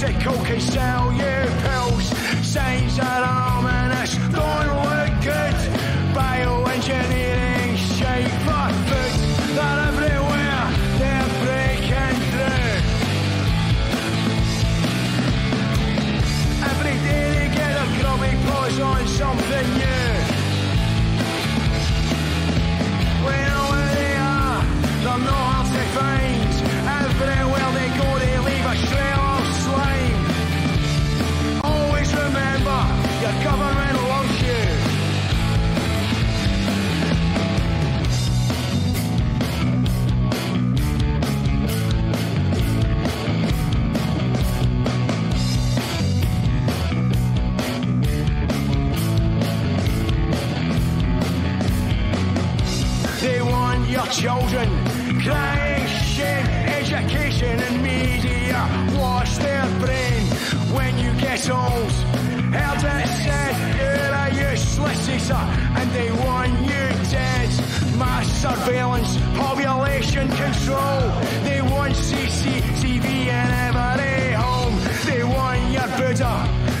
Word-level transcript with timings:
pharmaceutical 0.00 0.37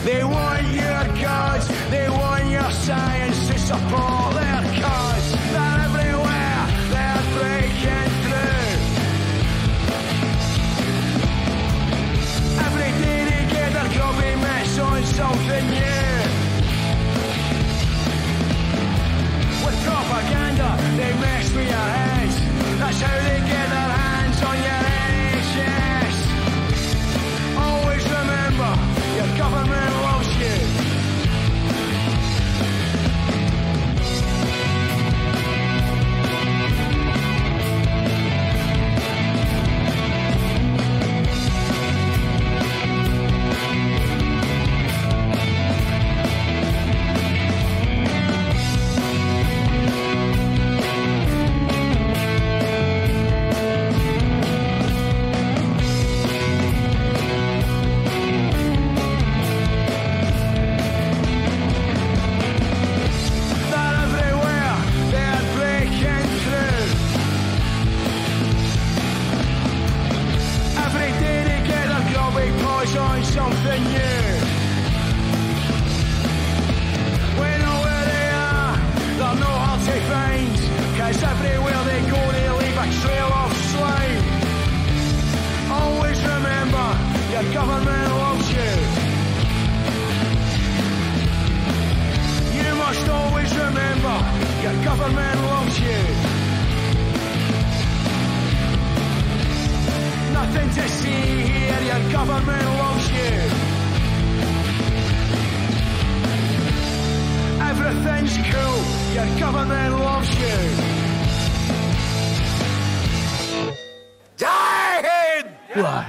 they 0.08 0.24
want 0.24 0.47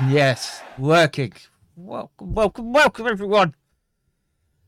yes, 0.10 0.62
working. 0.78 1.34
Welcome, 1.75 2.34
welcome, 2.34 2.74
welcome, 2.74 3.08
everyone, 3.08 3.56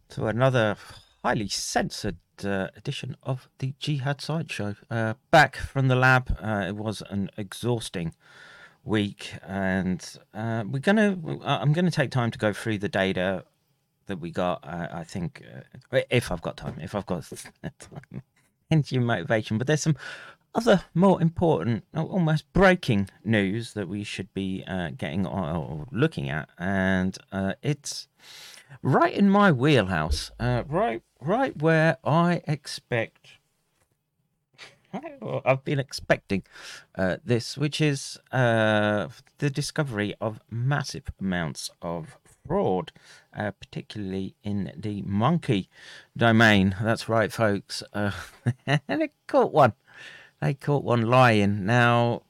to 0.10 0.28
another 0.28 0.78
highly 1.24 1.48
censored 1.48 2.18
uh, 2.44 2.68
edition 2.78 3.18
of 3.24 3.50
the 3.60 3.74
Jihad 3.80 4.22
Sideshow. 4.22 4.76
Uh, 4.90 5.16
back 5.32 5.56
from 5.56 5.88
the 5.88 5.96
lab. 5.96 6.38
Uh, 6.42 6.66
it 6.68 6.76
was 6.76 7.02
an 7.10 7.30
exhausting 7.38 8.14
week, 8.84 9.34
and 9.46 10.18
uh, 10.34 10.64
we're 10.68 10.80
gonna. 10.80 11.18
uh, 11.26 11.60
I'm 11.62 11.74
gonna 11.74 11.92
take 11.92 12.12
time 12.12 12.32
to 12.32 12.38
go 12.38 12.54
through 12.54 12.78
the 12.78 12.90
data 12.90 13.44
that 14.06 14.20
we 14.20 14.32
got. 14.32 14.60
I 14.64 15.04
think, 15.04 15.44
uh, 15.92 16.02
if 16.10 16.32
I've 16.32 16.42
got 16.42 16.58
time, 16.58 16.78
if 16.82 16.94
I've 16.96 17.06
got 17.06 17.24
time, 17.62 18.22
your 18.70 19.02
motivation. 19.02 19.58
But 19.58 19.68
there's 19.68 19.82
some 19.82 19.98
other 20.54 20.84
more 20.94 21.22
important, 21.22 21.84
almost 21.96 22.52
breaking 22.54 23.10
news 23.24 23.74
that 23.74 23.88
we 23.88 24.04
should 24.04 24.34
be 24.34 24.64
uh, 24.68 24.90
getting 24.98 25.26
or 25.26 25.88
looking 25.92 26.30
at, 26.30 26.50
and 26.58 27.18
uh, 27.32 27.54
it's 27.62 28.08
right 28.82 29.14
in 29.14 29.30
my 29.30 29.52
wheelhouse, 29.52 30.32
uh, 30.40 30.64
right, 30.68 31.02
right 31.20 31.56
where 31.62 31.98
I 32.04 32.42
expect. 32.48 33.28
I've 35.46 35.64
been 35.64 35.80
expecting 35.80 36.44
uh, 36.96 37.16
this, 37.24 37.58
which 37.58 37.80
is 37.80 38.20
uh, 38.34 39.08
the 39.38 39.50
discovery 39.50 40.16
of 40.20 40.42
massive 40.50 41.06
amounts 41.18 41.72
of 41.82 42.18
fraud, 42.46 42.92
uh, 43.34 43.52
particularly 43.52 44.36
in 44.44 44.74
the 44.76 45.02
monkey 45.04 45.70
domain. 46.18 46.76
That's 46.82 47.08
right, 47.08 47.32
folks. 47.32 47.84
Uh, 47.94 48.12
and 48.68 49.02
they 49.02 49.10
caught 49.28 49.54
one. 49.54 49.74
They 50.42 50.56
caught 50.56 50.84
one 50.84 51.04
lying. 51.04 51.66
Now, 51.66 52.24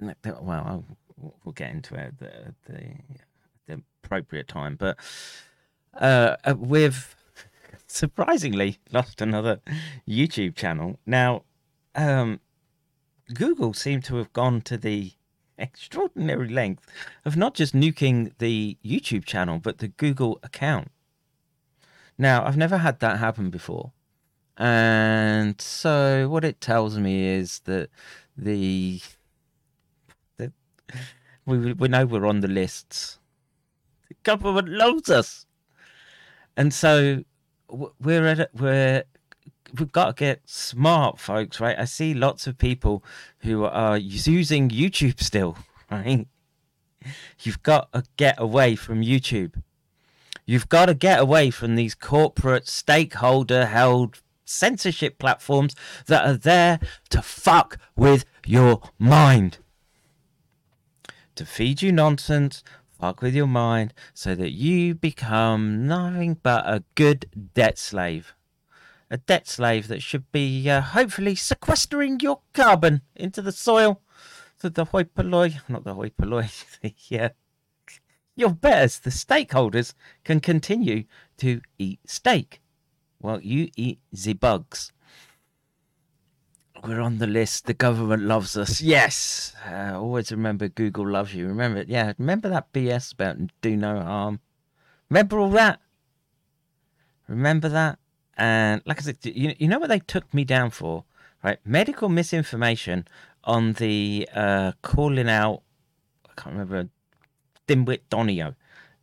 well, 0.00 0.84
we'll 1.16 1.52
get 1.52 1.70
into 1.70 1.94
it 1.94 2.00
at 2.00 2.18
the, 2.18 2.54
the, 2.66 2.82
the 3.66 3.82
appropriate 4.02 4.48
time, 4.48 4.74
but 4.76 4.98
uh, 5.94 6.36
uh, 6.44 6.54
we've 6.58 7.14
surprisingly 7.86 8.78
lost 8.90 9.20
another 9.20 9.60
YouTube 10.08 10.56
channel. 10.56 10.98
Now, 11.06 11.44
um, 11.94 12.40
Google 13.32 13.72
seemed 13.72 14.04
to 14.04 14.16
have 14.16 14.32
gone 14.32 14.60
to 14.62 14.76
the 14.76 15.12
extraordinary 15.58 16.48
length 16.48 16.86
of 17.24 17.36
not 17.36 17.54
just 17.54 17.72
nuking 17.72 18.32
the 18.38 18.76
YouTube 18.84 19.24
channel, 19.24 19.60
but 19.60 19.78
the 19.78 19.88
Google 19.88 20.40
account. 20.42 20.90
Now, 22.18 22.44
I've 22.44 22.56
never 22.56 22.78
had 22.78 22.98
that 22.98 23.20
happen 23.20 23.50
before. 23.50 23.92
And 24.56 25.60
so 25.60 26.28
what 26.28 26.44
it 26.44 26.60
tells 26.60 26.98
me 26.98 27.26
is 27.26 27.60
that 27.64 27.88
the, 28.36 29.00
the 30.36 30.52
we 31.46 31.72
we 31.72 31.88
know 31.88 32.06
we're 32.06 32.26
on 32.26 32.40
the 32.40 32.48
lists. 32.48 33.18
The 34.08 34.14
government 34.22 34.68
loves 34.68 35.10
us. 35.10 35.46
And 36.56 36.72
so 36.72 37.24
we're 37.68 38.26
at 38.26 38.54
we're 38.54 39.04
we've 39.78 39.92
got 39.92 40.16
to 40.16 40.24
get 40.24 40.42
smart, 40.44 41.18
folks. 41.18 41.60
Right? 41.60 41.78
I 41.78 41.86
see 41.86 42.14
lots 42.14 42.46
of 42.46 42.58
people 42.58 43.04
who 43.40 43.64
are 43.64 43.98
using 43.98 44.68
YouTube 44.68 45.20
still. 45.20 45.56
Right? 45.90 46.26
You've 47.42 47.62
got 47.62 47.92
to 47.92 48.04
get 48.16 48.36
away 48.38 48.76
from 48.76 49.02
YouTube. 49.02 49.62
You've 50.46 50.70
got 50.70 50.86
to 50.86 50.94
get 50.94 51.20
away 51.20 51.50
from 51.50 51.76
these 51.76 51.94
corporate 51.94 52.66
stakeholder 52.66 53.66
held 53.66 54.22
censorship 54.52 55.18
platforms 55.18 55.74
that 56.06 56.26
are 56.26 56.36
there 56.36 56.80
to 57.10 57.22
fuck 57.22 57.78
with 57.96 58.24
your 58.46 58.80
mind. 58.98 59.58
To 61.36 61.46
feed 61.46 61.82
you 61.82 61.92
nonsense, 61.92 62.62
fuck 63.00 63.22
with 63.22 63.34
your 63.34 63.46
mind, 63.46 63.94
so 64.12 64.34
that 64.34 64.52
you 64.52 64.94
become 64.94 65.86
nothing 65.86 66.38
but 66.42 66.64
a 66.66 66.84
good 66.94 67.26
debt 67.54 67.78
slave. 67.78 68.34
A 69.10 69.18
debt 69.18 69.48
slave 69.48 69.88
that 69.88 70.02
should 70.02 70.30
be 70.32 70.68
uh, 70.70 70.80
hopefully 70.80 71.34
sequestering 71.34 72.20
your 72.20 72.40
carbon 72.52 73.02
into 73.14 73.42
the 73.42 73.52
soil 73.52 74.00
so 74.62 74.68
the 74.68 74.84
hoi 74.84 75.02
polloi, 75.02 75.60
not 75.68 75.82
the 75.82 75.92
hoi 75.92 76.10
polloi, 76.10 76.48
the, 76.82 77.20
uh, 77.20 77.28
your 78.36 78.50
betters, 78.50 79.00
the 79.00 79.10
stakeholders, 79.10 79.92
can 80.22 80.38
continue 80.38 81.02
to 81.38 81.60
eat 81.78 81.98
steak 82.06 82.61
while 83.22 83.40
you 83.40 83.70
eat 83.76 84.00
the 84.12 84.34
bugs. 84.34 84.92
We're 86.84 87.00
on 87.00 87.18
the 87.18 87.28
list. 87.28 87.66
The 87.66 87.74
government 87.74 88.24
loves 88.24 88.56
us. 88.56 88.80
Yes. 88.80 89.54
Uh, 89.64 89.92
always 89.94 90.32
remember 90.32 90.68
Google 90.68 91.08
loves 91.08 91.32
you. 91.32 91.46
Remember. 91.46 91.84
Yeah. 91.86 92.12
Remember 92.18 92.48
that 92.48 92.72
BS 92.72 93.12
about 93.12 93.36
do 93.60 93.76
no 93.76 94.00
harm. 94.00 94.40
Remember 95.08 95.38
all 95.38 95.50
that? 95.50 95.80
Remember 97.28 97.68
that? 97.68 97.98
And 98.36 98.82
like 98.84 98.98
I 98.98 99.02
said, 99.02 99.18
you, 99.22 99.54
you 99.58 99.68
know 99.68 99.78
what 99.78 99.90
they 99.90 100.00
took 100.00 100.32
me 100.34 100.44
down 100.44 100.70
for? 100.70 101.04
Right? 101.44 101.58
Medical 101.64 102.08
misinformation 102.08 103.06
on 103.44 103.74
the 103.74 104.28
uh, 104.34 104.72
calling 104.82 105.28
out, 105.28 105.62
I 106.28 106.40
can't 106.40 106.56
remember, 106.56 106.88
Dimwit 107.68 108.00
Donio 108.10 108.54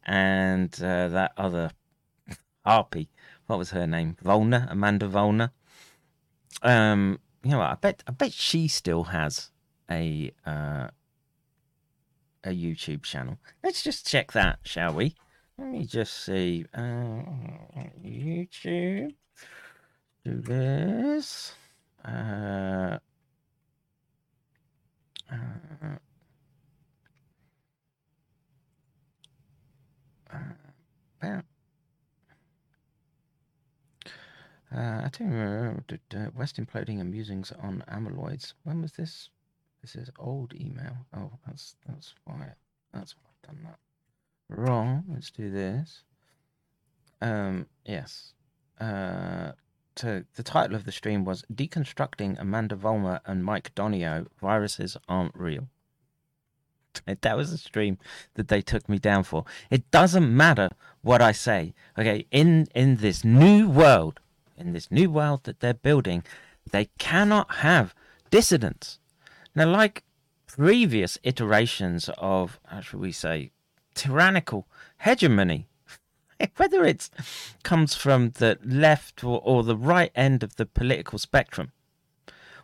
and 0.06 0.74
uh, 0.82 1.08
that 1.10 1.32
other 1.38 1.72
harpy. 2.66 3.10
What 3.50 3.58
was 3.58 3.72
her 3.72 3.88
name? 3.88 4.16
Vollmer, 4.24 4.72
Amanda 4.72 5.08
Vollmer. 5.08 5.50
Um, 6.62 7.20
you 7.44 7.50
know, 7.50 7.58
what, 7.58 7.72
I 7.72 7.76
bet, 7.82 8.04
I 8.06 8.12
bet 8.12 8.32
she 8.32 8.68
still 8.68 9.06
has 9.06 9.50
a 9.90 10.32
uh, 10.46 10.90
a 12.44 12.50
YouTube 12.50 13.02
channel. 13.02 13.40
Let's 13.64 13.82
just 13.82 14.06
check 14.06 14.34
that, 14.34 14.60
shall 14.62 14.94
we? 14.94 15.16
Let 15.58 15.70
me 15.70 15.86
just 15.88 16.26
see. 16.26 16.68
Uh, 16.76 17.24
YouTube. 18.06 19.16
Do 20.24 20.42
this. 20.42 21.54
Uh, 22.06 23.00
uh, 25.32 25.98
uh, 31.24 31.42
uh, 34.76 35.02
I 35.06 35.10
don't 35.18 35.32
remember 35.32 35.84
uh, 36.16 36.28
West 36.36 36.58
imploding 36.58 37.00
and 37.00 37.12
musings 37.12 37.52
on 37.62 37.84
amyloids. 37.92 38.54
When 38.64 38.82
was 38.82 38.94
this? 38.94 39.30
This 39.82 39.96
is 39.96 40.10
old 40.20 40.54
email. 40.54 40.98
Oh, 41.16 41.32
that's 41.48 41.76
that's 41.88 42.14
why. 42.26 42.54
That's 42.94 43.16
why 43.16 43.24
I've 43.30 43.56
done 43.56 43.64
that 43.64 43.80
wrong. 44.50 45.06
Let's 45.08 45.32
do 45.32 45.50
this. 45.50 46.04
Um, 47.22 47.68
yes. 47.86 48.34
Uh, 48.80 49.52
to 49.96 50.26
the 50.36 50.44
title 50.44 50.76
of 50.76 50.86
the 50.86 50.92
stream 50.92 51.26
was 51.26 51.44
Deconstructing 51.54 52.40
Amanda 52.40 52.76
Vollmer 52.76 53.20
and 53.26 53.44
Mike 53.44 53.74
Donio 53.76 54.28
Viruses 54.40 54.98
Aren't 55.08 55.36
Real. 55.36 55.68
That 57.22 57.38
was 57.38 57.52
the 57.52 57.58
stream 57.58 57.98
that 58.36 58.48
they 58.48 58.62
took 58.62 58.88
me 58.90 58.98
down 58.98 59.24
for. 59.24 59.46
It 59.70 59.90
doesn't 59.92 60.36
matter 60.36 60.70
what 61.02 61.22
I 61.22 61.32
say. 61.32 61.74
Okay, 61.98 62.26
in 62.32 62.68
in 62.74 62.98
this 62.98 63.24
new 63.24 63.70
world, 63.70 64.20
in 64.60 64.74
this 64.74 64.92
new 64.92 65.10
world 65.10 65.44
that 65.44 65.60
they're 65.60 65.74
building, 65.74 66.24
they 66.72 66.90
cannot 66.98 67.56
have 67.56 67.96
dissidents. 68.30 69.00
Now, 69.56 69.70
like 69.70 70.04
previous 70.48 71.18
iterations 71.24 72.10
of, 72.18 72.60
how 72.68 72.82
should 72.82 73.00
we 73.00 73.12
say, 73.12 73.52
tyrannical 73.96 74.68
hegemony, 75.00 75.68
whether 76.58 76.84
it 76.84 77.10
comes 77.64 77.96
from 77.96 78.32
the 78.32 78.58
left 78.64 79.24
or, 79.24 79.42
or 79.44 79.64
the 79.64 79.78
right 79.78 80.12
end 80.16 80.44
of 80.44 80.56
the 80.56 80.66
political 80.66 81.20
spectrum, 81.20 81.72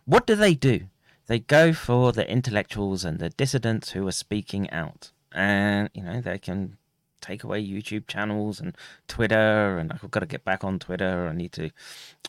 what 0.04 0.26
do 0.26 0.34
they 0.34 0.54
do? 0.54 0.86
They 1.26 1.40
go 1.40 1.72
for 1.72 2.12
the 2.12 2.28
intellectuals 2.30 3.04
and 3.04 3.18
the 3.18 3.30
dissidents 3.30 3.90
who 3.90 4.06
are 4.06 4.12
speaking 4.12 4.70
out. 4.70 5.10
And, 5.32 5.90
you 5.92 6.02
know, 6.02 6.20
they 6.20 6.38
can 6.38 6.78
take 7.26 7.44
away 7.44 7.64
YouTube 7.64 8.06
channels 8.06 8.60
and 8.60 8.76
Twitter, 9.08 9.78
and 9.78 9.92
I've 9.92 10.10
got 10.10 10.20
to 10.20 10.26
get 10.26 10.44
back 10.44 10.64
on 10.64 10.78
Twitter. 10.78 11.28
I 11.28 11.34
need 11.34 11.52
to. 11.52 11.70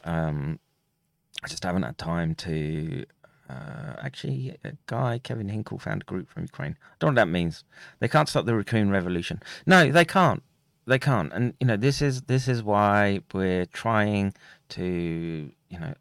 Um, 0.04 0.60
I 1.44 1.48
just 1.48 1.64
haven't 1.64 1.84
had 1.84 1.98
time 1.98 2.36
to. 2.36 3.06
Uh, 3.50 3.94
actually, 4.02 4.58
a 4.66 4.74
guy, 4.88 5.20
Kevin 5.20 5.48
Hinkle, 5.48 5.80
found 5.80 6.02
a 6.02 6.06
group 6.06 6.30
from 6.30 6.44
Ukraine. 6.44 6.76
I 6.82 6.96
don't 7.00 7.16
know 7.16 7.22
what 7.22 7.28
that 7.28 7.32
means. 7.32 7.64
They 8.00 8.10
can't 8.10 8.28
stop 8.28 8.46
the 8.46 8.56
Raccoon 8.56 8.90
Revolution. 8.90 9.42
No, 9.66 9.90
they 9.90 10.04
can't. 10.04 10.44
They 10.86 11.00
can't. 11.00 11.32
And 11.32 11.54
you 11.60 11.68
know, 11.68 11.78
this 11.78 12.02
is 12.02 12.24
this 12.24 12.48
is 12.48 12.62
why 12.64 13.22
we're 13.34 13.66
trying 13.66 14.34
to, 14.70 15.52
you 15.70 15.80
know, 15.80 15.94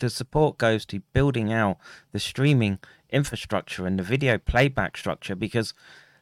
the 0.00 0.10
support 0.10 0.58
goes 0.58 0.84
to 0.86 1.00
building 1.12 1.52
out 1.52 1.78
the 2.12 2.20
streaming 2.20 2.78
infrastructure 3.10 3.86
and 3.86 3.98
the 3.98 4.02
video 4.02 4.38
playback 4.38 4.96
structure 4.96 5.34
because 5.34 5.74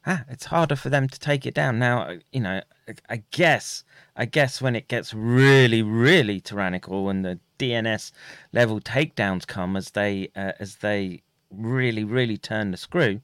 ah, 0.06 0.24
it's 0.28 0.46
harder 0.46 0.76
for 0.76 0.88
them 0.88 1.08
to 1.08 1.18
take 1.18 1.46
it 1.46 1.54
down. 1.54 1.78
Now, 1.78 2.16
you 2.32 2.40
know, 2.40 2.62
I 3.08 3.22
guess, 3.30 3.84
I 4.16 4.24
guess 4.24 4.62
when 4.62 4.76
it 4.76 4.88
gets 4.88 5.12
really, 5.12 5.82
really 5.82 6.40
tyrannical 6.40 7.08
and 7.08 7.24
the 7.24 7.38
DNS 7.58 8.12
level 8.52 8.80
takedowns 8.80 9.46
come 9.46 9.76
as 9.76 9.90
they, 9.90 10.30
uh, 10.36 10.52
as 10.60 10.76
they 10.76 11.22
really, 11.50 12.04
really 12.04 12.38
turn 12.38 12.70
the 12.70 12.76
screw, 12.76 13.20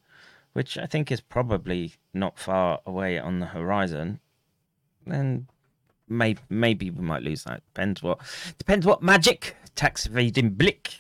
which 0.53 0.77
I 0.77 0.87
think 0.87 1.11
is 1.11 1.21
probably 1.21 1.95
not 2.13 2.39
far 2.39 2.81
away 2.85 3.19
on 3.19 3.41
the 3.41 3.47
horizon, 3.47 4.21
then 5.07 5.47
maybe 6.09 6.41
maybe 6.49 6.91
we 6.91 7.03
might 7.03 7.23
lose 7.23 7.45
that. 7.45 7.63
Depends 7.75 8.03
what 8.03 8.19
depends 8.59 8.85
what 8.85 9.03
magic 9.03 9.57
tax 9.75 10.07
evading 10.07 10.51
blick 10.51 10.95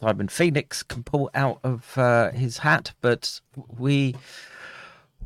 Simon 0.00 0.28
Phoenix 0.28 0.82
can 0.82 1.02
pull 1.02 1.30
out 1.34 1.58
of 1.64 1.96
uh, 1.96 2.30
his 2.30 2.58
hat, 2.58 2.92
but 3.00 3.40
we 3.78 4.14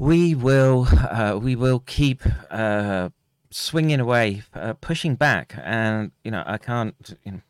we 0.00 0.34
will 0.34 0.88
uh, 0.90 1.38
we 1.40 1.54
will 1.54 1.80
keep 1.80 2.22
uh, 2.50 3.10
swinging 3.50 4.00
away, 4.00 4.42
uh, 4.54 4.72
pushing 4.80 5.14
back, 5.14 5.54
and 5.62 6.10
you 6.24 6.30
know 6.30 6.42
I 6.46 6.56
can't. 6.56 7.16
You 7.24 7.32
know, 7.32 7.40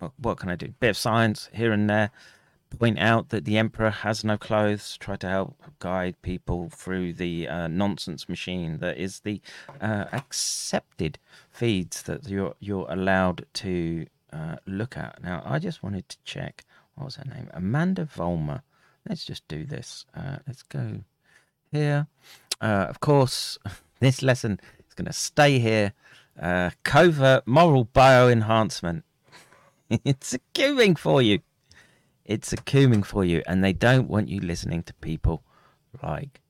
what, 0.00 0.12
what 0.18 0.38
can 0.38 0.50
I 0.50 0.56
do? 0.56 0.74
Bit 0.80 0.90
of 0.90 0.96
science 0.96 1.48
here 1.54 1.72
and 1.72 1.88
there. 1.88 2.10
Point 2.78 2.98
out 2.98 3.30
that 3.30 3.46
the 3.46 3.56
emperor 3.56 3.88
has 3.90 4.24
no 4.24 4.36
clothes. 4.36 4.98
Try 4.98 5.16
to 5.16 5.28
help 5.28 5.56
guide 5.78 6.20
people 6.20 6.68
through 6.68 7.14
the 7.14 7.48
uh, 7.48 7.68
nonsense 7.68 8.28
machine 8.28 8.78
that 8.78 8.98
is 8.98 9.20
the 9.20 9.40
uh, 9.80 10.04
accepted 10.12 11.18
feeds 11.50 12.02
that 12.02 12.28
you're 12.28 12.54
you're 12.58 12.86
allowed 12.90 13.46
to 13.54 14.06
uh, 14.32 14.56
look 14.66 14.96
at. 14.96 15.22
Now, 15.22 15.42
I 15.46 15.60
just 15.60 15.82
wanted 15.82 16.08
to 16.08 16.18
check. 16.24 16.64
What 16.96 17.04
was 17.04 17.16
her 17.16 17.24
name? 17.24 17.48
Amanda 17.54 18.04
Vollmer. 18.04 18.62
Let's 19.08 19.24
just 19.24 19.46
do 19.46 19.64
this. 19.64 20.04
let's 20.46 20.64
go 20.64 21.04
here. 21.72 22.06
Uh, 22.60 22.86
of 22.88 23.00
course, 23.00 23.58
this 24.00 24.22
lesson 24.22 24.60
is 24.86 24.94
going 24.94 25.06
to 25.06 25.12
stay 25.12 25.58
here. 25.58 25.92
Uh, 26.40 26.70
covert 26.84 27.46
moral 27.46 27.86
bioenhancement. 27.86 29.02
it's 29.90 30.34
a 30.34 30.38
cooming 30.54 30.94
for 30.94 31.20
you. 31.20 31.40
It's 32.24 32.52
a 32.52 32.58
cooming 32.58 33.02
for 33.02 33.24
you, 33.24 33.42
and 33.46 33.64
they 33.64 33.72
don't 33.72 34.08
want 34.08 34.28
you 34.28 34.40
listening 34.40 34.82
to 34.84 34.94
people 34.94 35.42
like 36.02 36.40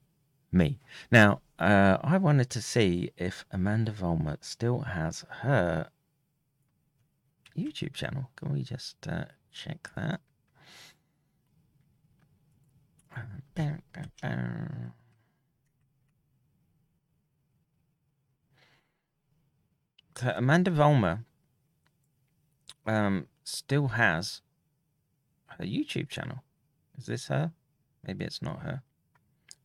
me. 0.51 0.79
Now, 1.11 1.41
uh, 1.59 1.99
I 2.03 2.19
wanted 2.19 2.51
to 2.51 2.63
see 2.63 3.11
if 3.17 3.45
Amanda 3.53 3.93
Vollmer 3.93 4.39
still 4.41 4.81
has 4.81 5.25
her 5.43 5.89
YouTube 7.57 7.95
channel. 7.95 8.31
Can 8.37 8.53
we 8.53 8.63
just 8.63 8.97
uh, 9.07 9.25
check 9.53 9.89
that? 9.97 10.21
Amanda 20.23 20.71
Vollmer 20.71 21.25
um, 22.87 23.27
still 23.45 23.89
has 23.89 24.43
her 25.59 25.65
YouTube 25.65 26.09
channel. 26.09 26.43
Is 26.97 27.07
this 27.07 27.29
her? 27.29 27.53
Maybe 28.07 28.25
it's 28.25 28.43
not 28.43 28.61
her. 28.63 28.83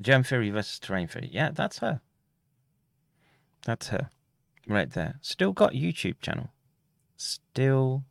Germ 0.01 0.23
Theory 0.23 0.49
versus 0.49 0.79
Terrain 0.79 1.07
Theory. 1.07 1.29
Yeah, 1.31 1.51
that's 1.51 1.79
her. 1.79 2.01
That's 3.65 3.87
her. 3.89 4.09
Right 4.67 4.91
there. 4.91 5.15
Still 5.21 5.53
got 5.53 5.73
YouTube 5.73 6.19
channel. 6.21 6.49
Still 7.15 8.03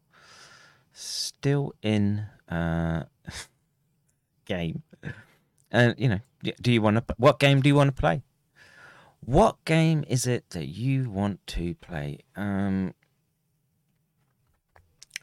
still 0.93 1.73
in 1.83 2.27
uh, 2.49 3.05
game, 4.45 4.83
and 5.71 5.95
you 5.99 6.09
know, 6.09 6.21
do 6.61 6.73
you 6.73 6.83
want 6.83 6.97
to? 6.97 7.15
What 7.17 7.39
game 7.39 7.61
do 7.61 7.69
you 7.69 7.75
want 7.75 7.95
to 7.95 8.01
play? 8.01 8.23
What 9.25 9.65
game 9.65 10.05
is 10.09 10.27
it 10.27 10.51
that 10.51 10.67
you 10.67 11.09
want 11.09 11.47
to 11.49 11.75
play? 11.77 12.19
Um, 12.35 12.95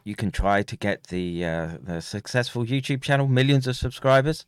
you 0.06 0.16
can 0.16 0.32
try 0.32 0.64
to 0.64 0.76
get 0.78 1.08
the 1.08 1.46
uh, 1.46 1.78
the 1.82 2.02
successful 2.02 2.66
YouTube 2.66 3.02
channel, 3.02 3.28
millions 3.28 3.68
of 3.68 3.76
subscribers. 3.76 4.46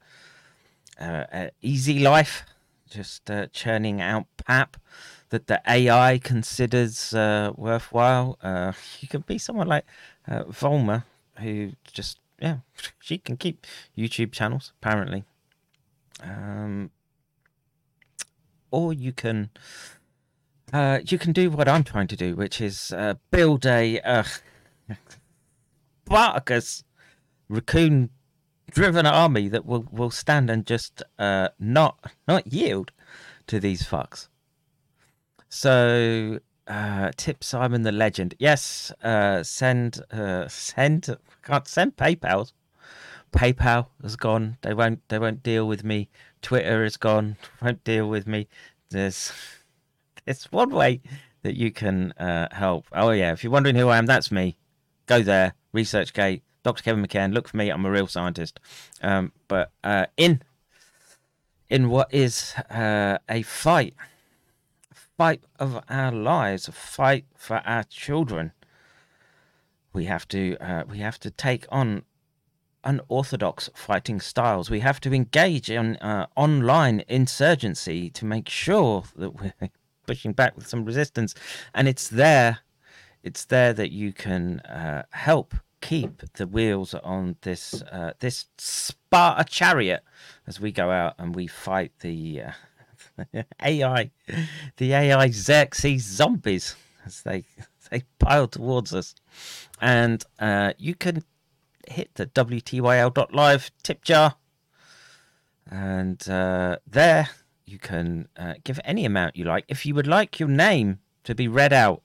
Uh, 0.99 1.25
uh, 1.33 1.49
Easy 1.61 1.99
Life, 1.99 2.45
just 2.89 3.29
uh, 3.29 3.47
churning 3.47 3.99
out 3.99 4.25
pap 4.37 4.77
that 5.29 5.47
the 5.47 5.61
AI 5.67 6.17
considers 6.17 7.13
uh, 7.13 7.51
worthwhile. 7.55 8.37
Uh, 8.41 8.71
you 9.01 9.09
can 9.09 9.21
be 9.21 9.37
someone 9.37 9.67
like 9.67 9.85
Vollmer, 10.29 11.03
who 11.39 11.71
just 11.91 12.19
yeah, 12.41 12.57
she 12.99 13.17
can 13.17 13.35
keep 13.35 13.67
YouTube 13.97 14.31
channels 14.31 14.71
apparently. 14.79 15.25
Um, 16.23 16.91
or 18.71 18.93
you 18.93 19.11
can 19.11 19.49
uh, 20.73 20.99
you 21.05 21.17
can 21.17 21.33
do 21.33 21.51
what 21.51 21.67
I'm 21.67 21.83
trying 21.83 22.07
to 22.07 22.15
do, 22.15 22.35
which 22.35 22.61
is 22.61 22.91
uh, 22.93 23.15
build 23.29 23.65
a 23.65 23.99
uh, 23.99 24.23
Spartacus 26.05 26.83
raccoon 27.49 28.09
driven 28.69 29.05
army 29.05 29.49
that 29.49 29.65
will, 29.65 29.85
will 29.91 30.11
stand 30.11 30.49
and 30.49 30.65
just 30.65 31.03
uh, 31.19 31.49
not 31.59 32.11
not 32.27 32.47
yield 32.47 32.91
to 33.47 33.59
these 33.59 33.83
fucks. 33.83 34.27
So 35.49 36.39
uh, 36.67 37.11
tip 37.17 37.43
Simon 37.43 37.81
the 37.81 37.91
legend. 37.91 38.35
Yes, 38.39 38.91
uh, 39.03 39.43
send 39.43 40.01
uh, 40.11 40.47
send 40.47 41.17
can't 41.43 41.67
send 41.67 41.97
PayPal. 41.97 42.51
PayPal 43.31 43.87
has 44.01 44.15
gone. 44.15 44.57
They 44.61 44.73
won't 44.73 45.07
they 45.09 45.19
won't 45.19 45.43
deal 45.43 45.67
with 45.67 45.83
me. 45.83 46.09
Twitter 46.41 46.83
is 46.83 46.97
gone. 46.97 47.37
Won't 47.61 47.83
deal 47.83 48.09
with 48.09 48.27
me. 48.27 48.47
There's 48.89 49.31
it's 50.25 50.51
one 50.51 50.69
way 50.69 51.01
that 51.43 51.55
you 51.55 51.71
can 51.71 52.11
uh, 52.13 52.47
help. 52.51 52.85
Oh 52.91 53.11
yeah, 53.11 53.31
if 53.31 53.43
you're 53.43 53.51
wondering 53.51 53.75
who 53.75 53.89
I 53.89 53.97
am, 53.97 54.05
that's 54.05 54.31
me. 54.31 54.57
Go 55.05 55.21
there, 55.21 55.53
ResearchGate, 55.73 56.41
Dr. 56.63 56.83
Kevin 56.83 57.05
McCairn. 57.05 57.33
Look 57.33 57.47
for 57.47 57.57
me. 57.57 57.69
I'm 57.69 57.85
a 57.85 57.91
real 57.91 58.07
scientist. 58.07 58.59
Um, 59.01 59.31
but 59.47 59.71
uh, 59.83 60.05
in 60.17 60.41
in 61.69 61.89
what 61.89 62.13
is 62.13 62.53
uh, 62.69 63.17
a 63.29 63.41
fight, 63.43 63.95
fight 65.17 65.41
of 65.59 65.81
our 65.89 66.11
lives, 66.11 66.67
a 66.67 66.71
fight 66.71 67.25
for 67.35 67.61
our 67.65 67.83
children, 67.83 68.51
we 69.93 70.05
have 70.05 70.27
to 70.29 70.57
uh, 70.59 70.83
we 70.87 70.99
have 70.99 71.19
to 71.19 71.31
take 71.31 71.65
on 71.69 72.03
unorthodox 72.83 73.69
fighting 73.73 74.19
styles. 74.19 74.69
We 74.69 74.79
have 74.79 74.99
to 75.01 75.13
engage 75.13 75.69
in 75.69 75.95
uh, 75.97 76.27
online 76.35 77.03
insurgency 77.07 78.09
to 78.11 78.25
make 78.25 78.49
sure 78.49 79.03
that 79.15 79.41
we're 79.41 79.53
pushing 80.05 80.33
back 80.33 80.55
with 80.55 80.67
some 80.67 80.85
resistance, 80.85 81.35
and 81.73 81.87
it's 81.87 82.07
there, 82.07 82.59
it's 83.23 83.45
there 83.45 83.73
that 83.73 83.91
you 83.91 84.13
can 84.13 84.59
uh, 84.61 85.03
help 85.11 85.53
keep 85.81 86.21
the 86.33 86.47
wheels 86.47 86.93
on 86.93 87.35
this 87.41 87.81
uh, 87.91 88.13
this 88.19 88.45
Sparta 88.57 89.43
chariot 89.43 90.03
as 90.47 90.59
we 90.59 90.71
go 90.71 90.91
out 90.91 91.15
and 91.17 91.35
we 91.35 91.47
fight 91.47 91.91
the 91.99 92.43
uh, 92.43 93.43
AI, 93.63 94.11
the 94.77 94.93
AI 94.93 95.29
Xerxes 95.31 96.03
zombies 96.03 96.75
as 97.05 97.21
they 97.23 97.43
they 97.91 98.03
pile 98.19 98.47
towards 98.47 98.93
us, 98.93 99.15
and 99.81 100.23
uh, 100.39 100.73
you 100.77 100.95
can 100.95 101.23
hit 101.91 102.15
the 102.15 102.25
wtyl.live 102.25 103.71
tip 103.83 104.03
jar, 104.03 104.35
and 105.69 106.27
uh, 106.29 106.77
there 106.87 107.29
you 107.65 107.79
can 107.79 108.27
uh, 108.37 108.55
give 108.63 108.79
any 108.83 109.05
amount 109.05 109.35
you 109.35 109.45
like. 109.45 109.65
If 109.67 109.85
you 109.85 109.95
would 109.95 110.07
like 110.07 110.39
your 110.39 110.49
name 110.49 110.99
to 111.23 111.35
be 111.35 111.47
read 111.47 111.73
out 111.73 112.01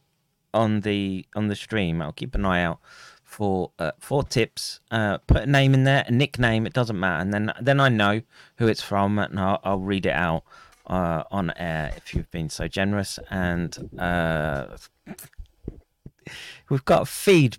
on 0.53 0.81
the 0.81 1.27
on 1.35 1.49
the 1.49 1.57
stream, 1.57 2.01
I'll 2.01 2.13
keep 2.13 2.35
an 2.35 2.45
eye 2.45 2.63
out 2.63 2.81
for 3.25 3.73
uh, 3.79 3.93
for 3.99 4.23
tips. 4.23 4.81
Uh, 4.91 5.19
put 5.19 5.43
a 5.43 5.47
name 5.47 5.75
in 5.75 5.85
there, 5.85 6.05
a 6.07 6.13
nickname. 6.13 6.67
It 6.67 6.73
doesn't 6.73 6.99
matter, 6.99 7.21
and 7.21 7.35
then 7.35 7.53
then 7.61 7.81
I 7.81 7.89
know 7.89 8.23
who 8.59 8.69
it's 8.69 8.83
from, 8.83 9.19
and 9.19 9.39
I'll, 9.39 9.61
I'll 9.65 9.81
read 9.81 10.07
it 10.07 10.15
out 10.15 10.45
uh, 10.87 11.25
on 11.31 11.53
air 11.57 11.93
if 11.97 12.15
you've 12.15 12.31
been 12.31 12.49
so 12.49 12.69
generous. 12.69 13.19
And 13.31 13.91
uh, 13.99 14.77
we've 16.69 16.85
got 16.85 17.09
feed 17.09 17.59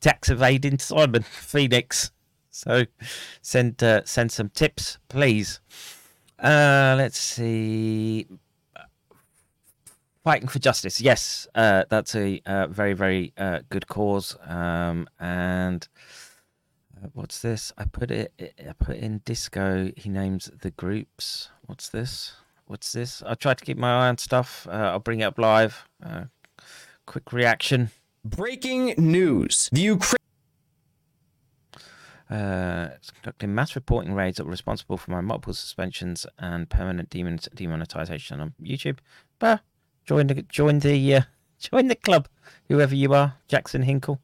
Tax 0.00 0.28
evading 0.28 0.78
Simon 0.78 1.22
Phoenix. 1.22 2.12
So 2.50 2.86
send 3.42 3.82
uh, 3.82 4.02
send 4.04 4.32
some 4.32 4.48
tips, 4.48 4.98
please. 5.08 5.60
Uh, 6.38 6.94
let's 6.98 7.18
see. 7.18 8.26
Fighting 10.24 10.48
for 10.48 10.58
justice. 10.58 11.00
Yes, 11.00 11.46
uh, 11.54 11.84
that's 11.88 12.14
a 12.14 12.40
uh, 12.46 12.66
very 12.66 12.94
very 12.94 13.32
uh, 13.36 13.60
good 13.70 13.86
cause. 13.86 14.36
Um, 14.44 15.08
and 15.20 15.86
uh, 16.96 17.08
what's 17.12 17.40
this? 17.40 17.72
I 17.78 17.84
put 17.84 18.10
it. 18.10 18.32
I 18.40 18.72
put 18.72 18.96
in 18.96 19.22
disco. 19.24 19.92
He 19.96 20.08
names 20.08 20.50
the 20.60 20.70
groups. 20.70 21.50
What's 21.66 21.88
this? 21.88 22.32
What's 22.66 22.92
this? 22.92 23.22
I 23.24 23.34
try 23.34 23.54
to 23.54 23.64
keep 23.64 23.78
my 23.78 23.90
eye 23.90 24.08
on 24.08 24.18
stuff. 24.18 24.66
I'll 24.70 24.98
bring 24.98 25.20
it 25.20 25.24
up 25.24 25.38
live. 25.38 25.88
Quick 27.06 27.32
reaction. 27.32 27.90
Breaking 28.24 28.94
news: 28.98 29.68
The 29.72 29.80
Ukraine. 29.80 30.18
Uh, 32.30 32.90
conducting 33.14 33.54
mass 33.54 33.74
reporting 33.74 34.12
raids 34.12 34.36
that 34.36 34.44
were 34.44 34.50
responsible 34.50 34.98
for 34.98 35.10
my 35.10 35.22
multiple 35.22 35.54
suspensions 35.54 36.26
and 36.38 36.68
permanent 36.68 37.08
demon- 37.08 37.38
demonetization 37.54 38.38
on 38.38 38.52
YouTube. 38.62 38.98
But 39.38 39.62
join 40.04 40.26
the 40.26 40.42
join 40.42 40.80
the 40.80 41.14
uh, 41.14 41.22
join 41.58 41.88
the 41.88 41.94
club, 41.94 42.28
whoever 42.68 42.94
you 42.94 43.14
are, 43.14 43.36
Jackson 43.48 43.82
Hinkle. 43.82 44.20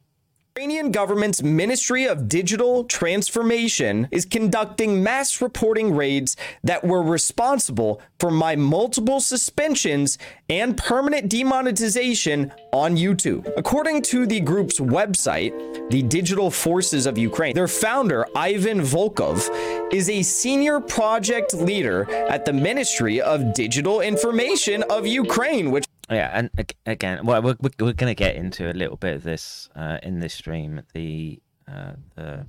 Ukrainian 0.56 0.92
government's 0.92 1.42
Ministry 1.42 2.06
of 2.06 2.28
Digital 2.28 2.84
Transformation 2.84 4.06
is 4.12 4.24
conducting 4.24 5.02
mass 5.02 5.42
reporting 5.42 5.96
raids 5.96 6.36
that 6.62 6.84
were 6.84 7.02
responsible 7.02 8.00
for 8.20 8.30
my 8.30 8.54
multiple 8.54 9.18
suspensions 9.18 10.16
and 10.48 10.76
permanent 10.76 11.28
demonetization 11.28 12.52
on 12.72 12.96
YouTube. 12.96 13.52
According 13.56 14.02
to 14.02 14.26
the 14.26 14.38
group's 14.38 14.78
website, 14.78 15.90
the 15.90 16.02
Digital 16.02 16.52
Forces 16.52 17.06
of 17.06 17.18
Ukraine, 17.18 17.56
their 17.56 17.66
founder, 17.66 18.24
Ivan 18.36 18.80
Volkov, 18.80 19.50
is 19.92 20.08
a 20.08 20.22
senior 20.22 20.78
project 20.78 21.52
leader 21.52 22.08
at 22.28 22.44
the 22.44 22.52
Ministry 22.52 23.20
of 23.20 23.54
Digital 23.54 24.02
Information 24.02 24.84
of 24.84 25.04
Ukraine, 25.04 25.72
which 25.72 25.84
Yeah, 26.10 26.30
and 26.34 26.50
again, 26.84 27.24
well, 27.24 27.40
we're 27.42 27.56
we're, 27.60 27.92
to 27.92 28.14
get 28.14 28.36
into 28.36 28.70
a 28.70 28.74
little 28.74 28.96
bit 28.96 29.16
of 29.16 29.22
this 29.22 29.70
uh, 29.74 29.98
in 30.02 30.20
this 30.20 30.34
stream. 30.34 30.82
The 30.92 31.40
uh, 31.66 31.92
the 32.14 32.46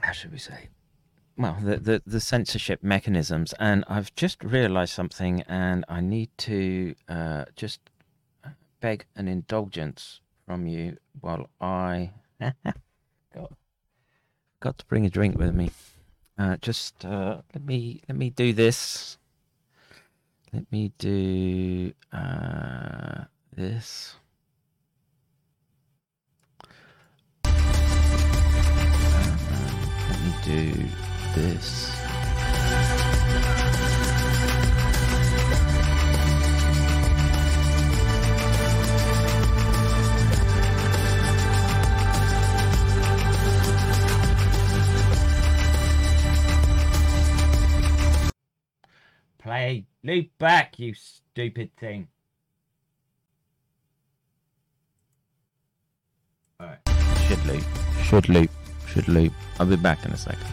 how 0.00 0.12
should 0.12 0.32
we 0.32 0.38
say? 0.38 0.68
Well, 1.38 1.56
the, 1.62 1.76
the 1.78 2.02
the 2.06 2.20
censorship 2.20 2.82
mechanisms, 2.82 3.54
and 3.58 3.84
I've 3.88 4.14
just 4.14 4.42
realised 4.42 4.92
something, 4.92 5.42
and 5.42 5.84
I 5.88 6.00
need 6.00 6.30
to 6.38 6.94
uh, 7.08 7.46
just 7.54 7.80
beg 8.80 9.06
an 9.16 9.26
indulgence 9.26 10.20
from 10.46 10.66
you 10.66 10.96
while 11.20 11.48
I 11.60 12.12
got 13.34 13.52
got 14.60 14.78
to 14.78 14.86
bring 14.86 15.06
a 15.06 15.10
drink 15.10 15.38
with 15.38 15.54
me. 15.54 15.70
Uh, 16.38 16.56
just 16.56 17.04
uh, 17.04 17.40
let 17.54 17.64
me 17.64 18.02
let 18.08 18.16
me 18.16 18.30
do 18.30 18.52
this. 18.52 19.18
Let 20.56 20.72
me 20.72 20.90
do 20.96 21.92
uh, 22.14 23.24
this. 23.54 24.16
Uh, 27.44 27.50
let 30.08 30.20
me 30.22 30.32
do 30.46 30.72
this. 31.34 31.92
Play 49.38 49.84
loop 50.06 50.30
back, 50.38 50.78
you 50.78 50.94
stupid 50.94 51.70
thing. 51.76 52.08
Alright. 56.60 56.78
Should 57.26 57.44
loop. 57.44 57.64
Should 58.04 58.28
loop. 58.28 58.50
Should 58.88 59.08
loop. 59.08 59.32
I'll 59.58 59.66
be 59.66 59.76
back 59.76 60.04
in 60.04 60.12
a 60.12 60.16
second. 60.16 60.46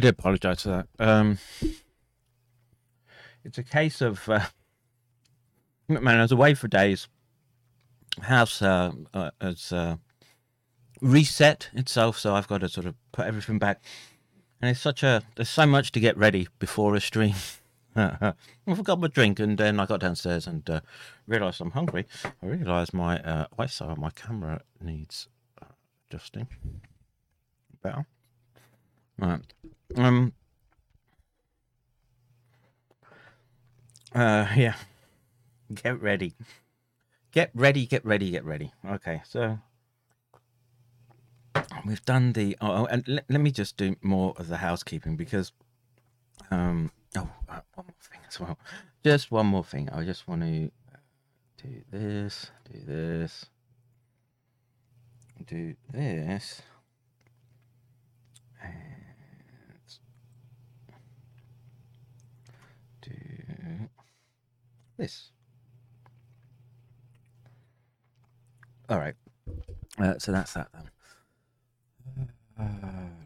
I 0.00 0.04
do 0.04 0.08
apologise 0.08 0.62
for 0.62 0.68
that. 0.70 0.86
Um, 0.98 1.36
it's 3.44 3.58
a 3.58 3.62
case 3.62 4.00
of 4.00 4.26
uh, 4.30 4.46
man. 5.88 6.16
I 6.16 6.22
was 6.22 6.32
away 6.32 6.54
for 6.54 6.68
days. 6.68 7.06
House 8.22 8.62
uh, 8.62 8.92
uh, 9.12 9.30
has 9.42 9.72
uh, 9.72 9.96
reset 11.02 11.68
itself, 11.74 12.18
so 12.18 12.34
I've 12.34 12.48
got 12.48 12.62
to 12.62 12.70
sort 12.70 12.86
of 12.86 12.94
put 13.12 13.26
everything 13.26 13.58
back. 13.58 13.82
And 14.62 14.70
it's 14.70 14.80
such 14.80 15.02
a 15.02 15.22
there's 15.36 15.50
so 15.50 15.66
much 15.66 15.92
to 15.92 16.00
get 16.00 16.16
ready 16.16 16.48
before 16.58 16.94
a 16.94 17.00
stream. 17.02 17.34
I 17.94 18.32
forgot 18.74 19.00
my 19.00 19.08
drink, 19.08 19.38
and 19.38 19.58
then 19.58 19.78
I 19.78 19.84
got 19.84 20.00
downstairs 20.00 20.46
and 20.46 20.70
uh, 20.70 20.80
realised 21.26 21.60
I'm 21.60 21.72
hungry. 21.72 22.06
I 22.24 22.46
realised 22.46 22.94
my 22.94 23.18
uh, 23.18 23.48
eyesight, 23.58 23.98
my 23.98 24.12
camera 24.12 24.62
needs 24.80 25.28
uh, 25.60 25.66
adjusting. 26.08 26.48
Better. 27.82 28.06
Right. 29.18 29.42
Um. 29.96 30.32
Uh. 34.14 34.46
Yeah. 34.56 34.74
Get 35.74 36.00
ready. 36.00 36.34
Get 37.32 37.50
ready. 37.54 37.86
Get 37.86 38.04
ready. 38.04 38.30
Get 38.30 38.44
ready. 38.44 38.72
Okay. 38.84 39.22
So 39.26 39.58
we've 41.86 42.04
done 42.04 42.32
the. 42.32 42.56
Oh, 42.60 42.82
oh 42.82 42.86
and 42.86 43.06
let, 43.06 43.24
let 43.28 43.40
me 43.40 43.50
just 43.50 43.76
do 43.76 43.96
more 44.02 44.34
of 44.36 44.48
the 44.48 44.58
housekeeping 44.58 45.16
because. 45.16 45.52
Um. 46.50 46.90
Oh, 47.16 47.28
uh, 47.48 47.60
one 47.74 47.86
more 47.86 47.94
thing 48.00 48.20
as 48.28 48.38
well. 48.38 48.58
Just 49.04 49.30
one 49.30 49.46
more 49.46 49.64
thing. 49.64 49.88
I 49.90 50.04
just 50.04 50.28
want 50.28 50.42
to 50.42 50.70
do 51.62 51.82
this. 51.90 52.50
Do 52.70 52.80
this. 52.86 53.46
Do 55.46 55.74
this. 55.92 56.62
This. 65.00 65.30
All 68.88 68.98
right. 68.98 69.14
Uh, 69.98 70.18
so 70.18 70.32
that's 70.32 70.52
that 70.54 70.68
then. 70.72 72.28
Uh, 72.58 72.66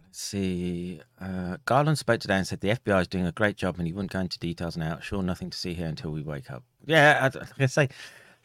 let's 0.05 0.21
see. 0.21 1.01
Uh, 1.21 1.57
Garland 1.65 1.99
spoke 1.99 2.21
today 2.21 2.37
and 2.37 2.47
said 2.47 2.61
the 2.61 2.69
FBI 2.69 3.01
is 3.03 3.09
doing 3.09 3.27
a 3.27 3.33
great 3.33 3.57
job 3.57 3.77
and 3.79 3.87
he 3.87 3.93
wouldn't 3.93 4.13
go 4.13 4.21
into 4.21 4.39
details 4.39 4.77
now. 4.77 5.01
Sure, 5.01 5.23
nothing 5.23 5.51
to 5.51 5.59
see 5.59 5.75
here 5.75 5.87
until 5.87 6.11
we 6.11 6.23
wake 6.23 6.51
up. 6.51 6.63
Yeah, 6.87 7.19
I, 7.21 7.39
like 7.39 7.49
I 7.61 7.67
say, 7.67 7.89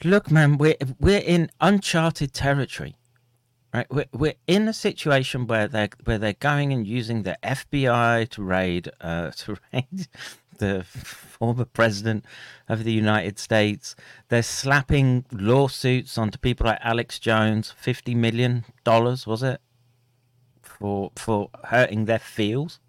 look, 0.03 0.31
man, 0.31 0.57
we're 0.57 0.75
we're 0.99 1.23
in 1.25 1.51
uncharted 1.59 2.33
territory, 2.33 2.95
right? 3.73 3.87
We're 3.91 4.05
we're 4.13 4.35
in 4.47 4.67
a 4.67 4.73
situation 4.73 5.45
where 5.45 5.67
they're 5.67 5.89
where 6.05 6.17
they're 6.17 6.33
going 6.33 6.73
and 6.73 6.87
using 6.87 7.23
the 7.23 7.37
FBI 7.43 8.29
to 8.29 8.43
raid 8.43 8.89
uh, 9.01 9.31
to 9.37 9.57
raid 9.73 10.07
the 10.59 10.83
former 10.83 11.65
president 11.65 12.23
of 12.67 12.83
the 12.83 12.91
United 12.91 13.39
States. 13.39 13.95
They're 14.29 14.43
slapping 14.43 15.25
lawsuits 15.31 16.17
onto 16.17 16.37
people 16.37 16.67
like 16.67 16.79
Alex 16.81 17.19
Jones, 17.19 17.71
fifty 17.71 18.15
million 18.15 18.65
dollars 18.83 19.25
was 19.25 19.43
it 19.43 19.59
for 20.79 21.11
for 21.15 21.49
hurting 21.65 22.05
their 22.05 22.19
feels 22.19 22.79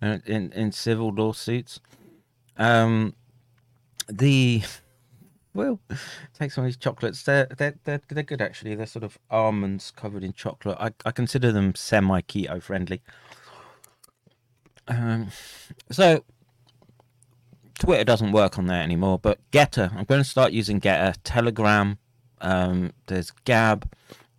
uh, 0.00 0.18
in 0.24 0.52
in 0.52 0.72
civil 0.72 1.12
lawsuits. 1.12 1.80
Um, 2.56 3.14
the 4.08 4.62
well, 5.54 5.80
take 6.38 6.52
some 6.52 6.64
of 6.64 6.68
these 6.68 6.76
chocolates. 6.76 7.22
They're 7.22 7.46
they're 7.56 7.74
they're, 7.84 8.00
they're 8.08 8.22
good 8.22 8.40
actually. 8.40 8.74
They're 8.74 8.86
sort 8.86 9.04
of 9.04 9.18
almonds 9.30 9.90
covered 9.90 10.24
in 10.24 10.32
chocolate. 10.32 10.78
I, 10.80 10.92
I 11.04 11.10
consider 11.10 11.52
them 11.52 11.74
semi 11.74 12.20
keto 12.22 12.62
friendly. 12.62 13.02
Um, 14.86 15.28
so 15.90 16.24
Twitter 17.78 18.04
doesn't 18.04 18.32
work 18.32 18.58
on 18.58 18.66
there 18.66 18.82
anymore, 18.82 19.18
but 19.18 19.38
Gettr, 19.50 19.94
I'm 19.94 20.04
going 20.04 20.20
to 20.20 20.28
start 20.28 20.52
using 20.52 20.80
Gettr, 20.80 21.14
Telegram, 21.24 21.98
um, 22.40 22.92
there's 23.06 23.30
Gab. 23.44 23.90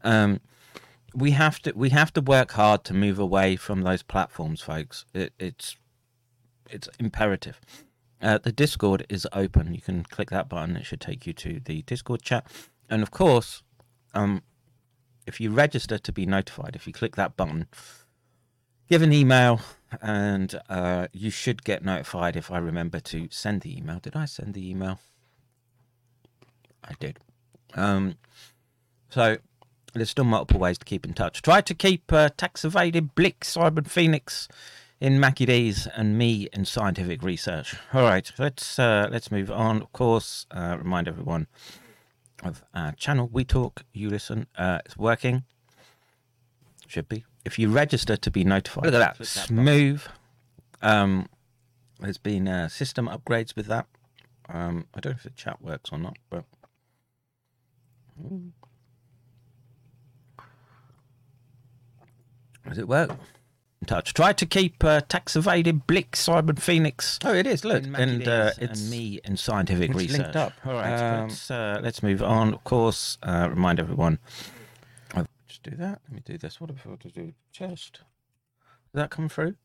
Um, 0.03 0.41
we 1.13 1.31
have 1.31 1.59
to 1.63 1.71
we 1.75 1.89
have 1.89 2.13
to 2.13 2.21
work 2.21 2.51
hard 2.51 2.83
to 2.85 2.93
move 2.93 3.19
away 3.19 3.55
from 3.55 3.81
those 3.81 4.03
platforms, 4.03 4.61
folks. 4.61 5.05
It, 5.13 5.33
it's 5.39 5.75
it's 6.69 6.87
imperative. 6.99 7.59
Uh, 8.21 8.37
the 8.37 8.51
Discord 8.51 9.05
is 9.09 9.27
open. 9.33 9.73
You 9.73 9.81
can 9.81 10.03
click 10.03 10.29
that 10.29 10.49
button. 10.49 10.75
It 10.75 10.85
should 10.85 11.01
take 11.01 11.25
you 11.25 11.33
to 11.33 11.59
the 11.63 11.81
Discord 11.83 12.21
chat. 12.21 12.45
And 12.89 13.01
of 13.01 13.11
course, 13.11 13.63
um, 14.13 14.43
if 15.25 15.39
you 15.39 15.51
register 15.51 15.97
to 15.97 16.11
be 16.11 16.25
notified, 16.25 16.75
if 16.75 16.85
you 16.85 16.93
click 16.93 17.15
that 17.15 17.37
button, 17.37 17.67
give 18.89 19.01
an 19.01 19.13
email, 19.13 19.61
and 20.01 20.59
uh, 20.69 21.07
you 21.11 21.29
should 21.29 21.63
get 21.63 21.83
notified 21.83 22.35
if 22.35 22.51
I 22.51 22.57
remember 22.57 22.99
to 22.99 23.27
send 23.31 23.61
the 23.61 23.77
email. 23.77 23.99
Did 23.99 24.15
I 24.15 24.25
send 24.25 24.53
the 24.53 24.69
email? 24.69 24.99
I 26.83 26.93
did. 26.99 27.19
Um, 27.75 28.15
so 29.09 29.37
there's 29.93 30.09
still 30.09 30.23
multiple 30.25 30.59
ways 30.59 30.77
to 30.77 30.85
keep 30.85 31.05
in 31.05 31.13
touch. 31.13 31.41
Try 31.41 31.61
to 31.61 31.73
keep 31.73 32.11
uh, 32.13 32.29
tax 32.37 32.63
evaded 32.63 33.15
Blick, 33.15 33.43
Simon 33.43 33.85
Phoenix 33.85 34.47
in 34.99 35.19
Mackie 35.19 35.45
D's 35.45 35.87
and 35.87 36.17
me 36.17 36.47
in 36.53 36.65
scientific 36.65 37.23
research. 37.23 37.75
All 37.93 38.03
right, 38.03 38.31
let's 38.37 38.77
uh, 38.77 39.07
let's 39.11 39.31
move 39.31 39.49
on. 39.51 39.81
Of 39.81 39.91
course, 39.93 40.45
uh, 40.51 40.77
remind 40.77 41.07
everyone 41.07 41.47
of 42.43 42.63
our 42.73 42.91
channel. 42.93 43.29
We 43.31 43.43
talk, 43.43 43.83
you 43.93 44.09
listen. 44.09 44.47
Uh, 44.57 44.79
it's 44.85 44.97
working. 44.97 45.43
Should 46.87 47.07
be. 47.07 47.25
If 47.49 47.57
you 47.57 47.67
register 47.69 48.15
to 48.15 48.29
be 48.29 48.43
notified, 48.43 48.85
look 48.85 48.93
at 48.93 49.17
that, 49.17 49.25
smooth. 49.25 50.03
Um, 50.83 51.27
there's 51.99 52.19
been 52.19 52.47
uh, 52.47 52.67
system 52.67 53.07
upgrades 53.07 53.55
with 53.55 53.65
that. 53.65 53.87
Um, 54.47 54.85
I 54.93 54.99
don't 54.99 55.13
know 55.13 55.17
if 55.17 55.23
the 55.23 55.31
chat 55.31 55.59
works 55.59 55.89
or 55.91 55.97
not, 55.97 56.17
but. 56.29 56.43
Does 62.67 62.77
it 62.77 62.87
work? 62.87 63.09
In 63.81 63.87
touch. 63.87 64.13
Try 64.13 64.33
to 64.33 64.45
keep 64.45 64.83
uh, 64.83 65.01
tax 65.01 65.35
evaded 65.35 65.87
Blick, 65.87 66.15
Simon 66.15 66.57
Phoenix. 66.57 67.17
Oh, 67.23 67.33
it 67.33 67.47
is. 67.47 67.63
Look, 67.63 67.83
and 67.95 68.27
uh, 68.27 68.51
it's 68.59 68.81
and 68.81 68.91
me 68.91 69.21
in 69.23 69.37
scientific 69.37 69.89
It's 69.91 69.97
research. 69.99 70.19
linked 70.19 70.35
up. 70.35 70.53
All 70.65 70.73
right, 70.73 70.93
Um, 70.93 71.29
let's 71.29 71.49
uh, 71.49 71.79
let's 71.81 72.03
move 72.03 72.21
on. 72.21 72.53
Of 72.53 72.63
course, 72.63 73.17
uh, 73.23 73.47
remind 73.49 73.79
everyone. 73.79 74.19
Do 75.63 75.71
that. 75.71 76.01
Let 76.03 76.11
me 76.11 76.21
do 76.23 76.37
this. 76.37 76.61
What 76.61 76.69
if 76.69 76.87
I 76.87 76.95
to 76.95 77.09
do 77.09 77.33
chest? 77.51 78.01
Does 78.93 79.01
that 79.01 79.09
come 79.09 79.29
through? 79.29 79.55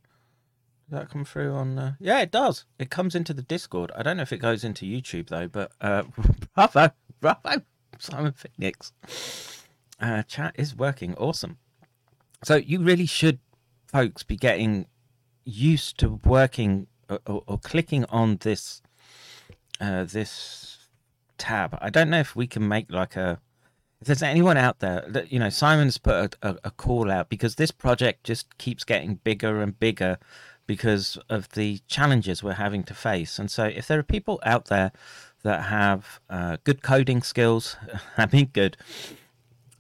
Does 0.91 1.01
that 1.01 1.11
come 1.11 1.25
through 1.25 1.53
on? 1.55 1.79
Uh... 1.79 1.95
Yeah, 1.99 2.21
it 2.21 2.31
does. 2.31 2.65
It 2.79 2.91
comes 2.91 3.15
into 3.15 3.33
the 3.33 3.43
Discord. 3.43 3.91
I 3.97 4.03
don't 4.03 4.17
know 4.17 4.23
if 4.23 4.33
it 4.33 4.39
goes 4.39 4.65
into 4.65 4.85
YouTube 4.85 5.29
though. 5.29 5.49
But 5.49 5.73
uh, 5.81 6.05
bravo, 6.55 6.91
bravo, 7.21 7.63
Simon 7.99 8.33
Phoenix. 8.33 8.93
Uh, 10.01 10.23
chat 10.25 10.55
is 10.59 10.77
working. 10.77 11.15
Awesome. 11.15 11.59
So 12.43 12.57
you 12.57 12.81
really 12.81 13.07
should, 13.07 13.39
folks, 13.87 14.23
be 14.23 14.37
getting 14.37 14.87
used 15.45 15.99
to 15.99 16.21
working 16.25 16.89
or, 17.09 17.21
or, 17.27 17.43
or 17.47 17.59
clicking 17.59 18.05
on 18.07 18.39
this 18.41 18.83
uh, 19.81 20.05
this 20.05 20.89
tab. 21.39 21.79
I 21.81 21.91
don't 21.91 22.11
know 22.11 22.21
if 22.21 22.37
we 22.37 22.47
can 22.47 22.67
make 22.69 22.91
like 22.91 23.17
a. 23.17 23.41
If 24.05 24.09
there's 24.09 24.23
anyone 24.23 24.59
out 24.59 24.81
there 24.81 25.03
that 25.09 25.33
you 25.33 25.39
know, 25.39 25.49
Simon's 25.49 25.97
put 25.97 26.37
a, 26.43 26.59
a, 26.63 26.71
call 26.71 27.11
out 27.11 27.31
because 27.31 27.55
this 27.55 27.71
project 27.71 28.23
just 28.23 28.59
keeps 28.59 28.85
getting 28.85 29.15
bigger 29.15 29.63
and 29.63 29.81
bigger 29.81 30.19
because 30.67 31.17
of 31.31 31.49
the 31.53 31.79
challenges 31.89 32.43
we're 32.43 32.53
having 32.53 32.83
to 32.83 32.93
face. 32.93 33.39
And 33.39 33.51
so, 33.51 33.65
if 33.65 33.89
there 33.89 33.99
are 33.99 34.03
people 34.03 34.41
out 34.45 34.67
there 34.67 34.93
that 35.43 35.63
have 35.63 36.21
uh, 36.29 36.59
good 36.65 36.83
coding 36.83 37.23
skills, 37.23 37.79
I 38.19 38.29
mean, 38.31 38.51
good. 38.53 38.77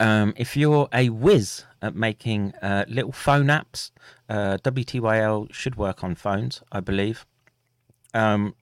Um, 0.01 0.33
if 0.39 0.57
you're 0.57 0.89
a 0.91 1.11
whiz 1.11 1.67
at 1.83 1.95
making 1.95 2.55
uh, 2.63 2.87
little 2.89 3.13
phone 3.13 3.49
apps, 3.49 3.91
uh, 4.31 4.57
WTYL 4.65 5.53
should 5.53 5.77
work 5.77 6.03
on 6.03 6.15
phones, 6.15 6.63
I 6.73 6.81
believe. 6.81 7.27
Um, 8.15 8.55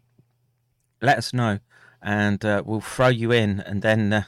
let 1.00 1.18
us 1.18 1.32
know, 1.32 1.60
and 2.02 2.44
uh, 2.44 2.64
we'll 2.66 2.80
throw 2.80 3.06
you 3.06 3.30
in. 3.30 3.60
And 3.60 3.80
then, 3.80 4.12
uh, 4.12 4.24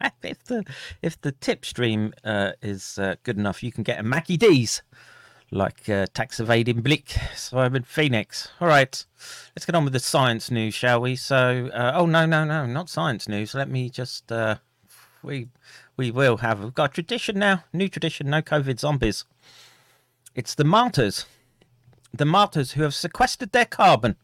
if 0.22 0.44
the 0.44 0.64
if 1.02 1.20
the 1.20 1.32
tip 1.32 1.64
stream 1.64 2.12
uh, 2.24 2.52
is 2.62 2.98
uh, 2.98 3.16
good 3.22 3.38
enough, 3.38 3.62
you 3.62 3.72
can 3.72 3.84
get 3.84 4.00
a 4.00 4.02
Mackie 4.02 4.36
D's 4.36 4.82
like 5.50 5.88
uh, 5.88 6.06
tax 6.12 6.40
evading 6.40 6.82
Blick, 6.82 7.08
Simon 7.34 7.82
Phoenix. 7.82 8.48
All 8.60 8.68
right, 8.68 9.04
let's 9.56 9.64
get 9.64 9.74
on 9.74 9.84
with 9.84 9.92
the 9.92 10.00
science 10.00 10.50
news, 10.50 10.74
shall 10.74 11.00
we? 11.00 11.16
So, 11.16 11.70
uh, 11.72 11.92
oh 11.94 12.06
no, 12.06 12.26
no, 12.26 12.44
no, 12.44 12.66
not 12.66 12.90
science 12.90 13.28
news. 13.28 13.54
Let 13.54 13.70
me 13.70 13.88
just 13.88 14.30
uh, 14.30 14.56
we 15.22 15.48
we 15.96 16.10
will 16.10 16.38
have 16.38 16.60
we've 16.62 16.74
got 16.74 16.90
a 16.90 16.94
tradition 16.94 17.38
now, 17.38 17.64
new 17.72 17.88
tradition, 17.88 18.28
no 18.30 18.42
COVID 18.42 18.78
zombies. 18.78 19.24
It's 20.34 20.54
the 20.54 20.64
martyrs, 20.64 21.26
the 22.12 22.26
martyrs 22.26 22.72
who 22.72 22.82
have 22.82 22.94
sequestered 22.94 23.52
their 23.52 23.64
carbon. 23.64 24.16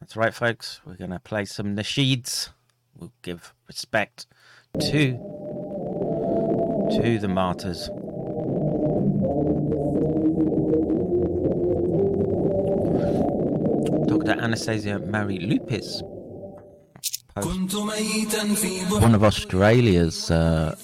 That's 0.00 0.16
right, 0.16 0.32
folks. 0.32 0.80
We're 0.86 0.94
gonna 0.94 1.20
play 1.20 1.44
some 1.44 1.76
nasheeds. 1.76 2.50
We'll 2.96 3.12
give 3.22 3.54
respect 3.66 4.26
to 4.78 5.18
to 6.92 7.18
the 7.18 7.28
martyrs. 7.28 7.88
Dr. 14.08 14.40
Anastasia 14.40 14.98
Marie 14.98 15.38
Loupis, 15.38 16.02
one 19.00 19.14
of 19.14 19.24
Australia's 19.24 20.30
uh, 20.30 20.74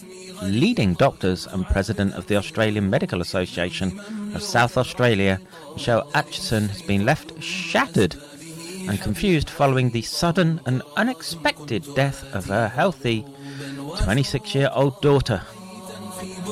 leading 0.43 0.95
doctors 0.95 1.47
and 1.47 1.67
president 1.67 2.15
of 2.15 2.27
the 2.27 2.37
Australian 2.37 2.89
Medical 2.89 3.21
Association 3.21 4.01
of 4.35 4.43
South 4.43 4.77
Australia, 4.77 5.41
Michelle 5.75 6.09
Atchison, 6.15 6.69
has 6.69 6.83
been 6.83 7.05
left 7.05 7.43
shattered 7.43 8.17
and 8.89 9.01
confused 9.01 9.51
following 9.51 9.91
the 9.91 10.03
sudden 10.03 10.61
and 10.67 10.83
unexpected 10.97 11.85
death 11.95 12.23
of 12.35 12.47
her 12.47 12.69
healthy 12.69 13.25
26 13.99 14.55
year 14.55 14.71
old 14.73 15.01
daughter. 15.01 15.43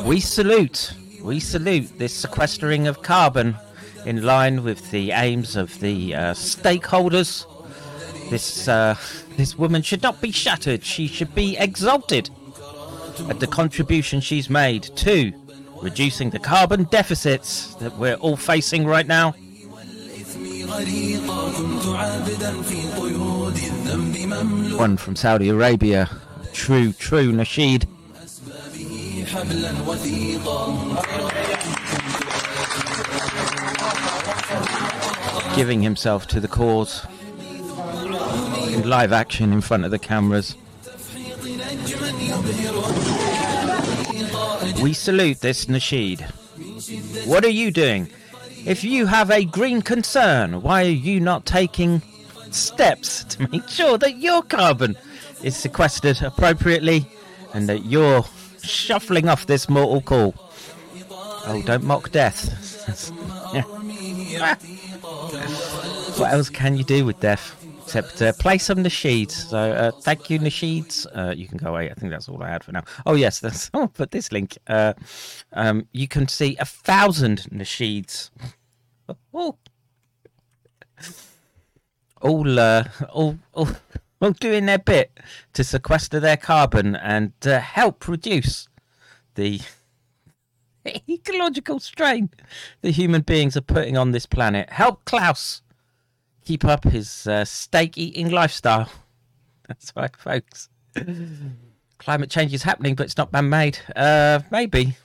We 0.05 0.21
salute, 0.21 0.93
we 1.23 1.41
salute 1.41 1.99
this 1.99 2.15
sequestering 2.15 2.87
of 2.87 3.03
carbon 3.03 3.57
in 4.05 4.23
line 4.23 4.63
with 4.63 4.91
the 4.91 5.13
aims 5.13 5.57
of 5.57 5.81
the 5.81 6.15
uh, 6.15 6.19
stakeholders. 6.35 7.47
This, 8.31 8.69
uh, 8.69 8.97
this 9.37 9.57
woman 9.57 9.83
should 9.83 10.03
not 10.03 10.21
be 10.21 10.31
shattered, 10.31 10.85
she 10.85 11.07
should 11.07 11.35
be 11.35 11.57
exalted 11.57 12.31
at 13.29 13.41
the 13.41 13.47
contribution 13.47 14.21
she's 14.21 14.51
made 14.51 14.83
to 14.97 15.33
reducing 15.81 16.31
the 16.31 16.39
carbon 16.39 16.85
deficits 16.85 17.75
that 17.77 17.97
we're 17.99 18.17
all 18.17 18.37
facing 18.37 18.87
right 18.87 19.07
now. 19.07 19.35
One 24.77 24.97
from 24.97 25.17
Saudi 25.17 25.49
Arabia, 25.51 26.11
true, 26.55 26.93
true 26.93 27.33
Nasheed. 27.33 27.87
Giving 35.57 35.83
himself 35.83 36.27
to 36.29 36.41
the 36.41 36.49
cause 36.49 37.07
in 38.69 38.89
live 38.89 39.13
action 39.13 39.53
in 39.53 39.61
front 39.61 39.85
of 39.85 39.91
the 39.91 39.99
cameras. 39.99 40.57
We 44.81 44.93
salute 44.93 45.41
this 45.41 45.67
Nasheed. 45.67 46.23
What 47.27 47.45
are 47.45 47.49
you 47.49 47.71
doing? 47.71 48.09
If 48.65 48.83
you 48.85 49.07
have 49.07 49.31
a 49.31 49.45
green 49.45 49.83
concern, 49.83 50.63
why 50.63 50.85
are 50.85 51.01
you 51.09 51.21
not 51.21 51.45
taking 51.45 52.01
steps 52.51 53.25
to 53.25 53.49
make 53.49 53.69
sure 53.69 53.99
that 53.99 54.19
your 54.19 54.43
carbon 54.43 54.97
is 55.45 55.57
sequestered 55.57 56.23
appropriately 56.23 57.07
and 57.53 57.69
that 57.69 57.85
you're 57.85 58.25
shuffling 58.63 59.29
off 59.29 59.47
this 59.47 59.69
mortal 59.69 60.01
coil? 60.01 60.35
Oh, 61.47 61.63
don't 61.67 61.85
mock 61.85 62.11
death. 62.11 62.49
what 66.19 66.33
else 66.33 66.49
can 66.49 66.77
you 66.77 66.85
do 66.85 67.05
with 67.05 67.21
death? 67.21 67.61
Except 67.83 68.23
uh, 68.23 68.33
play 68.39 68.57
some 68.57 68.79
nasheeds. 68.79 69.33
So 69.33 69.59
uh, 69.59 69.91
thank 69.91 70.31
you, 70.31 70.39
nasheeds. 70.39 71.07
Uh, 71.15 71.35
you 71.37 71.47
can 71.47 71.59
go 71.59 71.69
away. 71.69 71.91
I 71.91 71.95
think 71.95 72.11
that's 72.11 72.31
all 72.31 72.43
I 72.43 72.49
had 72.49 72.65
for 72.65 72.73
now. 72.73 72.83
Oh 73.05 73.15
yes, 73.15 73.41
that's, 73.41 73.71
I'll 73.75 73.89
put 73.89 74.11
this 74.11 74.33
link. 74.33 74.57
Uh, 74.67 74.95
um, 75.53 75.87
you 75.93 76.09
can 76.09 76.27
see 76.27 76.57
a 76.59 76.65
thousand 76.65 77.43
nasheeds. 77.53 78.31
Oh. 79.35 79.55
All, 82.23 82.59
uh, 82.59 82.85
all, 83.13 83.37
all, 83.53 83.69
all 84.25 84.33
doing 84.33 84.66
their 84.66 84.79
bit 84.79 85.18
to 85.53 85.62
sequester 85.62 86.18
their 86.18 86.37
carbon 86.37 86.97
and 86.97 87.33
uh, 87.47 87.61
help 87.61 88.09
reduce 88.09 88.68
the 89.35 89.61
ecological 91.09 91.79
strain 91.81 92.31
that 92.81 92.93
human 92.93 93.22
beings 93.22 93.57
are 93.57 93.62
putting 93.62 93.97
on 93.97 94.11
this 94.11 94.27
planet. 94.27 94.70
Help 94.70 95.05
Klaus 95.05 95.62
keep 96.45 96.64
up 96.64 96.85
his 96.85 97.27
uh, 97.27 97.45
steak 97.45 97.97
eating 97.99 98.31
lifestyle. 98.31 98.91
That's 99.68 99.93
right, 99.97 100.14
folks. 100.16 100.68
Climate 101.99 102.31
change 102.31 102.53
is 102.53 102.62
happening, 102.62 102.95
but 102.95 103.05
it's 103.05 103.16
not 103.16 103.33
man 103.33 103.49
made. 103.49 103.79
Uh, 103.97 104.41
maybe. 104.51 104.97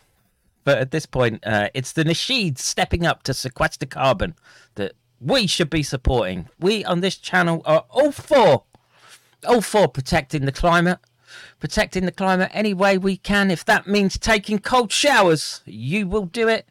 But 0.65 0.79
at 0.79 0.91
this 0.91 1.05
point, 1.05 1.45
uh, 1.45 1.69
it's 1.73 1.93
the 1.93 2.03
Nasheeds 2.03 2.59
stepping 2.59 3.05
up 3.05 3.23
to 3.23 3.33
sequester 3.33 3.85
carbon 3.85 4.35
that 4.75 4.93
we 5.19 5.47
should 5.47 5.69
be 5.69 5.83
supporting. 5.83 6.49
We 6.59 6.83
on 6.83 6.99
this 6.99 7.17
channel 7.17 7.61
are 7.65 7.85
all 7.89 8.11
for, 8.11 8.63
all 9.47 9.61
for 9.61 9.87
protecting 9.87 10.45
the 10.45 10.51
climate, 10.51 10.99
protecting 11.59 12.05
the 12.05 12.11
climate 12.11 12.51
any 12.53 12.73
way 12.73 12.97
we 12.97 13.17
can. 13.17 13.51
If 13.51 13.65
that 13.65 13.87
means 13.87 14.17
taking 14.17 14.59
cold 14.59 14.91
showers, 14.91 15.61
you 15.65 16.07
will 16.07 16.25
do 16.25 16.47
it. 16.47 16.67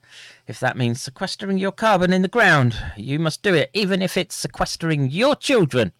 If 0.46 0.60
that 0.60 0.76
means 0.76 1.02
sequestering 1.02 1.58
your 1.58 1.72
carbon 1.72 2.12
in 2.12 2.22
the 2.22 2.28
ground, 2.28 2.76
you 2.96 3.18
must 3.18 3.42
do 3.42 3.54
it, 3.54 3.70
even 3.74 4.00
if 4.02 4.16
it's 4.16 4.34
sequestering 4.34 5.10
your 5.10 5.36
children, 5.36 5.92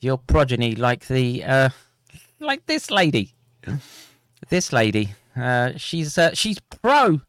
your 0.00 0.18
progeny, 0.18 0.74
like 0.74 1.06
the, 1.06 1.44
uh, 1.44 1.68
like 2.40 2.66
this 2.66 2.90
lady. 2.90 3.34
This 4.48 4.72
lady, 4.72 5.14
uh, 5.36 5.72
she's 5.76 6.16
uh, 6.16 6.32
she's 6.32 6.58
pro 6.60 7.20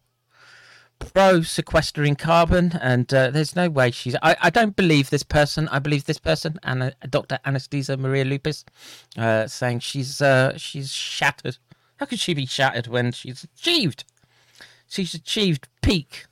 pro 0.99 1.41
sequestering 1.41 2.15
carbon, 2.15 2.77
and 2.81 3.11
uh, 3.13 3.31
there's 3.31 3.55
no 3.55 3.69
way 3.69 3.91
she's. 3.91 4.15
I, 4.21 4.35
I 4.41 4.49
don't 4.49 4.75
believe 4.75 5.09
this 5.09 5.23
person. 5.23 5.67
I 5.69 5.79
believe 5.79 6.05
this 6.05 6.19
person, 6.19 6.59
Anna, 6.63 6.93
Dr. 7.09 7.39
Anastasia 7.45 7.97
Maria 7.97 8.25
Loupis, 8.25 8.65
uh, 9.17 9.47
saying 9.47 9.79
she's 9.79 10.21
uh, 10.21 10.57
she's 10.57 10.91
shattered. 10.91 11.57
How 11.97 12.05
could 12.05 12.19
she 12.19 12.33
be 12.33 12.45
shattered 12.45 12.87
when 12.87 13.11
she's 13.11 13.43
achieved? 13.43 14.03
She's 14.87 15.13
achieved 15.13 15.67
peak, 15.81 16.25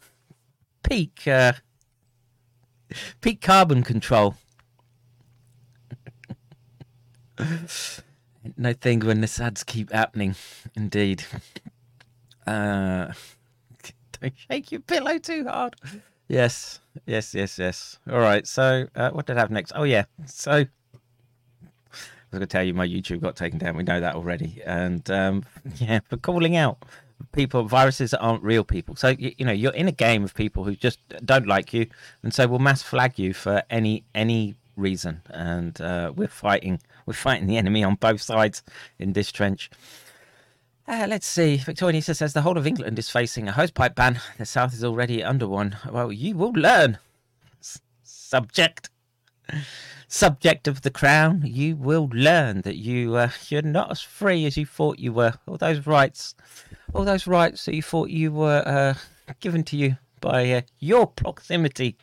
peak, 0.84 1.28
uh, 1.28 1.54
peak 3.22 3.42
carbon 3.42 3.84
control. 3.84 4.36
no 8.58 8.74
thing 8.74 9.02
when 9.02 9.22
the 9.22 9.40
ads 9.42 9.64
keep 9.64 9.92
happening, 9.92 10.36
indeed. 10.76 11.24
Don't 14.22 14.34
shake 14.36 14.72
your 14.72 14.82
pillow 14.82 15.18
too 15.18 15.46
hard. 15.46 15.76
Yes, 16.28 16.80
yes, 17.06 17.34
yes, 17.34 17.58
yes. 17.58 18.00
All 18.12 18.20
right. 18.20 18.46
So, 18.46 18.88
uh, 18.96 19.12
what 19.12 19.26
did 19.26 19.38
I 19.38 19.40
have 19.40 19.52
next? 19.52 19.72
Oh, 19.76 19.84
yeah. 19.84 20.06
So, 20.26 20.52
I 20.52 20.68
was 21.92 22.32
going 22.32 22.42
to 22.42 22.48
tell 22.48 22.64
you 22.64 22.74
my 22.74 22.88
YouTube 22.88 23.22
got 23.22 23.36
taken 23.36 23.60
down. 23.60 23.78
We 23.78 23.84
know 23.84 24.02
that 24.02 24.16
already. 24.16 24.62
And 24.66 25.10
um, 25.10 25.44
yeah, 25.78 26.00
for 26.10 26.18
calling 26.18 26.58
out 26.58 26.84
people, 27.32 27.64
viruses 27.64 28.12
that 28.12 28.20
aren't 28.20 28.44
real 28.44 28.64
people. 28.64 28.96
So, 28.96 29.10
you, 29.10 29.34
you 29.38 29.46
know, 29.46 29.54
you're 29.54 29.74
in 29.74 29.88
a 29.88 29.94
game 29.94 30.24
of 30.24 30.34
people 30.34 30.66
who 30.66 30.76
just 30.76 31.00
don't 31.26 31.48
like 31.48 31.74
you. 31.74 31.88
And 32.24 32.34
so 32.34 32.46
we'll 32.48 32.60
mass 32.60 32.82
flag 32.82 33.18
you 33.18 33.34
for 33.34 33.64
any 33.70 34.04
any 34.14 34.56
reason. 34.76 35.22
And 35.30 35.80
uh, 35.80 36.12
we're 36.16 36.28
fighting. 36.28 36.82
We're 37.06 37.14
fighting 37.14 37.48
the 37.48 37.58
enemy 37.58 37.84
on 37.84 37.96
both 37.96 38.22
sides 38.22 38.64
in 39.00 39.14
this 39.14 39.32
trench. 39.32 39.70
Uh, 40.88 41.06
let's 41.10 41.28
see. 41.28 41.58
Victoria 41.58 41.94
Nisa 41.94 42.16
says 42.16 42.32
the 42.32 42.44
whole 42.44 42.58
of 42.58 42.66
England 42.66 42.98
is 42.98 43.10
facing 43.10 43.50
a 43.50 43.52
hosepipe 43.52 43.94
ban. 43.94 44.22
The 44.38 44.46
south 44.46 44.74
is 44.74 44.86
already 44.86 45.22
under 45.22 45.48
one. 45.48 45.76
Well, 45.92 46.14
you 46.14 46.36
will 46.36 46.54
learn. 46.54 46.98
S- 47.60 47.82
subject. 48.04 48.90
Subject 50.08 50.66
of 50.66 50.84
the 50.84 50.90
crown, 50.90 51.42
you 51.46 51.76
will 51.76 52.10
learn 52.14 52.62
that 52.62 52.78
you 52.78 53.16
uh, 53.16 53.32
you're 53.50 53.62
not 53.62 53.92
as 53.92 54.02
free 54.02 54.46
as 54.46 54.56
you 54.56 54.66
thought 54.66 55.00
you 55.00 55.12
were. 55.12 55.34
All 55.46 55.58
those 55.58 55.86
rights, 55.86 56.34
all 56.94 57.04
those 57.04 57.28
rights 57.28 57.66
that 57.66 57.76
you 57.76 57.82
thought 57.82 58.10
you 58.10 58.32
were 58.32 58.64
uh, 58.66 58.94
given 59.42 59.64
to 59.66 59.76
you 59.76 59.98
by 60.22 60.50
uh, 60.52 60.62
your 60.80 61.08
proximity 61.08 61.98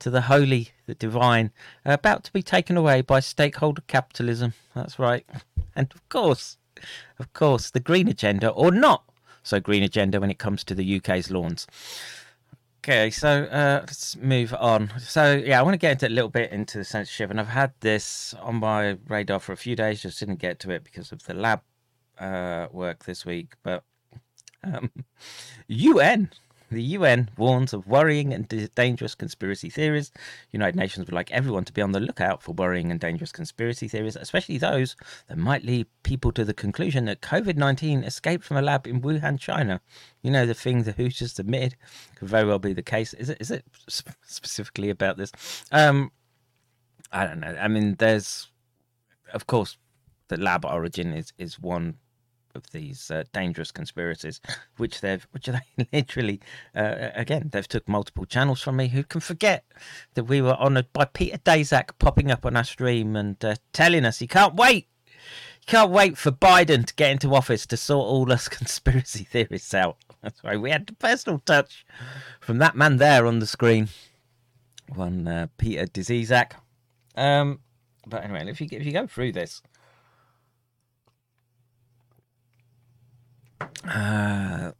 to 0.00 0.10
the 0.10 0.20
holy, 0.22 0.70
the 0.86 0.94
divine, 0.94 1.50
about 1.86 2.24
to 2.24 2.32
be 2.34 2.42
taken 2.42 2.76
away 2.76 3.00
by 3.00 3.20
stakeholder 3.20 3.82
capitalism. 3.86 4.52
That's 4.74 4.98
right. 4.98 5.24
And 5.74 5.90
of 5.94 6.06
course, 6.10 6.58
of 7.18 7.32
course, 7.32 7.70
the 7.70 7.80
green 7.80 8.08
agenda 8.08 8.48
or 8.48 8.70
not 8.70 9.04
so 9.48 9.58
green 9.60 9.82
agenda 9.82 10.20
when 10.20 10.30
it 10.30 10.38
comes 10.38 10.62
to 10.64 10.74
the 10.74 10.96
UK's 10.96 11.30
lawns. 11.30 11.66
Okay, 12.80 13.10
so 13.10 13.44
uh, 13.44 13.80
let's 13.80 14.16
move 14.16 14.54
on. 14.54 14.90
So 14.98 15.34
yeah, 15.34 15.58
I 15.58 15.62
want 15.62 15.74
to 15.74 15.78
get 15.78 15.92
into 15.92 16.08
a 16.08 16.14
little 16.14 16.30
bit 16.30 16.52
into 16.52 16.78
the 16.78 16.84
censorship, 16.84 17.30
and 17.30 17.40
I've 17.40 17.48
had 17.48 17.72
this 17.80 18.34
on 18.40 18.56
my 18.56 18.96
radar 19.08 19.40
for 19.40 19.52
a 19.52 19.56
few 19.56 19.74
days. 19.74 20.02
Just 20.02 20.20
didn't 20.20 20.36
get 20.36 20.60
to 20.60 20.70
it 20.70 20.84
because 20.84 21.12
of 21.12 21.22
the 21.24 21.34
lab 21.34 21.60
uh, 22.18 22.68
work 22.70 23.04
this 23.04 23.26
week. 23.26 23.54
But 23.62 23.84
um, 24.62 24.90
UN 25.66 26.30
the 26.70 26.82
UN 26.82 27.30
warns 27.36 27.72
of 27.72 27.86
worrying 27.86 28.32
and 28.32 28.48
dangerous 28.74 29.14
conspiracy 29.14 29.70
theories. 29.70 30.12
United 30.50 30.76
Nations 30.76 31.06
would 31.06 31.14
like 31.14 31.30
everyone 31.30 31.64
to 31.64 31.72
be 31.72 31.82
on 31.82 31.92
the 31.92 32.00
lookout 32.00 32.42
for 32.42 32.52
worrying 32.52 32.90
and 32.90 33.00
dangerous 33.00 33.32
conspiracy 33.32 33.88
theories, 33.88 34.16
especially 34.16 34.58
those 34.58 34.96
that 35.28 35.38
might 35.38 35.64
lead 35.64 35.86
people 36.02 36.32
to 36.32 36.44
the 36.44 36.54
conclusion 36.54 37.06
that 37.06 37.20
COVID 37.20 37.56
19 37.56 38.04
escaped 38.04 38.44
from 38.44 38.56
a 38.56 38.62
lab 38.62 38.86
in 38.86 39.00
Wuhan, 39.00 39.38
China. 39.38 39.80
You 40.22 40.30
know, 40.30 40.46
the 40.46 40.54
thing 40.54 40.82
the 40.82 40.92
WHO 40.92 41.08
just 41.08 41.38
admitted 41.38 41.76
could 42.16 42.28
very 42.28 42.46
well 42.46 42.58
be 42.58 42.72
the 42.72 42.82
case. 42.82 43.14
Is 43.14 43.30
it, 43.30 43.38
is 43.40 43.50
it 43.50 43.64
specifically 44.26 44.90
about 44.90 45.16
this? 45.16 45.32
Um, 45.72 46.12
I 47.12 47.26
don't 47.26 47.40
know. 47.40 47.56
I 47.58 47.68
mean, 47.68 47.96
there's, 47.98 48.48
of 49.32 49.46
course, 49.46 49.78
the 50.28 50.36
lab 50.36 50.64
origin 50.64 51.12
is, 51.12 51.32
is 51.38 51.58
one 51.58 51.96
of 52.58 52.70
these 52.72 53.10
uh, 53.10 53.24
dangerous 53.32 53.70
conspiracies, 53.70 54.40
which 54.76 55.00
they've, 55.00 55.26
which 55.30 55.46
they 55.46 55.60
literally, 55.92 56.40
uh, 56.74 57.10
again, 57.14 57.48
they've 57.50 57.66
took 57.66 57.88
multiple 57.88 58.26
channels 58.26 58.60
from 58.60 58.76
me. 58.76 58.88
Who 58.88 59.02
can 59.04 59.22
forget 59.22 59.64
that 60.14 60.24
we 60.24 60.42
were 60.42 60.54
honoured 60.54 60.92
by 60.92 61.06
Peter 61.06 61.38
Daszak 61.38 61.98
popping 61.98 62.30
up 62.30 62.44
on 62.44 62.56
our 62.56 62.64
stream 62.64 63.16
and 63.16 63.42
uh, 63.42 63.54
telling 63.72 64.04
us 64.04 64.18
he 64.18 64.26
can't 64.26 64.56
wait, 64.56 64.88
he 65.60 65.66
can't 65.66 65.90
wait 65.90 66.18
for 66.18 66.30
Biden 66.30 66.84
to 66.84 66.94
get 66.94 67.12
into 67.12 67.34
office 67.34 67.64
to 67.66 67.76
sort 67.78 68.06
all 68.06 68.30
us 68.30 68.48
conspiracy 68.48 69.24
theorists 69.24 69.72
out. 69.72 69.96
That's 70.20 70.42
right. 70.44 70.60
We 70.60 70.70
had 70.70 70.86
the 70.86 70.94
personal 70.94 71.38
touch 71.38 71.86
from 72.40 72.58
that 72.58 72.76
man 72.76 72.96
there 72.96 73.24
on 73.24 73.38
the 73.38 73.46
screen, 73.46 73.88
one 74.94 75.26
uh, 75.26 75.46
Peter 75.56 75.86
Daszak. 75.86 76.52
Um, 77.14 77.60
but 78.06 78.24
anyway, 78.24 78.48
if 78.48 78.60
you 78.60 78.68
if 78.70 78.84
you 78.84 78.92
go 78.92 79.06
through 79.06 79.32
this, 79.32 79.62
uh, 83.84 84.72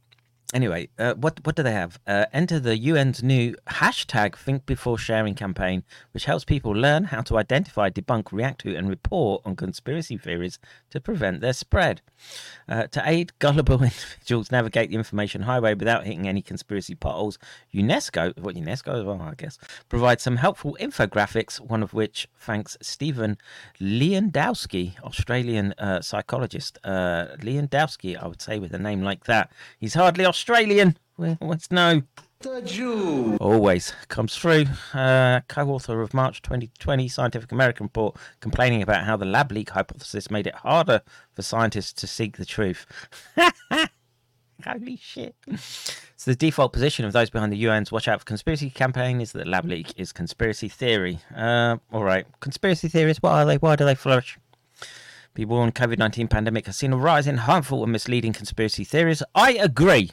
anyway, 0.53 0.89
uh, 0.97 1.13
what 1.15 1.45
what 1.45 1.55
do 1.55 1.63
they 1.63 1.71
have? 1.71 1.99
Uh, 2.07 2.25
enter 2.33 2.59
the 2.59 2.75
UN's 2.89 3.21
new 3.21 3.55
hashtag 3.67 4.35
Think 4.35 4.65
Before 4.65 4.97
Sharing 4.97 5.35
campaign, 5.35 5.83
which 6.11 6.25
helps 6.25 6.43
people 6.43 6.71
learn 6.71 7.05
how 7.05 7.21
to 7.21 7.37
identify, 7.37 7.89
debunk, 7.89 8.31
react 8.31 8.61
to, 8.61 8.75
and 8.75 8.89
report 8.89 9.41
on 9.45 9.55
conspiracy 9.55 10.17
theories 10.17 10.59
to 10.89 10.99
prevent 10.99 11.41
their 11.41 11.53
spread. 11.53 12.01
Uh, 12.67 12.87
to 12.87 13.01
aid 13.05 13.31
gullible 13.39 13.75
individuals 13.83 14.51
navigate 14.51 14.89
the 14.89 14.95
information 14.95 15.43
highway 15.43 15.73
without 15.73 16.05
hitting 16.05 16.27
any 16.27 16.41
conspiracy 16.41 16.95
potholes, 16.95 17.37
UNESCO, 17.73 18.37
what 18.39 18.55
UNESCO 18.55 18.99
as 18.99 19.03
well, 19.03 19.21
I 19.21 19.35
guess, 19.35 19.57
provides 19.87 20.23
some 20.23 20.37
helpful 20.37 20.77
infographics. 20.79 21.59
One 21.59 21.83
of 21.83 21.93
which 21.93 22.27
thanks 22.37 22.77
Stephan 22.81 23.37
Lewandowsky, 23.79 24.99
Australian 25.03 25.73
uh, 25.77 26.01
psychologist. 26.01 26.77
Uh, 26.83 27.27
Lewandowsky, 27.39 28.21
I 28.21 28.27
would 28.27 28.41
say, 28.41 28.59
with 28.59 28.73
a 28.73 28.79
name 28.79 29.01
like 29.01 29.25
that, 29.25 29.51
he's 29.79 29.93
hardly 29.93 30.25
Australian. 30.25 30.38
Australian 30.39 30.95
let's 31.41 31.69
know. 31.71 32.01
The 32.39 32.61
Jew. 32.61 33.35
Always 33.41 33.93
comes 34.07 34.33
through. 34.35 34.65
Uh, 34.93 35.41
co-author 35.49 36.01
of 36.01 36.13
March 36.13 36.41
2020 36.41 37.09
Scientific 37.09 37.51
American 37.51 37.87
report, 37.87 38.15
complaining 38.39 38.81
about 38.81 39.03
how 39.03 39.17
the 39.17 39.25
lab 39.25 39.51
leak 39.51 39.71
hypothesis 39.71 40.31
made 40.31 40.47
it 40.47 40.55
harder 40.55 41.01
for 41.33 41.41
scientists 41.41 41.91
to 41.93 42.07
seek 42.07 42.37
the 42.37 42.45
truth. 42.45 42.85
Holy 44.65 44.95
shit! 44.95 45.35
So 46.15 46.31
the 46.31 46.35
default 46.35 46.71
position 46.71 47.03
of 47.03 47.11
those 47.11 47.29
behind 47.29 47.51
the 47.51 47.65
UN's 47.67 47.91
"Watch 47.91 48.07
Out 48.07 48.19
for 48.19 48.25
Conspiracy" 48.25 48.69
campaign 48.69 49.19
is 49.19 49.33
that 49.33 49.47
lab 49.47 49.65
leak 49.65 49.93
is 49.97 50.13
conspiracy 50.13 50.69
theory. 50.69 51.19
Uh, 51.35 51.77
all 51.91 52.03
right, 52.03 52.25
conspiracy 52.39 52.87
theories. 52.87 53.21
What 53.21 53.31
are 53.31 53.45
they? 53.45 53.57
Why 53.57 53.75
do 53.75 53.83
they 53.83 53.95
flourish? 53.95 54.37
People 55.33 55.57
on 55.57 55.71
COVID-19 55.71 56.29
pandemic 56.29 56.65
has 56.65 56.77
seen 56.77 56.91
a 56.91 56.97
rise 56.97 57.27
in 57.27 57.37
harmful 57.37 57.83
and 57.83 57.91
misleading 57.91 58.33
conspiracy 58.33 58.83
theories. 58.83 59.23
I 59.35 59.53
agree. 59.53 60.11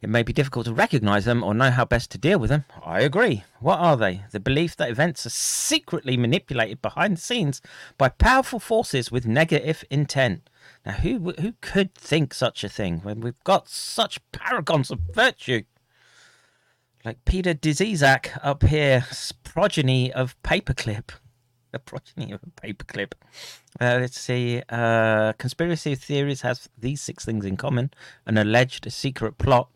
It 0.00 0.08
may 0.08 0.22
be 0.22 0.32
difficult 0.32 0.66
to 0.66 0.74
recognize 0.74 1.24
them 1.24 1.42
or 1.42 1.54
know 1.54 1.70
how 1.70 1.84
best 1.84 2.10
to 2.10 2.18
deal 2.18 2.38
with 2.38 2.50
them. 2.50 2.64
I 2.84 3.00
agree. 3.00 3.44
What 3.60 3.78
are 3.78 3.96
they? 3.96 4.22
The 4.30 4.40
belief 4.40 4.76
that 4.76 4.90
events 4.90 5.24
are 5.26 5.30
secretly 5.30 6.16
manipulated 6.16 6.82
behind 6.82 7.16
the 7.16 7.20
scenes 7.20 7.62
by 7.98 8.08
powerful 8.08 8.58
forces 8.58 9.10
with 9.10 9.26
negative 9.26 9.84
intent. 9.90 10.48
Now, 10.84 10.92
who 10.92 11.32
who 11.38 11.54
could 11.60 11.94
think 11.94 12.34
such 12.34 12.64
a 12.64 12.68
thing 12.68 13.00
when 13.00 13.20
we've 13.20 13.44
got 13.44 13.68
such 13.68 14.20
paragons 14.32 14.90
of 14.90 15.00
virtue? 15.12 15.62
Like 17.04 17.24
Peter 17.24 17.54
Daszak 17.54 18.38
up 18.42 18.62
here, 18.64 19.06
progeny 19.44 20.12
of 20.12 20.40
paperclip. 20.42 21.10
A 21.72 21.78
progeny 21.90 22.32
of 22.32 22.40
a 22.42 22.60
paperclip. 22.60 23.12
Uh, 23.80 23.98
let's 24.00 24.18
see. 24.18 24.62
Uh, 24.68 25.32
conspiracy 25.34 25.94
theories 25.94 26.42
has 26.42 26.68
these 26.78 27.00
six 27.00 27.24
things 27.24 27.44
in 27.44 27.56
common: 27.56 27.90
an 28.26 28.38
alleged 28.38 28.90
secret 28.92 29.38
plot, 29.38 29.68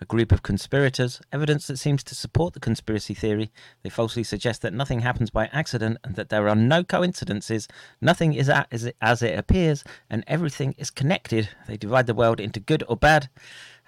a 0.00 0.04
group 0.04 0.32
of 0.32 0.42
conspirators, 0.42 1.20
evidence 1.32 1.66
that 1.66 1.78
seems 1.78 2.02
to 2.04 2.14
support 2.14 2.54
the 2.54 2.60
conspiracy 2.60 3.14
theory. 3.14 3.50
They 3.82 3.90
falsely 3.90 4.24
suggest 4.24 4.62
that 4.62 4.72
nothing 4.72 5.00
happens 5.00 5.30
by 5.30 5.46
accident 5.46 5.98
and 6.04 6.16
that 6.16 6.28
there 6.28 6.48
are 6.48 6.56
no 6.56 6.82
coincidences. 6.84 7.68
Nothing 8.00 8.34
is 8.34 8.48
as 8.48 8.84
it, 8.84 8.96
as 9.00 9.22
it 9.22 9.38
appears, 9.38 9.84
and 10.10 10.24
everything 10.26 10.74
is 10.78 10.90
connected. 10.90 11.48
They 11.66 11.76
divide 11.76 12.06
the 12.06 12.14
world 12.14 12.40
into 12.40 12.60
good 12.60 12.84
or 12.88 12.96
bad. 12.96 13.28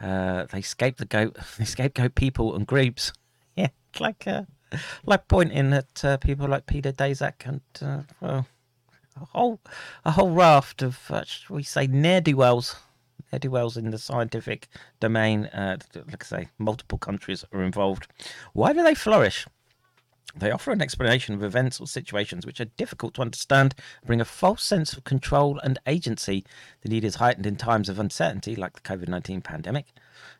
Uh, 0.01 0.45
they 0.45 0.63
scapegoat, 0.63 1.37
they 1.59 1.65
scapegoat 1.65 2.15
people 2.15 2.55
and 2.55 2.67
groups. 2.67 3.13
Yeah, 3.59 3.69
like 3.99 4.27
uh, 4.27 4.43
like 5.07 5.29
pointing 5.29 5.73
at 5.73 6.05
uh, 6.05 6.17
people 6.19 6.49
like 6.49 6.67
Peter 6.67 6.93
Daszak 6.93 7.47
and 7.47 7.61
uh, 7.83 8.03
well, 8.21 8.47
a 9.21 9.25
whole 9.27 9.61
a 10.05 10.11
whole 10.11 10.31
raft 10.31 10.83
of 10.83 10.99
uh, 11.11 11.25
we 11.49 11.63
say 11.63 11.87
ne'er 11.87 12.21
do 12.21 12.37
wells, 12.37 12.77
ne'er 13.33 13.39
do 13.39 13.51
wells 13.51 13.77
in 13.77 13.91
the 13.91 13.99
scientific 13.99 14.69
domain. 15.01 15.47
Uh, 15.47 15.79
like 15.95 16.25
I 16.25 16.27
say, 16.27 16.49
multiple 16.59 16.99
countries 16.99 17.45
are 17.53 17.63
involved. 17.63 18.09
Why 18.53 18.73
do 18.73 18.83
they 18.83 18.95
flourish? 18.95 19.47
They 20.35 20.51
offer 20.51 20.71
an 20.71 20.83
explanation 20.83 21.35
of 21.35 21.43
events 21.43 21.81
or 21.81 21.87
situations 21.87 22.45
which 22.45 22.61
are 22.61 22.67
difficult 22.67 23.15
to 23.15 23.23
understand, 23.23 23.75
bring 24.05 24.21
a 24.21 24.25
false 24.25 24.63
sense 24.63 24.93
of 24.93 25.05
control 25.05 25.59
and 25.61 25.79
agency. 25.87 26.45
The 26.83 26.89
need 26.89 27.05
is 27.05 27.15
heightened 27.15 27.47
in 27.47 27.57
times 27.57 27.89
of 27.89 27.99
uncertainty, 27.99 28.55
like 28.55 28.75
the 28.75 28.81
COVID 28.81 29.09
19 29.09 29.41
pandemic. 29.41 29.87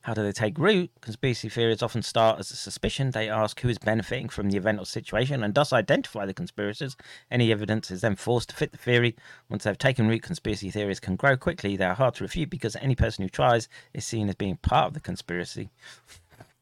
How 0.03 0.15
do 0.15 0.23
they 0.23 0.33
take 0.33 0.59
root? 0.59 0.91
Conspiracy 1.01 1.49
theories 1.49 1.83
often 1.83 2.03
start 2.03 2.39
as 2.39 2.51
a 2.51 2.57
suspicion. 2.57 3.11
They 3.11 3.29
ask 3.29 3.61
who 3.61 3.69
is 3.69 3.79
benefiting 3.79 4.29
from 4.29 4.51
the 4.51 4.57
event 4.57 4.81
or 4.81 4.87
situation 4.87 5.43
and 5.43 5.55
thus 5.55 5.73
identify 5.73 6.27
the 6.27 6.35
conspirators. 6.35 6.97
Any 7.31 7.51
evidence 7.51 7.91
is 7.91 8.03
then 8.03 8.17
forced 8.17 8.51
to 8.51 8.57
fit 8.57 8.73
the 8.73 8.79
theory. 8.79 9.17
Once 9.49 9.65
they've 9.65 9.79
taken 9.79 10.09
root, 10.09 10.23
conspiracy 10.23 10.71
theories 10.71 11.01
can 11.01 11.17
grow 11.17 11.37
quickly. 11.37 11.77
They 11.77 11.87
are 11.87 11.95
hard 11.95 12.15
to 12.17 12.25
refute 12.25 12.51
because 12.51 12.77
any 12.77 12.95
person 12.95 13.23
who 13.23 13.29
tries 13.29 13.69
is 13.95 14.05
seen 14.05 14.29
as 14.29 14.35
being 14.35 14.57
part 14.57 14.89
of 14.89 14.95
the 14.95 15.01
conspiracy. 15.01 15.71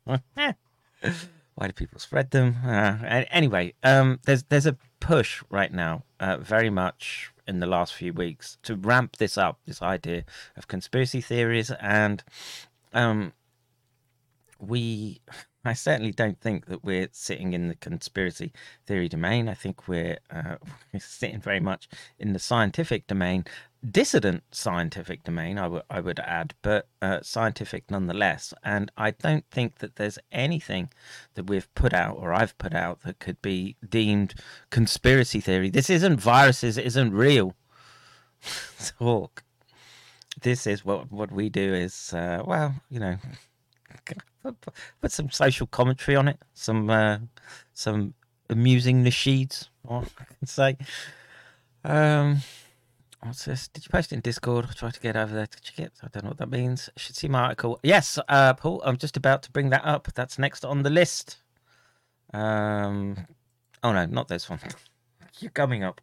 Why 1.54 1.68
do 1.68 1.72
people 1.72 2.00
spread 2.00 2.30
them? 2.30 2.56
Uh, 2.64 2.96
anyway, 3.30 3.74
um, 3.82 4.18
there's 4.24 4.42
there's 4.44 4.66
a 4.66 4.76
push 5.00 5.42
right 5.50 5.72
now, 5.72 6.02
uh, 6.18 6.38
very 6.38 6.70
much 6.70 7.30
in 7.46 7.60
the 7.60 7.66
last 7.66 7.94
few 7.94 8.12
weeks, 8.12 8.58
to 8.62 8.74
ramp 8.74 9.16
this 9.16 9.38
up. 9.38 9.60
This 9.66 9.82
idea 9.82 10.24
of 10.56 10.66
conspiracy 10.66 11.20
theories, 11.20 11.70
and 11.80 12.24
um, 12.92 13.32
we, 14.58 15.20
I 15.64 15.72
certainly 15.72 16.12
don't 16.12 16.40
think 16.40 16.66
that 16.66 16.84
we're 16.84 17.08
sitting 17.12 17.52
in 17.52 17.68
the 17.68 17.74
conspiracy 17.76 18.52
theory 18.86 19.08
domain. 19.08 19.48
I 19.48 19.54
think 19.54 19.88
we're, 19.88 20.18
uh, 20.30 20.56
we're 20.92 21.00
sitting 21.00 21.40
very 21.40 21.60
much 21.60 21.88
in 22.18 22.32
the 22.32 22.38
scientific 22.38 23.06
domain, 23.06 23.44
dissident 23.90 24.42
scientific 24.50 25.24
domain. 25.24 25.58
I 25.58 25.68
would 25.68 25.82
I 25.90 26.00
would 26.00 26.18
add, 26.20 26.54
but 26.62 26.88
uh, 27.02 27.20
scientific 27.22 27.90
nonetheless. 27.90 28.54
And 28.62 28.90
I 28.96 29.12
don't 29.12 29.44
think 29.50 29.78
that 29.78 29.96
there's 29.96 30.18
anything 30.32 30.90
that 31.34 31.44
we've 31.44 31.72
put 31.74 31.92
out 31.92 32.16
or 32.18 32.32
I've 32.32 32.56
put 32.58 32.74
out 32.74 33.02
that 33.02 33.18
could 33.18 33.40
be 33.42 33.76
deemed 33.86 34.34
conspiracy 34.70 35.40
theory. 35.40 35.70
This 35.70 35.90
isn't 35.90 36.20
viruses. 36.20 36.78
It 36.78 36.86
isn't 36.86 37.12
real. 37.12 37.54
Talk. 38.98 39.42
This 40.40 40.66
is 40.66 40.84
what 40.84 41.12
what 41.12 41.30
we 41.30 41.48
do 41.48 41.74
is 41.74 42.12
uh, 42.12 42.42
well, 42.44 42.74
you 42.90 43.00
know, 43.00 43.16
put 45.00 45.12
some 45.12 45.30
social 45.30 45.66
commentary 45.66 46.16
on 46.16 46.28
it, 46.28 46.38
some 46.54 46.90
uh, 46.90 47.18
some 47.72 48.14
amusing 48.50 49.04
nasheeds, 49.04 49.68
I 49.88 50.02
can 50.38 50.46
say. 50.46 50.76
Um, 51.84 52.38
What's 53.24 53.46
this? 53.46 53.68
Did 53.68 53.86
you 53.86 53.88
post 53.90 54.12
it 54.12 54.16
in 54.16 54.20
Discord? 54.20 54.66
I 54.68 54.72
Try 54.74 54.90
to 54.90 55.00
get 55.00 55.16
over 55.16 55.34
there. 55.34 55.46
Did 55.46 55.62
you 55.64 55.84
get? 55.84 55.92
I 56.02 56.08
don't 56.12 56.24
know 56.24 56.30
what 56.30 56.38
that 56.38 56.50
means. 56.50 56.90
I 56.94 57.00
should 57.00 57.16
see 57.16 57.26
my 57.26 57.44
article. 57.44 57.80
Yes, 57.82 58.18
uh, 58.28 58.52
Paul. 58.52 58.82
I'm 58.84 58.98
just 58.98 59.16
about 59.16 59.42
to 59.44 59.50
bring 59.50 59.70
that 59.70 59.82
up. 59.82 60.08
That's 60.14 60.38
next 60.38 60.62
on 60.62 60.82
the 60.82 60.90
list. 60.90 61.38
Um, 62.34 63.16
oh 63.82 63.94
no, 63.94 64.04
not 64.04 64.28
this 64.28 64.50
one. 64.50 64.58
You're 65.38 65.50
coming 65.52 65.82
up. 65.82 66.02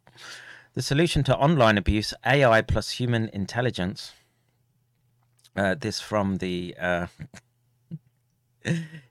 The 0.74 0.82
solution 0.82 1.22
to 1.24 1.36
online 1.36 1.78
abuse: 1.78 2.12
AI 2.26 2.60
plus 2.60 2.90
human 2.90 3.28
intelligence. 3.28 4.12
Uh, 5.54 5.76
this 5.78 6.00
from 6.00 6.38
the 6.38 6.74
uh, 6.80 7.06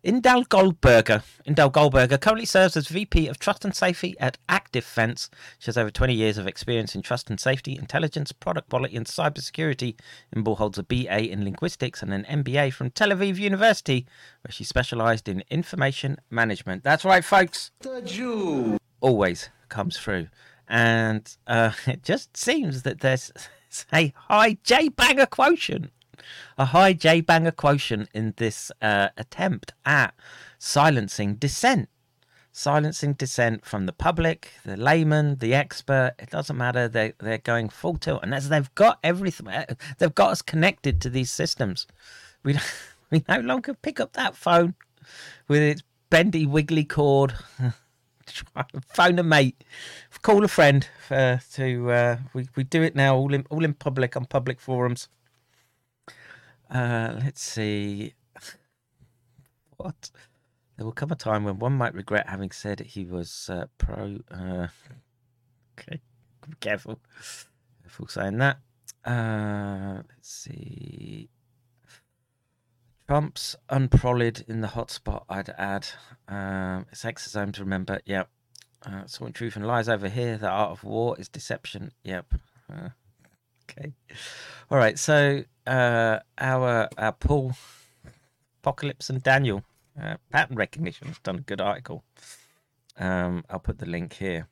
Inbal 0.03 0.47
Goldberger. 0.47 1.23
Inbal 1.47 1.71
Goldberger 1.71 2.17
currently 2.17 2.45
serves 2.45 2.77
as 2.77 2.87
VP 2.87 3.27
of 3.27 3.39
Trust 3.39 3.65
and 3.65 3.75
Safety 3.75 4.15
at 4.19 4.37
ActiveFence. 4.47 5.29
She 5.59 5.67
has 5.67 5.77
over 5.77 5.91
20 5.91 6.13
years 6.13 6.37
of 6.37 6.47
experience 6.47 6.95
in 6.95 7.01
trust 7.01 7.29
and 7.29 7.39
safety, 7.39 7.77
intelligence, 7.77 8.31
product 8.31 8.69
quality, 8.69 8.95
and 8.95 9.05
cybersecurity. 9.05 9.95
Inbal 10.35 10.57
holds 10.57 10.77
a 10.77 10.83
BA 10.83 11.31
in 11.31 11.43
linguistics 11.43 12.01
and 12.01 12.13
an 12.13 12.25
MBA 12.25 12.73
from 12.73 12.91
Tel 12.91 13.09
Aviv 13.09 13.37
University, 13.37 14.05
where 14.43 14.51
she 14.51 14.63
specialized 14.63 15.27
in 15.27 15.43
information 15.49 16.17
management. 16.29 16.83
That's 16.83 17.05
right, 17.05 17.23
folks. 17.23 17.71
The 17.79 18.01
Jew. 18.01 18.77
Always 19.01 19.49
comes 19.69 19.97
through. 19.97 20.27
And 20.67 21.35
uh, 21.47 21.71
it 21.87 22.03
just 22.03 22.37
seems 22.37 22.83
that 22.83 23.01
there's 23.01 23.31
a 23.93 24.13
high 24.15 24.57
J 24.63 24.89
banger 24.89 25.25
quotient 25.25 25.91
a 26.57 26.65
high 26.65 26.93
J 26.93 27.21
banger 27.21 27.51
quotient 27.51 28.09
in 28.13 28.33
this 28.37 28.71
uh, 28.81 29.09
attempt 29.17 29.73
at 29.85 30.13
silencing 30.57 31.35
dissent. 31.35 31.89
silencing 32.51 33.13
dissent 33.13 33.65
from 33.65 33.85
the 33.85 33.93
public, 33.93 34.51
the 34.65 34.75
layman, 34.77 35.37
the 35.37 35.53
expert. 35.53 36.13
It 36.19 36.29
doesn't 36.29 36.57
matter. 36.57 36.87
They're, 36.87 37.13
they're 37.19 37.37
going 37.37 37.69
full 37.69 37.95
tilt, 37.97 38.23
and 38.23 38.33
as 38.33 38.49
they've 38.49 38.73
got 38.75 38.99
everything, 39.03 39.47
they've 39.97 40.15
got 40.15 40.31
us 40.31 40.41
connected 40.41 41.01
to 41.01 41.09
these 41.09 41.31
systems. 41.31 41.87
We 42.43 42.57
we 43.11 43.23
no 43.27 43.39
longer 43.39 43.73
pick 43.73 43.99
up 43.99 44.13
that 44.13 44.35
phone 44.35 44.75
with 45.47 45.61
its 45.61 45.83
bendy, 46.09 46.45
wiggly 46.45 46.85
cord. 46.85 47.33
Phone 48.93 49.19
a 49.19 49.23
mate, 49.23 49.61
call 50.21 50.45
a 50.45 50.47
friend 50.47 50.87
uh, 51.09 51.37
to. 51.53 51.91
Uh, 51.91 52.17
we 52.33 52.47
we 52.55 52.63
do 52.63 52.81
it 52.81 52.95
now, 52.95 53.15
all 53.15 53.33
in 53.33 53.45
all 53.49 53.65
in 53.65 53.73
public 53.73 54.15
on 54.15 54.25
public 54.25 54.59
forums. 54.61 55.09
Uh, 56.71 57.19
let's 57.23 57.41
see. 57.41 58.13
What? 59.77 60.11
There 60.77 60.85
will 60.85 60.93
come 60.93 61.11
a 61.11 61.15
time 61.15 61.43
when 61.43 61.57
one 61.57 61.73
might 61.73 61.95
regret 61.95 62.29
having 62.29 62.51
said 62.51 62.79
he 62.79 63.03
was 63.03 63.49
uh, 63.51 63.65
pro. 63.79 64.19
Uh, 64.29 64.67
okay, 65.79 65.99
be 66.47 66.55
careful. 66.59 66.99
Careful 67.81 68.07
saying 68.07 68.37
that. 68.37 68.57
Uh, 69.03 70.03
let's 70.07 70.29
see. 70.29 71.29
Trump's 73.07 73.55
unprolid 73.69 74.45
in 74.47 74.61
the 74.61 74.69
hotspot, 74.69 75.25
I'd 75.27 75.49
add. 75.57 75.87
Um, 76.27 76.85
it's 76.91 77.03
exosome 77.03 77.53
to 77.53 77.61
remember. 77.61 77.99
Yep. 78.05 78.29
Uh, 78.85 79.05
sorting 79.05 79.33
truth 79.33 79.55
and 79.55 79.67
lies 79.67 79.89
over 79.89 80.09
here. 80.09 80.37
The 80.37 80.47
art 80.47 80.71
of 80.71 80.83
war 80.83 81.15
is 81.19 81.27
deception. 81.27 81.91
Yep. 82.03 82.33
Uh, 82.71 82.89
okay. 83.71 83.93
All 84.69 84.77
right. 84.77 84.97
So 84.97 85.43
uh, 85.67 86.19
our 86.37 86.89
our 86.97 87.11
Paul 87.13 87.53
Apocalypse 88.61 89.09
and 89.09 89.23
Daniel 89.23 89.63
uh, 90.01 90.15
pattern 90.31 90.55
recognition 90.55 91.07
has 91.07 91.19
done 91.19 91.37
a 91.37 91.41
good 91.41 91.61
article. 91.61 92.03
Um, 92.97 93.43
I'll 93.49 93.59
put 93.59 93.79
the 93.79 93.85
link 93.85 94.13
here. 94.13 94.47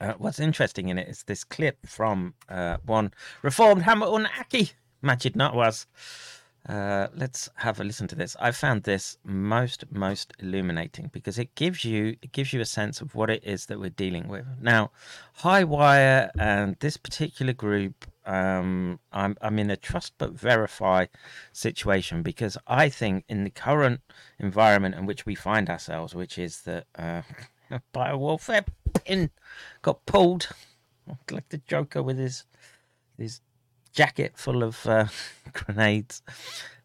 Uh, 0.00 0.14
what's 0.16 0.40
interesting 0.40 0.88
in 0.88 0.98
it 0.98 1.08
is 1.08 1.24
this 1.24 1.44
clip 1.44 1.86
from 1.86 2.34
uh, 2.48 2.78
one 2.86 3.12
reformed 3.42 3.82
Hamilton 3.82 4.28
Aki 4.38 4.70
Maajid 5.04 5.34
Nawaz 5.36 5.86
uh, 6.68 7.08
let's 7.14 7.48
have 7.56 7.80
a 7.80 7.84
listen 7.84 8.06
to 8.08 8.14
this. 8.14 8.36
I 8.38 8.50
found 8.50 8.82
this 8.82 9.16
most 9.24 9.84
most 9.90 10.34
illuminating 10.40 11.10
because 11.12 11.38
it 11.38 11.54
gives 11.54 11.84
you 11.84 12.16
it 12.20 12.32
gives 12.32 12.52
you 12.52 12.60
a 12.60 12.66
sense 12.66 13.00
of 13.00 13.14
what 13.14 13.30
it 13.30 13.42
is 13.44 13.66
that 13.66 13.80
we're 13.80 13.90
dealing 13.90 14.28
with. 14.28 14.44
Now, 14.60 14.90
High 15.34 15.64
Wire 15.64 16.30
and 16.38 16.76
this 16.80 16.98
particular 16.98 17.54
group, 17.54 18.04
um, 18.26 19.00
I'm 19.10 19.38
I'm 19.40 19.58
in 19.58 19.70
a 19.70 19.76
trust 19.76 20.12
but 20.18 20.32
verify 20.32 21.06
situation 21.52 22.22
because 22.22 22.58
I 22.66 22.90
think 22.90 23.24
in 23.28 23.44
the 23.44 23.50
current 23.50 24.02
environment 24.38 24.94
in 24.96 25.06
which 25.06 25.24
we 25.24 25.34
find 25.34 25.70
ourselves, 25.70 26.14
which 26.14 26.38
is 26.38 26.60
that 26.62 26.84
uh, 26.94 27.22
biowarfare 27.94 28.66
pin 29.04 29.30
got 29.80 30.04
pulled, 30.04 30.48
like 31.30 31.48
the 31.48 31.58
Joker 31.66 32.02
with 32.02 32.18
his 32.18 32.44
his 33.16 33.40
jacket 33.92 34.32
full 34.36 34.62
of 34.62 34.86
uh, 34.86 35.06
grenades, 35.52 36.22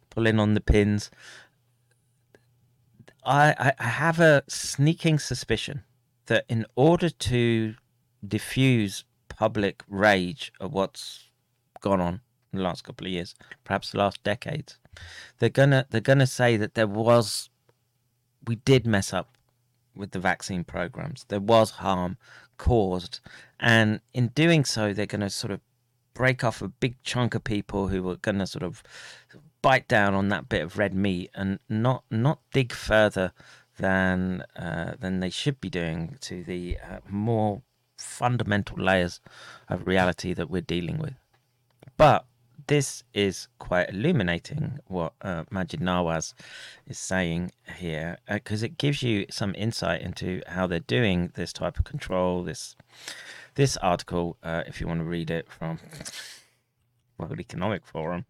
pulling 0.09 0.39
on 0.39 0.53
the 0.53 0.61
pins. 0.61 1.11
I, 3.25 3.73
I 3.79 3.83
have 3.83 4.19
a 4.19 4.43
sneaking 4.47 5.19
suspicion 5.19 5.83
that 6.27 6.45
in 6.47 6.65
order 6.75 7.09
to 7.09 7.75
diffuse 8.25 9.03
public 9.29 9.83
rage 9.87 10.51
of 10.59 10.73
what's 10.73 11.29
gone 11.81 12.01
on 12.01 12.21
in 12.53 12.59
the 12.59 12.63
last 12.63 12.83
couple 12.83 13.07
of 13.07 13.11
years, 13.11 13.35
perhaps 13.63 13.91
the 13.91 13.97
last 13.97 14.23
decades, 14.23 14.77
they're 15.39 15.49
gonna 15.49 15.85
they're 15.89 16.01
gonna 16.01 16.27
say 16.27 16.55
that 16.55 16.75
there 16.75 16.87
was 16.87 17.49
we 18.47 18.55
did 18.55 18.85
mess 18.85 19.11
up 19.11 19.37
with 19.95 20.11
the 20.11 20.19
vaccine 20.19 20.63
programs. 20.63 21.25
There 21.27 21.39
was 21.39 21.71
harm 21.71 22.17
caused, 22.57 23.19
and 23.59 23.99
in 24.13 24.27
doing 24.29 24.65
so, 24.65 24.93
they're 24.93 25.05
going 25.05 25.21
to 25.21 25.29
sort 25.29 25.51
of 25.51 25.61
break 26.15 26.43
off 26.43 26.63
a 26.63 26.67
big 26.67 26.95
chunk 27.03 27.35
of 27.35 27.43
people 27.43 27.89
who 27.89 28.01
were 28.01 28.15
going 28.15 28.39
to 28.39 28.47
sort 28.47 28.63
of 28.63 28.81
bite 29.61 29.87
down 29.87 30.15
on 30.15 30.29
that 30.29 30.49
bit 30.49 30.63
of 30.63 30.79
red 30.79 30.95
meat 30.95 31.29
and 31.35 31.59
not 31.69 32.03
not 32.09 32.39
dig 32.51 32.73
further 32.73 33.31
than 33.77 34.43
uh, 34.55 34.95
than 34.99 35.19
they 35.19 35.29
should 35.29 35.61
be 35.61 35.69
doing 35.69 36.17
to 36.21 36.43
the 36.43 36.77
uh, 36.79 36.99
more 37.07 37.61
fundamental 37.97 38.77
layers 38.77 39.19
of 39.69 39.85
reality 39.85 40.33
that 40.33 40.49
we're 40.49 40.61
dealing 40.61 40.97
with. 40.97 41.13
But 41.97 42.25
this 42.67 43.03
is 43.13 43.47
quite 43.59 43.89
illuminating 43.89 44.79
what 44.87 45.13
uh, 45.21 45.43
Maajid 45.51 45.81
Nawaz 45.81 46.33
is 46.87 46.97
saying 46.97 47.51
here 47.77 48.17
because 48.27 48.63
uh, 48.63 48.67
it 48.67 48.77
gives 48.77 49.03
you 49.03 49.25
some 49.29 49.53
insight 49.55 50.01
into 50.01 50.41
how 50.47 50.65
they're 50.65 50.79
doing 50.79 51.31
this 51.35 51.53
type 51.53 51.77
of 51.77 51.85
control, 51.85 52.43
this 52.43 52.75
this 53.55 53.77
article, 53.77 54.37
uh, 54.43 54.63
if 54.67 54.79
you 54.79 54.87
want 54.87 54.99
to 54.99 55.05
read 55.05 55.31
it 55.31 55.49
from 55.49 55.79
World 57.17 57.39
Economic 57.39 57.85
Forum. 57.85 58.25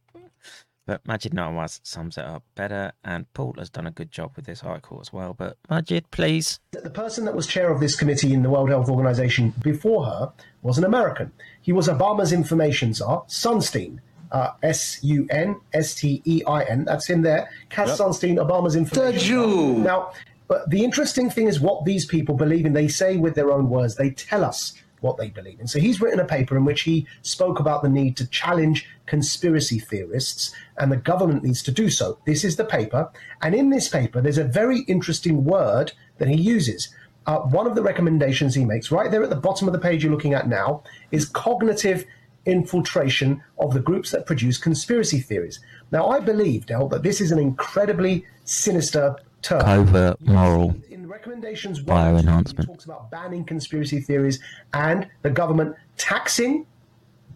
But 0.85 1.03
Maajid 1.05 1.33
Nawaz 1.33 1.79
sums 1.81 2.15
it 2.15 2.25
up 2.25 2.43
better, 2.53 2.91
and 3.03 3.31
Paul 3.33 3.55
has 3.57 3.71
done 3.71 3.87
a 3.87 3.91
good 3.91 4.11
job 4.11 4.33
with 4.35 4.45
this 4.45 4.63
article 4.63 4.99
as 5.01 5.11
well. 5.11 5.33
But 5.33 5.57
Maajid, 5.67 6.05
please. 6.11 6.59
The 6.71 6.91
person 6.91 7.25
that 7.25 7.35
was 7.35 7.47
chair 7.47 7.71
of 7.71 7.79
this 7.79 7.95
committee 7.95 8.33
in 8.33 8.43
the 8.43 8.51
World 8.51 8.69
Health 8.69 8.87
Organization 8.87 9.53
before 9.63 10.05
her 10.05 10.31
was 10.61 10.77
an 10.77 10.83
American. 10.83 11.31
He 11.59 11.73
was 11.73 11.87
Obama's 11.87 12.31
information 12.31 12.93
czar, 12.93 13.23
Sunstein. 13.27 13.99
Uh, 14.31 14.51
S 14.63 15.01
U 15.03 15.25
N 15.29 15.55
S 15.73 15.95
T 15.95 16.21
E 16.25 16.41
I 16.45 16.63
N. 16.63 16.83
That's 16.83 17.09
in 17.09 17.21
there. 17.21 17.49
Cass 17.69 17.87
yep. 17.87 17.97
Sunstein, 17.97 18.35
Obama's 18.35 18.75
information. 18.75 19.13
The 19.13 19.19
Jew. 19.19 19.73
Now, 19.77 20.11
but 20.47 20.69
the 20.69 20.83
interesting 20.83 21.29
thing 21.29 21.47
is 21.47 21.59
what 21.59 21.85
these 21.85 22.05
people 22.05 22.35
believe 22.35 22.65
in. 22.65 22.73
They 22.73 22.87
say 22.87 23.17
with 23.17 23.35
their 23.35 23.51
own 23.51 23.69
words. 23.69 23.95
They 23.95 24.09
tell 24.09 24.43
us 24.43 24.73
what 25.05 25.17
they 25.17 25.29
believe 25.29 25.59
in. 25.59 25.67
So 25.67 25.79
he's 25.79 26.01
written 26.01 26.19
a 26.19 26.25
paper 26.25 26.57
in 26.57 26.65
which 26.65 26.81
he 26.81 27.07
spoke 27.21 27.59
about 27.59 27.83
the 27.83 27.89
need 27.89 28.17
to 28.17 28.27
challenge 28.27 28.87
conspiracy 29.05 29.79
theorists, 29.79 30.53
and 30.77 30.91
the 30.91 30.97
government 30.97 31.43
needs 31.43 31.61
to 31.63 31.71
do 31.71 31.89
so. 31.89 32.17
This 32.25 32.43
is 32.43 32.55
the 32.55 32.65
paper. 32.65 33.09
And 33.41 33.53
in 33.53 33.69
this 33.69 33.87
paper, 33.87 34.19
there's 34.19 34.39
a 34.39 34.43
very 34.43 34.79
interesting 34.81 35.45
word 35.45 35.93
that 36.17 36.27
he 36.27 36.35
uses. 36.35 36.89
Uh, 37.27 37.39
one 37.39 37.67
of 37.67 37.75
the 37.75 37.83
recommendations 37.83 38.55
he 38.55 38.65
makes, 38.65 38.91
right 38.91 39.11
there 39.11 39.23
at 39.23 39.29
the 39.29 39.35
bottom 39.35 39.67
of 39.67 39.73
the 39.73 39.79
page 39.79 40.03
you're 40.03 40.11
looking 40.11 40.33
at 40.33 40.47
now, 40.47 40.83
is 41.11 41.25
cognitive 41.25 42.05
infiltration 42.45 43.41
of 43.57 43.73
the 43.73 43.79
groups 43.79 44.11
that 44.11 44.25
produce 44.25 44.57
conspiracy 44.57 45.19
theories. 45.19 45.59
Now, 45.91 46.07
I 46.07 46.19
believe, 46.19 46.65
Del, 46.65 46.87
that 46.89 47.03
this 47.03 47.21
is 47.21 47.31
an 47.31 47.39
incredibly 47.39 48.25
sinister 48.43 49.15
term. 49.41 49.61
Covert 49.61 50.21
moral 50.21 50.75
recommendations 51.15 51.81
bioenhancement 51.81 52.65
talks 52.65 52.83
about 52.83 53.09
banning 53.09 53.45
conspiracy 53.45 54.01
theories 54.01 54.37
and 54.73 55.07
the 55.21 55.29
government 55.29 55.73
taxing, 55.97 56.65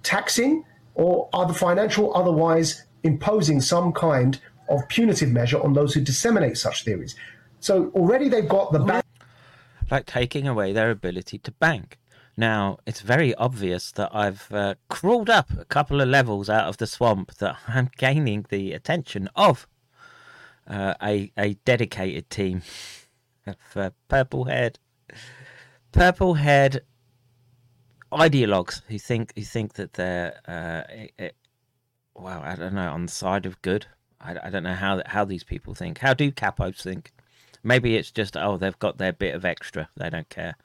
taxing, 0.04 0.66
or 0.96 1.30
other 1.32 1.54
financial 1.54 2.14
otherwise 2.14 2.84
imposing 3.04 3.62
some 3.62 3.94
kind 3.94 4.42
of 4.68 4.86
punitive 4.90 5.30
measure 5.30 5.62
on 5.62 5.72
those 5.74 5.94
who 5.94 6.02
disseminate 6.02 6.58
such 6.58 6.84
theories. 6.84 7.16
So 7.62 7.90
already 7.96 8.28
they've 8.28 8.50
got 8.50 8.74
the 8.74 8.80
ban- 8.80 9.04
like 9.90 10.06
taking 10.06 10.46
away 10.46 10.74
their 10.74 10.92
ability 10.92 11.38
to 11.40 11.52
bank. 11.54 11.98
Now, 12.36 12.80
it's 12.86 13.02
very 13.02 13.34
obvious 13.36 13.94
that 13.94 14.10
I've 14.14 14.52
uh, 14.52 14.76
crawled 14.90 15.30
up 15.30 15.50
a 15.58 15.66
couple 15.66 16.02
of 16.02 16.10
levels 16.10 16.50
out 16.50 16.68
of 16.68 16.78
the 16.78 16.88
swamp, 16.88 17.34
that 17.36 17.56
I'm 17.68 17.90
gaining 17.98 18.46
the 18.50 18.74
attention 18.74 19.30
of 19.36 19.68
uh, 20.68 20.94
a, 21.02 21.32
a 21.38 21.54
dedicated 21.66 22.30
team 22.30 22.62
for 23.58 23.92
purple 24.08 24.46
haired 24.46 24.80
ideologues 28.12 28.82
who 28.88 28.98
think 28.98 29.34
who 29.36 29.44
think 29.44 29.74
that 29.74 29.94
they're 29.94 30.40
uh, 30.48 30.94
it, 30.94 31.12
it, 31.18 31.36
well, 32.16 32.42
I 32.44 32.56
don't 32.56 32.74
know, 32.74 32.92
on 32.92 33.06
the 33.06 33.12
side 33.12 33.46
of 33.46 33.62
good. 33.62 33.86
I, 34.22 34.36
I 34.44 34.50
don't 34.50 34.64
know 34.64 34.74
how 34.74 35.02
how 35.06 35.26
these 35.26 35.44
people 35.44 35.74
think. 35.74 36.00
How 36.00 36.14
do 36.14 36.32
capos 36.32 36.82
think? 36.82 37.12
Maybe 37.64 37.96
it's 37.96 38.12
just 38.12 38.38
oh 38.38 38.58
they've 38.58 38.80
got 38.80 38.98
their 38.98 39.14
bit 39.14 39.36
of 39.36 39.46
extra. 39.46 39.90
They 39.96 40.10
don't 40.10 40.30
care, 40.30 40.56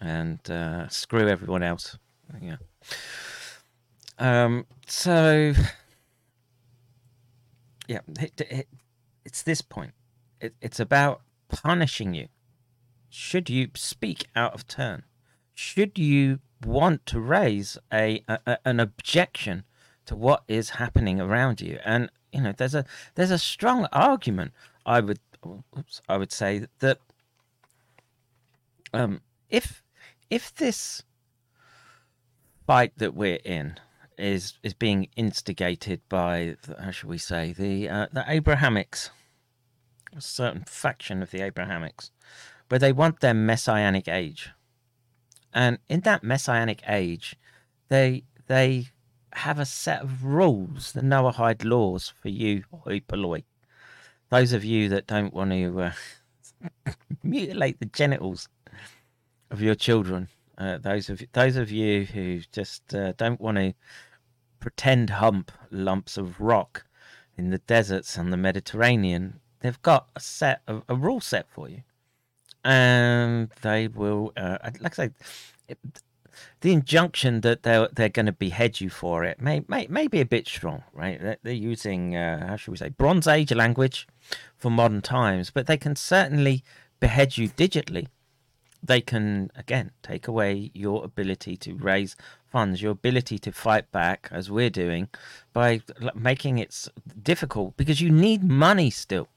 and 0.00 0.38
uh, 0.50 0.88
screw 0.88 1.28
everyone 1.28 1.62
else. 1.62 1.98
Yeah. 2.40 2.56
Um. 4.18 4.66
So. 4.86 5.54
Yeah, 7.86 7.98
it, 8.18 8.40
it, 8.40 8.68
it's 9.26 9.42
this 9.42 9.60
point. 9.60 9.92
It, 10.40 10.54
it's 10.62 10.80
about 10.80 11.20
punishing 11.62 12.14
you? 12.14 12.28
Should 13.08 13.48
you 13.48 13.70
speak 13.74 14.26
out 14.34 14.54
of 14.54 14.66
turn? 14.66 15.04
Should 15.54 15.98
you 15.98 16.40
want 16.64 17.06
to 17.06 17.20
raise 17.20 17.78
a, 17.92 18.24
a, 18.28 18.58
an 18.64 18.80
objection 18.80 19.64
to 20.06 20.16
what 20.16 20.42
is 20.48 20.70
happening 20.70 21.20
around 21.20 21.60
you? 21.60 21.78
And 21.84 22.10
you 22.32 22.40
know, 22.40 22.52
there's 22.52 22.74
a 22.74 22.84
there's 23.14 23.30
a 23.30 23.38
strong 23.38 23.86
argument. 23.92 24.52
I 24.84 25.00
would 25.00 25.20
oops, 25.46 26.02
I 26.08 26.16
would 26.16 26.32
say 26.32 26.66
that 26.80 26.98
um, 28.92 29.20
if 29.48 29.82
if 30.30 30.54
this 30.54 31.02
fight 32.66 32.92
that 32.96 33.14
we're 33.14 33.40
in 33.44 33.78
is 34.18 34.58
is 34.62 34.74
being 34.74 35.08
instigated 35.16 36.00
by 36.08 36.56
how 36.80 36.90
should 36.90 37.08
we 37.08 37.18
say 37.18 37.52
the 37.52 37.88
uh, 37.88 38.06
the 38.12 38.24
Abrahamics 38.28 39.10
a 40.16 40.20
certain 40.20 40.64
faction 40.66 41.22
of 41.22 41.30
the 41.30 41.42
Abrahamics, 41.42 42.10
but 42.68 42.80
they 42.80 42.92
want 42.92 43.20
their 43.20 43.34
messianic 43.34 44.08
age. 44.08 44.50
And 45.52 45.78
in 45.88 46.00
that 46.00 46.22
messianic 46.22 46.82
age, 46.88 47.36
they 47.88 48.24
they 48.46 48.88
have 49.32 49.58
a 49.58 49.66
set 49.66 50.02
of 50.02 50.24
rules, 50.24 50.92
the 50.92 51.00
Noahide 51.00 51.64
laws 51.64 52.12
for 52.20 52.28
you, 52.28 52.64
hoi. 52.70 53.02
Those 54.30 54.52
of 54.52 54.64
you 54.64 54.88
that 54.88 55.06
don't 55.06 55.34
want 55.34 55.50
to 55.50 55.80
uh, 55.80 55.92
mutilate 57.22 57.78
the 57.78 57.86
genitals 57.86 58.48
of 59.50 59.60
your 59.60 59.74
children, 59.74 60.28
uh, 60.58 60.78
those 60.78 61.10
of 61.10 61.22
those 61.32 61.56
of 61.56 61.70
you 61.70 62.04
who 62.04 62.40
just 62.52 62.94
uh, 62.94 63.12
don't 63.16 63.40
want 63.40 63.56
to 63.58 63.74
pretend 64.60 65.10
hump 65.10 65.52
lumps 65.70 66.16
of 66.16 66.40
rock 66.40 66.86
in 67.36 67.50
the 67.50 67.58
deserts 67.58 68.16
and 68.16 68.32
the 68.32 68.36
Mediterranean, 68.36 69.40
they've 69.64 69.82
got 69.82 70.08
a 70.14 70.20
set 70.20 70.60
of 70.68 70.82
a 70.90 70.94
rule 70.94 71.22
set 71.22 71.46
for 71.48 71.70
you, 71.70 71.82
and 72.62 73.48
they 73.62 73.88
will, 73.88 74.32
uh, 74.36 74.58
like 74.80 74.98
I 74.98 75.06
say, 75.06 75.10
it, 75.68 75.78
the 76.60 76.72
injunction 76.72 77.40
that 77.40 77.62
they're 77.62 77.88
they're 77.90 78.10
going 78.10 78.26
to 78.26 78.32
behead 78.32 78.80
you 78.80 78.90
for 78.90 79.24
it 79.24 79.40
may 79.40 79.64
may, 79.66 79.86
may 79.88 80.06
be 80.06 80.20
a 80.20 80.26
bit 80.26 80.46
strong, 80.46 80.84
right? 80.92 81.18
They're, 81.20 81.38
they're 81.42 81.54
using 81.54 82.14
uh, 82.14 82.46
how 82.46 82.56
should 82.56 82.72
we 82.72 82.76
say 82.76 82.90
Bronze 82.90 83.26
Age 83.26 83.52
language 83.52 84.06
for 84.54 84.70
modern 84.70 85.00
times, 85.00 85.50
but 85.50 85.66
they 85.66 85.78
can 85.78 85.96
certainly 85.96 86.62
behead 87.00 87.38
you 87.38 87.48
digitally. 87.48 88.08
They 88.82 89.00
can 89.00 89.50
again 89.56 89.92
take 90.02 90.28
away 90.28 90.70
your 90.74 91.04
ability 91.04 91.56
to 91.56 91.74
raise 91.74 92.16
funds, 92.52 92.82
your 92.82 92.92
ability 92.92 93.38
to 93.38 93.50
fight 93.50 93.90
back, 93.90 94.28
as 94.30 94.50
we're 94.50 94.68
doing, 94.68 95.08
by 95.54 95.80
making 96.14 96.58
it 96.58 96.86
difficult 97.22 97.78
because 97.78 98.02
you 98.02 98.10
need 98.10 98.44
money 98.44 98.90
still. 98.90 99.28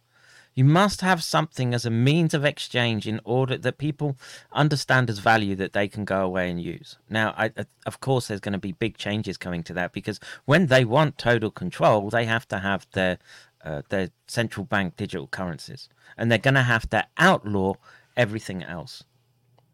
You 0.57 0.65
must 0.65 1.01
have 1.01 1.23
something 1.23 1.75
as 1.75 1.85
a 1.85 1.91
means 1.91 2.33
of 2.33 2.43
exchange 2.43 3.05
in 3.05 3.21
order 3.23 3.59
that 3.59 3.77
people 3.77 4.17
understand 4.51 5.07
as 5.07 5.19
value 5.19 5.55
that 5.55 5.73
they 5.73 5.87
can 5.87 6.03
go 6.03 6.21
away 6.21 6.49
and 6.49 6.59
use. 6.59 6.97
Now, 7.11 7.35
I, 7.37 7.51
of 7.85 7.99
course, 7.99 8.27
there's 8.27 8.39
going 8.39 8.53
to 8.53 8.57
be 8.57 8.71
big 8.71 8.97
changes 8.97 9.37
coming 9.37 9.61
to 9.65 9.73
that 9.73 9.93
because 9.93 10.19
when 10.45 10.65
they 10.65 10.83
want 10.83 11.19
total 11.19 11.51
control, 11.51 12.09
they 12.09 12.25
have 12.25 12.47
to 12.47 12.57
have 12.57 12.87
their 12.93 13.19
uh, 13.63 13.83
their 13.89 14.09
central 14.27 14.65
bank 14.65 14.95
digital 14.97 15.27
currencies, 15.27 15.89
and 16.17 16.31
they're 16.31 16.39
going 16.39 16.55
to 16.55 16.63
have 16.63 16.89
to 16.89 17.05
outlaw 17.19 17.75
everything 18.15 18.63
else. 18.63 19.03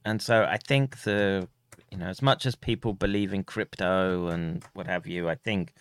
And 0.03 0.21
so, 0.21 0.43
I 0.43 0.57
think 0.57 1.03
the 1.03 1.47
you 1.91 1.97
know, 1.97 2.07
as 2.07 2.21
much 2.21 2.45
as 2.45 2.55
people 2.55 2.91
believe 2.91 3.33
in 3.33 3.45
crypto 3.45 4.27
and 4.27 4.65
what 4.73 4.87
have 4.87 5.07
you, 5.07 5.29
I 5.29 5.35
think 5.35 5.73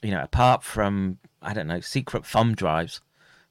you 0.00 0.12
know, 0.12 0.22
apart 0.22 0.62
from 0.62 1.18
I 1.42 1.52
don't 1.52 1.66
know 1.66 1.80
secret 1.80 2.24
thumb 2.24 2.54
drives 2.54 3.02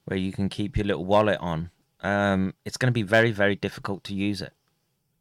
where 0.06 0.18
you 0.18 0.32
can 0.32 0.50
keep 0.50 0.78
your 0.78 0.86
little 0.86 1.06
wallet 1.06 1.40
on, 1.40 1.70
um, 2.02 2.54
it's 2.66 2.78
going 2.78 2.92
to 2.92 2.94
be 2.94 3.04
very, 3.04 3.32
very 3.32 3.56
difficult 3.56 4.04
to 4.06 4.14
use 4.14 4.42
it 4.42 4.54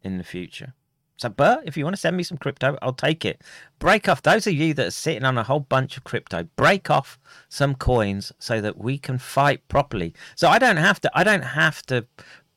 in 0.03 0.19
the 0.19 0.25
future. 0.25 0.75
So, 1.17 1.29
Bert, 1.29 1.61
if 1.65 1.77
you 1.77 1.85
want 1.85 1.95
to 1.95 2.01
send 2.01 2.17
me 2.17 2.25
some 2.25 2.39
crypto, 2.39 2.77
I'll 2.83 2.93
take 2.93 3.25
it. 3.25 3.43
Break 3.79 4.09
off 4.09 4.23
those 4.23 4.47
of 4.49 4.55
you 4.55 4.75
that 4.75 4.87
are 4.89 4.91
sitting 4.91 5.25
on 5.25 5.39
a 5.39 5.45
whole 5.45 5.61
bunch 5.61 5.97
of 5.97 6.03
crypto. 6.03 6.49
Break 6.57 6.91
off 6.91 7.19
some 7.49 7.77
coins 7.77 8.33
so 8.41 8.61
that 8.61 8.79
we 8.79 8.99
can 8.99 9.19
fight 9.19 9.67
properly. 9.69 10.15
So 10.35 10.49
I 10.49 10.59
don't 10.59 10.79
have 10.79 11.01
to. 11.03 11.11
I 11.15 11.23
don't 11.23 11.43
have 11.45 11.83
to 11.87 12.07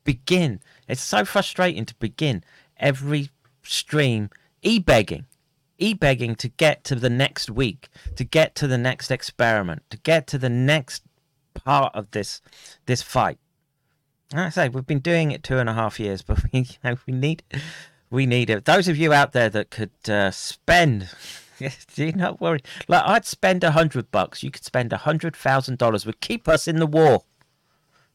begin. 0.03 0.61
It's 0.87 1.03
so 1.03 1.25
frustrating 1.25 1.85
to 1.85 1.95
begin 1.95 2.43
every 2.77 3.29
stream 3.61 4.31
e-begging, 4.63 5.25
e-begging 5.77 6.35
to 6.35 6.47
get 6.47 6.83
to 6.85 6.95
the 6.95 7.09
next 7.09 7.51
week, 7.51 7.89
to 8.15 8.23
get 8.23 8.55
to 8.55 8.67
the 8.67 8.77
next 8.77 9.11
experiment, 9.11 9.83
to 9.91 9.97
get 9.97 10.25
to 10.27 10.39
the 10.39 10.49
next 10.49 11.03
part 11.55 11.95
of 11.95 12.11
this 12.11 12.41
this 12.85 13.01
fight. 13.01 13.39
Like 14.33 14.47
I 14.47 14.49
say 14.49 14.69
we've 14.69 14.85
been 14.85 14.99
doing 14.99 15.31
it 15.31 15.43
two 15.43 15.57
and 15.57 15.69
a 15.69 15.73
half 15.73 15.99
years, 15.99 16.21
but 16.21 16.43
we 16.53 16.59
you 16.59 16.65
know, 16.83 16.97
we 17.07 17.13
need 17.13 17.43
we 18.09 18.25
need 18.25 18.49
it. 18.49 18.65
Those 18.65 18.87
of 18.87 18.97
you 18.97 19.13
out 19.13 19.31
there 19.33 19.49
that 19.49 19.71
could 19.71 20.09
uh, 20.09 20.31
spend. 20.31 21.09
Do 21.95 22.11
not 22.11 22.41
worry. 22.41 22.59
Like 22.87 23.03
I'd 23.05 23.25
spend 23.25 23.63
a 23.63 23.71
hundred 23.71 24.11
bucks. 24.11 24.43
You 24.43 24.51
could 24.51 24.65
spend 24.65 24.91
a 24.91 24.97
hundred 24.97 25.35
thousand 25.35 25.77
dollars. 25.77 26.05
Would 26.05 26.21
keep 26.21 26.47
us 26.47 26.67
in 26.67 26.77
the 26.77 26.85
war 26.85 27.23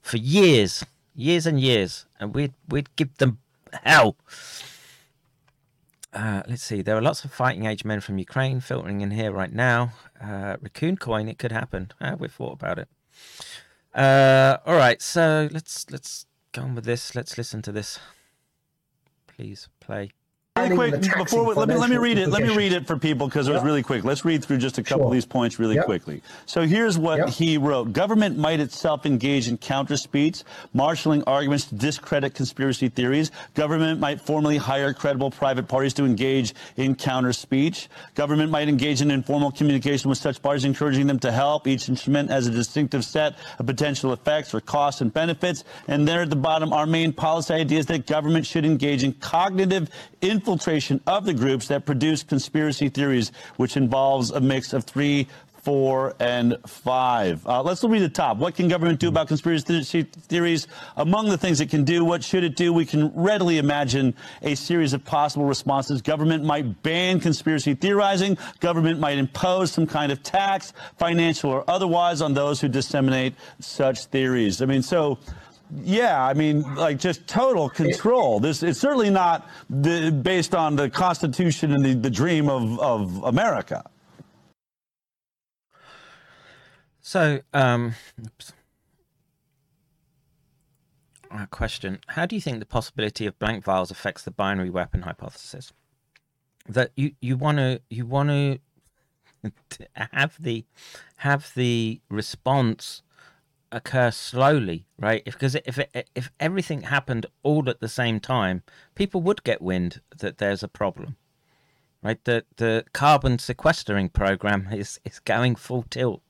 for 0.03 0.19
years, 0.19 0.85
years 1.15 1.47
and 1.47 1.59
years, 1.59 2.07
and 2.19 2.35
we'd 2.35 2.53
we'd 2.69 2.95
give 2.97 3.17
them 3.17 3.39
hell. 3.83 4.17
Uh, 6.13 6.43
let's 6.49 6.63
see. 6.63 6.83
There 6.83 6.97
are 6.97 7.03
lots 7.03 7.25
of 7.25 7.33
fighting 7.33 7.67
age 7.67 7.85
men 7.85 8.01
from 8.01 8.19
Ukraine 8.19 8.61
filtering 8.61 9.01
in 9.01 9.13
here 9.13 9.31
right 9.31 9.53
now. 9.53 9.93
Uh, 10.21 10.57
Raccoon 10.61 10.97
coin. 10.97 11.29
It 11.29 11.39
could 11.39 11.53
happen. 11.53 11.93
Uh, 12.01 12.17
we've 12.19 12.33
thought 12.33 12.55
about 12.55 12.79
it. 12.79 12.89
Uh, 13.95 14.59
all 14.67 14.77
right, 14.77 15.03
so 15.03 15.49
let's 15.51 15.91
let's 15.91 16.27
go 16.53 16.63
on 16.63 16.75
with 16.75 16.85
this. 16.85 17.15
Let's 17.15 17.37
listen 17.37 17.63
to 17.63 17.73
this. 17.73 17.99
Please 19.27 19.69
play 19.81 20.11
really 20.69 20.91
quick 20.91 21.17
before 21.17 21.45
we, 21.45 21.55
let 21.55 21.69
me 21.69 21.75
let 21.77 21.91
me 21.91 21.97
read 21.97 22.19
it. 22.19 22.29
Let 22.29 22.43
me 22.43 22.57
read 22.57 22.73
it 22.73 22.87
for 22.87 22.97
people 22.97 23.27
because 23.27 23.49
it 23.49 23.53
was 23.53 23.61
yep. 23.61 23.67
really 23.67 23.83
quick. 23.83 24.05
Let's 24.05 24.25
read 24.25 24.45
through 24.45 24.59
just 24.59 24.79
a 24.79 24.83
couple 24.83 25.05
sure. 25.05 25.07
of 25.09 25.13
these 25.13 25.27
points 25.27 25.59
really 25.59 25.77
yep. 25.77 25.87
quickly. 25.87 26.23
So 26.47 26.63
here's 26.63 26.99
what 26.99 27.19
yep. 27.19 27.29
he 27.31 27.59
wrote: 27.59 27.93
Government 27.93 28.37
might 28.37 28.61
itself 28.61 29.07
engage 29.07 29.49
in 29.49 29.59
counter 29.59 29.97
speech, 29.97 30.43
marshaling 30.75 31.23
arguments 31.27 31.67
to 31.67 31.75
discredit 31.75 32.35
conspiracy 32.35 32.89
theories. 32.89 33.31
Government 33.55 34.01
might 34.01 34.21
formally 34.21 34.57
hire 34.57 34.93
credible 34.93 35.31
private 35.31 35.69
parties 35.69 35.95
to 35.95 36.05
engage 36.05 36.55
in 36.77 36.95
counter 36.95 37.33
speech. 37.33 37.89
Government 38.15 38.51
might 38.51 38.69
engage 38.69 39.01
in 39.01 39.11
informal 39.11 39.51
communication 39.51 40.09
with 40.09 40.19
such 40.19 40.43
parties, 40.43 40.65
encouraging 40.65 41.07
them 41.07 41.19
to 41.21 41.33
help. 41.33 41.67
Each 41.67 41.89
instrument 41.89 42.31
has 42.31 42.47
a 42.47 42.51
distinctive 42.51 43.05
set 43.05 43.37
of 43.59 43.67
potential 43.67 44.13
effects 44.13 44.55
or 44.55 44.61
costs 44.61 45.01
and 45.01 45.13
benefits. 45.13 45.65
And 45.89 46.07
there 46.07 46.23
at 46.23 46.31
the 46.31 46.37
bottom, 46.37 46.73
our 46.73 46.87
main 46.87 47.13
policy 47.13 47.55
idea 47.55 47.79
is 47.79 47.87
that 47.87 48.07
government 48.07 48.47
should 48.47 48.65
engage 48.65 49.03
in 49.05 49.13
cognitive 49.15 49.89
influence 50.21 50.50
infiltration 50.51 51.01
of 51.07 51.25
the 51.25 51.33
groups 51.33 51.69
that 51.69 51.87
produce 51.87 52.25
conspiracy 52.25 52.89
theories, 52.89 53.31
which 53.57 53.77
involves 53.77 54.33
a 54.33 54.41
mix 54.41 54.73
of 54.73 54.83
three, 54.83 55.29
four, 55.63 56.13
and 56.19 56.57
five. 56.67 57.47
Uh, 57.47 57.63
let's 57.63 57.85
read 57.85 58.03
the 58.03 58.09
top. 58.09 58.37
What 58.39 58.57
can 58.57 58.67
government 58.67 58.99
do 58.99 59.09
about 59.09 59.29
conspiracy 59.29 60.03
theories? 60.03 60.67
Among 60.97 61.29
the 61.29 61.39
things 61.39 61.61
it 61.61 61.71
can 61.71 61.85
do, 61.85 62.05
what 62.05 62.25
should 62.25 62.43
it 62.43 62.57
do? 62.57 62.73
We 62.73 62.85
can 62.85 63.13
readily 63.15 63.59
imagine 63.59 64.17
a 64.43 64.57
series 64.57 64.93
of 64.93 65.05
possible 65.05 65.45
responses. 65.45 66.03
Government 66.03 66.43
might 66.43 66.83
ban 66.83 67.21
conspiracy 67.21 67.75
theorizing. 67.75 68.37
Government 68.59 68.99
might 68.99 69.19
impose 69.19 69.71
some 69.71 69.87
kind 69.87 70.11
of 70.11 70.21
tax, 70.25 70.73
financial 70.99 71.51
or 71.51 71.63
otherwise, 71.71 72.23
on 72.23 72.35
those 72.35 72.61
who 72.61 72.67
disseminate 72.67 73.35
such 73.61 74.07
theories. 74.07 74.63
I 74.63 74.65
mean, 74.65 74.83
so 74.83 75.19
yeah, 75.77 76.25
I 76.25 76.35
mean, 76.35 76.63
like 76.75 76.99
just 76.99 77.27
total 77.27 77.69
control. 77.69 78.41
This 78.41 78.63
it's 78.63 78.81
certainly 78.81 79.11
not 79.11 79.49
the, 79.69 80.11
based 80.11 80.55
on 80.55 80.77
the 80.77 80.91
Constitution 80.91 81.73
and 81.73 81.85
the, 81.85 81.95
the 81.95 82.11
dream 82.11 82.49
of, 82.49 82.79
of 82.81 83.23
America. 83.25 83.85
So, 87.01 87.41
um, 87.55 87.95
question: 91.51 91.99
How 92.09 92.27
do 92.27 92.35
you 92.35 92.41
think 92.41 92.59
the 92.59 92.67
possibility 92.67 93.27
of 93.27 93.39
blank 93.39 93.65
vials 93.65 93.91
affects 93.91 94.23
the 94.23 94.31
binary 94.31 94.71
weapon 94.71 95.03
hypothesis? 95.03 95.73
That 96.69 96.91
you 96.97 97.13
you 97.21 97.37
want 97.37 97.59
to 97.59 97.81
you 97.91 98.07
want 98.07 98.61
to 99.71 99.89
have 99.95 100.37
the 100.39 100.65
have 101.17 101.53
the 101.55 102.01
response 102.09 103.03
occur 103.73 104.11
slowly, 104.11 104.87
right? 104.99 105.25
Because 105.25 105.55
if 105.55 105.79
it, 105.79 106.09
if 106.15 106.31
everything 106.41 106.83
happened 106.83 107.27
all 107.43 107.69
at 107.69 107.81
the 107.81 107.89
same 107.89 108.21
time, 108.21 108.63
people 108.95 109.21
would 109.23 109.45
get 109.45 109.63
wind 109.63 110.01
that 110.19 110.39
there's 110.39 110.63
a 110.63 110.69
problem, 110.69 111.17
right? 112.03 112.23
The 112.25 112.45
the 112.57 112.85
carbon 112.93 113.39
sequestering 113.39 114.09
program 114.09 114.69
is 114.73 115.01
is 115.05 115.19
going 115.21 115.57
full 115.57 115.85
tilt, 115.91 116.23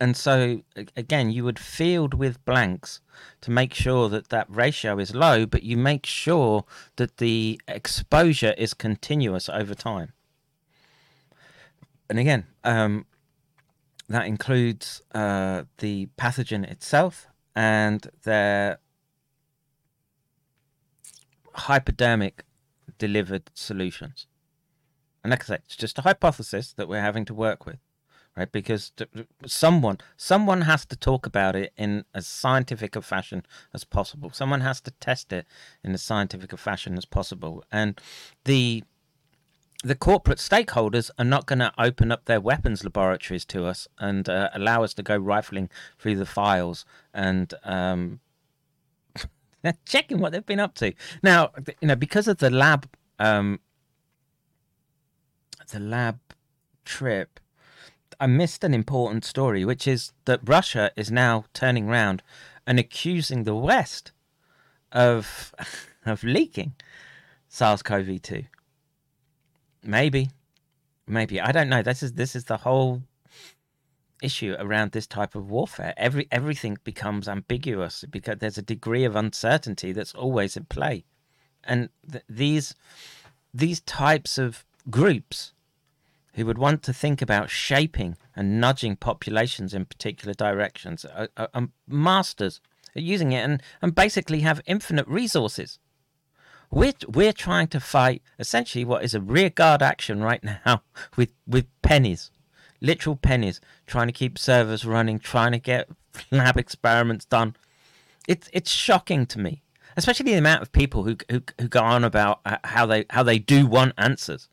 and 0.00 0.16
so 0.16 0.62
again, 0.96 1.30
you 1.30 1.44
would 1.44 1.58
field 1.58 2.14
with 2.14 2.44
blanks 2.44 3.00
to 3.42 3.50
make 3.50 3.72
sure 3.72 4.08
that 4.08 4.28
that 4.28 4.46
ratio 4.48 4.98
is 4.98 5.14
low, 5.14 5.46
but 5.46 5.62
you 5.62 5.76
make 5.76 6.04
sure 6.04 6.64
that 6.96 7.18
the 7.18 7.60
exposure 7.68 8.54
is 8.58 8.74
continuous 8.74 9.48
over 9.48 9.74
time. 9.74 10.12
And 12.10 12.18
again, 12.18 12.46
um, 12.64 13.06
that 14.08 14.26
includes 14.26 15.02
uh, 15.14 15.64
the 15.78 16.08
pathogen 16.18 16.64
itself 16.70 17.26
and 17.54 18.10
their 18.24 18.78
hypodermic 21.54 22.44
delivered 22.98 23.50
solutions. 23.54 24.26
And 25.22 25.30
like 25.30 25.42
I 25.44 25.46
say, 25.46 25.58
it's 25.64 25.76
just 25.76 25.98
a 25.98 26.02
hypothesis 26.02 26.74
that 26.74 26.88
we're 26.88 27.00
having 27.00 27.24
to 27.26 27.34
work 27.34 27.64
with, 27.64 27.78
right? 28.36 28.50
Because 28.50 28.92
someone 29.46 29.98
someone 30.16 30.62
has 30.62 30.84
to 30.86 30.96
talk 30.96 31.24
about 31.24 31.56
it 31.56 31.72
in 31.78 32.04
as 32.14 32.26
scientific 32.26 32.94
a 32.94 33.00
fashion 33.02 33.46
as 33.72 33.84
possible. 33.84 34.30
Someone 34.32 34.60
has 34.60 34.82
to 34.82 34.90
test 34.90 35.32
it 35.32 35.46
in 35.82 35.94
as 35.94 36.02
scientific 36.02 36.52
a 36.52 36.58
fashion 36.58 36.98
as 36.98 37.06
possible. 37.06 37.64
And 37.72 37.98
the 38.44 38.84
the 39.82 39.94
corporate 39.94 40.38
stakeholders 40.38 41.10
are 41.18 41.24
not 41.24 41.46
going 41.46 41.58
to 41.58 41.72
open 41.78 42.10
up 42.12 42.24
their 42.24 42.40
weapons 42.40 42.84
laboratories 42.84 43.44
to 43.46 43.66
us 43.66 43.88
and 43.98 44.28
uh, 44.28 44.50
allow 44.54 44.82
us 44.82 44.94
to 44.94 45.02
go 45.02 45.16
rifling 45.16 45.68
through 45.98 46.16
the 46.16 46.26
files 46.26 46.84
and 47.12 47.52
um, 47.64 48.20
checking 49.86 50.20
what 50.20 50.32
they've 50.32 50.46
been 50.46 50.60
up 50.60 50.74
to. 50.76 50.92
Now, 51.22 51.50
you 51.80 51.88
know, 51.88 51.96
because 51.96 52.28
of 52.28 52.38
the 52.38 52.50
lab, 52.50 52.88
um, 53.18 53.60
the 55.70 55.80
lab 55.80 56.18
trip, 56.84 57.40
I 58.20 58.26
missed 58.26 58.64
an 58.64 58.74
important 58.74 59.24
story, 59.24 59.64
which 59.64 59.86
is 59.86 60.12
that 60.24 60.40
Russia 60.44 60.92
is 60.96 61.10
now 61.10 61.44
turning 61.52 61.88
around 61.88 62.22
and 62.66 62.78
accusing 62.78 63.44
the 63.44 63.54
West 63.54 64.12
of 64.92 65.54
of 66.06 66.22
leaking 66.22 66.74
SARS-CoV-2. 67.48 68.46
Maybe, 69.84 70.30
maybe 71.06 71.40
I 71.40 71.52
don't 71.52 71.68
know. 71.68 71.82
This 71.82 72.02
is 72.02 72.14
this 72.14 72.34
is 72.34 72.44
the 72.44 72.58
whole 72.58 73.02
issue 74.22 74.56
around 74.58 74.92
this 74.92 75.06
type 75.06 75.34
of 75.34 75.50
warfare. 75.50 75.92
Every 75.96 76.26
everything 76.30 76.78
becomes 76.84 77.28
ambiguous 77.28 78.04
because 78.10 78.38
there's 78.38 78.58
a 78.58 78.62
degree 78.62 79.04
of 79.04 79.14
uncertainty 79.14 79.92
that's 79.92 80.14
always 80.14 80.56
in 80.56 80.64
play, 80.64 81.04
and 81.62 81.90
th- 82.10 82.24
these 82.28 82.74
these 83.52 83.80
types 83.82 84.38
of 84.38 84.64
groups 84.90 85.52
who 86.34 86.46
would 86.46 86.58
want 86.58 86.82
to 86.82 86.92
think 86.92 87.22
about 87.22 87.50
shaping 87.50 88.16
and 88.34 88.60
nudging 88.60 88.96
populations 88.96 89.72
in 89.72 89.84
particular 89.84 90.34
directions 90.34 91.04
are, 91.04 91.28
are, 91.36 91.48
are 91.54 91.68
masters 91.86 92.60
at 92.96 93.02
using 93.02 93.32
it 93.32 93.44
and, 93.44 93.62
and 93.80 93.94
basically 93.94 94.40
have 94.40 94.60
infinite 94.66 95.06
resources. 95.06 95.78
We're, 96.70 96.94
we're 97.06 97.32
trying 97.32 97.68
to 97.68 97.80
fight 97.80 98.22
essentially 98.38 98.84
what 98.84 99.04
is 99.04 99.14
a 99.14 99.20
rearguard 99.20 99.82
action 99.82 100.22
right 100.22 100.42
now 100.42 100.82
with, 101.16 101.30
with 101.46 101.66
pennies 101.82 102.30
literal 102.84 103.16
pennies, 103.16 103.60
trying 103.86 104.06
to 104.06 104.12
keep 104.12 104.38
servers 104.38 104.84
running, 104.84 105.18
trying 105.18 105.52
to 105.52 105.58
get 105.58 105.88
lab 106.30 106.56
experiments 106.56 107.24
done. 107.24 107.56
It's 108.28 108.48
it's 108.52 108.70
shocking 108.70 109.26
to 109.26 109.38
me, 109.38 109.62
especially 109.96 110.32
the 110.32 110.38
amount 110.38 110.62
of 110.62 110.72
people 110.72 111.04
who 111.04 111.16
who, 111.30 111.42
who 111.60 111.68
go 111.68 111.82
on 111.82 112.04
about 112.04 112.40
uh, 112.44 112.58
how 112.64 112.86
they 112.86 113.06
how 113.10 113.22
they 113.22 113.38
do 113.38 113.66
want 113.66 113.92
answers. 113.98 114.48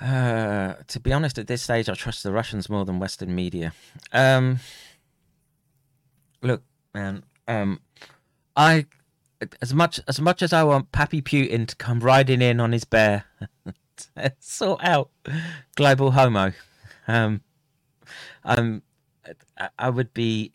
Uh, 0.00 0.76
to 0.86 0.98
be 0.98 1.12
honest, 1.12 1.38
at 1.38 1.46
this 1.46 1.60
stage, 1.60 1.90
I 1.90 1.94
trust 1.94 2.22
the 2.22 2.32
Russians 2.32 2.70
more 2.70 2.86
than 2.86 2.98
Western 2.98 3.34
media. 3.34 3.74
Um, 4.14 4.60
look, 6.40 6.62
man, 6.94 7.22
um, 7.46 7.80
I 8.60 8.84
as 9.62 9.72
much 9.72 10.00
as 10.06 10.20
much 10.20 10.42
as 10.42 10.52
I 10.52 10.64
want 10.64 10.92
Pappy 10.92 11.22
Putin 11.22 11.66
to 11.66 11.74
come 11.76 12.00
riding 12.00 12.42
in 12.42 12.60
on 12.60 12.72
his 12.72 12.84
bear 12.84 13.24
sort 14.38 14.84
out 14.84 15.10
global 15.76 16.10
homo. 16.10 16.52
Um, 17.08 17.40
um, 18.44 18.82
I 19.78 19.88
would 19.88 20.12
be 20.12 20.52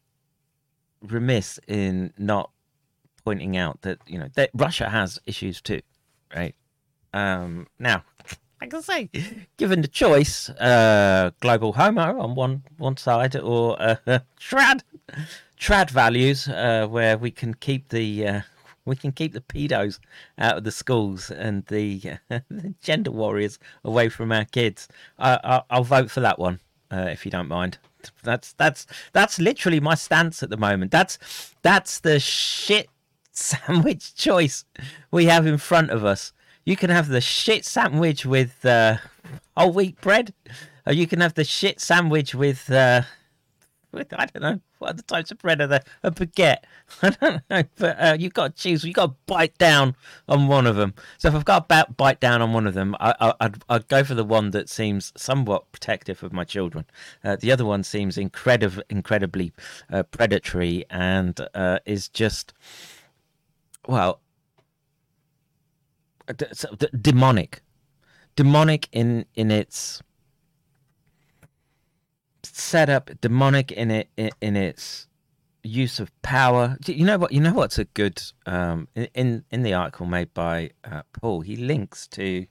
remiss 1.01 1.59
in 1.67 2.13
not 2.19 2.51
pointing 3.23 3.57
out 3.57 3.81
that 3.81 3.97
you 4.05 4.19
know 4.19 4.27
that 4.35 4.51
Russia 4.53 4.87
has 4.87 5.19
issues 5.25 5.59
too, 5.59 5.81
right? 6.35 6.53
Um, 7.11 7.65
now, 7.79 8.03
I 8.61 8.67
can 8.67 8.83
say, 8.83 9.09
given 9.57 9.81
the 9.81 9.87
choice, 9.87 10.49
uh, 10.51 11.31
global 11.39 11.73
homo 11.73 12.19
on 12.19 12.35
one 12.35 12.65
one 12.77 12.97
side 12.97 13.35
or 13.35 13.81
uh, 13.81 13.95
trad 15.59 15.89
values, 15.89 16.47
uh, 16.47 16.87
where 16.89 17.17
we 17.17 17.31
can 17.31 17.53
keep 17.53 17.89
the 17.89 18.27
uh, 18.27 18.41
we 18.85 18.95
can 18.95 19.11
keep 19.11 19.33
the 19.33 19.41
pedos 19.41 19.99
out 20.37 20.57
of 20.57 20.63
the 20.63 20.71
schools 20.71 21.31
and 21.31 21.65
the, 21.67 22.01
uh, 22.29 22.39
the 22.49 22.73
gender 22.81 23.11
warriors 23.11 23.59
away 23.83 24.09
from 24.09 24.31
our 24.31 24.45
kids. 24.45 24.87
I, 25.17 25.61
will 25.71 25.83
vote 25.83 26.11
for 26.11 26.19
that 26.21 26.39
one 26.39 26.59
uh, 26.91 27.07
if 27.11 27.25
you 27.25 27.31
don't 27.31 27.47
mind. 27.47 27.77
That's 28.23 28.53
that's 28.53 28.85
that's 29.13 29.39
literally 29.39 29.79
my 29.79 29.95
stance 29.95 30.43
at 30.43 30.51
the 30.51 30.57
moment. 30.57 30.91
That's 30.91 31.17
that's 31.63 31.99
the 31.99 32.19
shit 32.19 32.87
sandwich 33.31 34.13
choice 34.15 34.65
we 35.11 35.25
have 35.25 35.47
in 35.47 35.57
front 35.57 35.89
of 35.89 36.05
us. 36.05 36.31
You 36.65 36.75
can 36.75 36.89
have 36.89 37.07
the 37.07 37.21
shit 37.21 37.65
sandwich 37.65 38.25
with 38.25 38.63
uh, 38.65 38.97
whole 39.57 39.71
wheat 39.71 39.99
bread, 40.01 40.33
or 40.85 40.93
you 40.93 41.07
can 41.07 41.19
have 41.19 41.33
the 41.33 41.43
shit 41.43 41.79
sandwich 41.79 42.35
with 42.35 42.71
uh, 42.71 43.03
with 43.95 44.13
I 44.17 44.27
don't 44.27 44.43
know 44.43 44.59
what 44.77 44.97
the 44.97 45.03
types 45.03 45.31
of 45.31 45.39
bread 45.39 45.61
are 45.61 45.67
there? 45.67 45.83
A 46.03 46.11
baguette. 46.11 46.63
I 47.01 47.09
don't 47.09 47.41
know, 47.49 47.63
but 47.77 47.99
uh, 47.99 48.17
you've 48.19 48.33
got 48.33 48.55
to 48.55 48.61
choose. 48.61 48.83
You've 48.83 48.95
got 48.95 49.07
to 49.07 49.15
bite 49.25 49.57
down 49.57 49.95
on 50.27 50.47
one 50.47 50.67
of 50.67 50.75
them. 50.75 50.93
So 51.17 51.29
if 51.29 51.35
I've 51.35 51.45
got 51.45 51.67
to 51.67 51.87
bite 51.97 52.19
down 52.19 52.41
on 52.41 52.53
one 52.53 52.67
of 52.67 52.73
them, 52.73 52.95
I, 52.99 53.33
would 53.41 53.63
I'd 53.69 53.87
go 53.87 54.03
for 54.03 54.13
the 54.13 54.23
one 54.23 54.51
that 54.51 54.69
seems 54.69 55.11
somewhat 55.17 55.71
protective 55.71 56.21
of 56.21 56.33
my 56.33 56.43
children. 56.43 56.85
Uh, 57.23 57.37
the 57.37 57.51
other 57.51 57.65
one 57.65 57.83
seems 57.83 58.17
incredible, 58.17 58.83
incredibly 58.89 59.53
uh, 59.91 60.03
predatory 60.03 60.85
and 60.89 61.39
uh, 61.55 61.79
is 61.85 62.07
just, 62.09 62.53
well, 63.87 64.19
demonic. 67.01 67.61
Demonic 68.35 68.89
in 68.91 69.25
in 69.35 69.49
its 69.49 70.01
set 72.53 72.89
up 72.89 73.09
demonic 73.21 73.71
in 73.71 73.91
it 73.91 74.09
in 74.17 74.55
its 74.55 75.07
use 75.63 75.99
of 75.99 76.11
power. 76.21 76.77
You 76.85 77.05
know 77.05 77.17
what? 77.17 77.31
You 77.31 77.41
know 77.41 77.53
what's 77.53 77.77
a 77.77 77.85
good 77.85 78.21
um, 78.45 78.87
in 78.95 79.43
in 79.51 79.63
the 79.63 79.73
article 79.73 80.05
made 80.05 80.33
by 80.33 80.71
uh, 80.83 81.01
Paul. 81.13 81.41
He 81.41 81.55
links 81.55 82.07
to 82.09 82.45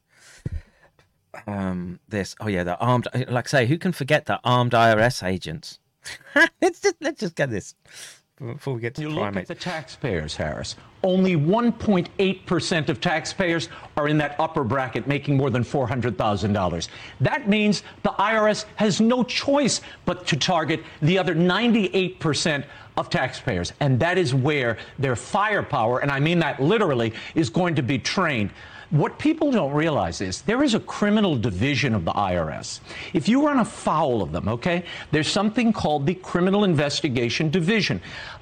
um, 1.47 2.01
this. 2.09 2.35
Oh 2.41 2.49
yeah, 2.49 2.65
the 2.65 2.77
armed. 2.79 3.09
Like 3.29 3.47
I 3.47 3.51
say, 3.51 3.67
who 3.67 3.79
can 3.79 3.93
forget 3.93 4.27
the 4.27 4.41
armed 4.45 4.73
IRS 4.73 5.27
agents? 5.27 5.79
let's 6.61 6.81
just 6.81 6.97
let's 7.01 7.21
just 7.21 7.35
get 7.35 7.51
this 7.51 7.75
before 8.41 8.75
we 8.75 8.81
get 8.81 8.95
to 8.97 9.03
you 9.03 9.11
look 9.11 9.37
at 9.37 9.47
the 9.47 9.55
taxpayers, 9.55 10.35
Harris. 10.35 10.75
Only 11.05 11.37
1.8% 11.37 12.89
of 12.89 13.01
taxpayers 13.01 13.69
are 13.97 14.09
in 14.09 14.19
that 14.19 14.35
upper 14.41 14.65
bracket 14.65 15.07
making 15.07 15.37
more 15.37 15.51
than 15.51 15.63
$400,000. 15.63 16.89
That 17.21 17.49
means 17.49 17.85
the 18.03 18.11
IRS 18.11 18.65
has 18.77 19.01
no 19.01 19.23
choice 19.23 19.83
but 20.05 20.27
to 20.27 20.37
target 20.37 20.83
the 21.01 21.17
other 21.17 21.35
98% 21.35 22.65
of 22.97 23.09
taxpayers. 23.09 23.73
And 23.81 24.01
that 24.01 24.19
is 24.19 24.35
where 24.35 24.79
their 24.99 25.15
firepower, 25.15 26.01
and 26.01 26.11
I 26.11 26.19
mean 26.19 26.39
that 26.41 26.61
literally, 26.61 27.13
is 27.35 27.51
going 27.51 27.77
to 27.77 27.83
be 27.83 27.99
trained. 27.99 28.51
What 28.91 29.19
people 29.19 29.51
don't 29.51 29.73
realize 29.73 30.21
is 30.21 30.43
there 30.43 30.63
is 30.63 30.75
a 30.75 30.81
criminal 30.81 31.37
division 31.37 31.95
of 31.95 32.05
the 32.05 32.13
IRS. 32.13 32.81
If 33.13 33.29
you 33.29 33.47
run 33.47 33.59
afoul 33.59 34.23
of 34.23 34.33
them, 34.33 34.49
okay, 34.49 34.85
there's 35.11 35.29
something 35.29 35.73
called 35.73 36.07
the 36.07 36.15
Criminal 36.15 36.65
Investigation 36.65 37.51
Division. 37.51 38.01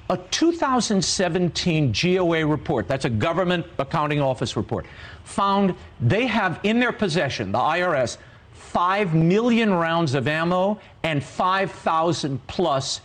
A 0.09 0.17
2017 0.17 1.93
GOA 1.93 2.45
report, 2.45 2.87
that's 2.87 3.05
a 3.05 3.09
government 3.09 3.65
accounting 3.79 4.21
office 4.21 4.57
report, 4.57 4.85
found 5.23 5.73
they 6.01 6.27
have 6.27 6.59
in 6.63 6.79
their 6.79 6.91
possession, 6.91 7.51
the 7.51 7.59
IRS, 7.59 8.17
5 8.53 9.13
million 9.13 9.73
rounds 9.73 10.13
of 10.13 10.27
ammo 10.27 10.79
and 11.03 11.23
5,000 11.23 12.45
plus 12.47 13.01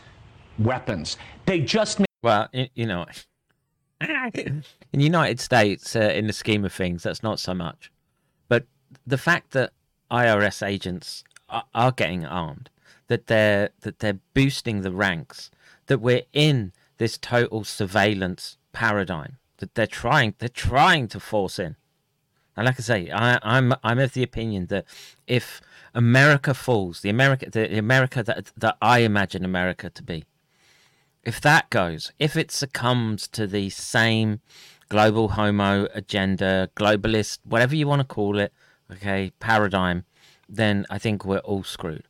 weapons. 0.59 1.17
They 1.47 1.61
just. 1.61 2.01
Well, 2.23 2.49
you 2.53 2.87
know, 2.87 3.07
in 4.01 4.63
the 4.93 5.05
United 5.05 5.41
States, 5.41 5.97
uh, 5.97 6.01
in 6.01 6.27
the 6.27 6.33
scheme 6.33 6.65
of 6.65 6.73
things, 6.73 7.03
that's 7.03 7.23
not 7.23 7.41
so 7.41 7.55
much. 7.55 7.91
But 8.49 8.65
the 9.07 9.19
fact 9.19 9.53
that 9.53 9.73
IRS 10.11 10.67
agents 10.67 11.25
are, 11.49 11.65
are 11.75 11.93
getting 11.93 12.25
armed, 12.25 12.71
that 13.09 13.27
they're 13.27 13.71
that 13.81 13.99
they're 13.99 14.21
boosting 14.35 14.83
the 14.83 14.93
ranks, 14.93 15.51
that 15.87 16.01
we're 16.01 16.23
in 16.33 16.73
this 16.99 17.19
total 17.19 17.65
surveillance 17.65 18.57
paradigm, 18.73 19.39
that 19.59 19.75
they're 19.75 19.87
trying 19.87 20.35
they're 20.39 20.49
trying 20.49 21.09
to 21.09 21.21
force 21.21 21.59
in. 21.59 21.77
And 22.57 22.67
like 22.67 22.79
I 22.79 22.83
say, 22.83 23.11
I, 23.11 23.39
I'm 23.43 23.75
I'm 23.83 23.99
of 23.99 24.13
the 24.15 24.23
opinion 24.23 24.67
that 24.67 24.85
if 25.27 25.61
America 25.95 26.55
falls, 26.55 27.01
the 27.01 27.11
America 27.11 27.51
the 27.51 27.79
America 27.79 28.23
that 28.23 28.53
that 28.57 28.77
I 28.81 29.01
imagine 29.01 29.45
America 29.45 29.91
to 29.91 30.03
be, 30.03 30.25
if 31.29 31.43
that 31.43 31.69
goes, 31.69 32.11
if 32.19 32.37
it 32.37 32.51
succumbs 32.51 33.29
to 33.29 33.47
the 33.47 33.69
same 33.69 34.41
global 34.89 35.29
homo 35.29 35.87
agenda, 35.93 36.71
globalist, 36.75 37.41
whatever 37.45 37.77
you 37.77 37.87
want 37.87 38.01
to 38.01 38.07
call 38.07 38.39
it, 38.39 38.51
okay, 38.91 39.31
paradigm, 39.39 40.07
then 40.49 40.87
I 40.89 40.97
think 40.97 41.27
we're 41.27 41.47
all 41.51 41.65
screwed. 41.65 42.05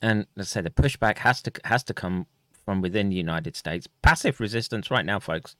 And 0.00 0.26
let's 0.34 0.48
say 0.48 0.62
the 0.62 0.70
pushback 0.70 1.18
has 1.18 1.42
to 1.42 1.52
has 1.64 1.84
to 1.84 1.92
come 1.92 2.26
from 2.64 2.80
within 2.80 3.10
the 3.10 3.16
United 3.16 3.54
States. 3.54 3.86
Passive 4.00 4.40
resistance 4.40 4.90
right 4.90 5.04
now, 5.04 5.20
folks. 5.20 5.56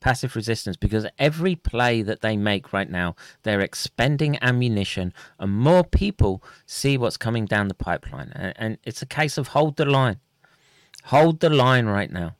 Passive 0.00 0.34
resistance 0.34 0.78
because 0.78 1.06
every 1.18 1.56
play 1.56 2.00
that 2.00 2.22
they 2.22 2.38
make 2.38 2.72
right 2.72 2.88
now, 2.88 3.16
they're 3.42 3.60
expending 3.60 4.38
ammunition, 4.40 5.12
and 5.38 5.52
more 5.52 5.84
people 5.84 6.42
see 6.64 6.96
what's 6.96 7.18
coming 7.18 7.44
down 7.44 7.68
the 7.68 7.74
pipeline. 7.74 8.32
And, 8.34 8.54
and 8.56 8.78
it's 8.82 9.02
a 9.02 9.06
case 9.20 9.36
of 9.36 9.48
hold 9.48 9.76
the 9.76 9.84
line. 9.84 10.20
Hold 11.04 11.40
the 11.40 11.50
line 11.50 11.84
right 11.84 12.10
now. 12.10 12.34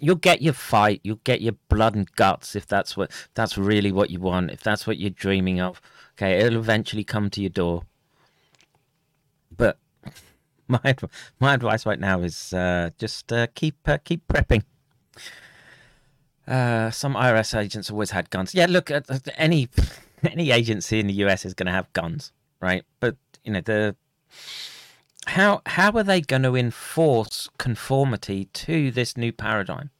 You'll 0.00 0.16
get 0.16 0.42
your 0.42 0.52
fight. 0.54 1.00
You'll 1.04 1.20
get 1.24 1.40
your 1.40 1.54
blood 1.68 1.94
and 1.94 2.10
guts 2.12 2.56
if 2.56 2.66
that's 2.66 2.96
what 2.96 3.10
that's 3.34 3.58
really 3.58 3.92
what 3.92 4.10
you 4.10 4.20
want. 4.20 4.50
If 4.50 4.62
that's 4.62 4.86
what 4.86 4.98
you're 4.98 5.10
dreaming 5.10 5.60
of, 5.60 5.80
okay, 6.16 6.38
it'll 6.38 6.58
eventually 6.58 7.04
come 7.04 7.30
to 7.30 7.40
your 7.40 7.50
door. 7.50 7.84
But 9.56 9.78
my 10.68 10.94
my 11.38 11.54
advice 11.54 11.86
right 11.86 12.00
now 12.00 12.20
is 12.20 12.52
uh, 12.52 12.90
just 12.98 13.32
uh, 13.32 13.46
keep 13.54 13.76
uh, 13.86 13.98
keep 13.98 14.26
prepping, 14.28 14.64
uh, 16.50 16.90
some 16.90 17.14
IRS 17.14 17.56
agents 17.56 17.90
always 17.90 18.10
had 18.10 18.28
guns. 18.30 18.54
Yeah, 18.54 18.66
look, 18.68 18.90
uh, 18.90 19.02
any 19.36 19.68
any 20.24 20.50
agency 20.50 20.98
in 20.98 21.06
the 21.06 21.12
US 21.24 21.44
is 21.44 21.54
going 21.54 21.68
to 21.68 21.72
have 21.72 21.90
guns, 21.92 22.32
right? 22.60 22.84
But 22.98 23.16
you 23.44 23.52
know 23.52 23.60
the 23.60 23.94
how 25.26 25.62
how 25.66 25.92
are 25.92 26.02
they 26.02 26.20
going 26.20 26.42
to 26.42 26.56
enforce 26.56 27.48
conformity 27.58 28.46
to 28.46 28.90
this 28.90 29.16
new 29.16 29.32
paradigm? 29.32 29.90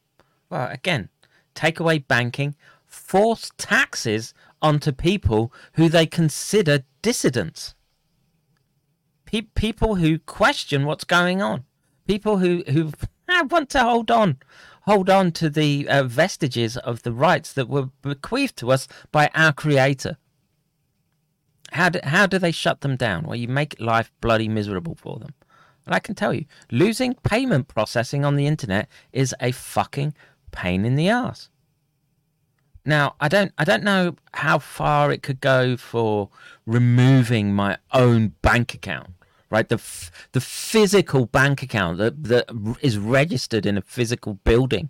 Well, 0.49 0.69
again, 0.69 1.09
take 1.53 1.79
away 1.79 1.99
banking, 1.99 2.55
force 2.87 3.51
taxes 3.57 4.33
onto 4.61 4.91
people 4.91 5.53
who 5.73 5.89
they 5.89 6.05
consider 6.05 6.83
dissidents. 7.01 7.75
Pe- 9.25 9.41
people 9.41 9.95
who 9.95 10.19
question 10.19 10.85
what's 10.85 11.03
going 11.03 11.41
on. 11.41 11.65
People 12.07 12.39
who 12.39 12.63
who 12.67 12.91
want 13.49 13.69
to 13.69 13.79
hold 13.79 14.11
on, 14.11 14.37
hold 14.83 15.09
on 15.09 15.31
to 15.33 15.49
the 15.49 15.87
uh, 15.87 16.03
vestiges 16.03 16.77
of 16.77 17.03
the 17.03 17.13
rights 17.13 17.53
that 17.53 17.69
were 17.69 17.89
bequeathed 18.01 18.57
to 18.57 18.71
us 18.71 18.87
by 19.11 19.29
our 19.33 19.53
Creator. 19.53 20.17
How 21.71 21.89
do, 21.89 21.99
how 22.03 22.25
do 22.27 22.37
they 22.37 22.51
shut 22.51 22.81
them 22.81 22.95
down? 22.95 23.23
Well, 23.23 23.35
you 23.35 23.47
make 23.47 23.79
life 23.79 24.11
bloody 24.21 24.47
miserable 24.47 24.95
for 24.95 25.17
them. 25.17 25.33
And 25.85 25.95
I 25.95 25.99
can 25.99 26.15
tell 26.15 26.33
you, 26.33 26.45
losing 26.71 27.15
payment 27.15 27.67
processing 27.67 28.23
on 28.25 28.35
the 28.35 28.45
internet 28.45 28.87
is 29.11 29.33
a 29.39 29.51
fucking 29.51 30.13
pain 30.51 30.85
in 30.85 30.95
the 30.95 31.09
ass. 31.09 31.49
Now, 32.85 33.15
I 33.19 33.27
don't 33.27 33.51
I 33.57 33.63
don't 33.63 33.83
know 33.83 34.15
how 34.33 34.57
far 34.57 35.11
it 35.11 35.21
could 35.21 35.39
go 35.39 35.77
for 35.77 36.29
removing 36.65 37.53
my 37.53 37.77
own 37.93 38.33
bank 38.41 38.73
account, 38.73 39.11
right? 39.51 39.69
The 39.69 39.75
f- 39.75 40.11
the 40.31 40.41
physical 40.41 41.27
bank 41.27 41.61
account 41.61 41.99
that 41.99 42.23
that 42.23 42.77
is 42.81 42.97
registered 42.97 43.67
in 43.67 43.77
a 43.77 43.81
physical 43.81 44.33
building 44.33 44.89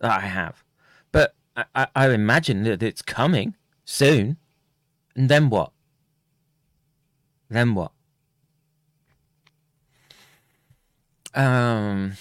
that 0.00 0.10
I 0.10 0.26
have. 0.26 0.64
But 1.12 1.34
I, 1.56 1.86
I 1.94 2.08
imagine 2.10 2.64
that 2.64 2.82
it's 2.82 3.02
coming 3.02 3.54
soon. 3.84 4.36
And 5.14 5.28
then 5.28 5.50
what? 5.50 5.70
Then 7.54 7.76
what? 7.76 7.92
Um, 11.34 12.14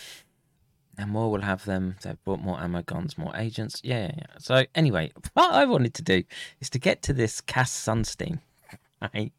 and 0.96 1.10
more 1.10 1.32
will 1.32 1.42
have 1.42 1.66
them. 1.66 1.96
They've 2.04 2.24
brought 2.24 2.40
more 2.40 2.62
ammo 2.62 2.84
guns, 2.84 3.18
more 3.18 3.36
agents. 3.36 3.82
Yeah, 3.84 4.06
yeah, 4.06 4.12
yeah. 4.16 4.26
So 4.38 4.66
anyway, 4.76 5.12
what 5.34 5.52
I 5.52 5.66
wanted 5.66 5.96
to 5.96 6.04
do 6.04 6.24
is 6.62 6.70
to 6.70 6.78
get 6.78 7.02
to 7.04 7.14
this 7.14 7.42
Cass 7.42 7.72
Sunstein, 7.72 8.42
right? 9.02 9.34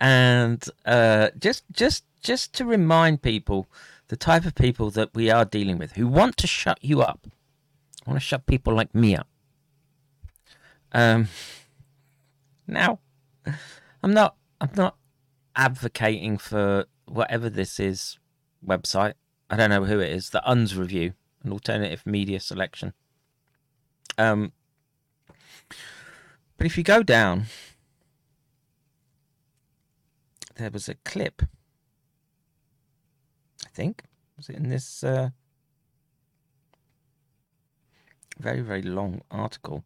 And 0.00 0.64
uh, 0.86 1.28
just, 1.38 1.64
just, 1.72 2.04
just 2.22 2.54
to 2.54 2.64
remind 2.64 3.20
people 3.20 3.66
the 4.08 4.16
type 4.16 4.46
of 4.46 4.54
people 4.54 4.90
that 4.92 5.14
we 5.14 5.30
are 5.30 5.44
dealing 5.44 5.76
with 5.76 5.92
who 5.92 6.06
want 6.06 6.38
to 6.38 6.46
shut 6.46 6.78
you 6.80 7.02
up, 7.02 7.26
want 8.06 8.18
to 8.18 8.24
shut 8.24 8.46
people 8.46 8.74
like 8.74 8.94
me 8.94 9.14
up. 9.14 9.28
Um, 10.92 11.28
now, 12.66 13.00
I'm 14.02 14.14
not, 14.14 14.36
I'm 14.58 14.70
not 14.74 14.97
advocating 15.58 16.38
for 16.38 16.86
whatever 17.06 17.50
this 17.50 17.78
is 17.80 18.18
website. 18.66 19.14
I 19.50 19.56
don't 19.56 19.70
know 19.70 19.84
who 19.84 19.98
it 19.98 20.12
is. 20.12 20.30
The 20.30 20.42
Unz 20.46 20.78
review, 20.78 21.14
an 21.42 21.52
alternative 21.52 22.06
media 22.06 22.38
selection. 22.40 22.94
Um, 24.16 24.52
but 26.56 26.66
if 26.66 26.78
you 26.78 26.84
go 26.84 27.02
down, 27.02 27.46
there 30.56 30.70
was 30.70 30.88
a 30.88 30.94
clip. 30.94 31.42
I 33.66 33.68
think 33.70 34.04
was 34.36 34.48
it 34.48 34.56
in 34.56 34.68
this 34.68 35.04
uh, 35.04 35.30
very 38.38 38.60
very 38.60 38.82
long 38.82 39.22
article. 39.30 39.84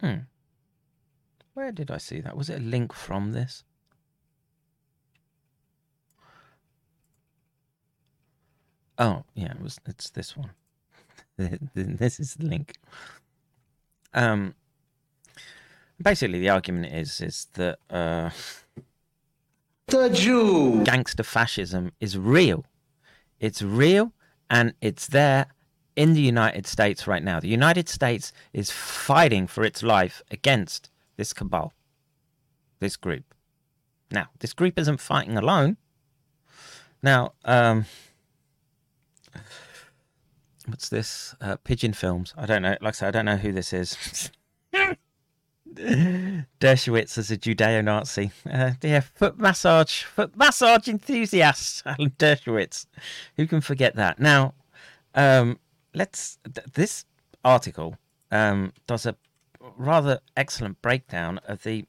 Hmm. 0.00 0.26
Where 1.54 1.72
did 1.72 1.90
I 1.90 1.96
see 1.98 2.20
that? 2.20 2.36
Was 2.36 2.50
it 2.50 2.60
a 2.60 2.62
link 2.62 2.92
from 2.92 3.32
this? 3.32 3.64
Oh, 8.98 9.24
yeah, 9.34 9.52
it 9.52 9.62
was. 9.62 9.78
It's 9.86 10.10
this 10.10 10.36
one. 10.36 10.50
this 11.36 12.20
is 12.20 12.34
the 12.34 12.46
link. 12.46 12.76
Um, 14.14 14.54
basically, 16.00 16.40
the 16.40 16.48
argument 16.48 16.92
is 16.92 17.20
is 17.20 17.46
that 17.54 17.78
uh, 17.90 18.30
the 19.86 20.08
Jew 20.10 20.82
gangster 20.84 21.22
fascism 21.22 21.92
is 22.00 22.16
real. 22.16 22.64
It's 23.38 23.60
real, 23.60 24.12
and 24.48 24.72
it's 24.80 25.06
there 25.06 25.46
in 25.96 26.12
the 26.12 26.20
United 26.20 26.66
States 26.66 27.06
right 27.06 27.22
now. 27.22 27.40
The 27.40 27.48
United 27.48 27.88
States 27.88 28.32
is 28.52 28.70
fighting 28.70 29.46
for 29.46 29.64
its 29.64 29.82
life 29.82 30.22
against 30.30 30.90
this 31.16 31.32
cabal, 31.32 31.72
this 32.78 32.96
group. 32.96 33.34
Now, 34.10 34.28
this 34.38 34.52
group 34.52 34.78
isn't 34.78 35.00
fighting 35.00 35.36
alone. 35.36 35.78
Now, 37.02 37.32
um, 37.44 37.86
what's 40.66 40.88
this? 40.88 41.34
Uh, 41.40 41.56
Pigeon 41.64 41.92
Films. 41.92 42.34
I 42.36 42.46
don't 42.46 42.62
know. 42.62 42.76
Like 42.80 42.88
I 42.88 42.90
said, 42.92 43.08
I 43.08 43.10
don't 43.10 43.24
know 43.24 43.36
who 43.36 43.52
this 43.52 43.72
is. 43.72 44.30
Dershowitz 45.74 47.18
is 47.18 47.30
a 47.30 47.36
Judeo-Nazi. 47.36 48.30
Uh, 48.50 48.72
yeah, 48.82 49.00
foot 49.00 49.38
massage, 49.38 50.02
foot 50.02 50.36
massage 50.36 50.88
enthusiast, 50.88 51.82
Alan 51.86 52.10
Dershowitz. 52.18 52.86
Who 53.36 53.46
can 53.46 53.60
forget 53.60 53.96
that? 53.96 54.18
Now, 54.18 54.54
um, 55.14 55.58
let's. 55.96 56.38
Th- 56.44 56.66
this 56.74 57.04
article 57.44 57.96
um, 58.30 58.72
does 58.86 59.06
a 59.06 59.16
rather 59.76 60.20
excellent 60.36 60.80
breakdown 60.82 61.38
of 61.46 61.62
the 61.62 61.84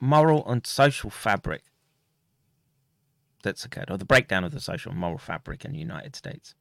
moral 0.00 0.46
and 0.50 0.66
social 0.66 1.10
fabric 1.10 1.62
that's 3.42 3.64
occurred, 3.64 3.90
or 3.90 3.96
the 3.96 4.04
breakdown 4.04 4.44
of 4.44 4.52
the 4.52 4.60
social 4.60 4.92
and 4.92 5.00
moral 5.00 5.18
fabric 5.18 5.64
in 5.64 5.72
the 5.72 5.78
United 5.78 6.14
States. 6.16 6.54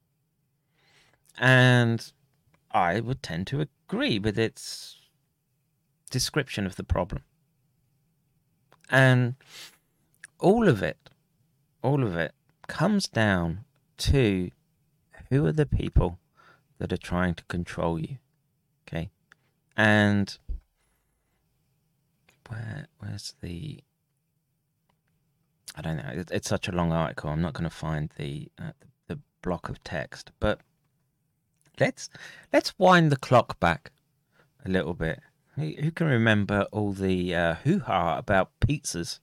And 1.38 2.12
I 2.72 3.00
would 3.00 3.22
tend 3.24 3.48
to 3.48 3.62
agree 3.62 4.20
with 4.20 4.38
its 4.38 4.98
description 6.10 6.66
of 6.66 6.76
the 6.76 6.84
problem. 6.84 7.24
And 8.90 9.36
all 10.40 10.68
of 10.68 10.84
it, 10.84 11.10
all 11.82 12.04
of 12.04 12.16
it 12.16 12.34
comes 12.68 13.08
down 13.08 13.64
to 13.98 14.52
who 15.30 15.46
are 15.46 15.52
the 15.52 15.66
people 15.66 16.20
that 16.82 16.92
are 16.92 16.98
trying 16.98 17.36
to 17.36 17.44
control 17.44 18.00
you. 18.00 18.18
Okay. 18.88 19.12
And 19.78 20.36
where 22.50 22.88
where's 22.98 23.36
the 23.40 23.84
I 25.76 25.82
don't 25.84 25.98
know. 25.98 26.12
It, 26.12 26.32
it's 26.32 26.50
such 26.50 26.68
a 26.68 26.72
long 26.72 26.92
article. 26.92 27.30
I'm 27.30 27.42
not 27.42 27.54
going 27.54 27.70
to 27.70 27.76
find 27.76 28.12
the, 28.18 28.50
uh, 28.60 28.72
the 28.80 28.88
the 29.12 29.22
block 29.42 29.70
of 29.70 29.84
text, 29.84 30.32
but 30.40 30.60
let's 31.80 32.10
let's 32.52 32.74
wind 32.80 33.12
the 33.12 33.18
clock 33.18 33.60
back 33.60 33.92
a 34.66 34.70
little 34.70 34.96
bit. 34.96 35.20
Who, 35.56 35.74
who 35.80 35.92
can 35.92 36.08
remember 36.08 36.66
all 36.72 36.94
the 36.94 37.36
uh, 37.36 37.54
hoo 37.64 37.80
ha 37.80 38.18
about 38.18 38.52
pizzas 38.60 39.20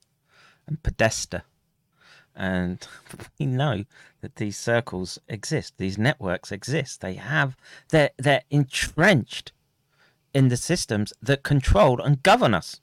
and 0.67 0.81
Podesta? 0.83 1.43
And 2.39 2.87
we 3.39 3.47
know 3.47 3.85
that 4.23 4.37
these 4.37 4.57
circles 4.57 5.19
exist. 5.29 5.75
These 5.77 5.99
networks 5.99 6.53
exist. 6.53 7.03
They 7.03 7.15
have 7.15 7.57
they're 7.91 8.11
they're 8.17 8.43
entrenched 8.51 9.53
in 10.33 10.49
the 10.49 10.57
systems 10.57 11.13
that 11.21 11.43
control 11.43 12.01
and 12.01 12.23
govern 12.23 12.55
us. 12.55 12.81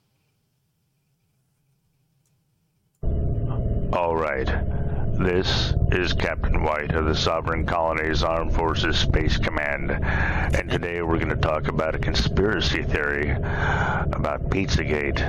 All 3.92 4.16
right. 4.16 4.75
This 5.18 5.72
is 5.92 6.12
Captain 6.12 6.62
White 6.62 6.92
of 6.92 7.06
the 7.06 7.14
Sovereign 7.14 7.64
Colonies 7.64 8.22
Armed 8.22 8.54
Forces 8.54 8.98
Space 8.98 9.38
Command, 9.38 9.90
and 9.90 10.70
today 10.70 11.00
we're 11.00 11.16
going 11.16 11.30
to 11.30 11.36
talk 11.36 11.68
about 11.68 11.94
a 11.94 11.98
conspiracy 11.98 12.82
theory 12.82 13.30
about 13.30 14.50
Pizzagate, 14.50 15.20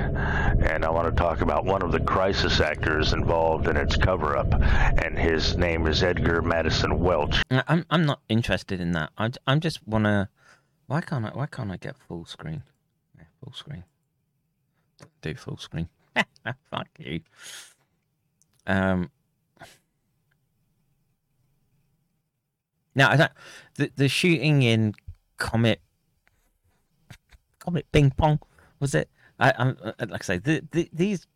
and 0.70 0.84
I 0.84 0.90
want 0.90 1.08
to 1.08 1.18
talk 1.18 1.40
about 1.40 1.64
one 1.64 1.80
of 1.80 1.90
the 1.90 2.00
crisis 2.00 2.60
actors 2.60 3.14
involved 3.14 3.66
in 3.66 3.78
its 3.78 3.96
cover-up, 3.96 4.52
and 4.52 5.18
his 5.18 5.56
name 5.56 5.86
is 5.86 6.02
Edgar 6.02 6.42
Madison 6.42 7.00
Welch. 7.00 7.42
I'm 7.50 7.86
I'm 7.88 8.04
not 8.04 8.20
interested 8.28 8.80
in 8.80 8.92
that. 8.92 9.10
I 9.16 9.30
I'm 9.46 9.60
just 9.60 9.86
wanna. 9.88 10.28
Why 10.86 11.00
can't 11.00 11.24
I? 11.24 11.30
Why 11.30 11.46
can't 11.46 11.72
I 11.72 11.78
get 11.78 11.96
full 11.96 12.26
screen? 12.26 12.62
Yeah, 13.16 13.24
full 13.42 13.54
screen. 13.54 13.84
Do 15.22 15.34
full 15.34 15.56
screen. 15.56 15.88
Fuck 16.70 16.88
you. 16.98 17.20
Um. 18.66 19.10
Now, 22.98 23.10
I 23.10 23.28
the 23.76 23.92
the 23.94 24.08
shooting 24.08 24.62
in 24.62 24.92
Comet 25.36 25.80
Comet 27.60 27.86
Ping 27.92 28.10
Pong 28.10 28.40
was 28.80 28.92
it? 28.92 29.08
I, 29.38 29.54
I'm 29.56 29.76
uh, 29.84 29.92
like 30.00 30.22
I 30.22 30.24
say, 30.24 30.38
the, 30.38 30.64
the, 30.72 30.90
these 30.92 31.28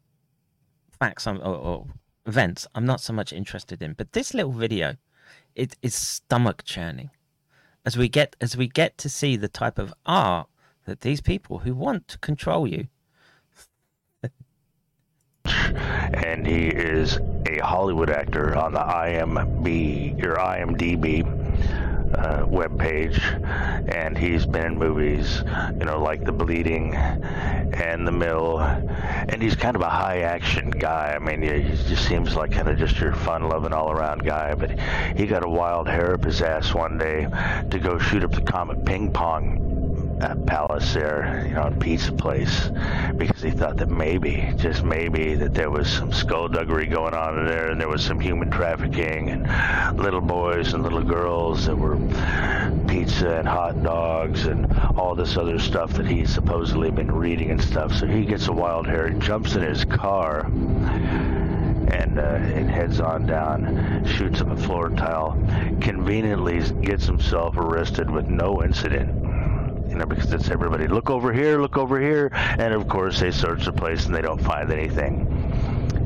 facts, 0.99 1.25
or, 1.29 1.37
or 1.37 1.87
events 2.27 2.67
I'm 2.75 2.85
not 2.85 3.01
so 3.01 3.13
much 3.13 3.33
interested 3.33 3.81
in, 3.81 3.93
but 3.93 4.13
this 4.13 4.35
little 4.35 4.51
video, 4.51 4.97
it 5.55 5.77
is 5.83 5.95
stomach 5.95 6.65
churning. 6.65 7.11
As 7.87 7.97
we 7.97 8.09
get 8.09 8.35
as 8.41 8.57
we 8.57 8.67
get 8.67 8.99
to 8.99 9.09
see 9.09 9.37
the 9.37 9.49
type 9.49 9.79
of 9.79 9.95
art 10.05 10.49
that 10.87 11.03
these 11.03 11.21
people 11.21 11.59
who 11.59 11.75
want 11.75 12.09
to 12.09 12.19
control 12.19 12.67
you 12.67 12.89
and 15.45 16.45
he 16.45 16.67
is 16.67 17.21
a 17.47 17.59
Hollywood 17.59 18.11
actor 18.11 18.57
on 18.57 18.73
the 18.73 18.81
IMB 18.81 20.25
or 20.25 20.35
IMDb 20.35 21.42
uh, 22.15 22.45
web 22.47 22.79
page, 22.79 23.21
and 23.87 24.17
he's 24.17 24.47
been 24.47 24.67
in 24.67 24.79
movies, 24.79 25.43
you 25.79 25.87
know, 25.87 26.01
like 26.01 26.25
The 26.25 26.33
Bleeding 26.33 26.95
and 26.95 28.07
The 28.07 28.13
Mill, 28.13 28.61
and 28.61 29.43
he's 29.43 29.57
kind 29.57 29.77
of 29.77 29.83
a 29.83 29.91
high 29.91 30.21
action 30.21 30.71
guy. 30.71 31.15
I 31.15 31.19
mean, 31.19 31.43
he 31.43 31.73
just 31.89 32.07
seems 32.07 32.37
like 32.37 32.53
kind 32.53 32.69
of 32.69 32.79
just 32.79 32.99
your 33.01 33.15
fun 33.15 33.49
loving 33.49 33.73
all 33.73 33.91
around 33.91 34.25
guy. 34.25 34.55
But 34.55 34.79
he 35.17 35.27
got 35.27 35.45
a 35.45 35.49
wild 35.49 35.89
hair 35.89 36.15
up 36.15 36.25
his 36.25 36.43
ass 36.43 36.75
one 36.75 36.99
day 36.99 37.27
to 37.71 37.79
go 37.79 37.99
shoot 37.99 38.25
up 38.25 38.33
the 38.33 38.43
Comet 38.43 38.85
Ping 38.85 39.13
Pong 39.13 40.02
that 40.23 40.47
palace 40.47 40.95
there, 40.95 41.45
you 41.49 41.55
know, 41.55 41.75
pizza 41.81 42.13
place, 42.13 42.71
because 43.17 43.43
he 43.43 43.51
thought 43.51 43.77
that 43.77 43.91
maybe, 43.91 44.49
just 44.57 44.85
maybe, 44.85 45.35
that 45.35 45.53
there 45.53 45.69
was 45.69 45.89
some 45.89 46.13
skullduggery 46.13 46.87
going 46.87 47.13
on 47.13 47.41
in 47.41 47.47
there, 47.47 47.71
and 47.71 47.81
there 47.81 47.89
was 47.89 48.05
some 48.05 48.21
human 48.21 48.49
trafficking, 48.49 49.31
and 49.31 49.99
little 50.01 50.21
boys 50.21 50.75
and 50.75 50.85
little 50.85 51.03
girls 51.03 51.67
that 51.67 51.77
were 51.77 51.97
pizza 52.87 53.37
and 53.39 53.49
hot 53.49 53.83
dogs 53.83 54.47
and 54.47 54.73
all 54.97 55.17
this 55.17 55.37
other 55.37 55.59
stuff 55.59 55.93
that 55.95 56.07
he's 56.07 56.33
supposedly 56.33 56.91
been 56.93 57.11
reading 57.11 57.51
and 57.51 57.61
stuff. 57.61 57.93
So 57.93 58.07
he 58.07 58.25
gets 58.25 58.47
a 58.47 58.53
wild 58.53 58.87
hair, 58.87 59.11
jumps 59.11 59.57
in 59.57 59.63
his 59.63 59.85
car 59.85 60.47
and, 60.47 62.19
uh, 62.19 62.23
and 62.23 62.71
heads 62.71 63.01
on 63.01 63.27
down, 63.27 64.07
shoots 64.07 64.41
up 64.41 64.51
a 64.51 64.57
floor 64.57 64.91
tile, 64.91 65.37
conveniently 65.81 66.61
gets 66.81 67.07
himself 67.07 67.57
arrested 67.57 68.09
with 68.09 68.29
no 68.29 68.63
incident 68.63 69.22
you 69.93 69.99
know, 69.99 70.07
because 70.07 70.33
it's 70.33 70.49
everybody 70.49 70.89
look 70.89 71.11
over 71.11 71.35
here, 71.35 71.61
look 71.61 71.77
over 71.77 72.01
here, 72.01 72.31
and 72.33 72.73
of 72.73 72.89
course 72.89 73.21
they 73.21 73.31
search 73.31 73.67
the 73.67 73.73
place 73.73 74.07
and 74.07 74.15
they 74.15 74.23
don't 74.23 74.43
find 74.43 74.73
anything. 74.73 75.29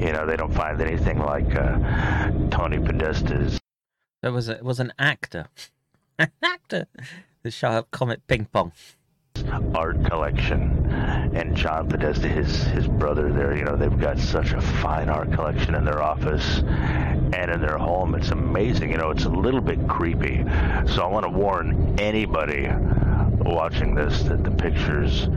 You 0.00 0.12
know, 0.12 0.26
they 0.26 0.36
don't 0.36 0.52
find 0.52 0.80
anything 0.80 1.20
like 1.20 1.54
uh, 1.54 1.78
Tony 2.50 2.78
Podesta's. 2.78 3.60
There 4.22 4.32
was 4.32 4.48
a, 4.48 4.58
was 4.60 4.80
an 4.80 4.92
actor, 4.98 5.46
an 6.18 6.32
actor 6.42 6.88
that 7.44 7.52
shot 7.52 7.74
up 7.74 7.92
Comet 7.92 8.26
Ping 8.26 8.46
Pong 8.46 8.72
art 9.74 10.02
collection 10.04 10.90
and 11.34 11.54
John 11.54 11.88
Podesta 11.88 12.26
his 12.26 12.64
his 12.64 12.88
brother 12.88 13.30
there 13.30 13.54
you 13.54 13.64
know 13.64 13.76
they've 13.76 14.00
got 14.00 14.18
such 14.18 14.52
a 14.52 14.60
fine 14.60 15.10
art 15.10 15.30
collection 15.32 15.74
in 15.74 15.84
their 15.84 16.02
office 16.02 16.60
and 16.60 17.50
in 17.50 17.60
their 17.60 17.76
home 17.76 18.14
it's 18.14 18.30
amazing 18.30 18.90
you 18.90 18.96
know 18.96 19.10
it's 19.10 19.26
a 19.26 19.28
little 19.28 19.60
bit 19.60 19.86
creepy 19.88 20.42
so 20.86 21.02
I 21.02 21.06
want 21.06 21.24
to 21.24 21.30
warn 21.30 21.96
anybody 22.00 22.66
watching 23.46 23.94
this 23.94 24.22
that 24.24 24.42
the 24.44 24.50
pictures 24.50 25.28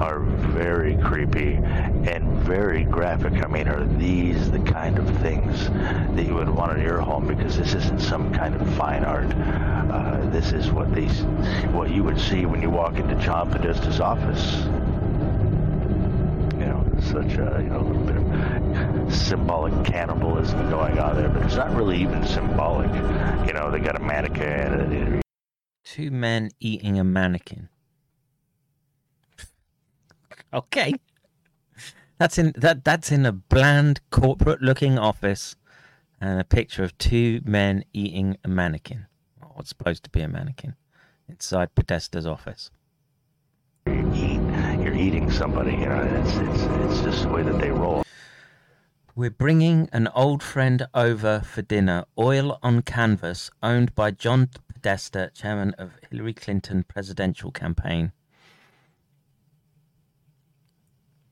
are 0.00 0.20
very 0.20 0.96
creepy 0.98 1.54
and 1.54 2.28
very 2.40 2.84
graphic. 2.84 3.44
I 3.44 3.48
mean, 3.48 3.68
are 3.68 3.84
these 3.84 4.50
the 4.50 4.60
kind 4.60 4.98
of 4.98 5.08
things 5.20 5.68
that 5.68 6.24
you 6.24 6.34
would 6.34 6.48
want 6.48 6.78
in 6.78 6.84
your 6.84 7.00
home? 7.00 7.26
Because 7.26 7.56
this 7.56 7.74
isn't 7.74 8.00
some 8.00 8.32
kind 8.32 8.54
of 8.54 8.74
fine 8.76 9.04
art. 9.04 9.32
Uh, 9.34 10.28
this 10.30 10.52
is 10.52 10.70
what 10.70 10.94
these, 10.94 11.22
what 11.72 11.90
you 11.90 12.02
would 12.04 12.18
see 12.18 12.46
when 12.46 12.62
you 12.62 12.70
walk 12.70 12.96
into 12.96 13.14
John 13.16 13.50
Podesta's 13.50 14.00
office. 14.00 14.64
You 16.58 16.66
know, 16.66 16.86
such 17.00 17.38
a 17.38 17.60
you 17.62 17.70
know 17.70 17.80
a 17.80 17.86
little 17.86 18.04
bit 18.04 18.16
of 18.16 19.14
symbolic 19.14 19.84
cannibalism 19.84 20.70
going 20.70 20.98
on 20.98 21.16
there, 21.16 21.28
but 21.28 21.42
it's 21.42 21.56
not 21.56 21.74
really 21.74 22.00
even 22.00 22.26
symbolic. 22.26 22.92
You 23.46 23.52
know, 23.52 23.70
they 23.70 23.80
got 23.80 23.96
a 23.96 24.00
mannequin 24.00 24.72
and 24.72 25.22
two 25.88 26.10
men 26.10 26.50
eating 26.60 26.98
a 26.98 27.04
mannequin. 27.04 27.68
okay. 30.52 30.92
That's 32.18 32.36
in 32.36 32.52
that 32.56 32.84
that's 32.84 33.10
in 33.12 33.24
a 33.24 33.32
bland 33.32 34.00
corporate 34.10 34.60
looking 34.60 34.98
office 34.98 35.56
and 36.20 36.40
a 36.40 36.44
picture 36.44 36.82
of 36.82 36.96
two 36.98 37.40
men 37.44 37.84
eating 37.92 38.36
a 38.44 38.48
mannequin. 38.48 39.06
What's 39.54 39.70
supposed 39.70 40.04
to 40.04 40.10
be 40.10 40.20
a 40.20 40.28
mannequin 40.28 40.74
inside 41.28 41.74
Podesta's 41.74 42.26
office. 42.26 42.70
You're 43.86 44.94
eating 44.94 45.30
somebody, 45.30 45.72
you 45.72 45.86
know, 45.86 46.02
it's, 46.02 46.34
it's, 46.36 46.62
it's 46.92 47.02
just 47.02 47.22
the 47.22 47.28
way 47.28 47.42
that 47.42 47.58
they 47.58 47.70
roll. 47.70 48.02
We're 49.14 49.30
bringing 49.30 49.88
an 49.92 50.08
old 50.14 50.42
friend 50.42 50.86
over 50.94 51.40
for 51.40 51.62
dinner, 51.62 52.04
oil 52.16 52.58
on 52.62 52.82
canvas, 52.82 53.50
owned 53.62 53.94
by 53.94 54.12
John 54.12 54.48
Podesta, 54.78 55.28
chairman 55.34 55.74
of 55.76 55.90
Hillary 56.08 56.32
Clinton 56.32 56.84
presidential 56.84 57.50
campaign. 57.50 58.12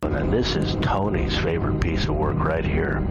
And 0.03 0.33
this 0.33 0.57
is 0.57 0.75
Tony's 0.83 1.39
favorite 1.39 1.81
piece 1.81 2.09
of 2.09 2.17
work 2.17 2.39
right 2.39 2.65
here. 2.65 3.07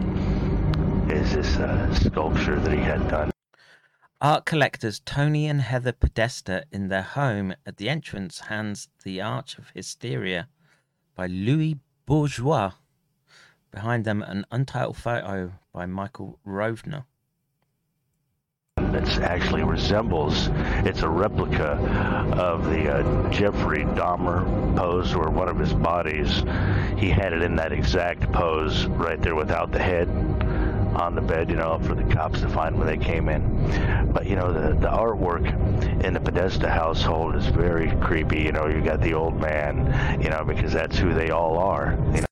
Is 1.08 1.32
this 1.32 1.56
uh, 1.56 1.94
sculpture 1.94 2.60
that 2.60 2.70
he 2.70 2.80
had 2.80 3.08
done? 3.08 3.30
Art 4.20 4.44
collectors 4.44 5.00
Tony 5.00 5.46
and 5.46 5.62
Heather 5.62 5.92
Podesta 5.92 6.64
in 6.70 6.88
their 6.88 7.00
home 7.00 7.54
at 7.64 7.78
the 7.78 7.88
entrance 7.88 8.40
hands 8.40 8.88
The 9.04 9.22
Arch 9.22 9.56
of 9.56 9.70
Hysteria 9.70 10.48
by 11.14 11.28
Louise 11.28 11.76
Bourgeois. 12.04 12.72
Behind 13.70 14.04
them, 14.04 14.20
an 14.20 14.44
untitled 14.50 14.98
photo 14.98 15.54
by 15.72 15.86
Michael 15.86 16.38
Rovner 16.46 17.06
that 18.96 19.18
actually 19.22 19.62
resembles, 19.62 20.48
it's 20.84 21.02
a 21.02 21.08
replica 21.08 21.72
of 22.36 22.64
the 22.66 22.88
uh, 22.88 23.30
Jeffrey 23.30 23.84
Dahmer 23.84 24.76
pose 24.76 25.14
or 25.14 25.30
one 25.30 25.48
of 25.48 25.58
his 25.58 25.72
bodies. 25.72 26.42
He 26.98 27.10
had 27.10 27.32
it 27.32 27.42
in 27.42 27.56
that 27.56 27.72
exact 27.72 28.30
pose 28.32 28.86
right 28.86 29.20
there 29.20 29.34
without 29.34 29.72
the 29.72 29.78
head 29.78 30.08
on 30.96 31.14
the 31.14 31.20
bed, 31.20 31.50
you 31.50 31.56
know, 31.56 31.78
for 31.80 31.94
the 31.94 32.04
cops 32.04 32.40
to 32.40 32.48
find 32.48 32.78
when 32.78 32.86
they 32.86 32.96
came 32.96 33.28
in. 33.28 34.10
But, 34.12 34.26
you 34.26 34.34
know, 34.34 34.52
the, 34.52 34.74
the 34.74 34.88
artwork 34.88 35.46
in 36.02 36.14
the 36.14 36.20
Podesta 36.20 36.70
household 36.70 37.36
is 37.36 37.46
very 37.46 37.90
creepy. 38.00 38.40
You 38.40 38.52
know, 38.52 38.66
you 38.66 38.80
got 38.80 39.02
the 39.02 39.12
old 39.12 39.38
man, 39.38 40.22
you 40.22 40.30
know, 40.30 40.42
because 40.42 40.72
that's 40.72 40.98
who 40.98 41.12
they 41.12 41.30
all 41.30 41.58
are. 41.58 41.98
You 42.14 42.20
know? 42.22 42.26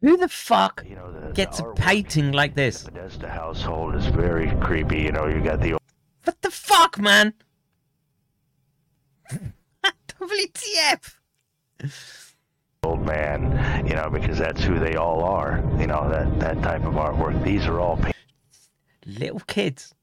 Who 0.00 0.16
the 0.16 0.28
fuck 0.28 0.84
you 0.88 0.96
know, 0.96 1.12
the, 1.12 1.32
gets 1.32 1.58
the 1.58 1.68
a 1.68 1.74
painting 1.74 2.32
like 2.32 2.54
this? 2.54 2.84
The 2.84 2.92
Podesta 2.92 3.28
household 3.28 3.94
is 3.96 4.06
very 4.06 4.50
creepy. 4.60 5.00
You 5.02 5.12
know, 5.12 5.26
you 5.26 5.42
got 5.42 5.60
the. 5.60 5.76
What 6.24 6.40
the 6.40 6.50
fuck, 6.50 6.98
man? 6.98 7.34
WTF? 9.84 11.16
Old 12.82 13.04
man, 13.04 13.86
you 13.86 13.94
know, 13.94 14.08
because 14.08 14.38
that's 14.38 14.62
who 14.64 14.78
they 14.78 14.96
all 14.96 15.22
are. 15.22 15.62
You 15.78 15.86
know, 15.86 16.08
that 16.08 16.40
that 16.40 16.62
type 16.62 16.84
of 16.84 16.94
artwork. 16.94 17.44
These 17.44 17.66
are 17.66 17.78
all. 17.78 18.00
Little 19.04 19.40
kids, 19.40 19.94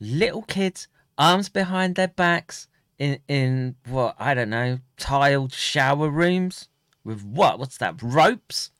little 0.00 0.42
kids, 0.42 0.88
arms 1.16 1.48
behind 1.48 1.94
their 1.94 2.08
backs, 2.08 2.66
in 2.98 3.20
in 3.28 3.76
what 3.88 4.16
I 4.18 4.34
don't 4.34 4.50
know, 4.50 4.80
tiled 4.96 5.52
shower 5.52 6.08
rooms 6.08 6.68
with 7.04 7.24
what? 7.24 7.60
What's 7.60 7.78
that? 7.78 8.02
Ropes 8.02 8.72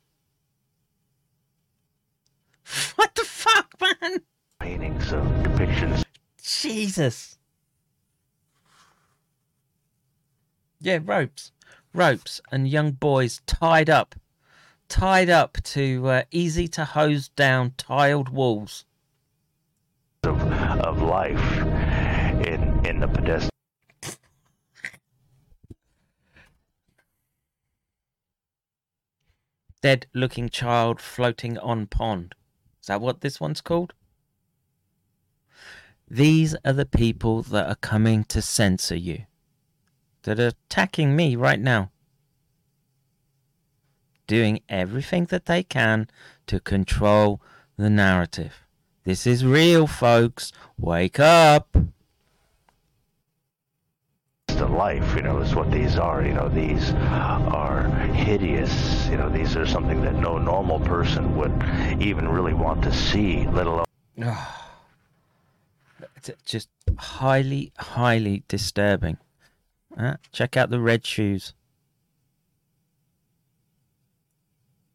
What 2.97 3.15
the 3.15 3.25
fuck, 3.25 3.75
man? 3.81 4.21
Paintings 4.61 5.13
of 5.13 5.25
depictions. 5.43 6.05
Jesus. 6.43 7.39
Yeah, 10.81 10.99
ropes. 11.03 11.53
Ropes 11.93 12.41
and 12.51 12.69
young 12.69 12.93
boys 12.93 13.41
tied 13.47 13.89
up. 13.89 14.15
Tied 14.89 15.31
up 15.31 15.59
to 15.63 16.07
uh, 16.09 16.23
easy 16.31 16.69
to 16.69 16.85
hose 16.85 17.29
down 17.29 17.73
tiled 17.77 18.29
walls. 18.29 18.85
Of, 20.25 20.41
of 20.41 21.03
life 21.03 21.57
in, 22.47 22.85
in 22.85 23.01
the 23.01 23.09
pedestrian. 23.09 23.51
Dead 29.81 30.07
looking 30.15 30.49
child 30.49 31.01
floating 31.01 31.59
on 31.59 31.87
pond. 31.87 32.35
Is 32.85 32.89
that 32.89 33.01
what 33.01 33.23
this 33.23 33.41
one's 33.41 33.63
called? 33.63 33.95
These 36.07 36.55
are 36.67 36.75
the 36.75 36.85
people 36.85 37.41
that 37.45 37.67
are 37.67 37.77
coming 37.77 38.25
to 38.25 38.43
censor 38.43 38.95
you, 38.95 39.25
that 40.25 40.39
are 40.39 40.49
attacking 40.49 41.17
me 41.17 41.35
right 41.35 41.59
now, 41.59 41.93
doing 44.27 44.61
everything 44.69 45.25
that 45.31 45.47
they 45.47 45.63
can 45.63 46.09
to 46.47 46.61
control 46.61 47.41
the 47.79 47.89
narrative. 47.89 48.67
This 49.05 49.27
is 49.27 49.47
real, 49.47 49.87
folks. 49.87 50.53
Wake 50.77 51.19
up. 51.19 51.75
To 54.57 54.67
life, 54.67 55.15
you 55.17 55.23
know, 55.23 55.39
is 55.39 55.55
what 55.55 55.71
these 55.71 55.97
are. 55.99 56.25
You 56.25 56.35
know, 56.35 56.49
these 56.49 56.93
are 56.93 57.89
hideous. 58.15 59.07
You 59.09 59.17
know, 59.17 59.29
these 59.29 59.57
are 59.57 59.67
something 59.67 60.03
that 60.03 60.15
no 60.15 60.39
normal 60.39 60.81
person 60.81 61.37
would 61.37 61.53
even 62.01 62.29
really 62.29 62.55
want 62.55 62.83
to 62.85 62.93
see, 62.93 63.47
let 63.49 63.67
alone. 63.67 63.85
just 66.45 66.69
highly, 66.99 67.73
highly 67.79 68.45
disturbing. 68.49 69.19
Uh, 69.97 70.17
check 70.33 70.57
out 70.57 70.71
the 70.71 70.81
red 70.81 71.07
shoes. 71.07 71.55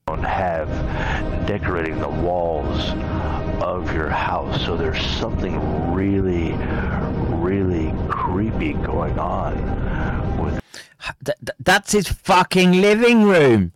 Have 0.07 0.69
decorating 1.45 1.99
the 1.99 2.09
walls 2.09 2.89
of 3.61 3.93
your 3.93 4.09
house. 4.09 4.65
So 4.65 4.75
there's 4.75 5.03
something 5.17 5.93
really, 5.93 6.53
really 7.49 7.91
creepy 8.09 8.73
going 8.73 9.17
on 9.17 10.37
with. 10.37 10.61
that's 11.59 11.93
his 11.93 12.07
fucking 12.07 12.73
living 12.73 13.23
room. 13.23 13.73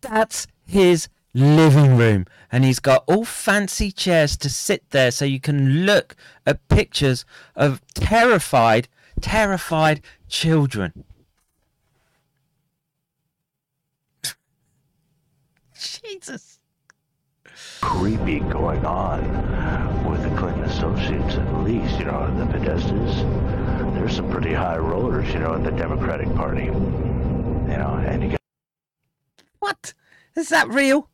That's 0.00 0.48
his 0.66 1.08
living 1.32 1.96
room. 1.96 2.26
And 2.50 2.64
he's 2.64 2.80
got 2.80 3.04
all 3.06 3.24
fancy 3.24 3.92
chairs 3.92 4.36
to 4.38 4.50
sit 4.50 4.90
there 4.90 5.12
so 5.12 5.24
you 5.24 5.38
can 5.38 5.86
look 5.86 6.16
at 6.44 6.66
pictures 6.68 7.24
of 7.54 7.80
terrified, 7.94 8.88
terrified 9.20 10.00
children. 10.28 11.04
Jesus. 15.78 16.58
Creepy 17.80 18.40
going 18.40 18.84
on 18.84 20.10
with 20.10 20.22
the 20.22 20.30
Clinton 20.36 20.64
associates, 20.64 21.34
at 21.34 21.51
least, 21.72 21.98
you 21.98 22.04
know, 22.04 22.26
the 22.36 22.44
Podestas. 22.44 23.94
There's 23.94 24.16
some 24.16 24.30
pretty 24.30 24.52
high 24.52 24.78
rollers, 24.78 25.32
you 25.32 25.40
know, 25.40 25.54
in 25.54 25.62
the 25.62 25.70
Democratic 25.70 26.32
Party. 26.34 26.64
You 26.64 27.78
know, 27.78 28.02
and 28.06 28.22
you 28.22 28.28
get. 28.30 28.40
What? 29.58 29.94
Is 30.36 30.48
that 30.50 30.68
real? 30.68 31.08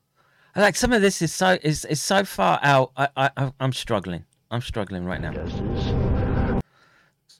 Like 0.57 0.75
some 0.75 0.93
of 0.93 1.03
this 1.03 1.23
is 1.23 1.33
so 1.33 1.59
is 1.63 1.85
is 1.85 2.03
so 2.03 2.25
far 2.25 2.59
out. 2.63 2.91
I 2.97 3.09
I 3.17 3.53
I'm 3.61 3.73
struggling. 3.73 4.25
I'm 4.51 4.61
struggling 4.61 5.05
right 5.05 5.21
now. 5.21 5.33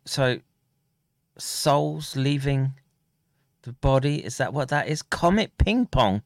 So, 0.05 0.41
souls 1.39 2.15
leaving 2.15 2.75
the 3.63 3.73
body. 3.73 4.25
Is 4.25 4.37
that 4.39 4.53
what 4.53 4.69
that 4.69 4.89
is? 4.89 5.03
Comet 5.03 5.57
ping 5.59 5.87
pong. 5.87 6.23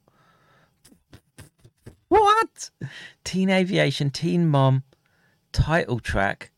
What? 2.08 2.70
Teen 3.24 3.48
Aviation, 3.48 4.10
Teen 4.10 4.46
Mom, 4.46 4.82
title 5.52 5.98
track, 5.98 6.51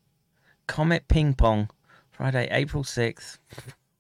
Comet 0.67 1.09
Ping 1.09 1.35
Pong, 1.35 1.71
Friday, 2.11 2.49
April 2.51 2.85
6th. 2.85 3.39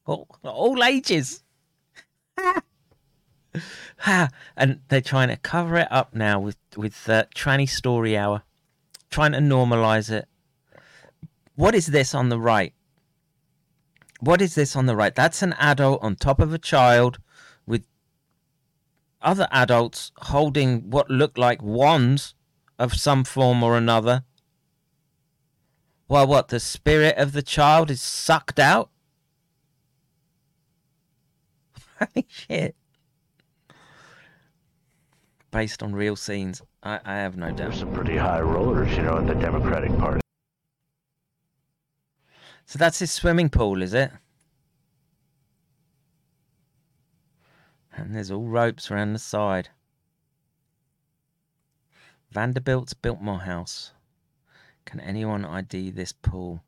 All, 0.06 0.28
all 0.42 0.82
ages. 0.84 1.42
and 4.56 4.80
they're 4.88 5.00
trying 5.00 5.28
to 5.28 5.36
cover 5.36 5.76
it 5.76 5.88
up 5.90 6.14
now 6.14 6.40
with, 6.40 6.56
with 6.76 7.08
uh, 7.08 7.24
Tranny 7.34 7.68
Story 7.68 8.16
Hour, 8.16 8.42
trying 9.10 9.32
to 9.32 9.38
normalize 9.38 10.10
it. 10.10 10.26
What 11.54 11.74
is 11.74 11.86
this 11.86 12.14
on 12.14 12.28
the 12.28 12.38
right? 12.38 12.74
What 14.20 14.40
is 14.40 14.54
this 14.54 14.74
on 14.74 14.86
the 14.86 14.96
right? 14.96 15.14
That's 15.14 15.42
an 15.42 15.54
adult 15.54 16.02
on 16.02 16.16
top 16.16 16.40
of 16.40 16.52
a 16.52 16.58
child 16.58 17.18
with 17.66 17.84
other 19.22 19.48
adults 19.50 20.12
holding 20.16 20.90
what 20.90 21.10
look 21.10 21.38
like 21.38 21.62
wands 21.62 22.34
of 22.78 22.94
some 22.94 23.24
form 23.24 23.62
or 23.62 23.76
another. 23.76 24.24
While 26.06 26.26
what, 26.26 26.48
the 26.48 26.60
spirit 26.60 27.16
of 27.16 27.32
the 27.32 27.42
child 27.42 27.90
is 27.90 28.02
sucked 28.02 28.58
out? 28.58 28.90
Holy 31.98 32.26
shit. 32.28 32.76
Based 35.50 35.82
on 35.82 35.94
real 35.94 36.16
scenes, 36.16 36.60
I, 36.82 37.00
I 37.04 37.14
have 37.16 37.36
no 37.36 37.46
doubt. 37.48 37.56
There's 37.56 37.78
some 37.78 37.92
pretty 37.92 38.16
high 38.16 38.40
rollers, 38.40 38.94
you 38.96 39.02
know, 39.02 39.16
in 39.16 39.26
the 39.26 39.34
Democratic 39.34 39.96
Party. 39.98 40.20
So 42.66 42.78
that's 42.78 42.98
his 42.98 43.12
swimming 43.12 43.50
pool, 43.50 43.82
is 43.82 43.94
it? 43.94 44.10
And 47.96 48.14
there's 48.14 48.30
all 48.30 48.46
ropes 48.46 48.90
around 48.90 49.12
the 49.12 49.18
side. 49.18 49.68
Vanderbilt's 52.30 52.94
Biltmore 52.94 53.40
House. 53.40 53.92
Can 54.84 55.00
anyone 55.00 55.44
ID 55.44 55.90
this 55.90 56.12
pool? 56.12 56.62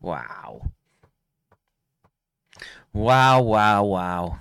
Wow. 0.00 0.70
Wow, 2.92 3.42
wow, 3.42 3.84
wow. 3.84 4.40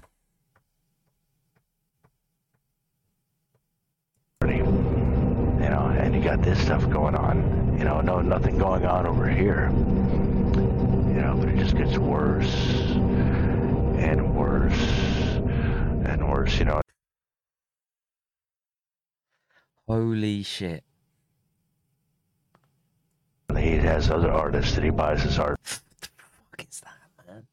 You 4.44 5.74
know, 5.74 5.94
and 5.98 6.16
you 6.16 6.22
got 6.22 6.41
this 6.41 6.60
stuff 6.62 6.90
going 6.90 7.16
on. 7.16 7.76
You 7.78 7.84
know, 7.84 8.02
no, 8.02 8.22
nothing 8.22 8.58
going 8.58 8.86
on 8.86 9.06
over 9.06 9.28
here. 9.28 9.70
You 9.74 11.22
know, 11.22 11.36
but 11.40 11.49
it 11.49 11.58
just 11.58 11.76
gets 11.76 11.98
worse 11.98 12.54
and 13.98 14.36
worse 14.36 14.80
and 16.06 16.28
worse, 16.30 16.58
you 16.60 16.66
know. 16.66 16.82
Holy 19.88 20.44
shit. 20.44 20.84
He 23.58 23.78
has 23.78 24.10
other 24.10 24.30
artists 24.30 24.76
that 24.76 24.84
he 24.84 24.90
buys 24.90 25.22
his 25.22 25.40
art. 25.40 25.58
What 25.62 26.02
the 26.02 26.10
fuck 26.18 26.68
is 26.70 26.82
that, 26.82 27.26
man? 27.26 27.48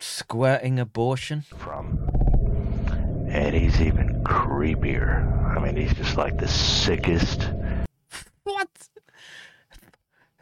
Squirting 0.00 0.78
abortion? 0.78 1.42
From. 1.42 1.98
And 3.28 3.54
he's 3.54 3.82
even 3.82 4.24
creepier. 4.24 5.56
I 5.56 5.60
mean, 5.60 5.76
he's 5.76 5.92
just 5.92 6.16
like 6.16 6.38
the 6.38 6.48
sickest. 6.48 7.50
What? 8.44 8.68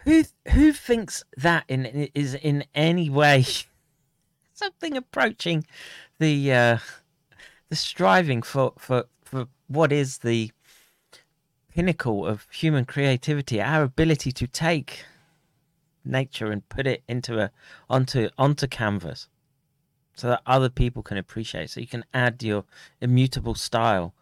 Who 0.05 0.23
who 0.51 0.73
thinks 0.73 1.25
that 1.37 1.65
in 1.67 1.87
is 2.15 2.35
in 2.35 2.65
any 2.75 3.11
way 3.11 3.45
something 4.55 4.97
approaching 4.97 5.67
the 6.19 6.53
uh, 6.53 6.79
the 7.69 7.77
striving 7.77 8.43
for, 8.43 8.73
for 8.79 9.05
for 9.23 9.49
what 9.67 9.93
is 9.93 10.19
the 10.19 10.51
pinnacle 11.75 12.27
of 12.27 12.47
human 12.51 12.85
creativity, 12.85 13.61
our 13.61 13.83
ability 13.83 14.31
to 14.33 14.47
take 14.47 15.05
nature 16.05 16.51
and 16.51 16.69
put 16.69 16.87
it 16.87 17.03
into 17.09 17.39
a 17.41 17.51
onto 17.91 18.29
onto 18.39 18.67
canvas 18.67 19.29
so 20.15 20.29
that 20.29 20.43
other 20.47 20.69
people 20.69 21.03
can 21.03 21.17
appreciate 21.17 21.71
so 21.71 21.81
you 21.81 21.87
can 21.87 22.05
add 22.15 22.43
your 22.43 22.65
immutable 23.01 23.55
style. 23.55 24.15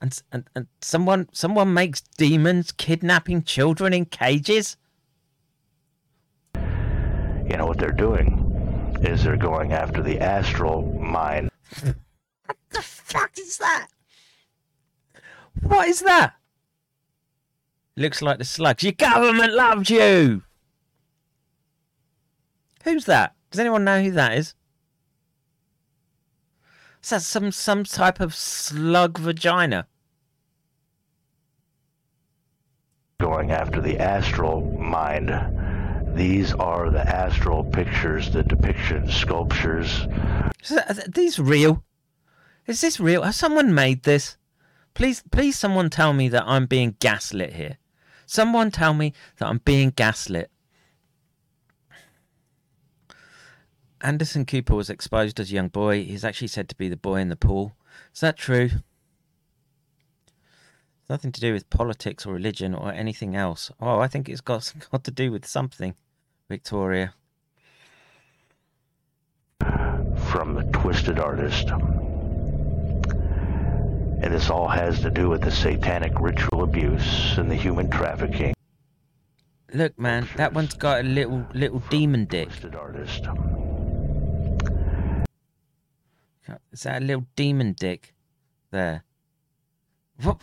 And 0.00 0.18
and, 0.32 0.44
and 0.54 0.66
someone 0.80 1.28
someone 1.32 1.74
makes 1.74 2.00
demons 2.00 2.72
kidnapping 2.72 3.42
children 3.42 3.92
in 3.92 4.06
cages? 4.06 4.76
You 6.54 7.56
know 7.56 7.66
what 7.66 7.78
they're 7.78 7.90
doing 7.90 8.49
is 9.02 9.24
they're 9.24 9.36
going 9.36 9.72
after 9.72 10.02
the 10.02 10.20
astral 10.20 10.82
mind. 11.00 11.50
What 11.82 12.56
the 12.70 12.82
fuck 12.82 13.38
is 13.38 13.58
that? 13.58 13.88
What 15.62 15.88
is 15.88 16.00
that? 16.00 16.34
Looks 17.96 18.22
like 18.22 18.38
the 18.38 18.44
slugs. 18.44 18.82
Your 18.82 18.92
government 18.92 19.52
loves 19.52 19.90
you. 19.90 20.42
Who's 22.84 23.04
that? 23.06 23.34
Does 23.50 23.60
anyone 23.60 23.84
know 23.84 24.02
who 24.02 24.10
that 24.12 24.38
is? 24.38 24.54
Is 27.02 27.10
that 27.10 27.22
some 27.22 27.50
some 27.50 27.84
type 27.84 28.20
of 28.20 28.34
slug 28.34 29.18
vagina? 29.18 29.86
Going 33.18 33.50
after 33.50 33.80
the 33.80 33.98
astral 33.98 34.60
mind 34.78 35.30
these 36.14 36.52
are 36.54 36.90
the 36.90 37.00
astral 37.00 37.64
pictures, 37.64 38.30
the 38.30 38.42
depictions, 38.42 39.12
sculptures. 39.12 40.06
Are 40.70 40.94
these 41.08 41.38
real? 41.38 41.84
Is 42.66 42.80
this 42.80 43.00
real? 43.00 43.22
Has 43.22 43.36
someone 43.36 43.74
made 43.74 44.02
this? 44.02 44.36
Please, 44.94 45.22
please, 45.30 45.58
someone 45.58 45.90
tell 45.90 46.12
me 46.12 46.28
that 46.28 46.44
I'm 46.46 46.66
being 46.66 46.96
gaslit 47.00 47.54
here. 47.54 47.78
Someone 48.26 48.70
tell 48.70 48.94
me 48.94 49.12
that 49.38 49.48
I'm 49.48 49.58
being 49.58 49.90
gaslit. 49.90 50.50
Anderson 54.02 54.46
Cooper 54.46 54.74
was 54.74 54.88
exposed 54.88 55.38
as 55.40 55.50
a 55.50 55.54
young 55.54 55.68
boy. 55.68 56.04
He's 56.04 56.24
actually 56.24 56.48
said 56.48 56.68
to 56.68 56.76
be 56.76 56.88
the 56.88 56.96
boy 56.96 57.16
in 57.16 57.28
the 57.28 57.36
pool. 57.36 57.76
Is 58.14 58.20
that 58.20 58.36
true? 58.36 58.70
Nothing 61.10 61.32
to 61.32 61.40
do 61.40 61.52
with 61.52 61.68
politics 61.68 62.24
or 62.24 62.32
religion 62.32 62.72
or 62.74 62.92
anything 62.92 63.34
else. 63.34 63.70
Oh, 63.80 63.98
I 63.98 64.06
think 64.08 64.28
it's 64.28 64.40
got 64.40 64.72
got 64.92 65.04
to 65.04 65.10
do 65.10 65.32
with 65.32 65.44
something, 65.44 65.94
Victoria. 66.48 67.12
From 70.30 70.54
the 70.54 70.62
twisted 70.72 71.18
artist. 71.18 71.68
And 74.22 74.34
this 74.34 74.48
all 74.50 74.68
has 74.68 75.00
to 75.00 75.10
do 75.10 75.28
with 75.28 75.42
the 75.42 75.50
satanic 75.50 76.12
ritual 76.20 76.62
abuse 76.62 77.36
and 77.36 77.50
the 77.50 77.54
human 77.54 77.90
trafficking. 77.90 78.54
Look, 79.72 79.98
man, 79.98 80.28
that 80.36 80.52
one's 80.52 80.74
got 80.74 81.00
a 81.00 81.02
little 81.02 81.44
little 81.54 81.82
demon 81.90 82.26
dick. 82.26 82.48
Artist. 82.74 83.26
Is 86.72 86.82
that 86.82 87.02
a 87.02 87.04
little 87.04 87.26
demon 87.36 87.74
dick 87.78 88.14
there? 88.70 89.04
What? 90.22 90.42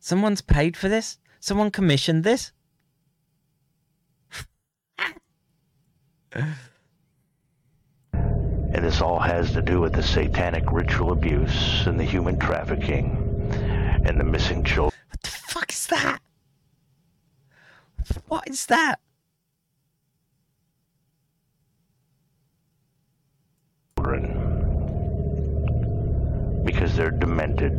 Someone's 0.00 0.42
paid 0.42 0.76
for 0.76 0.88
this? 0.88 1.18
Someone 1.40 1.70
commissioned 1.70 2.24
this? 2.24 2.52
and 6.34 6.54
this 8.72 9.00
all 9.00 9.18
has 9.18 9.52
to 9.52 9.62
do 9.62 9.80
with 9.80 9.92
the 9.92 10.02
satanic 10.02 10.64
ritual 10.72 11.12
abuse 11.12 11.86
and 11.86 12.00
the 12.00 12.04
human 12.04 12.38
trafficking 12.38 13.16
and 14.06 14.18
the 14.18 14.24
missing 14.24 14.64
children. 14.64 14.98
What 15.10 15.22
the 15.22 15.30
fuck 15.30 15.70
is 15.70 15.86
that? 15.88 16.20
What 18.26 18.48
is 18.48 18.66
that? 18.66 18.98
Because 26.72 26.96
they're 26.96 27.10
demented. 27.10 27.74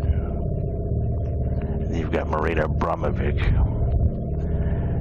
You've 1.91 2.11
got 2.11 2.27
Marina 2.27 2.67
Abramovic 2.67 3.39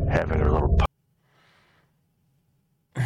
having 0.08 0.38
her 0.40 0.50
little. 0.50 0.78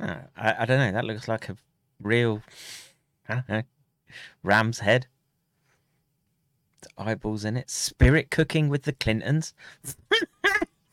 I, 0.00 0.20
I 0.36 0.64
don't 0.66 0.78
know. 0.78 0.92
That 0.92 1.04
looks 1.04 1.28
like 1.28 1.48
a 1.48 1.56
real, 2.00 2.42
know, 3.28 3.62
ram's 4.42 4.80
head. 4.80 5.06
The 6.82 6.88
eyeballs 6.98 7.44
in 7.44 7.56
it. 7.56 7.70
Spirit 7.70 8.30
cooking 8.30 8.68
with 8.68 8.82
the 8.82 8.92
Clintons. 8.92 9.54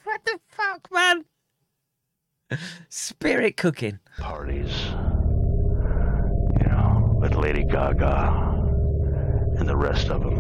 what 0.04 0.24
the 0.26 0.40
fuck, 0.48 0.90
man? 0.92 1.26
Spirit 2.90 3.58
cooking. 3.58 4.00
Parties. 4.18 4.74
With 7.24 7.36
Lady 7.36 7.64
Gaga 7.64 8.34
and 9.58 9.66
the 9.66 9.78
rest 9.78 10.10
of 10.10 10.20
them. 10.24 10.36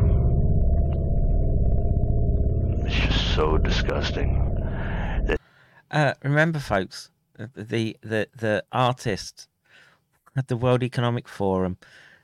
It's 2.85 2.93
just 2.93 3.33
so 3.33 3.57
disgusting. 3.57 4.29
Uh, 5.89 6.13
remember, 6.23 6.59
folks, 6.59 7.09
the 7.37 7.95
the 8.01 8.27
the 8.35 8.65
artist 8.73 9.47
at 10.35 10.49
the 10.49 10.57
World 10.57 10.83
Economic 10.83 11.29
Forum 11.29 11.77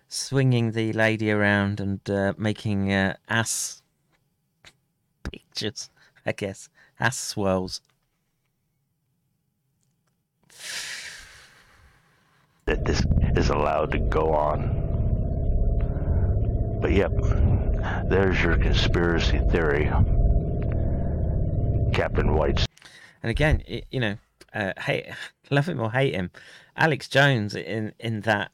swinging 0.09 0.73
the 0.73 0.91
lady 0.91 1.31
around 1.31 1.79
and 1.79 2.09
uh, 2.09 2.33
making 2.37 2.91
uh, 2.91 3.15
ass 3.29 3.81
pictures, 5.23 5.89
I 6.25 6.33
guess, 6.33 6.67
ass 6.99 7.17
swirls. 7.17 7.79
That 12.69 12.85
this 12.85 13.01
is 13.35 13.49
allowed 13.49 13.93
to 13.93 13.97
go 13.97 14.31
on. 14.31 14.77
But 16.79 16.91
yep, 16.91 17.11
there's 18.05 18.39
your 18.43 18.57
conspiracy 18.57 19.39
theory, 19.49 19.85
Captain 21.91 22.35
White's. 22.35 22.67
And 23.23 23.31
again, 23.31 23.63
you 23.89 23.99
know, 23.99 24.17
uh, 24.53 24.73
hate, 24.79 25.07
love 25.49 25.67
him 25.67 25.79
or 25.79 25.91
hate 25.91 26.13
him, 26.13 26.29
Alex 26.77 27.07
Jones 27.07 27.55
in 27.55 27.91
in 27.99 28.21
that 28.21 28.51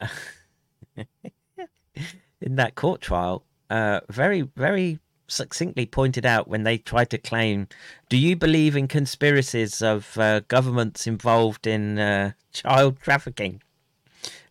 in 0.96 2.56
that 2.56 2.76
court 2.76 3.02
trial, 3.02 3.44
uh, 3.70 4.00
very 4.08 4.44
very 4.44 4.98
succinctly 5.28 5.86
pointed 5.86 6.26
out 6.26 6.48
when 6.48 6.64
they 6.64 6.78
tried 6.78 7.10
to 7.10 7.18
claim, 7.18 7.68
"Do 8.08 8.16
you 8.16 8.38
believe 8.38 8.78
in 8.78 8.88
conspiracies 8.88 9.82
of 9.82 10.18
uh, 10.18 10.40
governments 10.48 11.06
involved 11.06 11.68
in 11.68 12.00
uh, 12.00 12.32
child 12.54 13.02
trafficking?" 13.02 13.62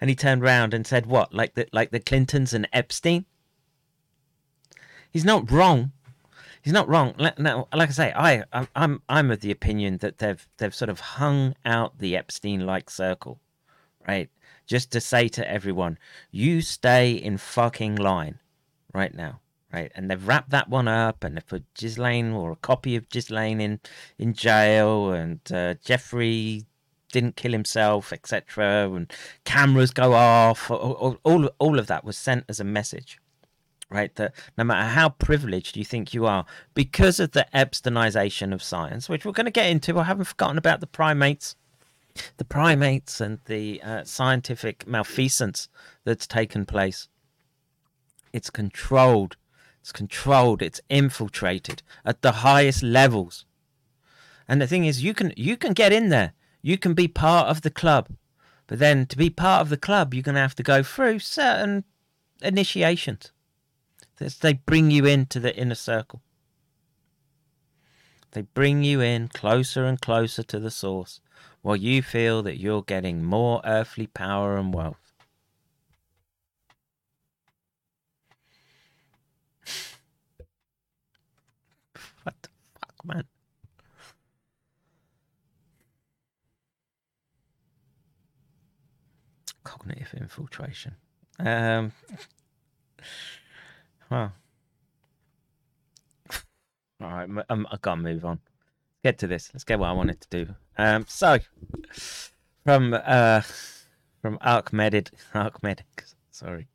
And 0.01 0.11
he 0.11 0.17
turned 0.17 0.43
around 0.43 0.75
and 0.75 0.87
said, 0.87 1.07
"What, 1.07 1.33
like 1.33 1.55
the 1.55 1.67
like 1.73 1.91
the 1.91 2.01
Clintons 2.01 2.53
and 2.53 2.69
Epstein?" 2.73 3.27
He's 5.11 5.25
not 5.25 5.51
wrong 5.51 5.93
he's 6.65 6.73
not 6.73 6.89
wrong. 6.89 7.15
Now, 7.39 7.69
like 7.73 7.91
I 7.91 7.93
say, 7.93 8.13
I 8.17 8.43
I'm 8.75 9.03
I'm 9.09 9.31
of 9.31 9.41
the 9.41 9.51
opinion 9.51 9.99
that 9.99 10.19
they've 10.19 10.49
they've 10.57 10.75
sort 10.75 10.89
of 10.89 10.99
hung 11.01 11.55
out 11.65 11.99
the 11.99 12.17
Epstein-like 12.17 12.91
circle, 12.91 13.39
right? 14.09 14.31
Just 14.67 14.91
to 14.93 15.01
say 15.01 15.29
to 15.29 15.49
everyone, 15.49 15.99
you 16.31 16.63
stay 16.63 17.13
in 17.13 17.37
fucking 17.37 17.97
line, 17.97 18.39
right 18.95 19.15
now, 19.15 19.41
right? 19.71 19.93
And 19.95 20.11
they've 20.11 20.27
wrapped 20.27 20.51
that 20.51 20.71
one 20.71 20.89
up, 20.89 21.23
and 21.23 21.37
they've 21.37 21.47
put 21.47 21.73
Ghislaine 21.75 22.33
or 22.33 22.53
a 22.53 22.57
copy 22.57 22.97
of 22.97 23.11
Ghislaine 23.11 23.61
in 23.61 23.81
in 24.19 24.33
jail, 24.33 25.13
and 25.13 25.41
uh, 25.53 25.75
Jeffrey 25.85 26.65
didn't 27.15 27.37
kill 27.37 27.53
himself, 27.53 28.13
etc. 28.13 28.91
And 28.95 29.11
cameras 29.45 29.91
go 29.93 30.13
off. 30.13 30.71
All, 30.71 31.19
all 31.25 31.47
all 31.59 31.79
of 31.79 31.87
that 31.87 32.05
was 32.05 32.19
sent 32.19 32.45
as 32.49 32.61
a 32.61 32.65
message 32.65 33.19
right? 33.91 34.15
That 34.17 34.35
no 34.59 34.65
matter 34.65 34.89
how 34.89 35.11
privileged 35.11 35.77
you 35.77 35.85
think 35.85 36.13
you 36.13 36.27
are, 36.27 36.45
because 36.75 37.21
of 37.21 37.31
the 37.31 37.47
Epsteinization 37.55 38.53
of 38.53 38.63
science, 38.63 39.09
which 39.09 39.25
we're 39.25 39.33
going 39.33 39.47
to 39.47 39.53
get 39.53 39.71
into, 39.71 39.99
I 39.99 40.05
haven't 40.05 40.25
forgotten 40.25 40.59
about 40.59 40.81
the 40.81 40.89
primates, 40.89 41.55
the 42.37 42.45
primates 42.45 43.21
and 43.21 43.39
the 43.45 43.81
uh, 43.83 44.05
scientific 44.05 44.87
malfeasance 44.87 45.69
that's 46.05 46.27
taken 46.27 46.67
place. 46.67 47.09
It's 48.33 48.51
controlled. 48.51 49.37
It's 49.81 49.93
controlled. 49.93 50.61
It's 50.61 50.81
infiltrated 50.89 51.83
at 52.05 52.23
the 52.23 52.33
highest 52.33 52.83
levels. 52.83 53.45
And 54.49 54.61
the 54.61 54.67
thing 54.67 54.85
is, 54.85 55.03
you 55.03 55.15
can 55.15 55.33
you 55.37 55.57
can 55.57 55.73
get 55.73 55.93
in 55.93 56.09
there. 56.09 56.33
You 56.65 56.79
can 56.79 56.95
be 56.95 57.09
part 57.09 57.49
of 57.49 57.61
the 57.61 57.71
club. 57.71 58.09
But 58.67 58.79
then 58.79 59.05
to 59.09 59.19
be 59.19 59.29
part 59.29 59.61
of 59.61 59.69
the 59.69 59.77
club, 59.77 60.15
you're 60.15 60.23
going 60.23 60.37
to 60.37 60.41
have 60.41 60.55
to 60.55 60.63
go 60.63 60.83
through 60.83 61.19
certain 61.19 61.85
initiations 62.41 63.31
they 64.41 64.55
bring 64.55 64.91
you 64.91 65.05
into 65.05 65.39
the 65.39 65.55
inner 65.55 65.75
circle. 65.75 66.23
They 68.31 68.43
bring 68.43 68.83
you 68.83 69.03
in 69.03 69.29
closer 69.29 69.85
and 69.85 70.01
closer 70.01 70.43
to 70.45 70.59
the 70.59 70.71
source 70.71 71.21
while 71.61 71.77
you 71.77 72.03
feel 72.03 72.43
that 72.43 72.59
you're 72.59 72.83
getting 72.83 73.23
more 73.23 73.61
earthly 73.65 74.07
power 74.07 74.57
and 74.57 74.73
wealth. 74.73 75.13
what 82.23 82.35
the 82.41 82.49
fuck, 82.81 83.05
man? 83.05 83.25
Cognitive 89.75 90.15
infiltration. 90.15 90.95
Um. 91.39 91.93
Huh. 94.11 94.29
All 97.01 97.09
right, 97.09 97.29
um, 97.49 97.67
I 97.71 97.79
gotta 97.81 98.01
move 98.01 98.25
on. 98.25 98.39
Get 99.03 99.19
to 99.19 99.27
this. 99.27 99.51
Let's 99.53 99.65
get 99.65 99.79
what 99.79 99.89
I 99.89 99.93
wanted 99.93 100.21
to 100.21 100.29
do. 100.45 100.55
Um, 100.77 101.07
so 101.09 101.39
from 102.65 102.95
uh, 102.95 103.41
from 104.23 104.39
Arkmedic, 104.39 105.09
Arkmedic, 105.35 106.15
sorry. 106.31 106.69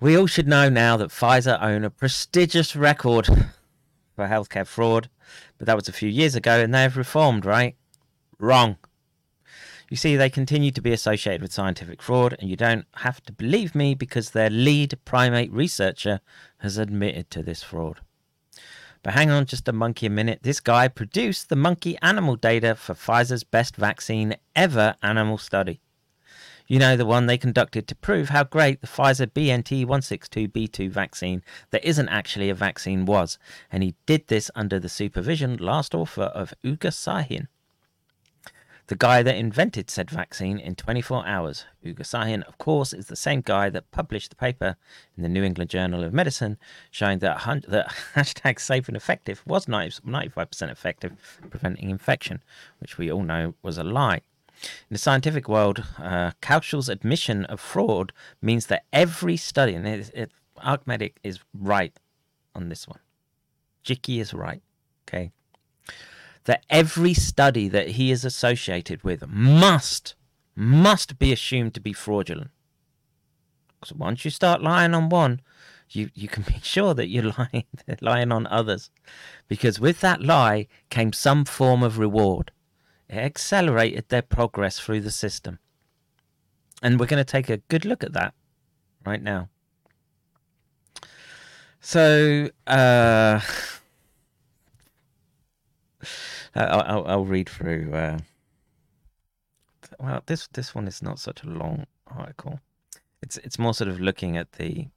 We 0.00 0.16
all 0.16 0.26
should 0.26 0.46
know 0.46 0.68
now 0.68 0.98
that 0.98 1.08
Pfizer 1.08 1.60
own 1.62 1.82
a 1.82 1.90
prestigious 1.90 2.76
record 2.76 3.26
for 3.26 4.28
healthcare 4.28 4.66
fraud, 4.66 5.08
but 5.58 5.66
that 5.66 5.76
was 5.76 5.88
a 5.88 5.92
few 5.92 6.10
years 6.10 6.34
ago, 6.34 6.60
and 6.60 6.74
they 6.74 6.82
have 6.82 6.96
reformed, 6.96 7.46
right? 7.46 7.74
Wrong. 8.38 8.76
You 9.94 9.98
see, 9.98 10.16
they 10.16 10.28
continue 10.28 10.72
to 10.72 10.82
be 10.82 10.92
associated 10.92 11.40
with 11.40 11.52
scientific 11.52 12.02
fraud, 12.02 12.34
and 12.40 12.50
you 12.50 12.56
don't 12.56 12.84
have 12.96 13.22
to 13.26 13.32
believe 13.32 13.76
me 13.76 13.94
because 13.94 14.30
their 14.30 14.50
lead 14.50 14.98
primate 15.04 15.52
researcher 15.52 16.20
has 16.58 16.78
admitted 16.78 17.30
to 17.30 17.44
this 17.44 17.62
fraud. 17.62 18.00
But 19.04 19.14
hang 19.14 19.30
on 19.30 19.46
just 19.46 19.68
a 19.68 19.72
monkey 19.72 20.06
a 20.06 20.10
minute. 20.10 20.40
This 20.42 20.58
guy 20.58 20.88
produced 20.88 21.48
the 21.48 21.54
monkey 21.54 21.96
animal 22.02 22.34
data 22.34 22.74
for 22.74 22.94
Pfizer's 22.94 23.44
best 23.44 23.76
vaccine 23.76 24.34
ever 24.56 24.96
animal 25.00 25.38
study. 25.38 25.80
You 26.66 26.80
know, 26.80 26.96
the 26.96 27.06
one 27.06 27.26
they 27.26 27.38
conducted 27.38 27.86
to 27.86 27.94
prove 27.94 28.30
how 28.30 28.42
great 28.42 28.80
the 28.80 28.88
Pfizer 28.88 29.28
BNT 29.28 29.86
162b2 29.86 30.90
vaccine 30.90 31.44
that 31.70 31.84
isn't 31.84 32.08
actually 32.08 32.50
a 32.50 32.54
vaccine 32.56 33.06
was. 33.06 33.38
And 33.70 33.84
he 33.84 33.94
did 34.06 34.26
this 34.26 34.50
under 34.56 34.80
the 34.80 34.88
supervision, 34.88 35.56
last 35.58 35.94
author 35.94 36.24
of 36.24 36.52
Ugur 36.64 36.90
Sahin 36.90 37.46
the 38.86 38.96
guy 38.96 39.22
that 39.22 39.36
invented 39.36 39.88
said 39.88 40.10
vaccine 40.10 40.58
in 40.58 40.74
24 40.74 41.26
hours. 41.26 41.64
Sahin, 41.84 42.42
of 42.42 42.58
course, 42.58 42.92
is 42.92 43.06
the 43.06 43.16
same 43.16 43.40
guy 43.40 43.70
that 43.70 43.90
published 43.90 44.30
the 44.30 44.36
paper 44.36 44.76
in 45.16 45.22
the 45.22 45.28
New 45.28 45.42
England 45.42 45.70
Journal 45.70 46.04
of 46.04 46.12
Medicine 46.12 46.58
showing 46.90 47.20
that, 47.20 47.42
that 47.68 47.88
hashtag 48.14 48.60
safe 48.60 48.88
and 48.88 48.96
effective 48.96 49.42
was 49.46 49.66
95% 49.66 50.70
effective 50.70 51.12
preventing 51.50 51.90
infection, 51.90 52.42
which 52.78 52.98
we 52.98 53.10
all 53.10 53.22
know 53.22 53.54
was 53.62 53.78
a 53.78 53.84
lie. 53.84 54.20
In 54.62 54.94
the 54.94 54.98
scientific 54.98 55.48
world, 55.48 55.84
uh, 55.98 56.32
Kaushal's 56.40 56.88
admission 56.88 57.44
of 57.46 57.60
fraud 57.60 58.12
means 58.40 58.66
that 58.66 58.84
every 58.92 59.36
study, 59.36 59.74
and 59.74 59.86
it, 59.86 60.10
it, 60.14 60.30
is 61.22 61.40
right 61.52 61.92
on 62.54 62.68
this 62.68 62.86
one. 62.86 63.00
Jicky 63.84 64.20
is 64.20 64.32
right. 64.32 64.62
Okay. 65.06 65.32
That 66.44 66.64
every 66.68 67.14
study 67.14 67.68
that 67.68 67.90
he 67.90 68.10
is 68.10 68.24
associated 68.24 69.02
with 69.02 69.26
must, 69.26 70.14
must 70.54 71.18
be 71.18 71.32
assumed 71.32 71.74
to 71.74 71.80
be 71.80 71.92
fraudulent. 71.92 72.50
Because 73.80 73.94
once 73.94 74.24
you 74.24 74.30
start 74.30 74.62
lying 74.62 74.94
on 74.94 75.08
one, 75.08 75.40
you, 75.90 76.10
you 76.14 76.28
can 76.28 76.42
be 76.42 76.60
sure 76.62 76.94
that 76.94 77.08
you're 77.08 77.32
lying, 77.38 77.64
lying 78.00 78.32
on 78.32 78.46
others. 78.46 78.90
Because 79.48 79.80
with 79.80 80.00
that 80.00 80.22
lie 80.22 80.66
came 80.90 81.12
some 81.12 81.44
form 81.44 81.82
of 81.82 81.98
reward. 81.98 82.50
It 83.08 83.18
accelerated 83.18 84.08
their 84.08 84.22
progress 84.22 84.78
through 84.78 85.00
the 85.00 85.10
system. 85.10 85.58
And 86.82 86.98
we're 86.98 87.06
going 87.06 87.24
to 87.24 87.24
take 87.24 87.48
a 87.48 87.58
good 87.58 87.84
look 87.84 88.02
at 88.02 88.12
that 88.12 88.34
right 89.04 89.22
now. 89.22 89.48
So, 91.80 92.48
uh, 92.66 93.40
I'll, 96.54 96.80
I'll, 96.80 97.06
I'll, 97.06 97.24
read 97.24 97.48
through. 97.48 97.92
Uh, 97.92 98.18
well, 99.98 100.22
this 100.26 100.48
this 100.48 100.74
one 100.74 100.86
is 100.86 101.02
not 101.02 101.18
such 101.18 101.42
a 101.42 101.48
long 101.48 101.86
article. 102.06 102.60
It's 103.22 103.36
it's 103.38 103.58
more 103.58 103.74
sort 103.74 103.88
of 103.88 104.00
looking 104.00 104.36
at 104.36 104.52
the 104.52 104.88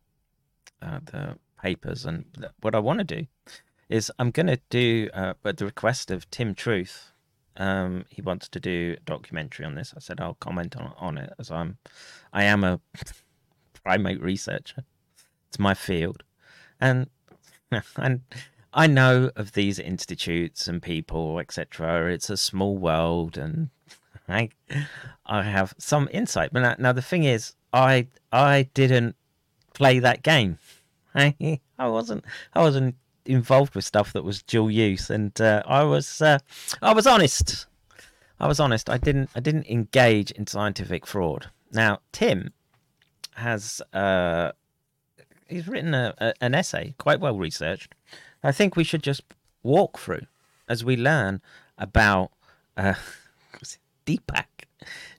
uh, 0.82 1.00
the 1.06 1.38
papers, 1.62 2.06
and 2.06 2.26
what 2.62 2.76
I 2.76 2.80
want 2.80 3.00
to 3.00 3.04
do 3.04 3.28
is 3.90 4.12
I'm 4.20 4.32
going 4.32 4.48
to 4.48 4.60
do, 4.70 5.10
uh, 5.14 5.34
at 5.46 5.58
the 5.58 5.66
request 5.66 6.12
of 6.12 6.30
Tim 6.30 6.54
Truth, 6.54 7.12
um, 7.56 8.06
he 8.10 8.22
wants 8.22 8.50
to 8.50 8.60
do 8.60 8.96
a 8.98 9.04
documentary 9.06 9.66
on 9.66 9.76
this. 9.76 9.94
I 9.96 10.00
said 10.00 10.20
I'll 10.20 10.36
comment 10.36 10.76
on 10.76 10.94
on 10.98 11.18
it 11.18 11.34
as 11.40 11.50
I'm, 11.50 11.78
I 12.34 12.44
am 12.44 12.64
a 12.64 12.80
primate 13.84 14.22
researcher. 14.22 14.84
It's 15.48 15.60
my 15.60 15.74
field, 15.74 16.24
and 16.80 17.10
and 17.96 18.22
I 18.74 18.88
know 18.88 19.32
of 19.36 19.54
these 19.54 19.80
institutes 19.80 20.68
and 20.68 20.82
people, 20.82 21.40
etc. 21.40 22.12
It's 22.12 22.30
a 22.30 22.38
small 22.38 22.78
world, 22.78 23.38
and 23.38 23.70
I 24.30 24.50
I 25.26 25.44
have 25.44 25.74
some 25.78 26.10
insight. 26.12 26.52
But 26.54 26.62
now, 26.62 26.76
now 26.78 26.92
the 26.92 27.02
thing 27.02 27.24
is, 27.24 27.56
I 27.74 28.08
I 28.32 28.70
didn't 28.74 29.16
play 29.74 30.00
that 30.00 30.24
game. 30.24 30.60
I 31.16 31.36
I 31.80 31.88
wasn't 31.88 32.26
I 32.54 32.62
wasn't 32.62 32.96
involved 33.26 33.76
with 33.76 33.86
stuff 33.86 34.14
that 34.14 34.24
was 34.24 34.44
dual 34.44 34.72
use, 34.72 35.10
and 35.10 35.40
uh, 35.40 35.64
I 35.66 35.84
was 35.84 36.22
uh, 36.22 36.40
I 36.82 36.94
was 36.94 37.08
honest. 37.08 37.68
I 38.40 38.48
was 38.48 38.60
honest. 38.60 38.90
I 38.90 38.98
didn't 38.98 39.30
I 39.36 39.40
didn't 39.40 39.68
engage 39.68 40.32
in 40.32 40.48
scientific 40.48 41.06
fraud. 41.08 41.50
Now 41.72 42.00
Tim 42.12 42.54
has 43.36 43.82
uh, 43.94 44.52
he's 45.48 45.68
written 45.68 45.94
a, 45.94 46.14
a, 46.18 46.34
an 46.42 46.56
essay, 46.56 46.96
quite 46.98 47.20
well 47.20 47.38
researched. 47.38 47.94
I 48.44 48.52
think 48.52 48.76
we 48.76 48.84
should 48.84 49.04
just 49.04 49.22
walk 49.64 49.98
through 49.98 50.26
as 50.68 50.84
we 50.84 50.96
learn 50.96 51.42
about 51.78 52.32
uh, 52.76 52.94
Deepak 54.06 54.46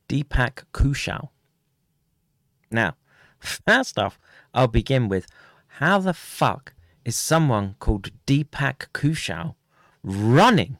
Deepak 0.09 0.65
Kaushal. 0.73 1.29
Now, 2.71 2.97
first 3.39 3.99
off, 3.99 4.19
I'll 4.55 4.69
begin 4.69 5.09
with 5.09 5.27
how 5.67 5.99
the 5.99 6.15
fuck 6.15 6.75
is 7.05 7.17
someone 7.17 7.77
called 7.79 8.11
Deepak 8.27 8.89
Kushal 8.93 9.55
running, 10.03 10.79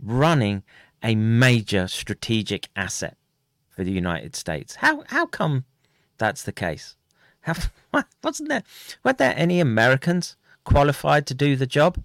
running 0.00 0.62
a 1.02 1.14
major 1.14 1.88
strategic 1.88 2.68
asset 2.76 3.16
for 3.68 3.84
the 3.84 3.90
United 3.92 4.36
States? 4.36 4.76
How 4.76 5.04
how 5.08 5.26
come 5.26 5.64
that's 6.18 6.42
the 6.42 6.52
case? 6.52 6.96
How, 7.40 7.54
wasn't 8.22 8.48
there 8.48 8.62
weren't 9.04 9.18
there 9.18 9.34
any 9.36 9.60
Americans 9.60 10.36
qualified 10.64 11.26
to 11.26 11.34
do 11.34 11.56
the 11.56 11.66
job? 11.66 12.02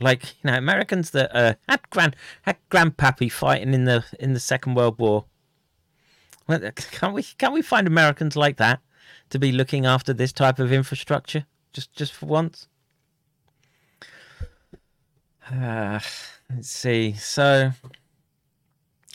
Like 0.00 0.34
you 0.42 0.50
know, 0.50 0.56
Americans 0.56 1.10
that 1.10 1.34
uh, 1.34 1.54
had 1.68 1.88
grand 1.90 2.16
had 2.42 2.56
grandpappy 2.70 3.30
fighting 3.30 3.74
in 3.74 3.84
the 3.84 4.04
in 4.18 4.34
the 4.34 4.40
Second 4.40 4.74
World 4.74 4.98
War. 4.98 5.26
Well, 6.48 6.60
can't 6.74 7.14
we 7.14 7.22
can't 7.22 7.54
we 7.54 7.62
find 7.62 7.86
Americans 7.86 8.36
like 8.36 8.56
that 8.56 8.80
to 9.30 9.38
be 9.38 9.52
looking 9.52 9.86
after 9.86 10.12
this 10.12 10.32
type 10.32 10.58
of 10.58 10.72
infrastructure? 10.72 11.46
just 11.74 11.92
just 11.92 12.14
for 12.14 12.26
once. 12.26 12.68
Uh, 15.50 16.00
let's 16.48 16.70
see. 16.70 17.12
So, 17.12 17.72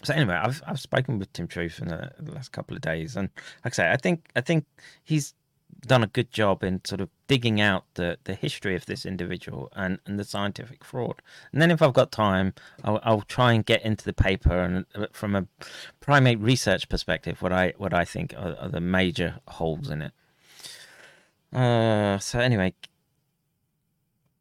so 0.04 0.14
anyway, 0.14 0.36
I've 0.36 0.62
I've 0.68 0.80
spoken 0.80 1.18
with 1.18 1.34
Tim 1.34 1.48
Truth 1.48 1.80
in 1.82 1.88
the, 1.88 2.12
the 2.20 2.34
last 2.34 2.52
couple 2.52 2.76
of 2.76 2.82
days, 2.82 3.16
and 3.16 3.30
like 3.66 3.74
I 3.74 3.76
say, 3.76 3.92
I 3.92 3.98
think 3.98 4.30
I 4.36 4.42
think 4.42 4.66
he's 5.04 5.34
done 5.86 6.04
a 6.04 6.08
good 6.08 6.32
job 6.32 6.64
in 6.64 6.82
sort 6.86 7.02
of 7.02 7.10
digging 7.28 7.62
out 7.62 7.86
the, 7.96 8.18
the 8.26 8.36
history 8.36 8.76
of 8.76 8.86
this 8.86 9.06
individual 9.06 9.72
and, 9.76 10.00
and 10.06 10.20
the 10.20 10.24
scientific 10.24 10.84
fraud. 10.84 11.22
And 11.52 11.62
then 11.62 11.72
if 11.72 11.82
I've 11.82 11.94
got 11.94 12.12
time, 12.12 12.54
I'll, 12.84 13.00
I'll 13.04 13.22
try 13.22 13.54
and 13.54 13.66
get 13.66 13.84
into 13.84 14.06
the 14.06 14.14
paper 14.14 14.60
and 14.60 14.86
uh, 14.96 15.08
from 15.12 15.36
a 15.36 15.48
primate 16.00 16.40
research 16.40 16.90
perspective, 16.90 17.42
what 17.42 17.54
I 17.54 17.74
what 17.78 17.94
I 17.94 18.06
think 18.06 18.34
are, 18.38 18.56
are 18.60 18.70
the 18.70 18.82
major 18.82 19.40
holes 19.48 19.90
in 19.90 20.02
it. 20.02 20.14
Uh, 21.54 22.20
so 22.20 22.40
anyway, 22.40 22.74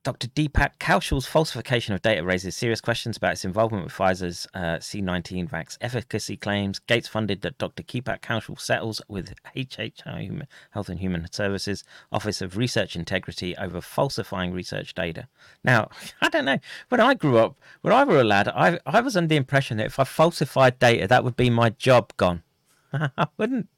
Dr. 0.09 0.29
Deepak 0.29 0.79
Kaushal's 0.79 1.27
falsification 1.27 1.95
of 1.95 2.01
data 2.01 2.25
raises 2.25 2.57
serious 2.57 2.81
questions 2.81 3.19
about 3.19 3.33
its 3.33 3.45
involvement 3.45 3.85
with 3.85 3.93
Pfizer's 3.93 4.47
uh, 4.55 4.79
C19 4.79 5.51
vax 5.51 5.77
efficacy 5.83 6.35
claims. 6.35 6.79
Gates 6.79 7.07
funded 7.07 7.43
that 7.43 7.59
Dr. 7.59 7.83
Deepak 7.83 8.23
Kaushal 8.23 8.59
settles 8.59 9.03
with 9.07 9.35
HHI 9.55 10.47
Health 10.71 10.89
and 10.89 10.99
Human 10.99 11.31
Services 11.31 11.85
Office 12.11 12.41
of 12.41 12.57
Research 12.57 12.97
Integrity 12.97 13.55
over 13.59 13.83
falsifying 13.83 14.55
research 14.55 14.95
data. 14.95 15.29
Now, 15.63 15.91
I 16.23 16.31
don't 16.31 16.47
know. 16.47 16.59
When 16.89 17.03
I 17.03 17.13
grew 17.13 17.37
up, 17.37 17.59
when 17.83 17.93
I 17.93 18.05
were 18.05 18.23
a 18.23 18.25
lad, 18.25 18.49
I, 18.49 18.81
I 18.87 19.03
was 19.03 19.15
under 19.15 19.29
the 19.29 19.37
impression 19.37 19.77
that 19.77 19.89
if 19.89 19.99
I 19.99 20.05
falsified 20.05 20.79
data, 20.79 21.07
that 21.07 21.23
would 21.23 21.37
be 21.37 21.51
my 21.51 21.69
job 21.69 22.15
gone. 22.17 22.45
I 22.95 23.27
wouldn't 23.37 23.69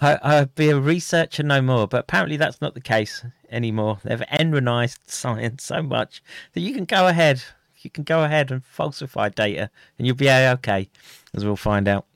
I, 0.00 0.40
would 0.40 0.54
be 0.54 0.70
a 0.70 0.78
researcher 0.78 1.42
no 1.42 1.62
more, 1.62 1.86
but 1.86 2.00
apparently 2.00 2.36
that's 2.36 2.60
not 2.60 2.74
the 2.74 2.80
case 2.80 3.24
anymore. 3.50 3.98
They've 4.04 4.22
enronized 4.38 5.00
science 5.06 5.64
so 5.64 5.82
much 5.82 6.22
that 6.52 6.60
you 6.60 6.74
can 6.74 6.84
go 6.84 7.06
ahead, 7.06 7.42
you 7.78 7.90
can 7.90 8.04
go 8.04 8.24
ahead 8.24 8.50
and 8.50 8.64
falsify 8.64 9.28
data, 9.30 9.70
and 9.98 10.06
you'll 10.06 10.16
be 10.16 10.30
okay, 10.30 10.88
as 11.34 11.44
we'll 11.44 11.56
find 11.56 11.88
out. 11.88 12.06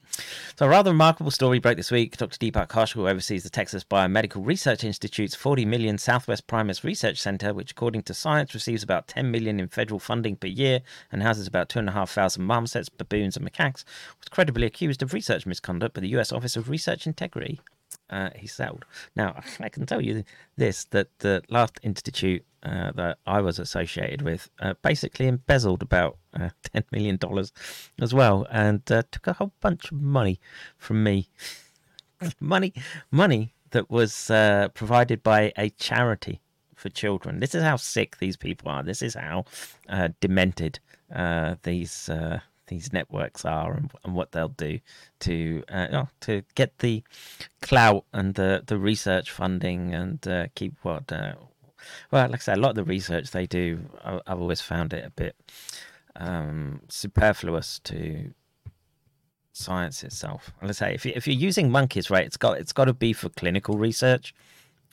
So, 0.57 0.67
a 0.67 0.69
rather 0.69 0.91
remarkable 0.91 1.31
story 1.31 1.59
broke 1.59 1.77
this 1.77 1.91
week. 1.91 2.17
Dr. 2.17 2.37
Deepak 2.39 2.69
Kaushal, 2.69 2.95
who 2.95 3.09
oversees 3.09 3.43
the 3.43 3.51
Texas 3.51 3.85
Biomedical 3.85 4.45
Research 4.45 4.85
Institute's 4.85 5.35
40 5.35 5.65
million 5.65 5.99
Southwest 5.99 6.47
Primates 6.47 6.85
Research 6.85 7.19
Center, 7.19 7.55
which, 7.55 7.71
according 7.71 8.03
to 8.05 8.15
science, 8.15 8.53
receives 8.55 8.83
about 8.83 9.09
10 9.09 9.31
million 9.31 9.61
in 9.61 9.69
federal 9.69 10.01
funding 10.01 10.37
per 10.37 10.49
year 10.49 10.81
and 11.11 11.23
houses 11.23 11.47
about 11.47 11.69
2,500 11.69 12.39
marmosets, 12.39 12.89
baboons, 12.89 13.37
and 13.37 13.51
macaques, 13.51 13.85
was 14.19 14.29
credibly 14.31 14.67
accused 14.67 15.03
of 15.03 15.15
research 15.15 15.47
misconduct 15.47 15.95
by 15.95 16.01
the 16.01 16.09
U.S. 16.09 16.33
Office 16.33 16.57
of 16.57 16.69
Research 16.69 17.07
Integrity 17.07 17.61
uh, 18.11 18.31
he 18.37 18.47
settled. 18.47 18.85
Now, 19.17 19.41
I 19.61 19.69
can 19.69 19.87
tell 19.87 20.01
you 20.01 20.25
this 20.57 20.85
that 20.87 21.09
the 21.21 21.43
last 21.49 21.79
institute 21.83 22.45
uh, 22.63 22.93
that 22.93 23.19
I 23.27 23.41
was 23.41 23.59
associated 23.59 24.23
with 24.23 24.51
uh, 24.61 24.75
basically 24.83 25.27
embezzled 25.27 25.83
about 25.83 26.19
uh, 26.35 26.51
$10 26.75 26.85
million 26.93 27.19
as 28.01 28.13
well 28.13 28.47
and 28.51 28.83
uh, 28.93 29.03
took 29.11 29.27
a 29.27 29.33
whole 29.35 29.53
bunch 29.61 29.91
of 29.91 30.01
money 30.01 30.39
from 30.77 31.03
me. 31.03 31.29
money, 32.41 32.75
money 33.11 33.55
that 33.71 33.91
was 33.91 34.31
uh, 34.31 34.69
provided 34.75 35.23
by 35.23 35.53
a 35.57 35.71
charity 35.71 36.43
for 36.75 36.91
children. 36.91 37.41
This 37.41 37.55
is 37.55 37.63
how 37.63 37.77
sick 37.77 38.19
these 38.19 38.37
people 38.37 38.71
are. 38.71 38.83
This 38.83 39.01
is 39.01 39.15
how 39.15 39.45
demented 40.21 40.81
these 41.63 42.11
these 42.71 42.93
networks 42.93 43.45
are 43.45 43.75
and, 43.75 43.91
and 44.05 44.15
what 44.15 44.33
they'll 44.33 44.49
do 44.49 44.79
to 45.19 45.63
uh, 45.69 45.89
oh, 45.93 46.09
to 46.21 46.43
get 46.55 46.79
the 46.79 47.03
clout 47.61 48.05
and 48.13 48.35
the, 48.37 48.63
the 48.67 48.79
research 48.79 49.31
funding 49.31 49.93
and 49.93 50.27
uh, 50.27 50.47
keep 50.55 50.75
what 50.83 51.13
uh, 51.13 51.35
well 52.11 52.29
like 52.29 52.41
I 52.41 52.45
said 52.45 52.59
a 52.59 52.61
lot 52.61 52.71
of 52.71 52.77
the 52.77 52.85
research 52.85 53.33
they 53.33 53.47
do 53.47 53.81
I, 54.05 54.21
have 54.27 54.41
always 54.41 54.61
found 54.61 54.95
it 54.95 55.05
a 55.05 55.11
bit 55.11 55.37
um, 56.17 56.81
superfluous 56.89 57.81
to 57.81 58.33
science 59.53 60.03
itself. 60.05 60.53
Let's 60.63 60.79
say 60.79 60.95
if 60.95 61.05
you, 61.05 61.13
if 61.15 61.27
you're 61.27 61.37
using 61.37 61.71
monkeys 61.71 62.09
right 62.09 62.25
it's 62.25 62.37
got 62.37 62.59
it's 62.59 62.73
got 62.73 62.87
to 62.87 62.95
be 62.95 63.13
for 63.13 63.29
clinical 63.31 63.77
research 63.77 64.33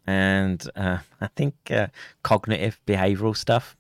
and 0.07 0.67
uh, 0.75 0.99
I 1.21 1.27
think 1.27 1.53
uh, 1.69 1.87
cognitive 2.23 2.79
behavioral 2.87 3.37
stuff 3.37 3.75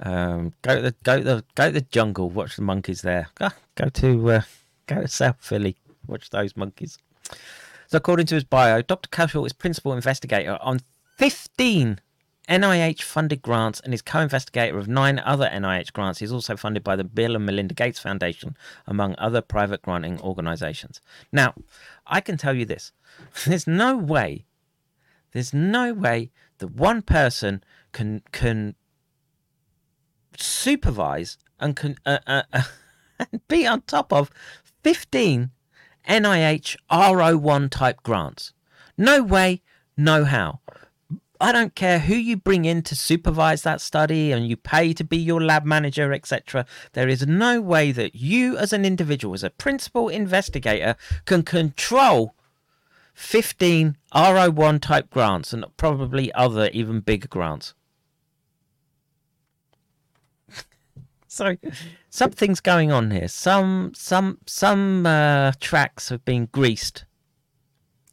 um, 0.00 0.52
go 0.62 0.76
to 0.76 0.82
the 0.82 0.94
go 1.04 1.18
to 1.18 1.24
the 1.24 1.44
go 1.54 1.66
to 1.66 1.72
the 1.72 1.80
jungle. 1.80 2.30
Watch 2.30 2.56
the 2.56 2.62
monkeys 2.62 3.02
there. 3.02 3.28
Go, 3.36 3.48
go 3.74 3.88
to 3.88 4.30
uh, 4.30 4.42
go 4.86 5.02
to 5.02 5.08
South 5.08 5.36
Philly. 5.40 5.76
Watch 6.06 6.30
those 6.30 6.56
monkeys. 6.56 6.98
So, 7.86 7.98
according 7.98 8.26
to 8.26 8.34
his 8.34 8.44
bio, 8.44 8.82
Dr. 8.82 9.08
Kaushal 9.08 9.46
is 9.46 9.52
principal 9.52 9.92
investigator 9.92 10.58
on 10.60 10.80
15 11.16 12.00
NIH 12.48 13.02
funded 13.02 13.40
grants 13.40 13.80
and 13.80 13.94
is 13.94 14.02
co 14.02 14.20
investigator 14.20 14.78
of 14.78 14.88
nine 14.88 15.18
other 15.18 15.48
NIH 15.48 15.92
grants. 15.92 16.18
He's 16.18 16.32
also 16.32 16.56
funded 16.56 16.84
by 16.84 16.96
the 16.96 17.04
Bill 17.04 17.36
and 17.36 17.46
Melinda 17.46 17.74
Gates 17.74 17.98
Foundation, 17.98 18.56
among 18.86 19.14
other 19.16 19.40
private 19.40 19.82
granting 19.82 20.20
organizations. 20.20 21.00
Now, 21.32 21.54
I 22.06 22.20
can 22.20 22.36
tell 22.36 22.54
you 22.54 22.64
this 22.64 22.92
there's 23.46 23.66
no 23.66 23.96
way, 23.96 24.44
there's 25.32 25.54
no 25.54 25.94
way 25.94 26.30
that 26.58 26.68
one 26.68 27.02
person 27.02 27.64
can, 27.92 28.22
can 28.32 28.74
supervise 30.36 31.38
and 31.60 31.76
can 31.76 31.96
uh, 32.04 32.18
uh, 32.26 32.42
uh, 32.52 32.62
be 33.48 33.66
on 33.66 33.82
top 33.82 34.12
of 34.12 34.30
15 34.82 35.50
NIH 36.08 36.76
R01 36.90 37.70
type 37.70 38.02
grants. 38.02 38.52
No 38.96 39.22
way, 39.22 39.62
no 39.96 40.24
how. 40.24 40.60
I 41.40 41.52
don't 41.52 41.74
care 41.74 41.98
who 41.98 42.14
you 42.14 42.36
bring 42.36 42.64
in 42.64 42.82
to 42.82 42.94
supervise 42.94 43.62
that 43.62 43.80
study 43.80 44.30
and 44.32 44.46
you 44.46 44.56
pay 44.56 44.92
to 44.94 45.04
be 45.04 45.16
your 45.16 45.42
lab 45.42 45.64
manager, 45.64 46.12
etc. 46.12 46.64
There 46.92 47.08
is 47.08 47.26
no 47.26 47.60
way 47.60 47.92
that 47.92 48.14
you, 48.14 48.56
as 48.56 48.72
an 48.72 48.84
individual, 48.84 49.34
as 49.34 49.42
a 49.42 49.50
principal 49.50 50.08
investigator, 50.08 50.96
can 51.24 51.42
control 51.42 52.34
15 53.14 53.96
R01 54.14 54.80
type 54.80 55.10
grants 55.10 55.52
and 55.52 55.64
probably 55.76 56.32
other 56.32 56.68
even 56.72 57.00
bigger 57.00 57.28
grants. 57.28 57.74
So 61.34 61.56
something's 62.10 62.60
going 62.60 62.92
on 62.92 63.10
here. 63.10 63.28
Some 63.28 63.92
some 63.94 64.38
some 64.46 65.04
uh, 65.04 65.52
tracks 65.58 66.08
have 66.10 66.24
been 66.24 66.46
greased 66.46 67.04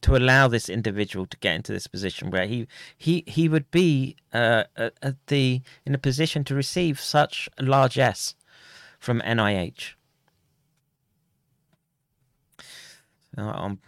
to 0.02 0.16
allow 0.16 0.48
this 0.48 0.68
individual 0.68 1.28
to 1.28 1.38
get 1.38 1.56
into 1.56 1.72
this 1.72 1.86
position 1.86 2.32
where 2.32 2.48
he 2.48 2.68
he 2.98 3.24
he 3.28 3.48
would 3.48 3.70
be 3.70 4.16
uh, 4.34 4.64
at 4.76 5.16
the 5.28 5.62
in 5.86 5.94
a 5.94 6.00
position 6.00 6.44
to 6.46 6.56
receive 6.56 7.00
such 7.00 7.48
a 7.60 7.64
large 7.64 8.00
S 8.00 8.36
from 9.00 9.22
NIH. 9.22 9.94
So 13.36 13.44
I'm 13.44 13.80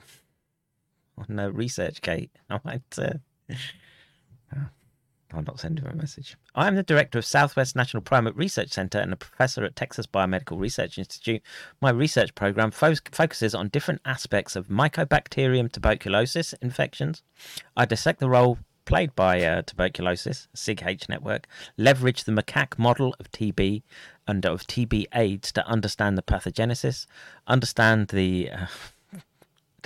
on 1.18 1.26
no 1.30 1.52
ResearchGate. 1.52 2.30
I 2.50 2.60
might. 2.64 3.00
Uh, 3.00 3.14
I'll 5.34 5.44
not 5.44 5.60
send 5.60 5.80
him 5.80 5.88
a 5.88 5.96
message. 5.96 6.36
I 6.54 6.68
am 6.68 6.76
the 6.76 6.84
director 6.84 7.18
of 7.18 7.26
Southwest 7.26 7.76
National 7.76 8.02
Primate 8.02 8.36
Research 8.36 8.72
Center 8.72 9.00
and 9.00 9.12
a 9.12 9.16
professor 9.16 9.64
at 9.64 9.76
Texas 9.76 10.06
Biomedical 10.06 10.60
Research 10.60 10.98
Institute. 10.98 11.42
My 11.82 11.90
research 11.90 12.36
program 12.36 12.72
fo- 12.72 12.96
focuses 13.12 13.56
on 13.56 13.70
different 13.70 14.02
aspects 14.06 14.56
of 14.56 14.68
Mycobacterium 14.68 15.72
tuberculosis 15.72 16.54
infections. 16.62 17.24
I 17.76 17.86
dissect 17.86 18.20
the 18.20 18.30
role 18.30 18.60
played 18.86 19.16
by 19.16 19.42
uh, 19.42 19.62
tuberculosis, 19.62 20.48
SIG-H 20.54 21.08
network, 21.10 21.48
leverage 21.78 22.26
the 22.26 22.32
macaque 22.32 22.78
model 22.78 23.16
of 23.20 23.32
TB 23.32 23.82
and 24.28 24.46
of 24.46 24.64
TB 24.64 25.06
AIDS 25.14 25.52
to 25.54 25.66
understand 25.68 26.18
the 26.18 26.22
pathogenesis, 26.22 27.06
understand 27.48 28.10
the 28.10 28.50
uh, 28.52 28.66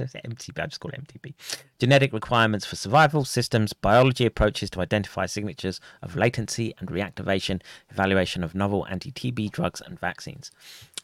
MTB, 0.05 0.59
I 0.59 0.65
just 0.67 0.79
call 0.79 0.91
it 0.91 1.01
MTB. 1.07 1.33
Genetic 1.79 2.13
requirements 2.13 2.65
for 2.65 2.75
survival 2.75 3.25
systems, 3.25 3.73
biology 3.73 4.25
approaches 4.25 4.69
to 4.71 4.81
identify 4.81 5.25
signatures 5.25 5.79
of 6.01 6.15
latency 6.15 6.73
and 6.79 6.89
reactivation, 6.89 7.61
evaluation 7.89 8.43
of 8.43 8.55
novel 8.55 8.85
anti 8.89 9.11
TB 9.11 9.51
drugs 9.51 9.81
and 9.81 9.99
vaccines. 9.99 10.51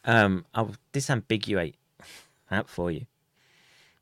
Um, 0.05 0.45
I'll 0.53 0.75
disambiguate 0.91 1.75
that 2.49 2.69
for 2.69 2.91
you. 2.91 3.05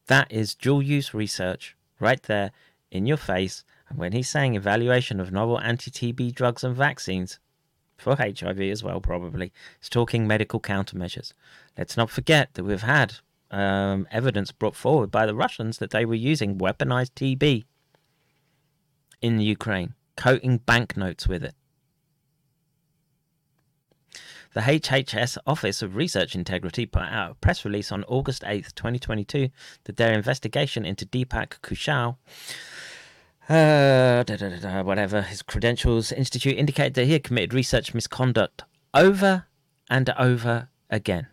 That 0.07 0.31
is 0.31 0.55
dual 0.55 0.81
use 0.81 1.13
research 1.13 1.75
right 1.99 2.21
there 2.23 2.51
in 2.91 3.05
your 3.05 3.17
face. 3.17 3.63
And 3.89 3.97
when 3.97 4.11
he's 4.11 4.29
saying 4.29 4.55
evaluation 4.55 5.19
of 5.19 5.31
novel 5.31 5.59
anti 5.59 5.91
TB 5.91 6.33
drugs 6.33 6.63
and 6.63 6.75
vaccines, 6.75 7.39
for 8.01 8.15
HIV 8.15 8.59
as 8.61 8.83
well, 8.83 8.99
probably, 8.99 9.51
he's 9.79 9.89
talking 9.89 10.27
medical 10.27 10.59
countermeasures. 10.59 11.33
Let's 11.77 11.95
not 11.95 12.09
forget 12.09 12.53
that 12.55 12.63
we've 12.63 12.81
had 12.81 13.15
um, 13.51 14.07
evidence 14.11 14.51
brought 14.51 14.75
forward 14.75 15.11
by 15.11 15.25
the 15.25 15.35
Russians 15.35 15.77
that 15.77 15.91
they 15.91 16.05
were 16.05 16.15
using 16.15 16.57
weaponized 16.57 17.11
TB 17.15 17.65
in 19.21 19.39
Ukraine, 19.39 19.93
coating 20.15 20.57
banknotes 20.57 21.27
with 21.27 21.43
it. 21.43 21.53
The 24.53 24.61
HHS 24.61 25.37
Office 25.45 25.81
of 25.81 25.95
Research 25.95 26.35
Integrity 26.35 26.85
put 26.85 27.03
out 27.03 27.31
a 27.31 27.35
press 27.35 27.63
release 27.63 27.91
on 27.91 28.03
August 28.05 28.41
8th, 28.43 28.73
2022, 28.75 29.49
that 29.85 29.95
their 29.95 30.11
investigation 30.11 30.85
into 30.85 31.05
Deepak 31.05 31.61
Kushal, 31.61 32.17
uh, 33.47 34.23
da, 34.23 34.35
da, 34.35 34.49
da, 34.59 34.81
whatever, 34.81 35.21
his 35.21 35.41
credentials 35.41 36.11
institute 36.11 36.57
indicated 36.57 36.95
that 36.95 37.05
he 37.05 37.13
had 37.13 37.23
committed 37.23 37.53
research 37.53 37.93
misconduct 37.93 38.63
over 38.93 39.45
and 39.89 40.09
over 40.17 40.69
again 40.89 41.27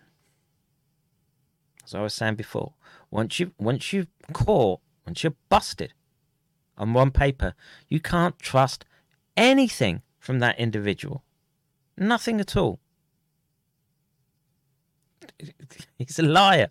as 1.89 1.95
I 1.95 2.03
was 2.03 2.13
saying 2.13 2.35
before, 2.35 2.75
once 3.11 3.41
you 3.41 3.53
once 3.59 3.93
you've 3.93 4.09
caught, 4.35 4.81
once 5.07 5.25
you're 5.25 5.35
busted 5.49 5.95
on 6.77 6.93
one 6.93 7.11
paper, 7.11 7.55
you 7.89 7.99
can't 7.99 8.39
trust 8.39 8.85
anything 9.37 10.03
from 10.19 10.39
that 10.41 10.59
individual. 10.59 11.25
Nothing 11.97 12.41
at 12.41 12.57
all. 12.57 12.79
He's 15.99 16.19
a 16.19 16.23
liar. 16.23 16.69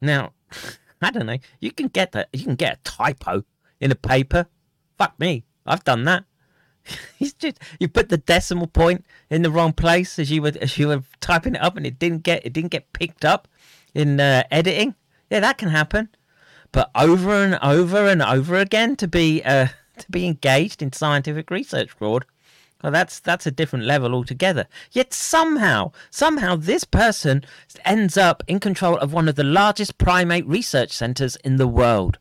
Now, 0.00 0.32
I 1.02 1.10
don't 1.10 1.26
know. 1.26 1.38
You 1.60 1.72
can 1.72 1.88
get 1.88 2.12
that. 2.12 2.28
You 2.32 2.44
can 2.44 2.54
get 2.54 2.78
a 2.78 2.82
typo 2.82 3.44
in 3.80 3.92
a 3.92 3.96
paper. 3.96 4.46
Fuck 4.96 5.20
me. 5.20 5.44
I've 5.66 5.84
done 5.84 6.04
that. 6.04 6.24
He's 7.18 7.32
just 7.34 7.58
you 7.78 7.88
put 7.88 8.08
the 8.08 8.18
decimal 8.18 8.66
point 8.66 9.04
in 9.30 9.42
the 9.42 9.50
wrong 9.50 9.72
place 9.72 10.18
as 10.18 10.30
you 10.30 10.42
were 10.42 10.52
as 10.60 10.78
you 10.78 10.88
were 10.88 11.02
typing 11.20 11.54
it 11.54 11.62
up, 11.62 11.76
and 11.76 11.86
it 11.86 11.98
didn't 11.98 12.22
get 12.22 12.44
it 12.44 12.52
didn't 12.52 12.70
get 12.70 12.92
picked 12.92 13.24
up 13.24 13.48
in 13.94 14.20
uh, 14.20 14.44
editing. 14.50 14.94
Yeah, 15.30 15.40
that 15.40 15.58
can 15.58 15.68
happen. 15.68 16.08
But 16.72 16.90
over 16.94 17.42
and 17.42 17.58
over 17.62 18.06
and 18.06 18.22
over 18.22 18.56
again 18.56 18.96
to 18.96 19.08
be 19.08 19.42
uh, 19.42 19.68
to 19.98 20.10
be 20.10 20.26
engaged 20.26 20.82
in 20.82 20.92
scientific 20.92 21.50
research 21.50 21.90
fraud, 21.90 22.24
well, 22.82 22.92
that's 22.92 23.20
that's 23.20 23.46
a 23.46 23.50
different 23.50 23.84
level 23.84 24.14
altogether. 24.14 24.66
Yet 24.92 25.12
somehow, 25.12 25.92
somehow, 26.10 26.56
this 26.56 26.84
person 26.84 27.44
ends 27.84 28.16
up 28.16 28.42
in 28.46 28.60
control 28.60 28.96
of 28.98 29.12
one 29.12 29.28
of 29.28 29.34
the 29.34 29.44
largest 29.44 29.98
primate 29.98 30.46
research 30.46 30.90
centers 30.92 31.36
in 31.36 31.56
the 31.56 31.68
world. 31.68 32.18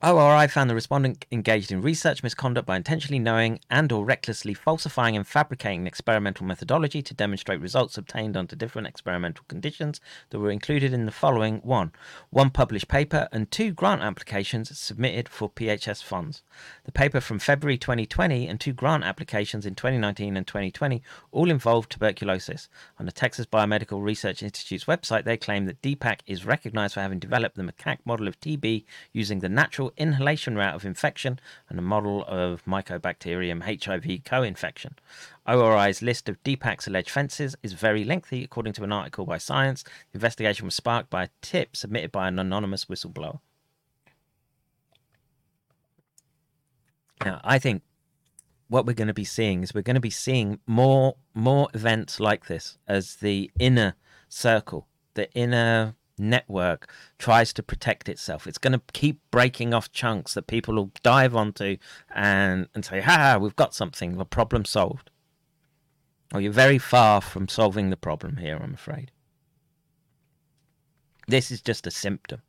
ORI 0.00 0.46
found 0.46 0.70
the 0.70 0.76
respondent 0.76 1.26
engaged 1.32 1.72
in 1.72 1.82
research 1.82 2.22
misconduct 2.22 2.64
by 2.64 2.76
intentionally 2.76 3.18
knowing 3.18 3.58
and 3.68 3.90
or 3.90 4.04
recklessly 4.04 4.54
falsifying 4.54 5.16
and 5.16 5.26
fabricating 5.26 5.80
an 5.80 5.86
experimental 5.88 6.46
methodology 6.46 7.02
to 7.02 7.14
demonstrate 7.14 7.60
results 7.60 7.98
obtained 7.98 8.36
under 8.36 8.54
different 8.54 8.86
experimental 8.86 9.44
conditions 9.48 10.00
that 10.30 10.38
were 10.38 10.52
included 10.52 10.92
in 10.92 11.04
the 11.04 11.10
following 11.10 11.56
one 11.64 11.90
one 12.30 12.48
published 12.48 12.86
paper 12.86 13.26
and 13.32 13.50
two 13.50 13.72
grant 13.72 14.00
applications 14.00 14.78
submitted 14.78 15.28
for 15.28 15.50
PHS 15.50 16.04
funds. 16.04 16.44
The 16.84 16.92
paper 16.92 17.20
from 17.20 17.40
February 17.40 17.76
2020 17.76 18.46
and 18.46 18.60
two 18.60 18.72
grant 18.72 19.02
applications 19.02 19.66
in 19.66 19.74
2019 19.74 20.36
and 20.36 20.46
2020 20.46 21.02
all 21.32 21.50
involved 21.50 21.90
tuberculosis. 21.90 22.68
On 23.00 23.06
the 23.06 23.10
Texas 23.10 23.46
Biomedical 23.46 24.00
Research 24.00 24.44
Institute's 24.44 24.84
website, 24.84 25.24
they 25.24 25.36
claim 25.36 25.66
that 25.66 25.82
Deepak 25.82 26.20
is 26.28 26.46
recognized 26.46 26.94
for 26.94 27.00
having 27.00 27.18
developed 27.18 27.56
the 27.56 27.64
macaque 27.64 27.98
model 28.04 28.28
of 28.28 28.38
TB 28.38 28.84
using 29.12 29.40
the 29.40 29.48
natural 29.48 29.87
inhalation 29.96 30.56
route 30.56 30.74
of 30.74 30.84
infection 30.84 31.40
and 31.68 31.78
a 31.78 31.82
model 31.82 32.24
of 32.26 32.64
Mycobacterium 32.64 33.62
HIV 33.62 34.24
co 34.24 34.42
infection. 34.42 34.96
ORI's 35.46 36.02
list 36.02 36.28
of 36.28 36.42
Deepak's 36.42 36.86
alleged 36.86 37.10
fences 37.10 37.56
is 37.62 37.72
very 37.72 38.04
lengthy, 38.04 38.44
according 38.44 38.74
to 38.74 38.84
an 38.84 38.92
article 38.92 39.24
by 39.24 39.38
Science. 39.38 39.82
The 40.12 40.16
investigation 40.16 40.66
was 40.66 40.74
sparked 40.74 41.10
by 41.10 41.24
a 41.24 41.28
tip 41.42 41.76
submitted 41.76 42.12
by 42.12 42.28
an 42.28 42.38
anonymous 42.38 42.86
whistleblower. 42.86 43.40
Now, 47.24 47.40
I 47.42 47.58
think 47.58 47.82
what 48.68 48.86
we're 48.86 48.92
going 48.92 49.08
to 49.08 49.14
be 49.14 49.24
seeing 49.24 49.62
is 49.62 49.74
we're 49.74 49.82
going 49.82 49.94
to 49.94 50.00
be 50.00 50.10
seeing 50.10 50.60
more 50.66 51.16
more 51.34 51.68
events 51.74 52.20
like 52.20 52.46
this 52.46 52.78
as 52.86 53.16
the 53.16 53.50
inner 53.58 53.94
circle, 54.28 54.86
the 55.14 55.32
inner 55.32 55.94
network 56.18 56.92
tries 57.18 57.52
to 57.54 57.62
protect 57.62 58.08
itself. 58.08 58.46
It's 58.46 58.58
going 58.58 58.72
to 58.72 58.82
keep 58.92 59.20
breaking 59.30 59.74
off 59.74 59.92
chunks 59.92 60.34
that 60.34 60.46
people 60.46 60.74
will 60.74 60.92
dive 61.02 61.34
onto 61.34 61.76
and, 62.14 62.68
and 62.74 62.84
say, 62.84 63.00
ha, 63.00 63.38
we've 63.40 63.56
got 63.56 63.74
something, 63.74 64.16
the 64.16 64.24
problem 64.24 64.64
solved. 64.64 65.10
Well, 66.32 66.42
you're 66.42 66.52
very 66.52 66.78
far 66.78 67.20
from 67.20 67.48
solving 67.48 67.90
the 67.90 67.96
problem 67.96 68.36
here, 68.36 68.58
I'm 68.62 68.74
afraid. 68.74 69.10
This 71.26 71.50
is 71.50 71.60
just 71.60 71.86
a 71.86 71.90
symptom. 71.90 72.42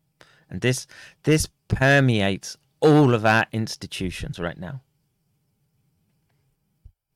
And 0.50 0.62
this 0.62 0.88
this 1.24 1.48
permeates 1.68 2.58
all 2.80 3.14
of 3.14 3.26
our 3.26 3.46
institutions 3.52 4.40
right 4.40 4.58
now. 4.58 4.82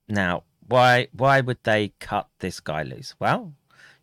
Now, 0.07 0.43
why 0.67 1.07
why 1.13 1.41
would 1.41 1.63
they 1.63 1.93
cut 1.99 2.27
this 2.39 2.59
guy 2.59 2.83
loose? 2.83 3.15
Well, 3.19 3.53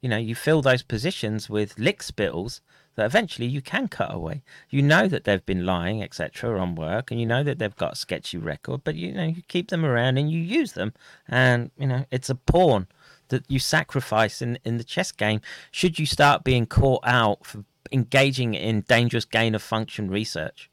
you 0.01 0.09
know, 0.09 0.17
you 0.17 0.35
fill 0.35 0.63
those 0.63 0.83
positions 0.83 1.51
with 1.51 1.79
lick 1.79 2.03
spittles 2.03 2.61
that 2.97 3.07
eventually 3.07 3.47
you 3.47 3.63
can 3.63 3.89
cut 3.89 4.13
away. 4.13 4.43
You 4.69 4.83
know 4.83 5.07
that 5.09 5.25
they've 5.25 5.45
been 5.45 5.65
lying, 5.65 6.03
etc., 6.03 6.61
on 6.61 6.75
work, 6.75 7.11
and 7.11 7.21
you 7.21 7.27
know 7.27 7.43
that 7.43 7.59
they've 7.59 7.77
got 7.77 7.93
a 7.93 7.97
sketchy 7.97 8.39
record, 8.39 8.83
but 8.85 8.95
you 8.95 9.13
know 9.13 9.25
you 9.25 9.43
keep 9.49 9.69
them 9.69 9.85
around 9.85 10.19
and 10.19 10.31
you 10.31 10.41
use 10.41 10.73
them, 10.73 10.93
and 11.29 11.71
you 11.79 11.87
know 11.87 12.05
it's 12.11 12.31
a 12.31 12.35
pawn 12.35 12.89
that 13.29 13.45
you 13.49 13.59
sacrifice 13.59 14.43
in 14.43 14.59
in 14.65 14.79
the 14.79 14.85
chess 14.85 15.13
game. 15.13 15.41
Should 15.71 15.99
you 15.99 16.07
start 16.07 16.45
being 16.45 16.67
caught 16.67 17.03
out 17.07 17.47
for 17.47 17.65
engaging 17.93 18.55
in 18.55 18.83
dangerous 18.83 19.25
gain 19.25 19.55
of 19.55 19.63
function 19.63 20.11
research? 20.11 20.71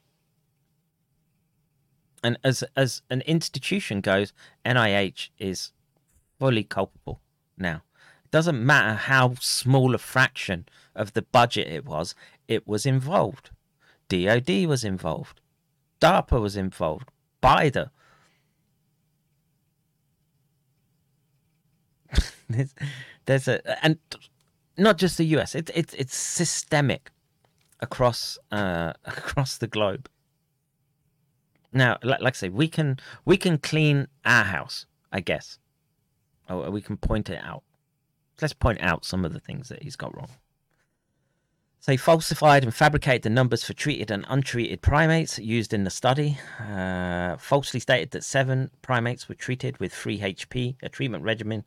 And 2.23 2.37
as 2.43 2.63
as 2.75 3.03
an 3.09 3.21
institution 3.21 4.01
goes, 4.01 4.33
NIH 4.65 5.29
is 5.37 5.71
fully 6.39 6.63
culpable 6.63 7.21
now. 7.57 7.83
It 8.27 8.31
doesn't 8.31 8.65
matter 8.65 8.93
how 8.93 9.35
small 9.39 9.95
a 9.95 9.97
fraction 9.97 10.65
of 10.93 11.13
the 11.13 11.21
budget 11.21 11.67
it 11.69 11.85
was, 11.85 12.13
it 12.49 12.67
was 12.67 12.85
involved. 12.85 13.51
DOD 14.09 14.65
was 14.65 14.83
involved. 14.83 15.39
DARPA 16.01 16.41
was 16.41 16.57
involved. 16.57 17.09
BARDA. 17.41 17.89
there's, 22.49 22.75
there's 23.25 23.47
a 23.47 23.85
and 23.85 23.97
not 24.77 24.97
just 24.97 25.17
the 25.17 25.25
US. 25.37 25.55
It's 25.55 25.71
it's 25.73 25.93
it's 25.93 26.17
systemic 26.17 27.11
across 27.79 28.37
uh, 28.51 28.91
across 29.05 29.57
the 29.57 29.67
globe. 29.67 30.09
Now, 31.71 31.97
like, 32.03 32.19
like 32.19 32.35
I 32.35 32.37
say, 32.37 32.49
we 32.49 32.67
can 32.67 32.99
we 33.23 33.37
can 33.37 33.57
clean 33.57 34.09
our 34.25 34.43
house, 34.43 34.85
I 35.13 35.21
guess, 35.21 35.59
or 36.49 36.69
we 36.71 36.81
can 36.81 36.97
point 36.97 37.29
it 37.29 37.41
out. 37.41 37.63
Let's 38.41 38.53
point 38.53 38.81
out 38.81 39.05
some 39.05 39.26
of 39.26 39.34
the 39.34 39.39
things 39.39 39.69
that 39.69 39.84
he's 39.84 39.95
got 39.95 40.15
wrong. 40.15 40.30
So 41.80 41.93
he 41.93 41.97
falsified 41.97 42.64
and 42.64 42.73
fabricated 42.73 43.22
the 43.22 43.30
numbers 43.30 43.64
for 43.64 43.73
treated 43.73 44.11
and 44.11 44.26
untreated 44.27 44.81
primates 44.81 45.39
used 45.39 45.73
in 45.73 45.85
the 45.85 45.89
study. 45.89 46.38
Uh, 46.59 47.38
falsely 47.38 47.80
stated 47.80 48.11
that 48.11 48.23
seven 48.26 48.72
primates 48.81 49.30
were 49.30 49.35
treated 49.35 49.80
with 49.80 49.93
free 49.93 50.19
HP, 50.19 50.76
a 50.81 50.89
treatment 50.89 51.23
regimen 51.23 51.64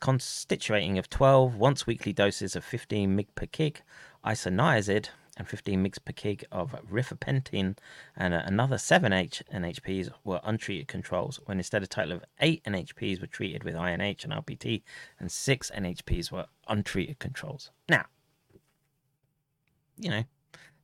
constituting 0.00 0.98
of 0.98 1.08
12 1.08 1.54
once 1.54 1.86
weekly 1.86 2.12
doses 2.12 2.56
of 2.56 2.64
15 2.64 3.16
mg 3.16 3.26
per 3.34 3.46
kg 3.46 3.76
isoniazid 4.24 5.08
and 5.38 5.48
15 5.48 5.82
mg 5.84 6.04
per 6.04 6.12
kg 6.12 6.44
of 6.50 6.74
rifapentine, 6.90 7.76
and 8.16 8.34
uh, 8.34 8.42
another 8.44 8.76
7 8.76 9.12
H 9.12 9.42
NHPs 9.54 10.10
were 10.24 10.40
untreated 10.44 10.88
controls, 10.88 11.40
when 11.46 11.58
instead 11.58 11.82
a 11.82 11.86
total 11.86 12.12
of 12.12 12.24
8 12.40 12.64
NHPs 12.64 13.20
were 13.20 13.26
treated 13.26 13.64
with 13.64 13.74
INH 13.74 14.24
and 14.24 14.32
RPT, 14.32 14.82
and 15.18 15.30
6 15.30 15.70
NHPs 15.74 16.32
were 16.32 16.46
untreated 16.66 17.20
controls. 17.20 17.70
Now, 17.88 18.06
you 19.96 20.10
know, 20.10 20.24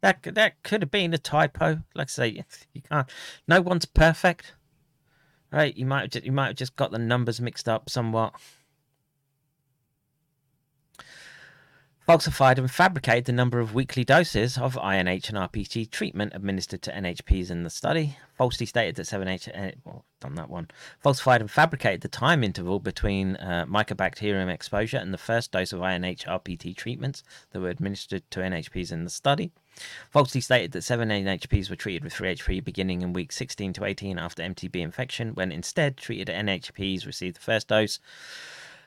that 0.00 0.22
that 0.22 0.62
could 0.62 0.82
have 0.82 0.90
been 0.90 1.14
a 1.14 1.18
typo. 1.18 1.82
Like 1.94 2.08
I 2.08 2.10
say, 2.10 2.44
you 2.72 2.82
can't. 2.82 3.08
No 3.48 3.60
one's 3.60 3.86
perfect, 3.86 4.54
right? 5.52 5.76
You 5.76 5.86
might 5.86 6.02
have 6.02 6.10
just, 6.10 6.24
you 6.24 6.32
might 6.32 6.48
have 6.48 6.56
just 6.56 6.76
got 6.76 6.90
the 6.90 6.98
numbers 6.98 7.40
mixed 7.40 7.68
up 7.68 7.90
somewhat. 7.90 8.34
Falsified 12.06 12.58
and 12.58 12.70
fabricated 12.70 13.24
the 13.24 13.32
number 13.32 13.60
of 13.60 13.74
weekly 13.74 14.04
doses 14.04 14.58
of 14.58 14.74
INH 14.74 15.28
and 15.30 15.38
RPT 15.38 15.90
treatment 15.90 16.34
administered 16.34 16.82
to 16.82 16.92
NHPs 16.92 17.50
in 17.50 17.62
the 17.62 17.70
study, 17.70 18.18
falsely 18.36 18.66
stated 18.66 18.96
that 18.96 19.06
7H, 19.06 19.48
uh, 19.48 19.72
well, 19.84 20.04
done 20.20 20.34
that 20.34 20.50
one, 20.50 20.68
falsified 21.00 21.40
and 21.40 21.50
fabricated 21.50 22.02
the 22.02 22.08
time 22.08 22.44
interval 22.44 22.78
between 22.78 23.36
uh, 23.36 23.64
mycobacterium 23.66 24.52
exposure 24.52 24.98
and 24.98 25.14
the 25.14 25.18
first 25.18 25.52
dose 25.52 25.72
of 25.72 25.80
INH 25.80 26.26
RPT 26.26 26.76
treatments 26.76 27.22
that 27.52 27.60
were 27.60 27.70
administered 27.70 28.22
to 28.30 28.40
NHPs 28.40 28.92
in 28.92 29.04
the 29.04 29.10
study, 29.10 29.50
falsely 30.10 30.42
stated 30.42 30.72
that 30.72 30.82
7 30.82 31.08
NHPs 31.08 31.70
were 31.70 31.76
treated 31.76 32.04
with 32.04 32.12
3 32.12 32.34
HP 32.34 32.62
beginning 32.62 33.00
in 33.00 33.14
week 33.14 33.32
16 33.32 33.72
to 33.72 33.84
18 33.84 34.18
after 34.18 34.42
MTB 34.42 34.76
infection, 34.76 35.30
when 35.34 35.50
instead 35.50 35.96
treated 35.96 36.28
NHPs 36.28 37.06
received 37.06 37.36
the 37.36 37.40
first 37.40 37.68
dose 37.68 37.98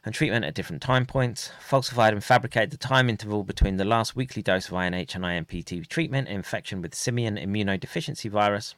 and 0.08 0.16
treatment 0.16 0.46
at 0.46 0.54
different 0.54 0.82
time 0.82 1.06
points, 1.06 1.52
falsified 1.60 2.14
and 2.14 2.24
fabricated 2.24 2.72
the 2.72 2.78
time 2.78 3.10
interval 3.10 3.44
between 3.44 3.76
the 3.76 3.86
last 3.86 4.16
weekly 4.16 4.42
dose 4.42 4.68
of 4.70 4.74
INH 4.74 5.14
and 5.14 5.24
IMPT 5.24 5.86
treatment 5.88 6.30
infection 6.30 6.82
with 6.82 6.96
simian 6.96 7.36
immunodeficiency 7.36 8.32
virus, 8.32 8.76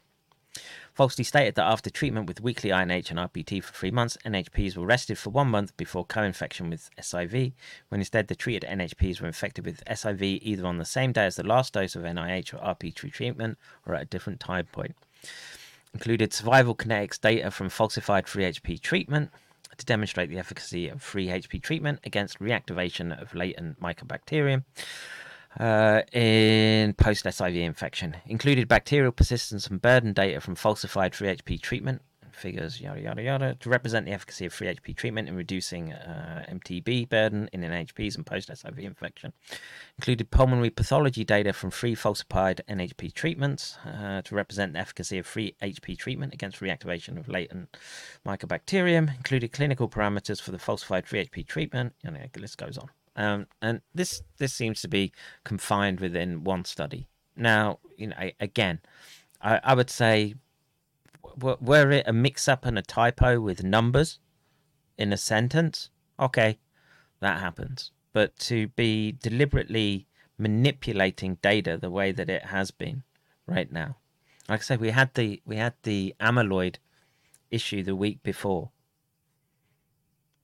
falsely 0.92 1.22
stated 1.22 1.54
that 1.54 1.66
after 1.66 1.88
treatment 1.88 2.26
with 2.26 2.40
weekly 2.40 2.70
INH 2.70 3.10
and 3.10 3.18
RPT 3.18 3.62
for 3.62 3.72
three 3.72 3.92
months, 3.92 4.18
NHPs 4.26 4.76
were 4.76 4.84
rested 4.84 5.18
for 5.18 5.30
one 5.30 5.48
month 5.48 5.76
before 5.76 6.04
co 6.04 6.24
infection 6.24 6.68
with 6.68 6.90
SIV, 6.98 7.52
when 7.88 8.00
instead 8.00 8.26
the 8.26 8.34
treated 8.34 8.68
NHPs 8.68 9.20
were 9.20 9.28
infected 9.28 9.64
with 9.64 9.84
SIV 9.84 10.40
either 10.42 10.66
on 10.66 10.78
the 10.78 10.84
same 10.84 11.12
day 11.12 11.26
as 11.26 11.36
the 11.36 11.46
last 11.46 11.74
dose 11.74 11.94
of 11.94 12.02
NIH 12.02 12.54
or 12.54 12.74
RPT 12.74 13.12
treatment 13.12 13.56
or 13.86 13.94
at 13.94 14.02
a 14.02 14.06
different 14.06 14.40
time 14.40 14.66
point. 14.72 14.96
Included 15.94 16.32
survival 16.32 16.74
kinetics 16.74 17.20
data 17.20 17.52
from 17.52 17.68
falsified 17.68 18.26
3HP 18.26 18.80
treatment, 18.80 19.30
to 19.76 19.86
demonstrate 19.86 20.28
the 20.30 20.38
efficacy 20.38 20.88
of 20.88 21.02
free 21.02 21.28
HP 21.28 21.62
treatment 21.62 22.00
against 22.04 22.38
reactivation 22.38 23.20
of 23.20 23.34
latent 23.34 23.80
mycobacterium 23.80 24.64
uh, 25.58 26.02
in 26.12 26.92
post 26.94 27.24
SIV 27.24 27.62
infection. 27.62 28.16
Included 28.26 28.68
bacterial 28.68 29.12
persistence 29.12 29.66
and 29.66 29.80
burden 29.80 30.12
data 30.12 30.40
from 30.40 30.54
falsified 30.54 31.14
free 31.14 31.28
HP 31.28 31.60
treatment 31.60 32.02
figures, 32.40 32.80
yada, 32.80 33.00
yada, 33.00 33.22
yada, 33.22 33.54
to 33.60 33.68
represent 33.68 34.06
the 34.06 34.12
efficacy 34.12 34.46
of 34.46 34.52
free 34.52 34.66
HP 34.66 34.96
treatment 34.96 35.28
in 35.28 35.36
reducing 35.36 35.92
uh, 35.92 36.44
MTB 36.50 37.08
burden 37.08 37.48
in 37.52 37.60
NHPs 37.60 38.16
and 38.16 38.26
post 38.26 38.48
SIV 38.48 38.78
infection. 38.78 39.32
Included 39.98 40.30
pulmonary 40.30 40.70
pathology 40.70 41.24
data 41.24 41.52
from 41.52 41.70
free 41.70 41.94
falsified 41.94 42.62
NHP 42.68 43.12
treatments 43.12 43.76
uh, 43.86 44.22
to 44.22 44.34
represent 44.34 44.72
the 44.72 44.78
efficacy 44.78 45.18
of 45.18 45.26
free 45.26 45.54
HP 45.62 45.98
treatment 45.98 46.34
against 46.34 46.60
reactivation 46.60 47.18
of 47.18 47.28
latent 47.28 47.76
mycobacterium. 48.26 49.14
Included 49.16 49.52
clinical 49.52 49.88
parameters 49.88 50.40
for 50.40 50.50
the 50.50 50.58
falsified 50.58 51.06
free 51.06 51.24
HP 51.24 51.46
treatment. 51.46 51.94
You 52.02 52.10
know, 52.10 52.20
the 52.32 52.40
list 52.40 52.58
goes 52.58 52.78
on. 52.78 52.88
Um, 53.16 53.46
and 53.60 53.80
this 53.94 54.22
this 54.38 54.54
seems 54.54 54.80
to 54.82 54.88
be 54.88 55.12
confined 55.44 56.00
within 56.00 56.44
one 56.44 56.64
study. 56.64 57.06
Now, 57.36 57.78
you 57.96 58.08
know, 58.08 58.16
again, 58.38 58.80
I, 59.42 59.60
I 59.62 59.74
would 59.74 59.90
say 59.90 60.34
were 61.38 61.90
it 61.90 62.06
a 62.06 62.12
mix 62.12 62.48
up 62.48 62.64
and 62.64 62.78
a 62.78 62.82
typo 62.82 63.40
with 63.40 63.62
numbers 63.64 64.18
in 64.98 65.12
a 65.12 65.16
sentence, 65.16 65.90
okay, 66.18 66.58
that 67.20 67.40
happens. 67.40 67.92
But 68.12 68.38
to 68.40 68.68
be 68.68 69.12
deliberately 69.12 70.06
manipulating 70.38 71.36
data 71.36 71.76
the 71.76 71.90
way 71.90 72.12
that 72.12 72.28
it 72.28 72.46
has 72.46 72.70
been 72.70 73.02
right 73.46 73.70
now, 73.70 73.96
like 74.48 74.60
I 74.60 74.62
said, 74.62 74.80
we 74.80 74.90
had 74.90 75.14
the 75.14 75.40
we 75.44 75.56
had 75.56 75.74
the 75.84 76.14
amyloid 76.20 76.76
issue 77.50 77.82
the 77.82 77.96
week 77.96 78.22
before. 78.22 78.70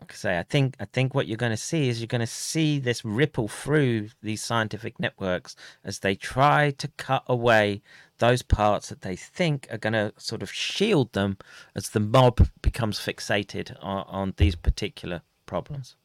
Like 0.01 0.13
I 0.13 0.15
say, 0.15 0.39
I 0.39 0.43
think 0.43 0.77
I 0.79 0.85
think 0.85 1.15
what 1.15 1.27
you're 1.27 1.37
going 1.37 1.51
to 1.51 1.57
see 1.57 1.89
is 1.89 2.01
you're 2.01 2.07
going 2.07 2.21
to 2.21 2.27
see 2.27 2.79
this 2.79 3.05
ripple 3.05 3.49
through 3.49 4.11
these 4.23 4.43
scientific 4.43 5.01
networks 5.01 5.57
as 5.83 6.01
they 6.01 6.15
try 6.15 6.71
to 6.73 6.89
cut 6.97 7.25
away 7.27 7.83
those 8.19 8.43
parts 8.43 8.89
that 8.89 9.03
they 9.03 9.17
think 9.17 9.67
are 9.71 9.79
going 9.79 9.93
to 9.93 10.13
sort 10.17 10.43
of 10.43 10.53
shield 10.53 11.13
them 11.13 11.39
as 11.75 11.91
the 11.91 12.01
mob 12.01 12.49
becomes 12.63 12.99
fixated 12.99 13.77
on, 13.83 14.05
on 14.09 14.35
these 14.37 14.57
particular 14.57 15.23
problems. 15.45 15.97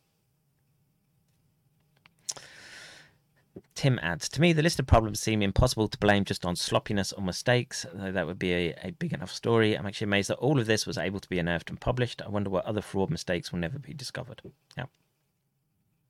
Tim 3.75 3.99
adds, 4.01 4.29
to 4.29 4.41
me, 4.41 4.53
the 4.53 4.61
list 4.61 4.79
of 4.79 4.87
problems 4.87 5.19
seem 5.19 5.41
impossible 5.41 5.87
to 5.87 5.97
blame 5.97 6.23
just 6.23 6.45
on 6.45 6.55
sloppiness 6.55 7.11
or 7.11 7.23
mistakes. 7.23 7.85
Though 7.93 8.11
that 8.11 8.27
would 8.27 8.39
be 8.39 8.53
a, 8.53 8.75
a, 8.83 8.91
big 8.91 9.13
enough 9.13 9.31
story. 9.31 9.77
I'm 9.77 9.85
actually 9.85 10.05
amazed 10.05 10.29
that 10.29 10.37
all 10.37 10.59
of 10.59 10.67
this 10.67 10.85
was 10.85 10.97
able 10.97 11.19
to 11.19 11.29
be 11.29 11.39
unearthed 11.39 11.69
and 11.69 11.79
published. 11.79 12.21
I 12.21 12.29
wonder 12.29 12.49
what 12.49 12.65
other 12.65 12.81
fraud 12.81 13.09
mistakes 13.09 13.51
will 13.51 13.59
never 13.59 13.79
be 13.79 13.93
discovered. 13.93 14.41
Yeah. 14.77 14.85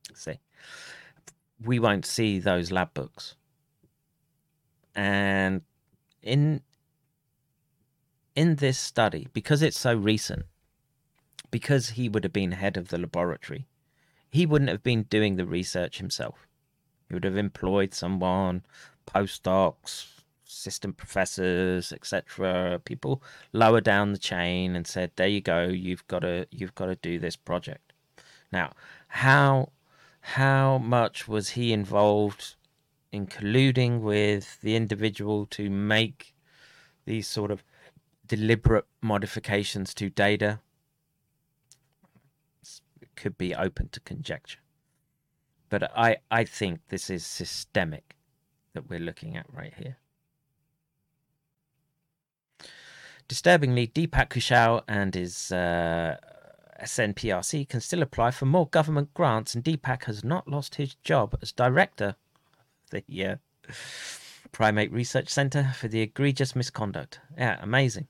Let's 0.10 0.22
see. 0.22 0.40
We 1.64 1.80
won't 1.80 2.06
see 2.06 2.40
those 2.40 2.72
lab 2.72 2.94
books. 2.94 3.36
And 4.96 5.62
in 6.22 6.62
in 8.36 8.56
this 8.56 8.78
study, 8.78 9.28
because 9.34 9.62
it's 9.62 9.80
so 9.80 9.94
recent, 9.96 10.46
because 11.50 11.92
he 11.92 12.08
would 12.08 12.24
have 12.24 12.34
been 12.34 12.54
head 12.54 12.78
of 12.78 12.88
the 12.88 12.98
laboratory, 12.98 13.68
he 14.30 14.46
wouldn't 14.46 14.70
have 14.70 14.84
been 14.84 15.04
doing 15.04 15.36
the 15.36 15.46
research 15.46 15.98
himself. 15.98 16.48
He 17.08 17.14
would 17.14 17.26
have 17.26 17.36
employed 17.38 17.94
someone, 17.94 18.64
postdocs, 19.06 20.08
assistant 20.48 20.96
professors, 20.96 21.92
etc., 21.92 22.80
people 22.86 23.22
lower 23.52 23.82
down 23.82 24.14
the 24.14 24.18
chain 24.18 24.76
and 24.76 24.88
said, 24.88 25.12
"There 25.16 25.28
you 25.28 25.42
go, 25.42 25.68
you've 25.68 26.08
got 26.08 26.20
to 26.20 26.48
you've 26.52 26.76
got 26.76 26.86
to 26.88 26.96
do 26.96 27.20
this 27.20 27.36
project." 27.36 27.94
Now, 28.52 28.72
how 29.08 29.72
how 30.22 30.78
much 30.78 31.28
was 31.28 31.52
he 31.52 31.74
involved 31.74 32.56
in 33.12 33.28
colluding 33.28 34.02
with 34.02 34.60
the 34.62 34.76
individual 34.76 35.46
to 35.48 35.70
make 35.70 36.34
these 37.06 37.28
sort 37.28 37.52
of 37.52 37.64
deliberate 38.28 38.86
modifications 39.02 39.94
to 39.94 40.10
data 40.10 40.60
could 43.16 43.38
be 43.38 43.54
open 43.54 43.90
to 43.90 44.00
conjecture. 44.00 44.60
But 45.70 45.92
I, 45.96 46.18
I 46.30 46.44
think 46.44 46.80
this 46.90 47.10
is 47.10 47.26
systemic 47.26 48.16
that 48.74 48.90
we're 48.90 49.00
looking 49.00 49.36
at 49.36 49.46
right 49.52 49.74
here. 49.78 49.98
Disturbingly, 53.28 53.88
Deepak 53.88 54.30
kushal 54.30 54.84
and 54.88 55.14
his 55.16 55.52
uh, 55.52 56.18
SNPRC 56.82 57.70
can 57.70 57.80
still 57.80 58.02
apply 58.02 58.32
for 58.32 58.46
more 58.46 58.68
government 58.68 59.14
grants, 59.14 59.56
and 59.56 59.64
Deepak 59.64 60.06
has 60.06 60.24
not 60.24 60.48
lost 60.48 60.76
his 60.76 60.96
job 60.96 61.38
as 61.42 61.52
director 61.52 62.16
the 62.92 63.26
uh, 63.26 63.36
Primate 64.52 64.92
Research 64.92 65.30
Center 65.30 65.74
for 65.78 65.88
the 65.88 66.02
egregious 66.02 66.56
misconduct. 66.56 67.20
Yeah, 67.38 67.58
amazing. 67.62 68.08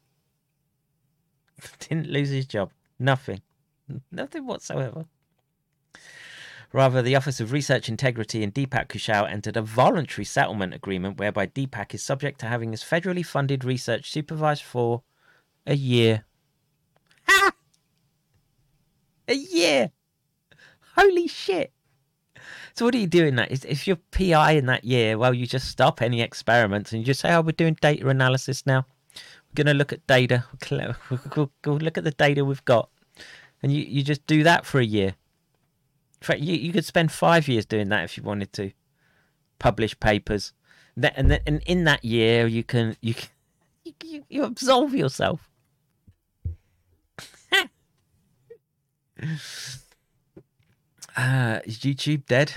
Didn't 1.80 2.10
lose 2.10 2.30
his 2.30 2.46
job. 2.46 2.72
Nothing. 3.00 3.42
Nothing 4.12 4.46
whatsoever. 4.46 5.06
Rather, 6.74 7.02
the 7.02 7.16
Office 7.16 7.42
of 7.42 7.52
Research 7.52 7.90
Integrity 7.90 8.44
and 8.44 8.54
Deepak 8.54 8.88
Kaushal 8.88 9.30
entered 9.30 9.58
a 9.58 9.62
voluntary 9.62 10.24
settlement 10.24 10.74
agreement 10.74 11.20
whereby 11.20 11.48
Deepak 11.48 11.94
is 11.94 12.02
subject 12.02 12.40
to 12.40 12.46
having 12.46 12.72
his 12.72 12.84
federally 12.84 13.26
funded 13.26 13.66
research 13.66 14.10
supervised 14.10 14.64
for 14.64 15.04
a 15.68 15.76
year. 15.76 16.24
Ha! 17.28 17.52
A 19.28 19.34
year! 19.34 19.92
Holy 20.96 21.28
shit! 21.28 21.74
So 22.74 22.86
what 22.86 22.96
are 22.96 23.00
you 23.00 23.08
doing 23.08 23.36
that? 23.36 23.52
If 23.52 23.88
you're 23.88 23.98
PI 24.12 24.54
in 24.54 24.66
that 24.68 24.84
year, 24.84 25.18
well, 25.18 25.34
you 25.34 25.46
just 25.46 25.68
stop 25.68 26.02
any 26.02 26.22
experiments 26.22 26.92
and 26.92 27.02
you 27.02 27.06
just 27.06 27.20
say, 27.20 27.34
"Oh, 27.34 27.42
we're 27.42 27.52
doing 27.52 27.78
data 27.82 28.08
analysis 28.08 28.66
now. 28.66 28.86
We're 29.16 29.64
going 29.64 29.68
to 29.68 29.74
look 29.74 29.92
at 29.92 30.06
data. 30.08 30.46
We'll 30.70 31.52
go 31.62 31.66
look 31.74 31.98
at 31.98 32.04
the 32.04 32.12
data 32.12 32.46
we've 32.46 32.66
got," 32.66 32.90
and 33.62 33.72
you 33.72 33.84
you 33.84 34.04
just 34.04 34.26
do 34.28 34.44
that 34.44 34.66
for 34.66 34.80
a 34.80 34.86
year. 34.86 35.16
In 36.22 36.26
fact, 36.26 36.42
you 36.42 36.56
you 36.56 36.72
could 36.72 36.86
spend 36.86 37.12
five 37.12 37.48
years 37.48 37.66
doing 37.66 37.90
that 37.90 38.04
if 38.04 38.18
you 38.18 38.24
wanted 38.24 38.54
to. 38.54 38.72
Publish 39.60 40.00
papers, 40.00 40.54
and 40.96 41.32
then 41.32 41.40
and 41.46 41.62
in 41.66 41.84
that 41.84 42.04
year 42.04 42.48
you 42.48 42.64
can 42.64 42.96
you 43.02 43.14
can, 43.14 43.30
you, 44.04 44.24
you 44.30 44.44
absolve 44.44 44.96
yourself. 44.96 45.50
Uh, 51.16 51.60
is 51.66 51.80
YouTube 51.80 52.26
dead? 52.26 52.54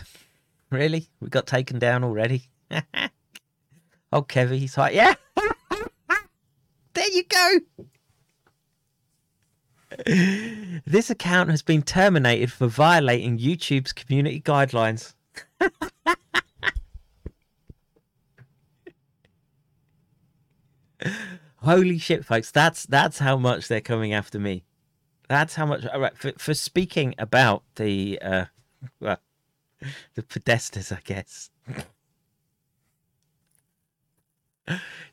Really? 0.71 1.09
We 1.21 1.29
got 1.29 1.47
taken 1.47 1.79
down 1.79 2.05
already? 2.05 2.49
oh, 4.13 4.23
Kevin, 4.23 4.59
he's 4.59 4.77
like, 4.79 4.95
yeah. 4.95 5.15
there 6.95 7.11
you 7.11 7.25
go. 7.25 7.59
this 10.87 11.11
account 11.11 11.51
has 11.51 11.63
been 11.63 11.83
terminated 11.83 12.51
for 12.51 12.67
violating 12.67 13.39
YouTube's 13.39 13.93
community 13.93 14.41
guidelines. 14.41 15.15
Holy 21.59 21.99
shit, 21.99 22.25
folks! 22.25 22.51
That's 22.51 22.87
that's 22.87 23.19
how 23.19 23.37
much 23.37 23.69
they're 23.69 23.81
coming 23.81 24.13
after 24.13 24.39
me. 24.39 24.65
That's 25.29 25.55
how 25.55 25.67
much. 25.67 25.87
All 25.87 26.01
right, 26.01 26.17
for, 26.17 26.33
for 26.39 26.55
speaking 26.55 27.15
about 27.19 27.63
the 27.77 28.19
uh, 28.21 28.45
well, 29.01 29.19
the 30.15 30.23
Podestas, 30.23 30.93
I 30.93 31.01
guess. 31.05 31.51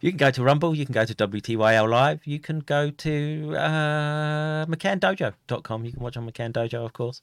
you 0.02 0.12
can 0.12 0.18
go 0.18 0.32
to 0.32 0.44
Rumble, 0.44 0.76
you 0.76 0.86
can 0.86 0.94
go 0.94 1.06
to 1.06 1.14
WTYL 1.14 1.90
Live, 1.90 2.26
you 2.26 2.40
can 2.40 2.60
go 2.60 2.90
to 2.90 3.56
uh, 3.58 4.66
McCannDojo.com. 4.66 5.86
You 5.86 5.92
can 5.92 6.02
watch 6.02 6.18
on 6.18 6.30
McCann 6.30 6.54
Dojo, 6.54 6.86
of 6.86 6.94
course. 6.94 7.22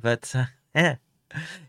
But 0.00 0.32
uh, 0.34 0.46
yeah, 0.74 0.96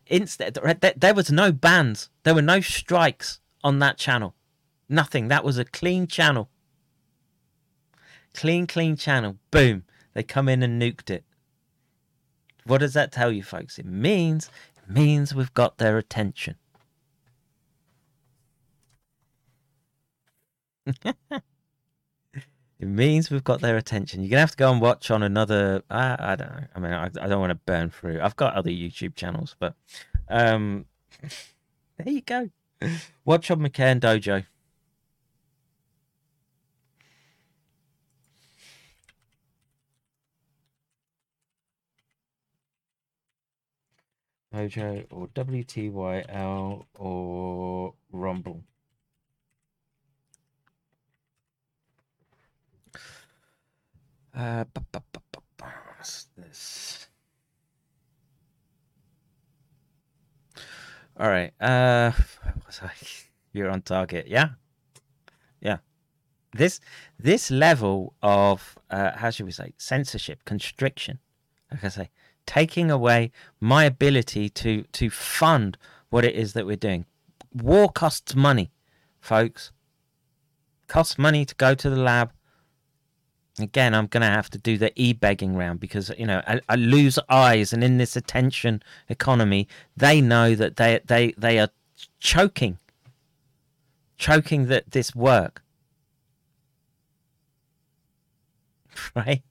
instead, 0.07 0.57
there 0.97 1.13
was 1.13 1.31
no 1.31 1.51
bans, 1.51 2.09
there 2.23 2.35
were 2.35 2.41
no 2.41 2.61
strikes 2.61 3.39
on 3.63 3.79
that 3.79 3.97
channel. 3.97 4.35
Nothing. 4.87 5.29
That 5.29 5.43
was 5.43 5.57
a 5.57 5.65
clean 5.65 6.05
channel. 6.05 6.49
Clean, 8.35 8.67
clean 8.67 8.97
channel. 8.97 9.37
Boom. 9.49 9.83
They 10.15 10.23
come 10.23 10.49
in 10.49 10.63
and 10.63 10.81
nuked 10.81 11.11
it. 11.11 11.23
What 12.65 12.79
does 12.79 12.93
that 12.93 13.11
tell 13.11 13.31
you, 13.31 13.43
folks? 13.43 13.77
It 13.77 13.85
means 13.85 14.49
it 14.77 14.89
means 14.91 15.35
we've 15.35 15.53
got 15.53 15.77
their 15.77 15.99
attention. 15.99 16.55
it 21.03 21.43
means 22.79 23.29
we've 23.29 23.43
got 23.43 23.61
their 23.61 23.77
attention. 23.77 24.21
You're 24.21 24.29
gonna 24.29 24.39
have 24.39 24.51
to 24.51 24.57
go 24.57 24.71
and 24.71 24.81
watch 24.81 25.11
on 25.11 25.21
another. 25.21 25.83
I, 25.91 26.15
I 26.17 26.35
don't 26.35 26.49
know. 26.49 26.63
I 26.75 26.79
mean, 26.79 26.93
I, 26.93 27.05
I 27.21 27.27
don't 27.27 27.41
want 27.41 27.51
to 27.51 27.59
burn 27.65 27.91
through. 27.91 28.21
I've 28.21 28.37
got 28.37 28.55
other 28.55 28.71
YouTube 28.71 29.15
channels, 29.15 29.55
but 29.59 29.75
um, 30.29 30.85
there 31.97 32.13
you 32.13 32.21
go. 32.21 32.49
Watch 33.25 33.51
on 33.51 33.59
McCann 33.59 33.99
Dojo. 33.99 34.45
Mojo 44.55 45.05
or 45.11 45.27
WTYL 45.27 46.85
or 46.95 47.93
Rumble. 48.11 48.63
Uh, 54.33 54.63
what's 55.97 56.27
this? 56.37 57.07
All 61.17 61.27
right. 61.27 61.51
Uh, 61.59 62.11
you're 63.51 63.69
on 63.69 63.81
target. 63.81 64.27
Yeah. 64.27 64.49
Yeah. 65.59 65.77
This 66.53 66.79
this 67.19 67.51
level 67.51 68.13
of 68.21 68.77
uh, 68.89 69.11
how 69.17 69.29
should 69.31 69.45
we 69.45 69.51
say 69.51 69.73
censorship, 69.77 70.45
constriction, 70.45 71.19
like 71.71 71.83
I 71.83 71.89
say, 71.89 72.09
taking 72.45 72.91
away 72.91 73.31
my 73.59 73.83
ability 73.83 74.49
to 74.49 74.83
to 74.91 75.09
fund 75.09 75.77
what 76.09 76.25
it 76.25 76.35
is 76.35 76.53
that 76.53 76.65
we're 76.65 76.75
doing. 76.75 77.05
War 77.53 77.89
costs 77.89 78.35
money, 78.35 78.71
folks. 79.19 79.71
Costs 80.87 81.17
money 81.17 81.45
to 81.45 81.55
go 81.55 81.73
to 81.73 81.89
the 81.89 81.95
lab. 81.95 82.31
Again, 83.59 83.95
I'm 83.95 84.07
going 84.07 84.21
to 84.21 84.27
have 84.27 84.49
to 84.49 84.57
do 84.57 84.77
the 84.77 84.91
e-begging 84.95 85.55
round 85.55 85.79
because 85.79 86.11
you 86.17 86.25
know 86.25 86.41
I, 86.45 86.59
I 86.67 86.75
lose 86.75 87.17
eyes, 87.29 87.71
and 87.73 87.83
in 87.83 87.97
this 87.97 88.15
attention 88.15 88.83
economy, 89.09 89.67
they 89.95 90.21
know 90.21 90.55
that 90.55 90.75
they 90.75 90.99
they 91.05 91.33
they 91.37 91.59
are 91.59 91.69
choking, 92.19 92.77
choking 94.17 94.67
that 94.67 94.91
this 94.91 95.15
work. 95.15 95.61
Right? 99.13 99.43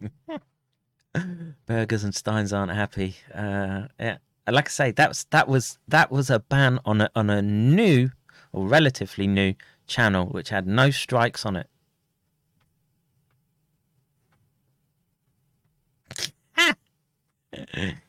Burgers 1.66 2.04
and 2.04 2.14
Steins 2.14 2.52
aren't 2.52 2.72
happy. 2.72 3.16
Uh, 3.34 3.88
yeah, 3.98 4.18
like 4.50 4.68
I 4.68 4.70
say, 4.70 4.90
that 4.92 5.08
was 5.08 5.24
that 5.30 5.48
was 5.48 5.78
that 5.88 6.10
was 6.10 6.30
a 6.30 6.38
ban 6.40 6.80
on 6.84 7.00
a 7.00 7.10
on 7.14 7.30
a 7.30 7.42
new 7.42 8.10
or 8.52 8.66
relatively 8.66 9.26
new 9.26 9.54
channel 9.86 10.26
which 10.26 10.50
had 10.50 10.66
no 10.66 10.90
strikes 10.90 11.44
on 11.46 11.56
it. 11.56 11.68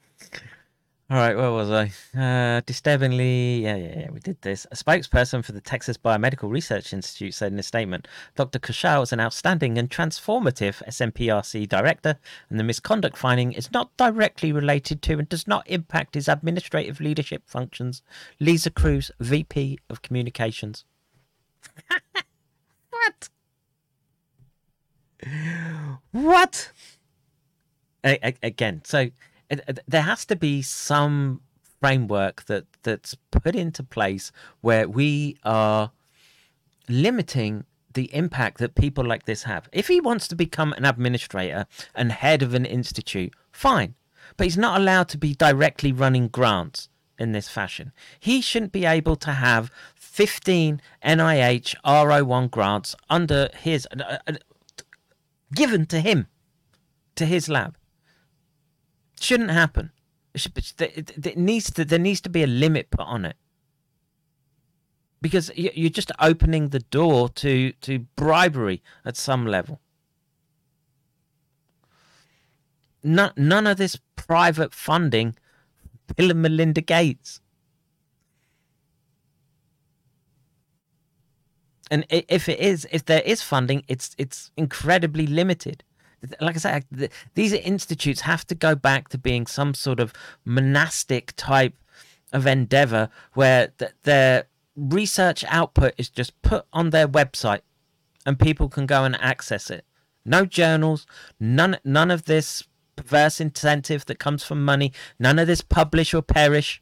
All 1.12 1.18
right, 1.18 1.36
where 1.36 1.52
was 1.52 1.72
I? 1.72 1.92
Uh, 2.16 2.62
disturbingly, 2.68 3.64
yeah, 3.64 3.76
yeah, 3.76 4.00
yeah, 4.02 4.12
we 4.12 4.20
did 4.20 4.40
this. 4.44 4.68
A 4.72 4.76
spokesperson 4.76 5.44
for 5.44 5.54
the 5.54 5.62
Texas 5.62 5.98
Biomedical 5.98 6.52
Research 6.52 6.94
Institute 6.94 7.34
said 7.34 7.52
in 7.52 7.58
a 7.58 7.64
statement 7.64 8.08
Dr. 8.36 8.60
Kaushal 8.60 9.02
is 9.02 9.12
an 9.12 9.20
outstanding 9.20 9.80
and 9.80 9.90
transformative 9.90 10.84
SNPRC 10.88 11.68
director, 11.68 12.20
and 12.52 12.60
the 12.60 12.64
misconduct 12.64 13.18
finding 13.18 13.54
is 13.54 13.72
not 13.72 13.90
directly 13.98 14.52
related 14.52 15.02
to 15.02 15.18
and 15.18 15.28
does 15.28 15.48
not 15.48 15.68
impact 15.68 16.14
his 16.14 16.28
administrative 16.28 17.00
leadership 17.00 17.42
functions. 17.48 18.04
Lisa 18.40 18.70
Cruz, 18.70 19.10
VP 19.20 19.80
of 19.90 20.04
Communications. 20.04 20.86
what? 22.92 23.30
What? 26.12 26.72
A- 28.04 28.28
a- 28.28 28.38
again, 28.44 28.82
so 28.86 29.10
there 29.88 30.02
has 30.04 30.26
to 30.26 30.36
be 30.36 30.62
some 30.62 31.42
framework 31.80 32.46
that 32.46 32.66
that's 32.84 33.16
put 33.32 33.56
into 33.56 33.84
place 33.84 34.32
where 34.62 34.88
we 34.88 35.38
are 35.44 35.92
limiting 36.88 37.66
the 37.94 38.14
impact 38.14 38.60
that 38.60 38.76
people 38.76 39.04
like 39.06 39.26
this 39.26 39.44
have. 39.44 39.68
If 39.72 39.88
he 39.88 40.00
wants 40.00 40.28
to 40.28 40.36
become 40.36 40.74
an 40.74 40.86
administrator 40.86 41.66
and 41.96 42.12
head 42.12 42.42
of 42.42 42.54
an 42.54 42.66
institute, 42.66 43.34
fine. 43.52 43.96
But 44.38 44.46
he's 44.46 44.58
not 44.58 44.80
allowed 44.80 45.10
to 45.10 45.18
be 45.18 45.34
directly 45.34 45.92
running 45.92 46.28
grants 46.28 46.90
in 47.18 47.32
this 47.32 47.50
fashion. 47.50 47.92
He 48.20 48.42
shouldn't 48.42 48.72
be 48.72 48.86
able 48.86 49.16
to 49.18 49.32
have 49.32 49.72
15 49.96 50.82
NIH 51.04 51.76
R01 51.84 52.52
grants 52.52 52.96
under 53.10 53.50
his 53.60 53.88
uh, 53.92 54.18
uh, 54.28 54.34
given 55.54 55.86
to 55.88 56.00
him 56.00 56.28
to 57.16 57.26
his 57.26 57.50
lab. 57.50 57.76
Shouldn't 59.20 59.52
happen. 59.52 59.92
It, 60.34 60.42
should, 60.42 60.58
it, 60.80 61.26
it 61.26 61.38
needs 61.38 61.72
to. 61.72 61.86
There 61.86 62.00
needs 62.00 62.22
to 62.22 62.30
be 62.30 62.44
a 62.44 62.48
limit 62.48 62.90
put 62.92 63.06
on 63.06 63.26
it 63.26 63.36
because 65.22 65.52
you're 65.56 65.90
just 65.90 66.12
opening 66.20 66.70
the 66.70 66.80
door 66.80 67.30
to 67.30 67.72
to 67.74 68.00
bribery 68.16 68.82
at 69.06 69.18
some 69.18 69.46
level. 69.46 69.80
None, 73.04 73.32
none 73.38 73.66
of 73.68 73.78
this 73.78 73.98
private 74.16 74.74
funding, 74.74 75.36
Bill 76.16 76.32
and 76.32 76.42
Melinda 76.42 76.82
Gates. 76.82 77.40
And 81.92 82.06
if 82.10 82.48
it 82.48 82.60
is, 82.60 82.88
if 82.92 83.06
there 83.06 83.22
is 83.26 83.42
funding, 83.42 83.84
it's 83.88 84.16
it's 84.18 84.52
incredibly 84.56 85.26
limited. 85.26 85.84
Like 86.42 86.56
I 86.56 86.60
said, 86.60 87.12
these 87.34 87.54
institutes 87.54 88.22
have 88.22 88.46
to 88.48 88.56
go 88.56 88.76
back 88.76 89.10
to 89.10 89.18
being 89.18 89.48
some 89.48 89.74
sort 89.74 90.00
of 90.00 90.14
monastic 90.46 91.34
type 91.36 91.76
of 92.32 92.46
endeavor 92.46 93.10
where 93.34 93.74
their 94.04 94.46
research 94.76 95.44
output 95.48 95.94
is 95.98 96.10
just 96.10 96.40
put 96.42 96.66
on 96.72 96.92
their 96.92 97.08
website 97.08 97.62
and 98.26 98.40
people 98.40 98.70
can 98.70 98.86
go 98.86 99.04
and 99.04 99.16
access 99.22 99.70
it. 99.70 99.86
No 100.26 100.46
journals, 100.46 101.06
none 101.40 101.78
none 101.84 102.12
of 102.12 102.26
this 102.26 102.64
perverse 102.96 103.40
incentive 103.40 104.06
that 104.06 104.20
comes 104.20 104.44
from 104.44 104.64
money, 104.64 104.92
none 105.18 105.40
of 105.40 105.48
this 105.48 105.62
publish 105.62 106.14
or 106.14 106.22
perish 106.22 106.82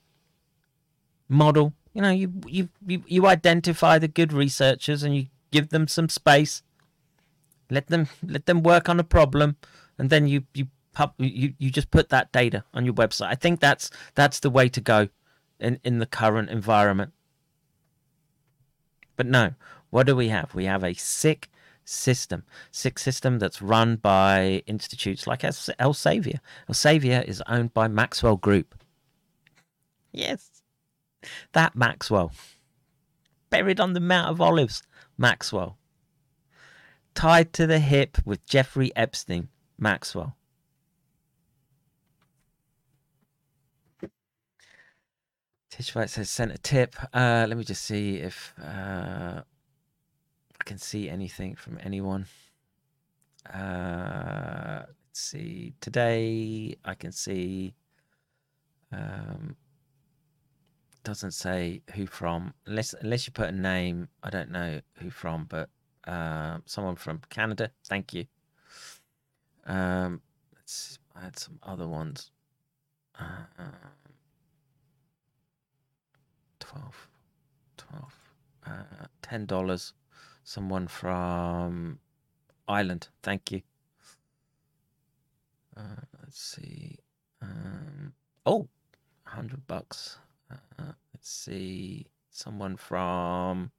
model. 1.30 1.74
You 1.94 2.02
know, 2.02 2.12
you 2.12 2.34
you 2.46 2.70
you, 2.86 3.04
you 3.08 3.28
identify 3.28 4.00
the 4.00 4.08
good 4.08 4.34
researchers 4.34 5.04
and 5.04 5.16
you 5.16 5.28
give 5.52 5.70
them 5.70 5.88
some 5.88 6.10
space. 6.10 6.64
Let 7.70 7.88
them 7.88 8.08
let 8.24 8.46
them 8.46 8.64
work 8.64 8.90
on 8.90 9.00
a 9.00 9.04
problem, 9.04 9.58
and 9.98 10.10
then 10.10 10.28
you 10.28 10.44
you 10.54 10.68
pub, 10.94 11.14
you 11.18 11.54
you 11.58 11.70
just 11.70 11.92
put 11.92 12.10
that 12.10 12.32
data 12.32 12.64
on 12.74 12.86
your 12.86 12.94
website. 12.94 13.28
I 13.28 13.36
think 13.36 13.60
that's 13.60 13.90
that's 14.16 14.40
the 14.40 14.50
way 14.50 14.70
to 14.70 14.82
go 14.82 15.10
in 15.60 15.80
in 15.84 16.00
the 16.00 16.06
current 16.06 16.50
environment. 16.50 17.14
But 19.16 19.26
no, 19.26 19.54
what 19.90 20.06
do 20.08 20.16
we 20.16 20.30
have? 20.30 20.54
We 20.56 20.66
have 20.66 20.84
a 20.84 20.94
sick 20.94 21.50
system, 21.84 22.44
sick 22.72 23.00
system 23.00 23.40
that's 23.40 23.62
run 23.62 23.96
by 23.96 24.64
institutes 24.68 25.26
like 25.26 25.42
Elsevier. 25.42 26.40
Elsevier 26.70 27.24
is 27.24 27.42
owned 27.48 27.74
by 27.74 27.88
Maxwell 27.88 28.36
Group. 28.38 28.76
Yes, 30.12 30.62
that 31.54 31.76
Maxwell. 31.76 32.32
Buried 33.50 33.80
on 33.80 33.94
the 33.94 34.00
Mount 34.00 34.30
of 34.30 34.42
Olives, 34.42 34.84
Maxwell. 35.18 35.78
Tied 37.18 37.52
to 37.54 37.66
the 37.66 37.80
hip 37.80 38.20
with 38.26 38.46
Jeffrey 38.46 38.96
Epstein, 38.96 39.50
Maxwell. 39.80 40.38
Tish 45.72 45.96
White 45.96 46.12
says, 46.12 46.30
sent 46.30 46.52
a 46.52 46.60
tip. 46.60 46.96
Uh, 47.12 47.48
let 47.50 47.58
me 47.58 47.64
just 47.64 47.84
see 47.86 48.18
if 48.18 48.54
uh, 48.64 49.42
I 49.42 50.64
can 50.64 50.78
see 50.78 51.10
anything 51.10 51.56
from 51.56 51.80
anyone. 51.82 52.28
Uh, 53.52 54.84
let's 54.86 55.20
see. 55.20 55.74
Today 55.82 56.76
I 56.86 56.94
can 56.94 57.12
see. 57.12 57.74
Um, 58.92 59.56
doesn't 61.04 61.32
say 61.32 61.82
who 61.96 62.06
from 62.06 62.54
unless 62.68 62.94
unless 62.94 63.26
you 63.26 63.34
put 63.34 63.50
a 63.50 63.52
name. 63.52 64.08
I 64.22 64.30
don't 64.30 64.52
know 64.52 64.82
who 65.00 65.10
from, 65.10 65.46
but 65.50 65.70
uh, 66.08 66.58
someone 66.66 66.96
from 66.96 67.22
Canada. 67.30 67.72
Thank 67.86 68.14
you. 68.14 68.26
Um, 69.66 70.22
let's. 70.56 70.98
I 71.16 71.22
had 71.26 71.38
some 71.38 71.60
other 71.64 71.88
ones. 71.88 72.32
Uh, 73.20 73.64
12, 76.60 77.08
12, 77.78 78.14
uh, 78.68 78.72
$10 79.24 79.94
someone 80.44 80.88
from 80.88 82.00
Ireland. 82.68 83.08
Thank 83.24 83.52
you. 83.52 83.62
Uh, 85.76 86.02
let's 86.22 86.40
see. 86.40 86.98
Um, 87.42 88.14
oh, 88.46 88.68
100 89.24 89.66
bucks. 89.68 90.18
Uh, 90.52 90.94
let's 91.14 91.30
see. 91.30 92.08
Someone 92.30 92.78
from. 92.78 93.72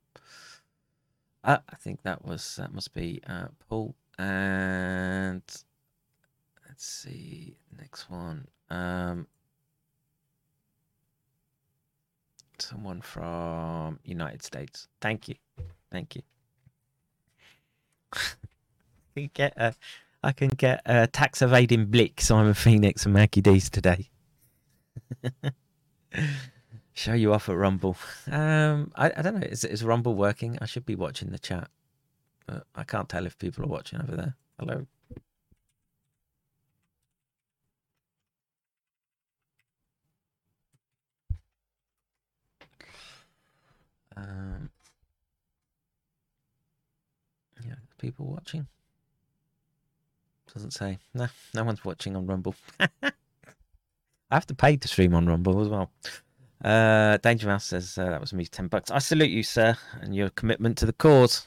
Uh, 1.44 1.58
I 1.68 1.76
think 1.76 2.02
that 2.02 2.24
was 2.24 2.56
that 2.56 2.72
must 2.72 2.94
be 2.94 3.20
uh, 3.26 3.48
Paul. 3.68 3.94
And 4.18 5.42
let's 6.66 6.84
see 6.84 7.58
next 7.78 8.10
one. 8.10 8.48
Um, 8.70 9.26
someone 12.58 13.00
from 13.00 14.00
United 14.04 14.42
States. 14.42 14.88
Thank 15.00 15.28
you, 15.28 15.36
thank 15.90 16.16
you. 16.16 16.22
can 19.14 19.30
get 19.34 19.52
a, 19.56 19.74
I 20.22 20.32
can 20.32 20.48
get 20.50 20.82
a 20.86 21.06
tax 21.06 21.42
evading 21.42 21.86
Blick, 21.86 22.20
Simon 22.20 22.54
Phoenix, 22.54 23.04
and 23.04 23.14
Maggie 23.14 23.40
D's 23.40 23.70
today. 23.70 24.08
Show 26.98 27.12
you 27.12 27.32
off 27.32 27.48
at 27.48 27.56
Rumble. 27.56 27.96
Um, 28.28 28.90
I, 28.96 29.12
I 29.16 29.22
don't 29.22 29.38
know. 29.38 29.46
Is 29.46 29.62
is 29.62 29.84
Rumble 29.84 30.16
working? 30.16 30.58
I 30.60 30.66
should 30.66 30.84
be 30.84 30.96
watching 30.96 31.30
the 31.30 31.38
chat, 31.38 31.70
but 32.44 32.64
I 32.74 32.82
can't 32.82 33.08
tell 33.08 33.24
if 33.24 33.38
people 33.38 33.62
are 33.64 33.68
watching 33.68 34.00
over 34.02 34.16
there. 34.16 34.34
Hello. 34.58 34.84
Um, 44.16 44.68
yeah, 47.64 47.76
people 47.98 48.26
watching. 48.26 48.66
Doesn't 50.52 50.72
say. 50.72 50.98
No, 51.14 51.28
no 51.54 51.62
one's 51.62 51.84
watching 51.84 52.16
on 52.16 52.26
Rumble. 52.26 52.56
I 52.80 53.12
have 54.32 54.46
to 54.48 54.54
pay 54.56 54.76
to 54.76 54.88
stream 54.88 55.14
on 55.14 55.26
Rumble 55.26 55.60
as 55.60 55.68
well. 55.68 55.92
Uh, 56.62 57.16
Danger 57.18 57.46
Mouse 57.46 57.66
says 57.66 57.96
uh, 57.98 58.06
that 58.06 58.20
was 58.20 58.32
me, 58.32 58.44
ten 58.46 58.66
bucks. 58.66 58.90
I 58.90 58.98
salute 58.98 59.30
you, 59.30 59.42
sir, 59.42 59.76
and 60.00 60.14
your 60.14 60.30
commitment 60.30 60.76
to 60.78 60.86
the 60.86 60.92
cause. 60.92 61.46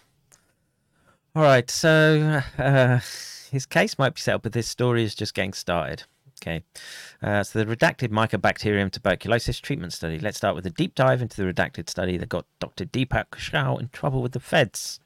All 1.35 1.43
right, 1.43 1.69
so 1.69 2.41
uh, 2.57 2.99
his 3.51 3.65
case 3.65 3.97
might 3.97 4.15
be 4.15 4.21
settled, 4.21 4.41
but 4.43 4.53
this 4.53 4.67
story 4.67 5.03
is 5.03 5.15
just 5.15 5.33
getting 5.33 5.53
started. 5.53 6.03
Okay, 6.41 6.63
uh, 7.21 7.43
so 7.43 7.63
the 7.63 7.75
redacted 7.75 8.09
Mycobacterium 8.09 8.91
tuberculosis 8.91 9.59
treatment 9.59 9.93
study. 9.93 10.17
Let's 10.17 10.37
start 10.37 10.55
with 10.55 10.65
a 10.65 10.71
deep 10.71 10.95
dive 10.95 11.21
into 11.21 11.37
the 11.37 11.51
redacted 11.51 11.89
study 11.89 12.17
that 12.17 12.29
got 12.29 12.45
Dr. 12.59 12.85
Deepak 12.85 13.25
Kaushal 13.31 13.79
in 13.79 13.89
trouble 13.89 14.21
with 14.21 14.31
the 14.31 14.39
feds. 14.39 14.99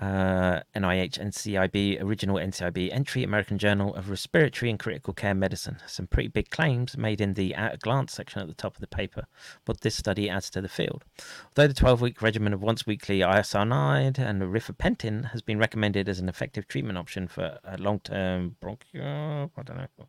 Uh, 0.00 0.60
NIH 0.74 1.20
NCIB, 1.20 2.02
original 2.02 2.36
NCIB 2.36 2.92
entry, 2.92 3.22
American 3.22 3.58
Journal 3.58 3.94
of 3.94 4.10
Respiratory 4.10 4.68
and 4.70 4.78
Critical 4.78 5.14
Care 5.14 5.34
Medicine. 5.34 5.78
Some 5.86 6.08
pretty 6.08 6.28
big 6.28 6.50
claims 6.50 6.96
made 6.96 7.20
in 7.20 7.34
the 7.34 7.54
at 7.54 7.74
a 7.74 7.78
glance 7.78 8.12
section 8.12 8.40
at 8.40 8.48
the 8.48 8.54
top 8.54 8.74
of 8.74 8.80
the 8.80 8.88
paper, 8.88 9.26
what 9.66 9.82
this 9.82 9.94
study 9.94 10.28
adds 10.28 10.50
to 10.50 10.60
the 10.60 10.68
field. 10.68 11.04
Although 11.50 11.68
the 11.68 11.74
12 11.74 12.00
week 12.00 12.22
regimen 12.22 12.52
of 12.52 12.60
once 12.60 12.86
weekly 12.86 13.20
isoniazid 13.20 14.18
and 14.18 14.42
rifampicin 14.42 15.30
has 15.30 15.42
been 15.42 15.58
recommended 15.58 16.08
as 16.08 16.18
an 16.18 16.28
effective 16.28 16.66
treatment 16.66 16.98
option 16.98 17.28
for 17.28 17.58
long 17.78 18.00
term 18.00 18.56
bronchial, 18.60 19.52
I 19.56 19.62
don't 19.62 19.76
know, 19.76 20.06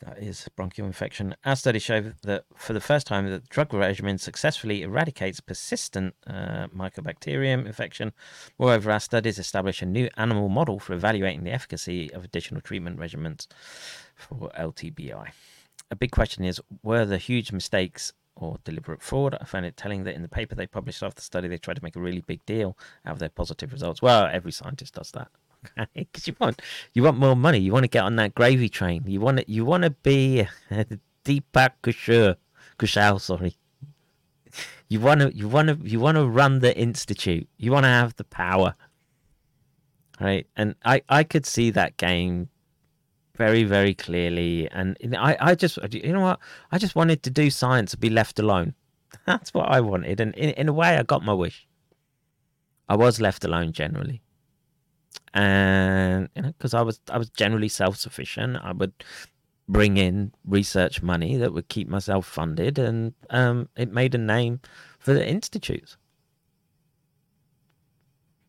that 0.00 0.18
is 0.18 0.48
bronchial 0.54 0.86
infection. 0.86 1.34
Our 1.44 1.56
studies 1.56 1.82
show 1.82 2.00
that 2.22 2.44
for 2.54 2.72
the 2.72 2.80
first 2.80 3.06
time, 3.06 3.28
the 3.28 3.40
drug 3.40 3.74
regimen 3.74 4.18
successfully 4.18 4.82
eradicates 4.82 5.40
persistent 5.40 6.14
uh, 6.26 6.68
mycobacterium 6.68 7.66
infection. 7.66 8.12
Moreover, 8.58 8.92
our 8.92 9.00
studies 9.00 9.38
establish 9.38 9.82
a 9.82 9.86
new 9.86 10.08
animal 10.16 10.48
model 10.48 10.78
for 10.78 10.92
evaluating 10.92 11.44
the 11.44 11.50
efficacy 11.50 12.12
of 12.12 12.24
additional 12.24 12.60
treatment 12.60 12.98
regimens 12.98 13.48
for 14.14 14.50
LTBI. 14.58 15.30
A 15.90 15.96
big 15.96 16.10
question 16.10 16.44
is 16.44 16.60
were 16.82 17.04
the 17.04 17.18
huge 17.18 17.50
mistakes 17.50 18.12
or 18.36 18.58
deliberate 18.64 19.02
fraud? 19.02 19.36
I 19.40 19.44
found 19.44 19.66
it 19.66 19.76
telling 19.76 20.04
that 20.04 20.14
in 20.14 20.22
the 20.22 20.28
paper 20.28 20.54
they 20.54 20.66
published 20.66 21.02
after 21.02 21.16
the 21.16 21.22
study, 21.22 21.48
they 21.48 21.58
tried 21.58 21.76
to 21.76 21.84
make 21.84 21.96
a 21.96 22.00
really 22.00 22.20
big 22.20 22.44
deal 22.46 22.76
out 23.04 23.12
of 23.12 23.18
their 23.18 23.30
positive 23.30 23.72
results. 23.72 24.00
Well, 24.00 24.28
every 24.32 24.52
scientist 24.52 24.94
does 24.94 25.10
that 25.12 25.28
because 25.94 26.26
you 26.26 26.34
want 26.38 26.62
you 26.94 27.02
want 27.02 27.18
more 27.18 27.36
money. 27.36 27.58
You 27.58 27.72
want 27.72 27.84
to 27.84 27.88
get 27.88 28.04
on 28.04 28.16
that 28.16 28.34
gravy 28.34 28.68
train. 28.68 29.04
You 29.06 29.20
want 29.20 29.38
to 29.38 29.50
you 29.50 29.64
want 29.64 29.84
to 29.84 29.90
be 29.90 30.46
Deepak 31.24 31.70
Kaushal, 31.82 32.36
Kushal, 32.78 33.20
sorry. 33.20 33.56
You 34.88 35.00
want 35.00 35.20
to 35.20 35.34
you 35.34 35.48
want 35.48 35.68
to 35.68 35.88
you 35.88 36.00
want 36.00 36.16
to 36.16 36.26
run 36.26 36.60
the 36.60 36.76
institute. 36.76 37.48
You 37.58 37.72
want 37.72 37.84
to 37.84 37.88
have 37.88 38.16
the 38.16 38.24
power, 38.24 38.74
right? 40.20 40.46
And 40.56 40.74
I 40.84 41.02
I 41.08 41.24
could 41.24 41.44
see 41.44 41.70
that 41.70 41.96
game 41.96 42.48
very 43.36 43.64
very 43.64 43.94
clearly. 43.94 44.68
And 44.70 44.96
I 45.16 45.36
I 45.40 45.54
just 45.54 45.78
you 45.92 46.12
know 46.12 46.22
what 46.22 46.40
I 46.72 46.78
just 46.78 46.96
wanted 46.96 47.22
to 47.24 47.30
do 47.30 47.50
science 47.50 47.92
and 47.92 48.00
be 48.00 48.10
left 48.10 48.38
alone. 48.38 48.74
That's 49.26 49.52
what 49.52 49.68
I 49.68 49.80
wanted, 49.80 50.20
and 50.20 50.34
in 50.34 50.50
in 50.50 50.68
a 50.68 50.72
way 50.72 50.96
I 50.96 51.02
got 51.02 51.22
my 51.24 51.34
wish. 51.34 51.66
I 52.90 52.96
was 52.96 53.20
left 53.20 53.44
alone 53.44 53.72
generally 53.72 54.22
and 55.34 56.28
you 56.34 56.42
know 56.42 56.48
because 56.48 56.74
I 56.74 56.82
was 56.82 57.00
I 57.10 57.18
was 57.18 57.30
generally 57.30 57.68
self 57.68 57.96
sufficient. 57.96 58.56
I 58.62 58.72
would 58.72 58.92
bring 59.68 59.96
in 59.98 60.32
research 60.46 61.02
money 61.02 61.36
that 61.36 61.52
would 61.52 61.68
keep 61.68 61.88
myself 61.88 62.26
funded, 62.26 62.78
and 62.78 63.14
um, 63.30 63.68
it 63.76 63.92
made 63.92 64.14
a 64.14 64.18
name 64.18 64.60
for 64.98 65.12
the 65.12 65.26
institutes. 65.26 65.96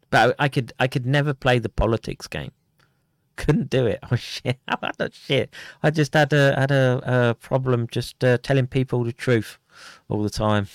But 0.10 0.36
I 0.40 0.48
could 0.50 0.74
I 0.80 0.88
could 0.88 1.06
never 1.06 1.34
play 1.34 1.60
the 1.60 1.70
politics 1.70 2.28
game. 2.28 2.52
Couldn't 3.36 3.70
do 3.70 3.86
it. 3.86 4.00
Oh 4.12 4.16
shit! 4.34 4.58
How 4.68 4.76
about 4.76 4.98
that 4.98 5.14
shit? 5.14 5.54
I 5.84 5.91
just 5.91 6.14
had 6.14 6.34
a 6.34 6.60
had 6.60 6.72
a, 6.72 7.02
a 7.06 7.36
problem 7.36 7.88
just 7.91 8.24
uh, 8.24 8.38
telling 8.40 8.68
people 8.68 9.04
the 9.04 9.14
truth 9.14 9.60
all 10.08 10.24
the 10.24 10.30
time. 10.30 10.68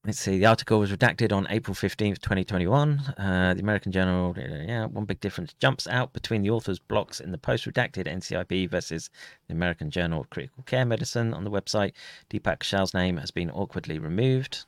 Let's 0.03 0.19
see. 0.19 0.39
The 0.39 0.47
article 0.47 0.79
was 0.79 0.91
redacted 0.91 1.31
on 1.31 1.45
April 1.51 1.75
15th, 1.75 2.21
2021. 2.21 2.99
Uh, 3.19 3.53
the 3.53 3.59
American 3.61 3.91
Journal, 3.91 4.35
yeah, 4.35 4.85
one 4.85 5.05
big 5.05 5.19
difference 5.19 5.53
jumps 5.59 5.85
out 5.85 6.11
between 6.11 6.41
the 6.41 6.49
author's 6.49 6.79
blocks 6.79 7.19
in 7.19 7.31
the 7.31 7.37
post 7.37 7.65
redacted 7.65 8.07
NCIB 8.07 8.67
versus 8.71 9.11
the 9.47 9.53
American 9.53 9.91
Journal 9.91 10.21
of 10.21 10.29
Critical 10.31 10.63
Care 10.63 10.85
Medicine 10.85 11.35
on 11.35 11.43
the 11.43 11.51
website. 11.51 11.91
Deepak 12.31 12.61
Kushal's 12.61 12.95
name 12.95 13.17
has 13.17 13.29
been 13.29 13.51
awkwardly 13.51 13.99
removed. 13.99 14.65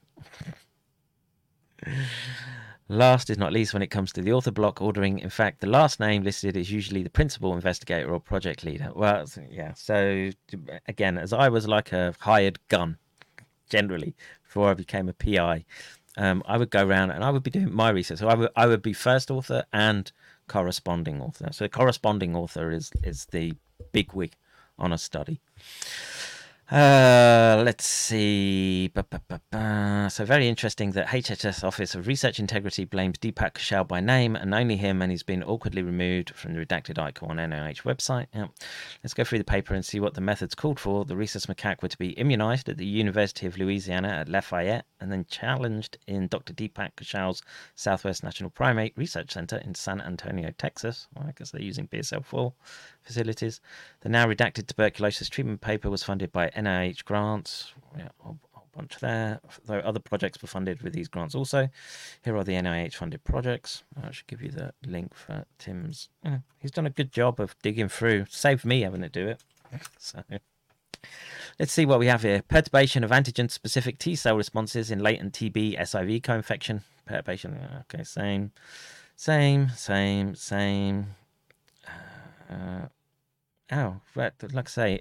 Last 2.88 3.31
is 3.31 3.39
not 3.39 3.53
least 3.53 3.73
when 3.73 3.81
it 3.81 3.88
comes 3.88 4.14
to 4.14 4.22
the 4.22 4.34
author 4.34 4.51
block 4.51 4.84
ordering. 4.84 5.18
In 5.18 5.31
fact, 5.31 5.61
the 5.61 5.68
last 5.68 5.99
name 5.99 6.22
listed 6.22 6.55
is 6.55 6.69
usually 6.72 7.01
the 7.01 7.10
principal 7.10 7.55
investigator 7.55 8.14
or 8.14 8.19
project 8.19 8.64
leader. 8.64 8.91
Well, 8.93 9.26
yeah. 9.49 9.73
So 9.73 10.30
again, 10.88 11.18
as 11.18 11.34
I 11.34 11.49
was 11.49 11.68
like 11.68 11.91
a 11.91 12.14
hired 12.19 12.60
gun, 12.68 12.97
generally 13.74 14.16
before 14.44 14.70
I 14.70 14.76
became 14.76 15.10
a 15.10 15.14
PI, 15.14 15.66
um, 16.16 16.44
I 16.45 16.58
would 16.60 16.70
go 16.70 16.86
around 16.86 17.10
and 17.10 17.24
I 17.24 17.32
would 17.32 17.44
be 17.44 17.50
doing 17.50 17.74
my 17.74 17.90
research. 17.90 18.20
So 18.20 18.28
I 18.28 18.36
would 18.36 18.50
I 18.56 18.68
would 18.68 18.84
be 18.84 18.94
first 18.94 19.32
author 19.32 19.64
and 19.74 20.12
corresponding 20.48 21.22
author. 21.22 21.50
So 21.52 21.68
corresponding 21.68 22.36
author 22.36 22.72
is 22.72 22.91
is 23.04 23.26
the 23.38 23.56
big 23.91 24.14
wig 24.14 24.34
on 24.78 24.94
a 24.94 24.98
study. 24.98 25.41
Uh, 26.74 27.62
let's 27.64 27.86
see. 27.86 28.91
So 28.95 30.26
very 30.26 30.48
interesting 30.48 30.91
that 30.94 31.08
HHS 31.08 31.64
Office 31.64 31.94
of 31.94 32.08
Research 32.08 32.40
Integrity 32.40 32.84
blames 32.84 33.20
Deepak 33.20 33.54
Kushal 33.54 33.88
by 33.88 34.00
name 34.00 34.36
and 34.36 34.56
only 34.56 34.76
him, 34.76 35.02
and 35.04 35.12
he's 35.12 35.22
been 35.22 35.44
awkwardly 35.44 35.84
removed 35.84 36.32
from 36.32 36.54
the 36.54 36.66
redacted 36.66 36.98
icon 36.98 37.40
on 37.40 37.52
NIH 37.52 37.84
website. 37.84 38.26
Let's 39.04 39.14
go 39.14 39.24
through 39.24 39.38
the 39.38 39.44
paper 39.44 39.76
and 39.76 39.86
see 39.86 40.00
what 40.00 40.16
the 40.16 40.22
methods 40.22 40.56
called 40.56 40.80
for. 40.80 41.06
The 41.06 41.16
rhesus 41.16 41.45
macaque 41.45 41.84
were 41.84 41.90
to 41.90 41.98
be 41.98 42.10
immunized 42.10 42.68
at 42.68 42.78
the 42.78 42.88
University 42.88 43.45
of 43.45 43.56
Louisiana 43.58 44.08
at 44.08 44.28
Lafayette 44.28 44.86
and 45.00 45.12
then 45.12 45.26
challenged 45.30 46.00
in 46.08 46.28
Dr. 46.28 46.54
Deepak 46.54 46.95
Kushal's 46.98 47.44
Southwest 47.76 48.24
National 48.24 48.50
Primate 48.50 48.98
Research 48.98 49.32
Center 49.32 49.58
in 49.58 49.76
San 49.76 50.02
Antonio, 50.02 50.52
Texas. 50.58 51.08
Well, 51.16 51.26
I 51.28 51.34
guess 51.38 51.52
they're 51.52 51.62
using 51.62 51.88
BSL-4 51.88 52.52
facilities. 53.04 53.62
The 54.02 54.10
now 54.10 54.26
redacted 54.26 54.68
tuberculosis 54.68 55.30
treatment 55.30 55.62
paper 55.62 55.90
was 55.90 56.04
funded 56.04 56.32
by 56.32 56.50
NIH 56.50 57.06
grants. 57.06 57.74
Yeah, 57.98 58.10
a 58.26 58.34
bunch 58.76 58.98
there. 59.00 59.40
Though 59.66 59.80
other 59.80 60.00
projects 60.00 60.42
were 60.42 60.48
funded 60.48 60.82
with 60.82 60.94
these 60.94 61.08
grants 61.08 61.36
also. 61.36 61.70
Here 62.24 62.36
are 62.36 62.44
the 62.44 62.54
NIH 62.54 62.96
funded 62.96 63.24
projects. 63.24 63.84
I 64.02 64.12
should 64.12 64.28
give 64.28 64.42
you 64.42 64.52
the 64.52 64.74
link 64.86 65.14
for 65.14 65.46
Tim's. 65.60 66.10
Yeah, 66.24 66.40
he's 66.60 66.72
done 66.72 66.86
a 66.86 66.92
good 66.92 67.12
job 67.12 67.40
of 67.40 67.56
digging 67.62 67.90
through. 67.90 68.26
Saved 68.30 68.66
me 68.66 68.82
having 68.82 69.02
to 69.02 69.10
do 69.10 69.28
it. 69.28 69.42
So. 69.98 70.22
Let's 71.60 71.74
see 71.74 71.86
what 71.86 72.00
we 72.00 72.08
have 72.08 72.22
here. 72.22 72.42
Perturbation 72.48 73.04
of 73.04 73.12
antigen 73.12 73.50
specific 73.50 73.98
T 73.98 74.16
cell 74.16 74.38
responses 74.38 74.92
in 74.92 75.00
latent 75.00 75.34
TB 75.34 75.80
SIV 75.80 76.24
co 76.24 76.36
infection. 76.36 76.82
Perturbation. 77.06 77.58
Okay, 77.82 78.04
same, 78.04 78.52
same, 79.16 79.70
same, 79.70 80.36
same. 80.36 81.16
Uh, 82.54 82.88
oh, 83.72 84.02
right. 84.16 84.34
Like 84.54 84.68
I 84.68 84.72
say, 84.72 85.00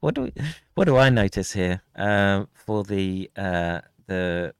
what 0.00 0.14
do 0.14 0.22
we, 0.22 0.32
what 0.74 0.84
do 0.84 0.96
I 0.96 1.10
notice 1.10 1.52
here 1.52 1.82
uh, 1.96 2.44
for 2.54 2.84
the 2.84 3.30
uh, 3.36 3.80
the 4.06 4.54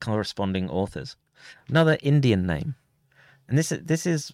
corresponding 0.00 0.68
authors? 0.68 1.16
Another 1.68 1.98
Indian 2.02 2.46
name, 2.46 2.74
and 3.48 3.56
this 3.56 3.72
is 3.72 3.84
this 3.84 4.06
is 4.06 4.32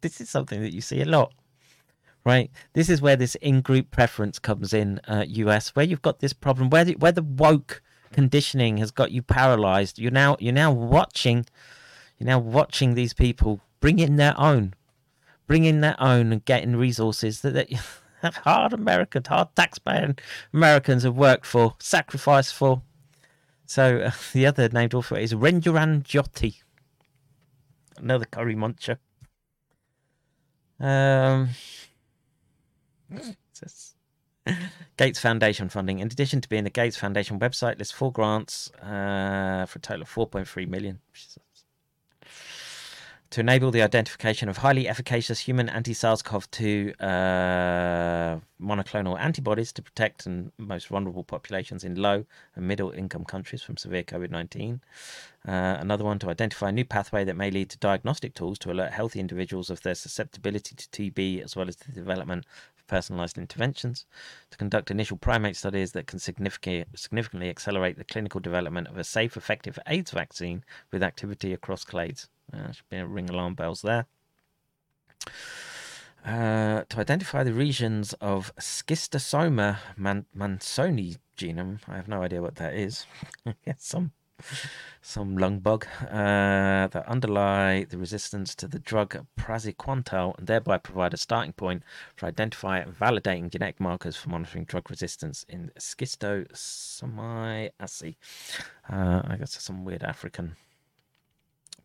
this 0.00 0.20
is 0.20 0.30
something 0.30 0.60
that 0.62 0.72
you 0.72 0.80
see 0.80 1.00
a 1.00 1.06
lot, 1.06 1.32
right? 2.24 2.50
This 2.72 2.88
is 2.88 3.02
where 3.02 3.16
this 3.16 3.34
in-group 3.36 3.90
preference 3.90 4.38
comes 4.38 4.72
in, 4.72 4.98
uh, 5.08 5.24
US, 5.28 5.70
where 5.70 5.84
you've 5.84 6.02
got 6.02 6.20
this 6.20 6.32
problem 6.32 6.70
where 6.70 6.84
the, 6.84 6.94
where 6.96 7.12
the 7.12 7.22
woke 7.22 7.82
conditioning 8.12 8.78
has 8.78 8.90
got 8.90 9.12
you 9.12 9.22
paralyzed. 9.22 9.98
You're 9.98 10.10
now 10.10 10.36
you're 10.40 10.52
now 10.52 10.72
watching, 10.72 11.46
you're 12.18 12.26
now 12.28 12.38
watching 12.38 12.94
these 12.94 13.14
people 13.14 13.60
bring 13.80 13.98
in 13.98 14.16
their 14.16 14.38
own 14.38 14.74
bringing 15.50 15.80
their 15.80 16.00
own 16.00 16.32
and 16.32 16.44
getting 16.44 16.76
resources 16.76 17.40
that, 17.40 17.68
hard 18.22 18.72
American, 18.72 19.24
hard 19.26 19.48
taxpaying 19.56 20.16
Americans 20.54 21.02
have 21.02 21.16
worked 21.16 21.44
for, 21.44 21.74
sacrificed 21.80 22.54
for. 22.54 22.82
So 23.66 23.98
uh, 23.98 24.12
the 24.32 24.46
other 24.46 24.68
named 24.68 24.94
author 24.94 25.16
is 25.16 25.34
Renduran 25.34 26.04
Jyoti, 26.04 26.60
another 27.98 28.26
curry 28.26 28.54
muncher. 28.54 28.98
Um, 30.78 31.48
Gates 34.96 35.18
Foundation 35.18 35.68
funding. 35.68 35.98
In 35.98 36.06
addition 36.06 36.40
to 36.42 36.48
being 36.48 36.62
the 36.62 36.70
Gates 36.70 36.96
Foundation 36.96 37.40
website, 37.40 37.76
lists 37.76 37.92
four 37.92 38.12
grants 38.12 38.70
uh, 38.82 39.66
for 39.66 39.80
a 39.80 39.82
total 39.82 40.02
of 40.02 40.14
4.3 40.14 40.68
million, 40.68 41.00
to 43.30 43.40
enable 43.40 43.70
the 43.70 43.80
identification 43.80 44.48
of 44.48 44.56
highly 44.56 44.88
efficacious 44.88 45.38
human 45.38 45.68
anti-SARS-CoV-2 45.68 46.94
uh, 47.00 48.40
monoclonal 48.60 49.18
antibodies 49.20 49.72
to 49.72 49.82
protect 49.82 50.26
and 50.26 50.50
most 50.58 50.88
vulnerable 50.88 51.22
populations 51.22 51.84
in 51.84 51.94
low 51.94 52.24
and 52.56 52.66
middle 52.66 52.90
income 52.90 53.24
countries 53.24 53.62
from 53.62 53.76
severe 53.76 54.02
COVID-19. 54.02 54.80
Uh, 55.46 55.50
another 55.78 56.02
one 56.02 56.18
to 56.18 56.28
identify 56.28 56.70
a 56.70 56.72
new 56.72 56.84
pathway 56.84 57.22
that 57.22 57.36
may 57.36 57.52
lead 57.52 57.70
to 57.70 57.78
diagnostic 57.78 58.34
tools 58.34 58.58
to 58.58 58.72
alert 58.72 58.90
healthy 58.90 59.20
individuals 59.20 59.70
of 59.70 59.80
their 59.82 59.94
susceptibility 59.94 60.74
to 60.74 60.88
TB, 60.88 61.42
as 61.44 61.54
well 61.54 61.68
as 61.68 61.76
the 61.76 61.92
development 61.92 62.44
of 62.76 62.86
personalized 62.88 63.38
interventions. 63.38 64.06
To 64.50 64.58
conduct 64.58 64.90
initial 64.90 65.16
primate 65.16 65.56
studies 65.56 65.92
that 65.92 66.08
can 66.08 66.18
significantly, 66.18 66.84
significantly 66.96 67.48
accelerate 67.48 67.96
the 67.96 68.04
clinical 68.04 68.40
development 68.40 68.88
of 68.88 68.98
a 68.98 69.04
safe, 69.04 69.36
effective 69.36 69.78
AIDS 69.86 70.10
vaccine 70.10 70.64
with 70.90 71.04
activity 71.04 71.52
across 71.52 71.84
clades. 71.84 72.26
Uh, 72.52 72.72
should 72.72 72.88
be 72.88 73.00
ring 73.02 73.30
alarm 73.30 73.54
bells 73.54 73.82
there. 73.82 74.06
Uh, 76.24 76.82
to 76.88 76.98
identify 76.98 77.42
the 77.42 77.54
regions 77.54 78.12
of 78.14 78.54
schistosoma 78.56 79.78
man- 79.96 80.26
mansoni 80.36 81.16
genome, 81.36 81.80
I 81.88 81.96
have 81.96 82.08
no 82.08 82.22
idea 82.22 82.42
what 82.42 82.56
that 82.56 82.74
is. 82.74 83.06
some 83.78 84.12
some 85.02 85.36
lung 85.36 85.58
bug 85.58 85.86
uh, 86.02 86.86
that 86.88 87.04
underlie 87.06 87.84
the 87.84 87.98
resistance 87.98 88.54
to 88.54 88.66
the 88.68 88.78
drug 88.78 89.26
praziquantel 89.38 90.38
and 90.38 90.46
thereby 90.46 90.78
provide 90.78 91.12
a 91.14 91.18
starting 91.18 91.52
point 91.52 91.82
for 92.16 92.26
identifying 92.26 92.84
and 92.84 92.98
validating 92.98 93.50
genetic 93.50 93.80
markers 93.80 94.16
for 94.16 94.30
monitoring 94.30 94.64
drug 94.64 94.90
resistance 94.90 95.44
in 95.48 95.70
schistosomiasis. 95.78 98.16
Uh, 98.88 99.22
I 99.24 99.36
guess 99.36 99.62
some 99.62 99.84
weird 99.84 100.02
African 100.02 100.56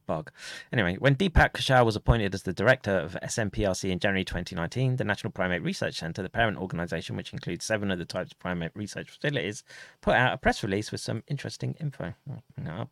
bug. 0.06 0.32
Anyway, 0.72 0.95
when 0.98 1.15
Deepak 1.15 1.53
Kushal 1.53 1.86
was 1.86 1.95
appointed 1.95 2.34
as 2.34 2.44
the 2.44 2.53
director 2.53 2.98
of 2.98 3.18
SNPRC 3.23 3.90
in 3.90 3.99
January 3.99 4.26
2019, 4.26 4.98
the 4.98 5.03
National 5.03 5.32
Primate 5.32 5.64
Research 5.64 5.95
Center, 5.95 6.22
the 6.22 6.30
parent 6.30 6.57
organization, 6.57 7.15
which 7.15 7.34
includes 7.34 7.65
seven 7.65 7.91
of 7.91 7.99
the 7.99 8.06
types 8.06 8.32
of 8.32 8.40
primate 8.40 8.72
research 8.76 9.10
facilities, 9.10 9.64
put 10.02 10.15
out 10.15 10.34
a 10.34 10.38
press 10.38 10.64
release 10.64 10.91
with 10.91 11.02
some 11.02 11.23
interesting 11.27 11.76
info. 11.80 12.14
No. 12.57 12.90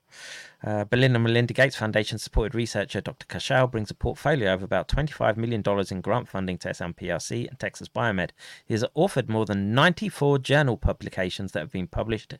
Uh, 0.63 0.85
and 0.91 1.23
Melinda 1.23 1.53
Gates 1.53 1.75
Foundation 1.75 2.17
supported 2.17 2.55
researcher 2.55 3.01
Dr. 3.01 3.25
Kushal 3.25 3.69
brings 3.69 3.91
a 3.91 3.95
portfolio 3.95 4.53
of 4.53 4.63
about 4.63 4.87
$25 4.87 5.37
million 5.37 5.63
in 5.91 6.01
grant 6.01 6.27
funding 6.27 6.57
to 6.59 6.69
SNPRC 6.69 7.49
and 7.49 7.59
Texas 7.59 7.89
Biomed. 7.89 8.31
He 8.65 8.73
has 8.73 8.85
authored 8.95 9.29
more 9.29 9.45
than 9.45 9.73
94 9.73 10.39
journal 10.39 10.77
publications 10.77 11.51
that 11.51 11.59
have 11.59 11.71
been 11.71 11.87
published 11.87 12.35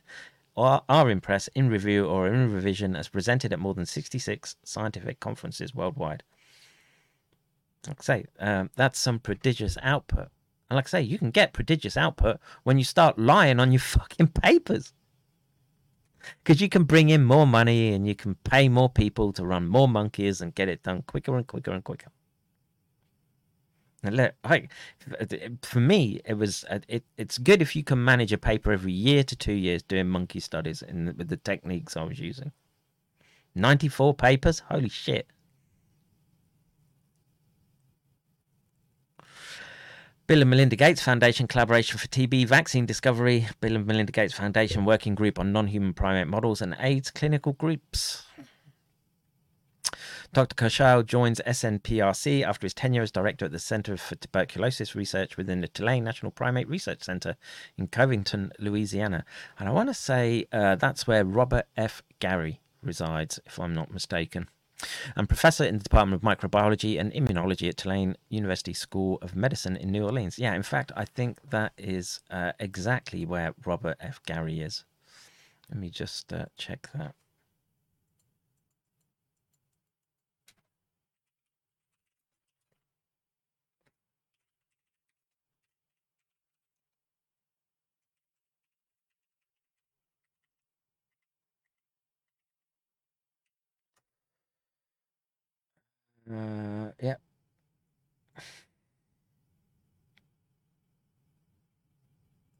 are 0.56 1.10
in 1.10 1.20
press, 1.20 1.48
in 1.54 1.68
review, 1.68 2.06
or 2.06 2.28
in 2.28 2.52
revision 2.52 2.94
as 2.94 3.08
presented 3.08 3.52
at 3.52 3.58
more 3.58 3.74
than 3.74 3.86
66 3.86 4.56
scientific 4.64 5.20
conferences 5.20 5.74
worldwide. 5.74 6.22
Like 7.86 8.00
I 8.00 8.02
say, 8.02 8.24
um, 8.38 8.70
that's 8.76 8.98
some 8.98 9.18
prodigious 9.18 9.76
output. 9.82 10.28
And 10.70 10.76
like 10.76 10.86
I 10.86 10.90
say, 10.90 11.02
you 11.02 11.18
can 11.18 11.30
get 11.30 11.52
prodigious 11.52 11.96
output 11.96 12.38
when 12.62 12.78
you 12.78 12.84
start 12.84 13.18
lying 13.18 13.60
on 13.60 13.72
your 13.72 13.80
fucking 13.80 14.28
papers. 14.28 14.92
Because 16.42 16.62
you 16.62 16.70
can 16.70 16.84
bring 16.84 17.10
in 17.10 17.22
more 17.22 17.46
money 17.46 17.92
and 17.92 18.06
you 18.06 18.14
can 18.14 18.36
pay 18.36 18.68
more 18.70 18.88
people 18.88 19.32
to 19.34 19.44
run 19.44 19.68
more 19.68 19.88
monkeys 19.88 20.40
and 20.40 20.54
get 20.54 20.70
it 20.70 20.82
done 20.82 21.02
quicker 21.02 21.36
and 21.36 21.46
quicker 21.46 21.70
and 21.70 21.84
quicker. 21.84 22.08
Look, 24.12 24.34
I, 24.44 24.68
for 25.62 25.80
me, 25.80 26.20
it 26.24 26.34
was 26.34 26.64
uh, 26.68 26.80
it, 26.88 27.04
It's 27.16 27.38
good 27.38 27.62
if 27.62 27.74
you 27.74 27.82
can 27.82 28.04
manage 28.04 28.32
a 28.32 28.38
paper 28.38 28.72
every 28.72 28.92
year 28.92 29.24
to 29.24 29.36
two 29.36 29.52
years 29.52 29.82
doing 29.82 30.08
monkey 30.08 30.40
studies 30.40 30.82
and 30.82 31.16
with 31.16 31.28
the 31.28 31.36
techniques 31.36 31.96
I 31.96 32.04
was 32.04 32.18
using. 32.18 32.52
Ninety-four 33.54 34.14
papers, 34.14 34.60
holy 34.68 34.88
shit! 34.88 35.28
Bill 40.26 40.40
and 40.40 40.48
Melinda 40.48 40.74
Gates 40.74 41.02
Foundation 41.02 41.46
collaboration 41.46 41.98
for 41.98 42.06
TB 42.08 42.46
vaccine 42.46 42.86
discovery. 42.86 43.46
Bill 43.60 43.76
and 43.76 43.86
Melinda 43.86 44.10
Gates 44.10 44.32
Foundation 44.32 44.86
working 44.86 45.14
group 45.14 45.38
on 45.38 45.52
non-human 45.52 45.92
primate 45.92 46.28
models 46.28 46.62
and 46.62 46.74
AIDS 46.78 47.10
clinical 47.10 47.52
groups. 47.52 48.24
Dr. 50.32 50.54
Kushal 50.54 51.06
joins 51.06 51.40
SNPRC 51.46 52.42
after 52.42 52.64
his 52.64 52.74
tenure 52.74 53.02
as 53.02 53.10
director 53.10 53.44
at 53.44 53.52
the 53.52 53.58
Center 53.58 53.96
for 53.96 54.14
Tuberculosis 54.14 54.94
Research 54.94 55.36
within 55.36 55.60
the 55.60 55.68
Tulane 55.68 56.04
National 56.04 56.32
Primate 56.32 56.68
Research 56.68 57.02
Center 57.04 57.36
in 57.76 57.86
Covington, 57.86 58.52
Louisiana. 58.58 59.24
And 59.58 59.68
I 59.68 59.72
want 59.72 59.88
to 59.90 59.94
say 59.94 60.46
uh, 60.52 60.76
that's 60.76 61.06
where 61.06 61.24
Robert 61.24 61.66
F. 61.76 62.02
Gary 62.18 62.60
resides, 62.82 63.38
if 63.46 63.58
I'm 63.58 63.74
not 63.74 63.92
mistaken 63.92 64.48
and 65.16 65.28
professor 65.28 65.64
in 65.64 65.78
the 65.78 65.84
Department 65.84 66.22
of 66.22 66.28
Microbiology 66.28 66.98
and 66.98 67.12
Immunology 67.12 67.68
at 67.68 67.76
Tulane 67.76 68.16
University 68.28 68.72
School 68.72 69.18
of 69.22 69.36
Medicine 69.36 69.76
in 69.76 69.90
New 69.90 70.04
Orleans. 70.04 70.38
Yeah, 70.38 70.54
in 70.54 70.62
fact, 70.62 70.92
I 70.96 71.04
think 71.04 71.38
that 71.50 71.72
is 71.78 72.20
uh, 72.30 72.52
exactly 72.58 73.24
where 73.24 73.54
Robert 73.64 73.96
F. 74.00 74.20
Gary 74.26 74.60
is. 74.60 74.84
Let 75.70 75.78
me 75.78 75.90
just 75.90 76.32
uh, 76.32 76.46
check 76.56 76.88
that. 76.94 77.14
Uh, 96.30 96.90
yeah. 97.02 97.16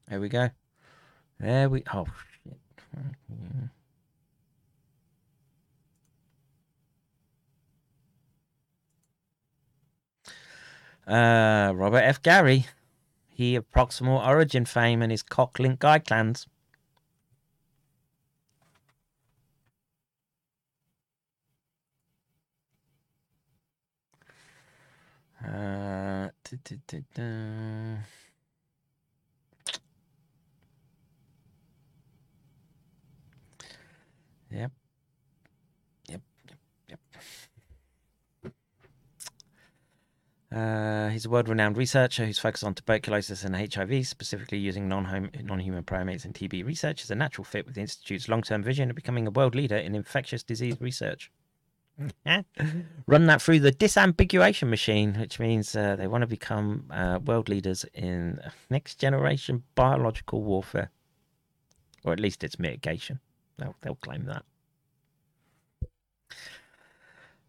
There 0.08 0.20
we 0.20 0.28
go. 0.28 0.50
There 1.40 1.68
we. 1.68 1.82
Oh 1.92 2.06
shit. 2.44 2.58
Uh, 11.06 11.72
Robert 11.74 11.98
F. 11.98 12.22
Gary, 12.22 12.66
he 13.28 13.56
of 13.56 13.70
proximal 13.70 14.26
origin 14.26 14.64
fame 14.64 15.02
and 15.02 15.10
his 15.10 15.22
cock-link 15.22 15.80
guide 15.80 16.06
clans. 16.06 16.46
Da, 25.44 26.30
da, 26.86 26.98
da, 27.14 27.98
Yep. 34.50 34.72
Yep. 36.08 36.20
Yep. 36.48 36.60
Yep. 36.88 37.00
Uh, 40.54 41.08
he's 41.08 41.26
a 41.26 41.28
world-renowned 41.28 41.76
researcher 41.76 42.24
who's 42.24 42.38
focused 42.38 42.62
on 42.62 42.74
tuberculosis 42.74 43.42
and 43.42 43.56
HIV, 43.56 44.06
specifically 44.06 44.58
using 44.58 44.88
non 44.88 45.30
non-human 45.42 45.82
primates 45.82 46.24
in 46.24 46.32
TB 46.32 46.64
research 46.64 47.02
as 47.02 47.10
a 47.10 47.14
natural 47.14 47.44
fit 47.44 47.66
with 47.66 47.74
the 47.74 47.80
Institute's 47.80 48.28
long-term 48.28 48.62
vision 48.62 48.88
of 48.88 48.96
becoming 48.96 49.26
a 49.26 49.30
world 49.30 49.54
leader 49.54 49.76
in 49.76 49.94
infectious 49.94 50.42
disease 50.42 50.76
research. 50.80 51.30
Run 53.06 53.26
that 53.26 53.40
through 53.40 53.60
the 53.60 53.72
disambiguation 53.72 54.68
machine, 54.68 55.14
which 55.14 55.38
means 55.38 55.76
uh, 55.76 55.96
they 55.96 56.06
want 56.06 56.22
to 56.22 56.26
become 56.26 56.86
uh, 56.90 57.20
world 57.24 57.48
leaders 57.48 57.84
in 57.94 58.40
next 58.70 58.98
generation 58.98 59.62
biological 59.74 60.42
warfare, 60.42 60.90
or 62.04 62.12
at 62.12 62.20
least 62.20 62.42
its 62.42 62.58
mitigation. 62.58 63.20
They'll, 63.58 63.76
they'll 63.82 63.94
claim 63.94 64.24
that. 64.24 64.44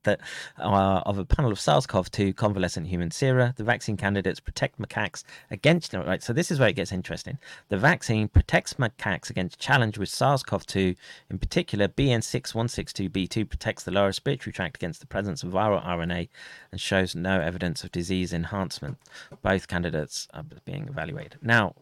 that 0.06 0.20
uh, 0.58 1.02
of 1.04 1.18
a 1.18 1.24
panel 1.24 1.52
of 1.52 1.60
SARS-CoV-2 1.60 2.34
convalescent 2.34 2.86
human 2.86 3.10
sera. 3.10 3.52
The 3.56 3.64
vaccine 3.64 3.98
candidates 3.98 4.40
protect 4.40 4.80
macaques 4.80 5.22
against 5.50 5.92
right. 5.92 6.22
So 6.22 6.32
this 6.32 6.50
is 6.50 6.58
where 6.58 6.70
it 6.70 6.76
gets 6.76 6.90
interesting. 6.90 7.38
The 7.68 7.76
vaccine 7.76 8.28
protects 8.28 8.74
macaques 8.74 9.28
against 9.28 9.58
challenge 9.58 9.98
with 9.98 10.08
SARS-CoV-2. 10.08 10.96
In 11.30 11.38
particular, 11.38 11.88
BN6162b2 11.88 13.48
protects 13.48 13.84
the 13.84 13.90
lower 13.90 14.06
respiratory 14.06 14.52
tract 14.52 14.76
against 14.76 15.00
the 15.00 15.06
presence 15.06 15.42
of 15.42 15.50
viral 15.50 15.84
RNA 15.84 16.28
and 16.72 16.80
shows 16.80 17.14
no 17.14 17.40
evidence 17.40 17.84
of 17.84 17.92
disease 17.92 18.32
enhancement. 18.32 18.96
Both 19.42 19.68
candidates 19.68 20.26
are 20.32 20.44
being 20.64 20.88
evaluated 20.88 21.38
now. 21.42 21.74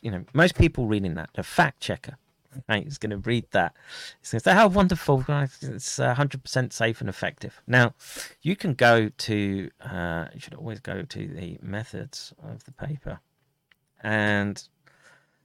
You 0.00 0.12
know, 0.12 0.24
most 0.32 0.56
people 0.56 0.86
reading 0.86 1.14
that, 1.14 1.30
the 1.34 1.42
fact 1.42 1.80
checker 1.80 2.16
right, 2.68 2.86
is 2.86 2.98
going 2.98 3.10
to 3.10 3.18
read 3.18 3.46
that. 3.52 3.74
It's 4.20 4.32
going 4.32 4.40
to 4.40 4.44
say 4.44 4.54
how 4.54 4.68
wonderful, 4.68 5.24
it's 5.28 5.98
uh, 5.98 6.14
100% 6.14 6.72
safe 6.72 7.00
and 7.00 7.08
effective. 7.08 7.60
Now, 7.66 7.94
you 8.42 8.56
can 8.56 8.74
go 8.74 9.08
to, 9.08 9.70
uh, 9.80 10.26
you 10.34 10.40
should 10.40 10.54
always 10.54 10.80
go 10.80 11.02
to 11.02 11.28
the 11.28 11.58
methods 11.62 12.32
of 12.42 12.64
the 12.64 12.72
paper. 12.72 13.20
And 14.02 14.62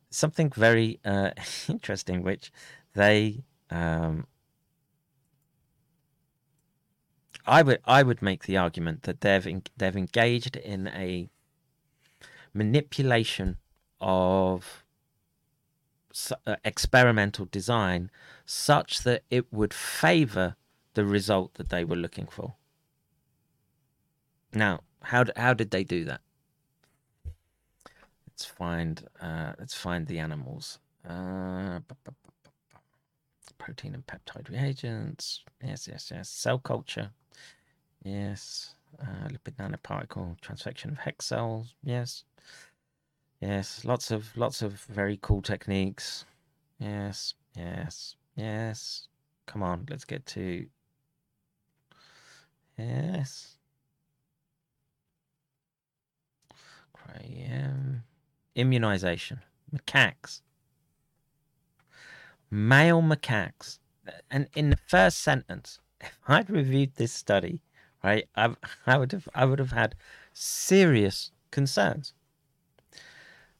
something 0.09 0.49
very 0.49 0.99
uh, 1.03 1.31
interesting, 1.67 2.23
which 2.23 2.51
they, 2.93 3.43
um, 3.69 4.27
I 7.45 7.61
would, 7.61 7.79
I 7.85 8.03
would 8.03 8.21
make 8.21 8.45
the 8.45 8.57
argument 8.57 9.03
that 9.03 9.21
they've, 9.21 9.45
in, 9.45 9.63
they've 9.75 9.97
engaged 9.97 10.55
in 10.55 10.87
a 10.87 11.29
manipulation 12.53 13.57
of 13.99 14.82
experimental 16.63 17.45
design 17.45 18.11
such 18.45 19.03
that 19.03 19.23
it 19.29 19.51
would 19.51 19.73
favor 19.73 20.55
the 20.93 21.05
result 21.05 21.55
that 21.55 21.69
they 21.69 21.83
were 21.83 21.95
looking 21.95 22.27
for. 22.27 22.53
Now, 24.53 24.81
how 25.01 25.25
how 25.35 25.53
did 25.53 25.71
they 25.71 25.83
do 25.83 26.05
that? 26.05 26.21
Let's 28.27 28.45
find 28.45 29.07
uh, 29.19 29.53
let's 29.59 29.73
find 29.73 30.07
the 30.07 30.19
animals. 30.19 30.79
Uh, 31.07 31.79
protein 33.57 33.93
and 33.93 34.05
peptide 34.05 34.49
reagents. 34.49 35.43
Yes, 35.63 35.87
yes, 35.87 36.11
yes. 36.13 36.29
Cell 36.29 36.59
culture. 36.59 37.09
Yes. 38.03 38.75
Uh, 39.01 39.27
lipid 39.29 39.55
nanoparticle 39.55 40.39
transfection 40.41 40.91
of 40.91 40.97
hex 40.99 41.25
cells. 41.25 41.73
Yes. 41.83 42.23
Yes. 43.43 43.83
Lots 43.83 44.11
of 44.11 44.35
lots 44.37 44.61
of 44.61 44.81
very 44.83 45.19
cool 45.21 45.41
techniques. 45.41 46.25
Yes. 46.79 47.33
Yes. 47.57 48.15
Yes. 48.35 49.07
Come 49.45 49.61
on, 49.61 49.85
let's 49.89 50.05
get 50.05 50.25
to. 50.27 50.65
Yes. 52.77 53.57
Cryo. 56.95 58.01
Immunization. 58.55 59.39
Macaques 59.75 60.41
male 62.53 63.01
macaques. 63.01 63.79
And 64.29 64.47
in 64.55 64.69
the 64.69 64.77
first 64.87 65.19
sentence, 65.19 65.79
if 65.99 66.17
I'd 66.27 66.49
reviewed 66.49 66.95
this 66.95 67.11
study, 67.11 67.61
right, 68.03 68.27
I've, 68.35 68.57
I 68.85 68.97
would 68.97 69.11
have 69.11 69.27
I 69.33 69.45
would 69.45 69.59
have 69.59 69.71
had 69.71 69.95
serious 70.33 71.31
concerns. 71.51 72.13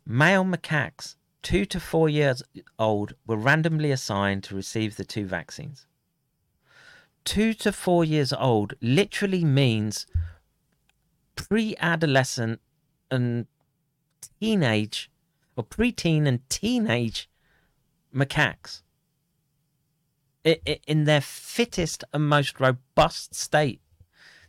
Male 0.06 0.44
macaques, 0.44 1.16
two 1.42 1.66
to 1.66 1.80
four 1.80 2.10
years 2.10 2.44
old, 2.78 3.14
were 3.26 3.38
randomly 3.38 3.92
assigned 3.92 4.44
to 4.44 4.56
receive 4.56 4.98
the 4.98 5.06
two 5.06 5.26
vaccines. 5.26 5.88
Two 7.24 7.54
to 7.54 7.72
four 7.72 8.04
years 8.04 8.34
old 8.34 8.74
literally 8.82 9.46
means 9.46 10.06
pre-adolescent 11.36 12.60
and 13.10 13.48
teenage 14.40 15.10
or 15.56 15.64
preteen 15.64 16.28
and 16.28 16.48
teenage 16.50 17.30
macaques 18.14 18.82
in 20.44 21.06
their 21.06 21.22
fittest 21.22 22.04
and 22.14 22.28
most 22.28 22.60
robust 22.60 23.34
state. 23.34 23.80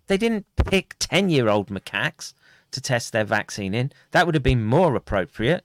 They 0.06 0.16
didn't 0.16 0.47
pick 0.56 0.97
10 0.98 1.31
year 1.31 1.48
old 1.48 1.68
macaques 1.68 2.35
to 2.74 2.80
test 2.80 3.12
their 3.12 3.24
vaccine 3.24 3.72
in. 3.74 3.92
That 4.10 4.26
would 4.26 4.34
have 4.34 4.42
been 4.42 4.64
more 4.64 4.94
appropriate. 4.94 5.64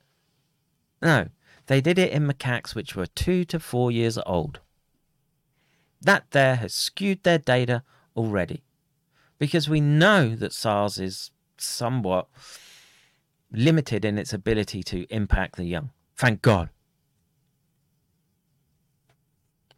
No, 1.01 1.29
they 1.67 1.81
did 1.81 1.99
it 1.99 2.11
in 2.11 2.27
macaques 2.27 2.75
which 2.75 2.95
were 2.95 3.07
two 3.07 3.43
to 3.45 3.59
four 3.59 3.91
years 3.91 4.17
old. 4.25 4.59
That 6.01 6.31
there 6.31 6.55
has 6.55 6.73
skewed 6.73 7.23
their 7.23 7.39
data 7.39 7.83
already. 8.15 8.63
Because 9.37 9.69
we 9.69 9.81
know 9.81 10.35
that 10.35 10.53
SARS 10.53 10.99
is 10.99 11.31
somewhat 11.57 12.27
limited 13.51 14.05
in 14.05 14.17
its 14.17 14.33
ability 14.33 14.83
to 14.83 15.05
impact 15.09 15.55
the 15.55 15.65
young. 15.65 15.89
Thank 16.15 16.41
God. 16.41 16.69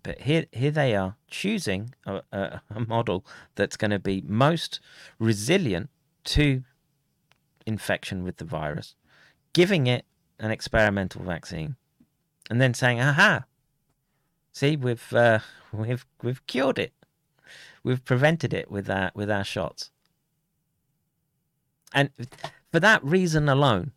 But 0.04 0.22
here, 0.22 0.46
here 0.52 0.72
they 0.72 0.96
are 0.96 1.16
choosing 1.30 1.94
a, 2.06 2.22
a, 2.32 2.62
a 2.76 2.80
model 2.80 3.26
that's 3.56 3.78
going 3.78 3.92
to 3.92 4.00
be 4.00 4.22
most 4.26 4.80
resilient 5.20 5.90
to 6.24 6.64
infection 7.66 8.24
with 8.24 8.38
the 8.38 8.46
virus, 8.46 8.96
giving 9.54 9.88
it 9.88 10.06
an 10.40 10.52
experimental 10.52 11.24
vaccine, 11.24 11.76
and 12.50 12.62
then 12.62 12.74
saying, 12.74 13.00
"Aha! 13.00 13.46
See, 14.52 14.76
we've 14.76 15.14
uh, 15.14 15.40
we've 15.72 16.06
we've 16.22 16.46
cured 16.48 16.80
it. 16.80 16.94
We've 17.84 18.04
prevented 18.04 18.54
it 18.54 18.70
with 18.70 18.90
our 18.90 19.12
with 19.14 19.30
our 19.30 19.44
shots." 19.44 19.92
And 21.94 22.10
for 22.72 22.80
that 22.80 23.04
reason 23.04 23.50
alone, 23.50 23.92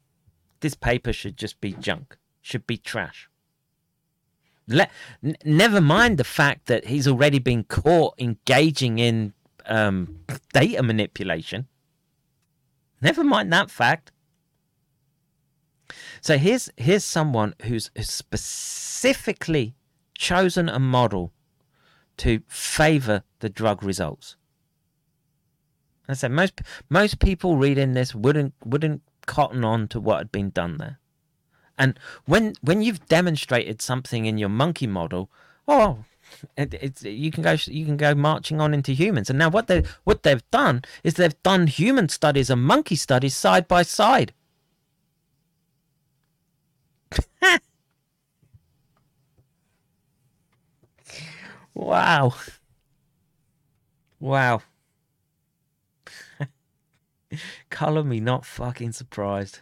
this 0.61 0.75
paper 0.75 1.13
should 1.13 1.37
just 1.37 1.61
be 1.61 1.73
junk. 1.73 2.17
Should 2.43 2.67
be 2.67 2.77
trash. 2.77 3.29
Let, 4.67 4.91
n- 5.23 5.37
never 5.45 5.81
mind 5.81 6.19
the 6.19 6.25
fact 6.25 6.67
that 6.67 6.87
he's 6.87 7.07
already 7.07 7.39
been 7.39 7.65
caught 7.65 8.15
engaging 8.19 8.99
in 8.99 9.33
um, 9.67 10.21
data 10.53 10.83
manipulation. 10.83 11.69
Never 13.05 13.23
mind 13.23 13.53
that 13.53 13.71
fact. 13.71 14.13
So 16.23 16.39
here's 16.39 16.71
here's 16.79 17.05
someone 17.05 17.55
who's 17.67 17.91
specifically 18.01 19.75
chosen 20.17 20.71
a 20.71 20.79
model 20.79 21.35
to 22.17 22.41
favor 22.49 23.23
the 23.41 23.51
drug 23.51 23.83
results. 23.83 24.37
I 26.09 26.15
said 26.15 26.31
most 26.31 26.63
most 26.89 27.19
people 27.19 27.59
reading 27.59 27.93
this 27.93 28.15
wouldn't 28.15 28.55
wouldn't 28.65 29.03
cotton 29.27 29.67
on 29.67 29.87
to 29.89 30.01
what 30.01 30.19
had 30.19 30.33
been 30.33 30.49
done 30.49 30.79
there. 30.79 30.99
And 31.77 32.01
when 32.25 32.55
when 32.63 32.81
you've 32.81 33.05
demonstrated 33.07 33.83
something 33.83 34.25
in 34.25 34.39
your 34.39 34.49
monkey 34.49 34.87
model, 34.87 35.31
oh, 35.69 36.05
it, 36.57 36.75
it's 36.75 37.03
you 37.03 37.31
can 37.31 37.43
go 37.43 37.57
you 37.67 37.85
can 37.85 37.97
go 37.97 38.15
marching 38.15 38.61
on 38.61 38.75
into 38.75 38.93
humans. 38.93 39.31
And 39.31 39.39
now 39.39 39.49
what 39.51 39.67
they 39.67 39.83
what 40.05 40.23
they've 40.23 40.49
done 40.51 40.83
is 41.03 41.15
they've 41.15 41.43
done 41.43 41.67
human 41.67 42.09
studies 42.09 42.51
and 42.51 42.63
monkey 42.63 42.97
studies 42.97 43.35
side 43.35 43.67
by 43.69 43.83
side. 43.83 44.33
wow. 51.75 52.35
Wow. 54.21 54.63
Color 57.71 58.05
me 58.05 58.21
not 58.21 58.47
fucking 58.47 58.93
surprised. 58.93 59.61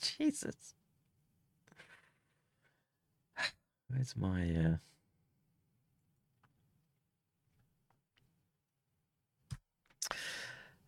Jesus. 0.00 0.74
Where's 3.88 4.16
my 4.16 4.50
uh 4.54 4.76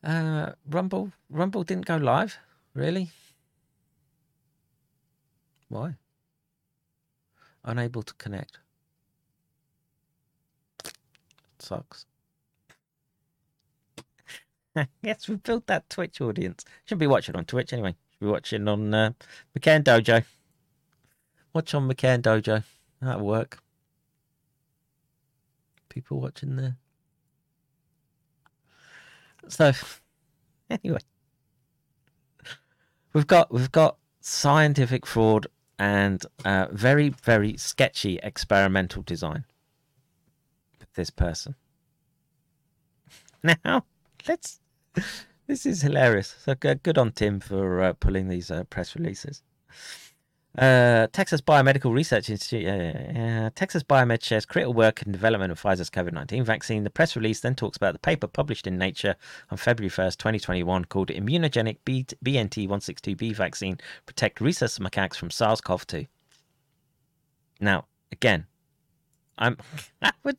Uh, 0.05 0.53
Rumble, 0.69 1.13
Rumble 1.31 1.65
didn't 1.65 1.87
go 1.87 1.97
live, 1.97 2.39
really. 2.75 3.11
Why? 5.69 5.95
Unable 7.65 8.03
to 8.03 8.15
connect. 8.15 8.59
Sucks. 11.59 12.07
yes, 15.03 15.29
we 15.29 15.37
built 15.37 15.67
that 15.69 15.89
Twitch 15.89 16.21
audience. 16.21 16.65
Shouldn't 16.85 17.01
be 17.01 17.07
watching 17.07 17.37
on 17.37 17.45
Twitch 17.45 17.73
anyway. 17.73 17.95
Should 18.11 18.21
be 18.21 18.27
watching 18.27 18.67
on 18.67 18.93
uh, 18.93 19.13
McCann 19.57 19.85
Dojo. 19.85 20.25
Watch 21.53 21.75
on 21.75 21.89
McCann 21.89 22.23
Dojo. 22.23 22.65
That'll 23.01 23.27
work. 23.27 23.59
People 25.89 26.21
watching 26.21 26.57
there. 26.57 26.77
So, 29.49 29.73
anyway, 30.71 31.01
we've 33.13 33.27
got 33.27 33.53
we've 33.53 33.73
got 33.73 33.97
scientific 34.21 35.07
fraud 35.07 35.47
and 35.79 36.25
uh, 36.45 36.69
very 36.71 37.09
very 37.09 37.57
sketchy 37.57 38.19
experimental 38.23 39.03
design 39.03 39.45
with 40.79 40.93
this 40.95 41.11
person. 41.11 41.55
Now, 43.65 43.85
let's 44.29 44.61
this 45.49 45.67
is 45.67 45.83
hilarious. 45.83 46.37
So 46.45 46.55
good 46.55 46.97
on 46.97 47.13
Tim 47.13 47.41
for 47.41 47.83
uh, 47.83 47.93
pulling 47.95 48.29
these 48.29 48.51
uh, 48.51 48.65
press 48.65 48.95
releases. 48.95 49.43
Uh, 50.57 51.07
Texas 51.13 51.41
Biomedical 51.41 51.95
Research 51.95 52.29
Institute. 52.29 52.67
Uh, 52.69 53.51
Texas 53.55 53.83
Biomed 53.83 54.23
shares 54.23 54.45
critical 54.45 54.75
work 54.75 55.03
in 55.03 55.11
development 55.11 55.51
of 55.51 55.61
Pfizer's 55.61 55.89
COVID 55.89 56.13
19 56.13 56.45
vaccine. 56.45 56.85
The 56.85 56.91
press 56.91 57.17
release 57.17 57.41
then 57.41 57.55
talks 57.55 57.77
about 57.77 57.95
the 57.95 57.99
paper 57.99 58.27
published 58.27 58.67
in 58.67 58.77
Nature 58.77 59.17
on 59.51 59.57
February 59.57 59.91
1st, 59.91 60.19
2021, 60.19 60.85
called 60.87 61.09
Immunogenic 61.09 61.79
B- 61.85 62.07
BNT 62.23 62.69
162b 62.69 63.35
Vaccine 63.35 63.79
Protect 64.05 64.41
Rhesus 64.41 64.79
Macaques 64.79 65.17
from 65.17 65.31
SARS 65.31 65.63
CoV 65.63 65.87
2. 65.87 66.07
Now, 67.61 67.87
again, 68.11 68.47
I'm, 69.39 69.57
I, 70.03 70.13
would, 70.23 70.37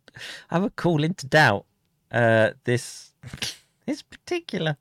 I 0.52 0.60
would 0.60 0.76
call 0.76 1.04
into 1.04 1.26
doubt 1.26 1.66
uh, 2.12 2.52
this, 2.66 3.14
this 3.88 4.04
particular 4.04 4.78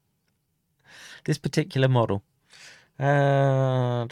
this 1.24 1.38
particular 1.38 1.88
model. 1.88 2.22
Uh, 3.02 4.06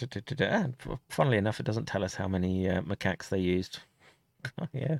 funnily 1.09 1.39
enough, 1.39 1.61
it 1.61 1.62
doesn't 1.67 1.87
tell 1.87 2.03
us 2.03 2.15
how 2.17 2.27
many 2.27 2.69
uh, 2.69 2.83
macaques 2.83 3.29
they 3.29 3.39
used. 3.39 3.79
yeah. 4.73 4.99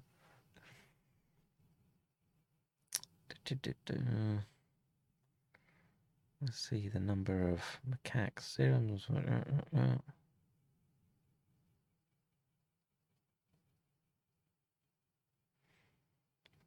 Let's 6.41 6.69
see 6.69 6.89
the 6.89 7.01
number 7.01 7.49
of 7.49 7.61
macaques 7.91 8.43
serums. 8.43 9.09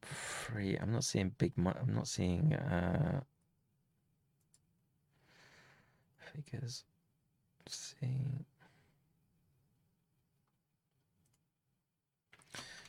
Free. 0.02 0.76
I'm 0.76 0.92
not 0.92 1.04
seeing 1.04 1.34
big. 1.38 1.54
I'm 1.56 1.94
not 1.94 2.06
seeing. 2.06 2.52
Uh, 2.52 3.22
figures. 6.18 6.84
See. 7.68 8.46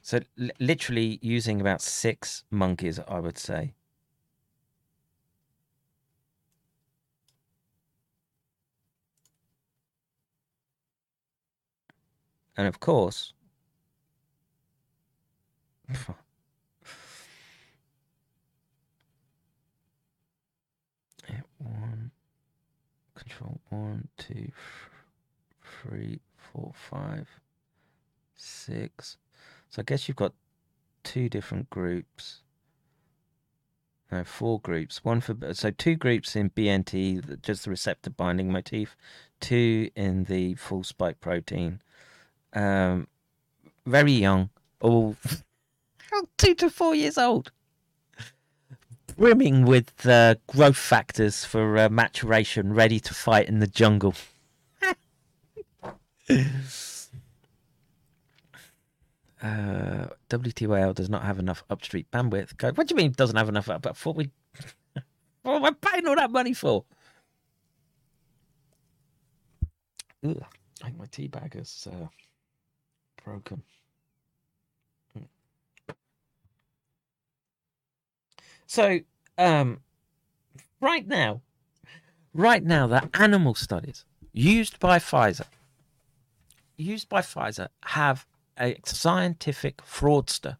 So 0.01 0.21
l- 0.39 0.51
literally 0.57 1.19
using 1.21 1.59
about 1.59 1.81
six 1.81 2.45
monkeys, 2.49 2.97
I 2.99 3.19
would 3.19 3.37
say. 3.37 3.73
And 12.57 12.67
of 12.67 12.81
course, 12.81 13.31
control 23.27 23.59
one, 23.69 24.07
two, 24.17 24.51
three, 25.81 26.19
four, 26.35 26.71
five, 26.73 27.27
six. 28.35 29.17
So 29.69 29.81
I 29.81 29.83
guess 29.83 30.07
you've 30.07 30.17
got 30.17 30.33
two 31.03 31.29
different 31.29 31.69
groups. 31.69 32.41
No, 34.11 34.23
four 34.23 34.59
groups. 34.59 35.03
One 35.03 35.19
for 35.19 35.35
so 35.53 35.71
two 35.71 35.95
groups 35.95 36.35
in 36.35 36.51
BNT, 36.51 37.41
just 37.41 37.63
the 37.63 37.71
receptor 37.71 38.09
binding 38.09 38.51
motif. 38.51 38.95
Two 39.39 39.89
in 39.95 40.25
the 40.25 40.55
full 40.55 40.83
spike 40.83 41.19
protein. 41.19 41.81
Um, 42.53 43.07
very 43.85 44.13
young, 44.13 44.49
all 44.79 45.15
two 46.37 46.55
to 46.55 46.69
four 46.69 46.95
years 46.95 47.17
old, 47.17 47.51
brimming 49.17 49.65
with 49.65 50.05
uh, 50.05 50.35
growth 50.47 50.77
factors 50.77 51.45
for 51.45 51.77
uh, 51.77 51.89
maturation, 51.89 52.73
ready 52.73 52.99
to 52.99 53.13
fight 53.13 53.47
in 53.47 53.59
the 53.59 53.67
jungle. 53.67 54.13
uh, 56.29 56.35
WTYL 60.29 60.95
does 60.95 61.09
not 61.09 61.23
have 61.23 61.39
enough 61.39 61.63
upstream 61.69 62.05
bandwidth. 62.11 62.77
What 62.77 62.87
do 62.87 62.93
you 62.93 62.97
mean 62.97 63.11
doesn't 63.11 63.37
have 63.37 63.49
enough? 63.49 63.67
But 63.67 63.97
what 64.05 64.15
we, 64.15 64.31
what 65.43 65.55
am 65.55 65.65
I 65.65 65.71
paying 65.71 66.07
all 66.07 66.15
that 66.15 66.31
money 66.31 66.53
for? 66.53 66.85
Ugh, 70.25 70.43
I 70.81 70.85
think 70.85 70.97
my 70.97 71.05
tea 71.05 71.27
bag 71.27 71.55
is 71.55 71.87
uh, 71.91 72.07
broken. 73.23 73.61
So, 78.65 78.99
um, 79.37 79.79
right 80.81 81.07
now, 81.07 81.41
right 82.33 82.63
now, 82.63 82.87
the 82.87 83.09
animal 83.13 83.55
studies 83.55 84.05
used 84.31 84.79
by 84.79 84.99
Pfizer, 84.99 85.45
used 86.77 87.09
by 87.09 87.21
Pfizer, 87.21 87.67
have 87.85 88.25
a 88.59 88.77
scientific 88.85 89.77
fraudster 89.77 90.57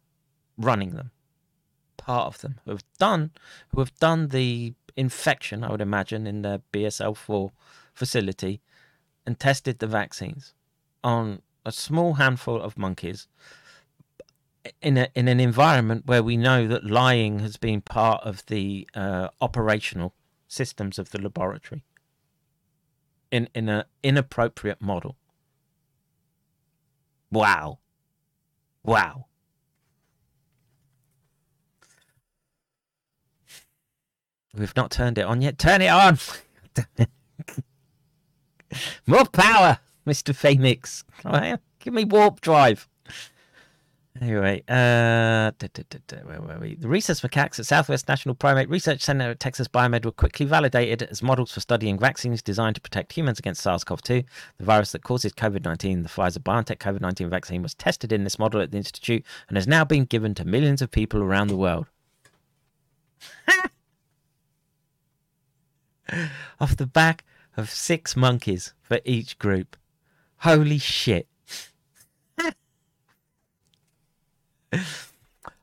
running 0.56 0.90
them. 0.90 1.10
Part 1.96 2.26
of 2.26 2.40
them 2.40 2.60
who 2.64 2.70
have 2.72 2.84
done 2.98 3.32
who 3.68 3.80
have 3.80 3.94
done 3.98 4.28
the 4.28 4.74
infection, 4.96 5.64
I 5.64 5.70
would 5.70 5.80
imagine, 5.80 6.26
in 6.26 6.42
the 6.42 6.62
BSL 6.72 7.16
four 7.16 7.52
facility, 7.92 8.60
and 9.26 9.38
tested 9.38 9.80
the 9.80 9.86
vaccines 9.86 10.54
on 11.02 11.42
a 11.64 11.72
small 11.72 12.14
handful 12.14 12.62
of 12.62 12.78
monkeys 12.78 13.26
in 14.80 14.96
a 14.96 15.08
in 15.14 15.28
an 15.28 15.40
environment 15.40 16.06
where 16.06 16.22
we 16.22 16.36
know 16.36 16.66
that 16.66 16.84
lying 16.84 17.40
has 17.40 17.56
been 17.56 17.80
part 17.80 18.22
of 18.24 18.44
the 18.46 18.88
uh, 18.94 19.28
operational 19.40 20.14
systems 20.48 20.98
of 20.98 21.10
the 21.10 21.20
laboratory 21.20 21.84
in 23.30 23.48
in 23.54 23.68
an 23.68 23.84
inappropriate 24.02 24.80
model. 24.80 25.16
Wow. 27.30 27.78
Wow. 28.84 29.26
We've 34.54 34.76
not 34.76 34.90
turned 34.90 35.18
it 35.18 35.26
on 35.26 35.42
yet. 35.42 35.58
Turn 35.58 35.82
it 35.82 35.88
on. 35.88 36.18
More 39.06 39.26
power, 39.26 39.78
Mr. 40.06 40.34
Phoenix. 40.34 41.04
Give 41.78 41.92
me 41.92 42.04
warp 42.04 42.40
drive. 42.40 42.88
Anyway, 44.20 44.62
uh, 44.68 45.50
da, 45.58 45.68
da, 45.72 45.82
da, 46.06 46.16
where 46.24 46.40
were 46.40 46.58
we? 46.60 46.74
The 46.76 46.88
rhesus 46.88 47.20
macaques 47.20 47.58
at 47.58 47.66
Southwest 47.66 48.08
National 48.08 48.34
Primate 48.34 48.68
Research 48.68 49.02
Center 49.02 49.30
at 49.30 49.40
Texas 49.40 49.68
Biomed 49.68 50.04
were 50.04 50.12
quickly 50.12 50.46
validated 50.46 51.02
as 51.02 51.22
models 51.22 51.52
for 51.52 51.60
studying 51.60 51.98
vaccines 51.98 52.40
designed 52.40 52.76
to 52.76 52.80
protect 52.80 53.12
humans 53.12 53.38
against 53.38 53.62
SARS 53.62 53.84
CoV 53.84 54.02
2, 54.02 54.22
the 54.58 54.64
virus 54.64 54.92
that 54.92 55.02
causes 55.02 55.32
COVID 55.32 55.64
19. 55.64 56.02
The 56.02 56.08
Pfizer 56.08 56.38
BioNTech 56.38 56.78
COVID 56.78 57.00
19 57.00 57.28
vaccine 57.28 57.62
was 57.62 57.74
tested 57.74 58.12
in 58.12 58.24
this 58.24 58.38
model 58.38 58.60
at 58.60 58.70
the 58.70 58.78
Institute 58.78 59.24
and 59.48 59.56
has 59.56 59.66
now 59.66 59.84
been 59.84 60.04
given 60.04 60.34
to 60.36 60.44
millions 60.44 60.80
of 60.80 60.90
people 60.90 61.20
around 61.20 61.48
the 61.48 61.56
world. 61.56 61.86
Off 66.60 66.76
the 66.76 66.86
back 66.86 67.24
of 67.56 67.70
six 67.70 68.16
monkeys 68.16 68.72
for 68.82 69.00
each 69.04 69.38
group. 69.38 69.76
Holy 70.38 70.78
shit. 70.78 71.26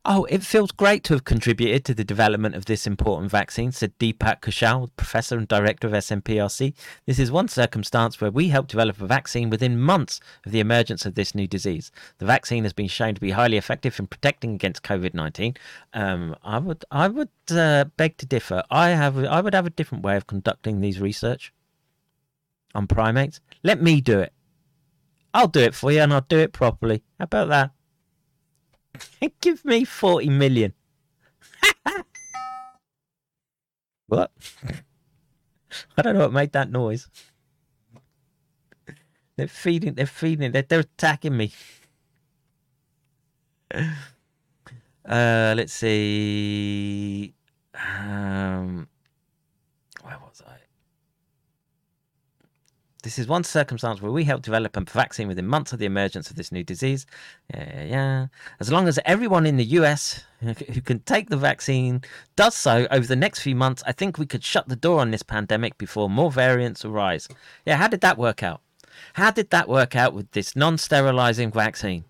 Oh, 0.05 0.25
it 0.25 0.43
feels 0.43 0.71
great 0.71 1.05
to 1.05 1.13
have 1.13 1.23
contributed 1.23 1.85
to 1.85 1.93
the 1.93 2.03
development 2.03 2.55
of 2.55 2.65
this 2.65 2.85
important 2.85 3.31
vaccine, 3.31 3.71
said 3.71 3.97
Deepak 3.99 4.41
Kaushal, 4.41 4.89
professor 4.97 5.37
and 5.37 5.47
director 5.47 5.87
of 5.87 5.93
SNPRC. 5.93 6.73
This 7.05 7.19
is 7.19 7.31
one 7.31 7.47
circumstance 7.47 8.19
where 8.19 8.29
we 8.29 8.49
helped 8.49 8.71
develop 8.71 8.99
a 9.01 9.07
vaccine 9.07 9.49
within 9.49 9.79
months 9.79 10.19
of 10.45 10.51
the 10.51 10.59
emergence 10.59 11.05
of 11.05 11.15
this 11.15 11.33
new 11.33 11.47
disease. 11.47 11.89
The 12.17 12.25
vaccine 12.25 12.63
has 12.63 12.73
been 12.73 12.89
shown 12.89 13.15
to 13.15 13.21
be 13.21 13.31
highly 13.31 13.55
effective 13.55 13.97
in 13.97 14.07
protecting 14.07 14.53
against 14.55 14.83
COVID 14.83 15.13
nineteen. 15.13 15.55
Um, 15.93 16.35
I 16.43 16.57
would, 16.59 16.83
I 16.91 17.07
would 17.07 17.29
uh, 17.49 17.85
beg 17.95 18.17
to 18.17 18.25
differ. 18.25 18.61
I 18.69 18.89
have, 18.89 19.17
I 19.17 19.39
would 19.39 19.53
have 19.53 19.67
a 19.67 19.69
different 19.69 20.03
way 20.03 20.17
of 20.17 20.27
conducting 20.27 20.81
these 20.81 20.99
research 20.99 21.53
on 22.75 22.87
primates. 22.87 23.39
Let 23.63 23.81
me 23.81 24.01
do 24.01 24.19
it. 24.19 24.33
I'll 25.33 25.47
do 25.47 25.61
it 25.61 25.75
for 25.75 25.93
you, 25.93 26.01
and 26.01 26.13
I'll 26.13 26.25
do 26.27 26.39
it 26.39 26.51
properly. 26.51 27.03
How 27.19 27.23
about 27.23 27.47
that? 27.47 27.71
Give 29.41 29.63
me 29.65 29.85
40 29.85 30.29
million. 30.29 30.73
what? 34.07 34.31
I 35.97 36.01
don't 36.01 36.15
know 36.15 36.21
what 36.21 36.33
made 36.33 36.51
that 36.53 36.71
noise. 36.71 37.09
They're 39.35 39.47
feeding, 39.47 39.95
they're 39.95 40.05
feeding, 40.05 40.51
they're, 40.51 40.61
they're 40.61 40.81
attacking 40.81 41.35
me. 41.35 41.51
Uh, 45.05 45.53
let's 45.57 45.73
see. 45.73 47.33
Um, 47.73 48.87
where 50.01 50.17
was 50.19 50.41
I? 50.47 50.62
This 53.03 53.19
is 53.19 53.27
one 53.27 53.43
circumstance 53.43 54.01
where 54.01 54.13
we 54.13 54.23
helped 54.23 54.45
develop 54.45 54.77
a 54.77 54.81
vaccine 54.81 55.27
within 55.27 55.45
months 55.45 55.73
of 55.73 55.79
the 55.79 55.85
emergence 55.85 56.29
of 56.29 56.37
this 56.37 56.53
new 56.53 56.63
disease. 56.63 57.05
Yeah, 57.53 57.83
yeah. 57.83 58.27
As 58.61 58.71
long 58.71 58.87
as 58.87 58.97
everyone 59.03 59.45
in 59.45 59.57
the 59.57 59.65
US 59.65 60.23
who 60.39 60.81
can 60.81 60.99
take 61.01 61.29
the 61.29 61.35
vaccine 61.35 62.01
does 62.37 62.55
so 62.55 62.87
over 62.91 63.05
the 63.05 63.17
next 63.17 63.41
few 63.41 63.55
months, 63.55 63.83
I 63.85 63.91
think 63.91 64.17
we 64.17 64.25
could 64.25 64.43
shut 64.43 64.69
the 64.69 64.77
door 64.77 65.01
on 65.01 65.11
this 65.11 65.21
pandemic 65.21 65.77
before 65.77 66.09
more 66.09 66.31
variants 66.31 66.85
arise. 66.85 67.27
Yeah, 67.65 67.75
how 67.75 67.89
did 67.89 67.99
that 68.01 68.17
work 68.17 68.41
out? 68.41 68.61
How 69.13 69.31
did 69.31 69.49
that 69.49 69.67
work 69.67 69.97
out 69.97 70.13
with 70.13 70.31
this 70.31 70.55
non 70.55 70.77
sterilizing 70.77 71.51
vaccine? 71.51 72.05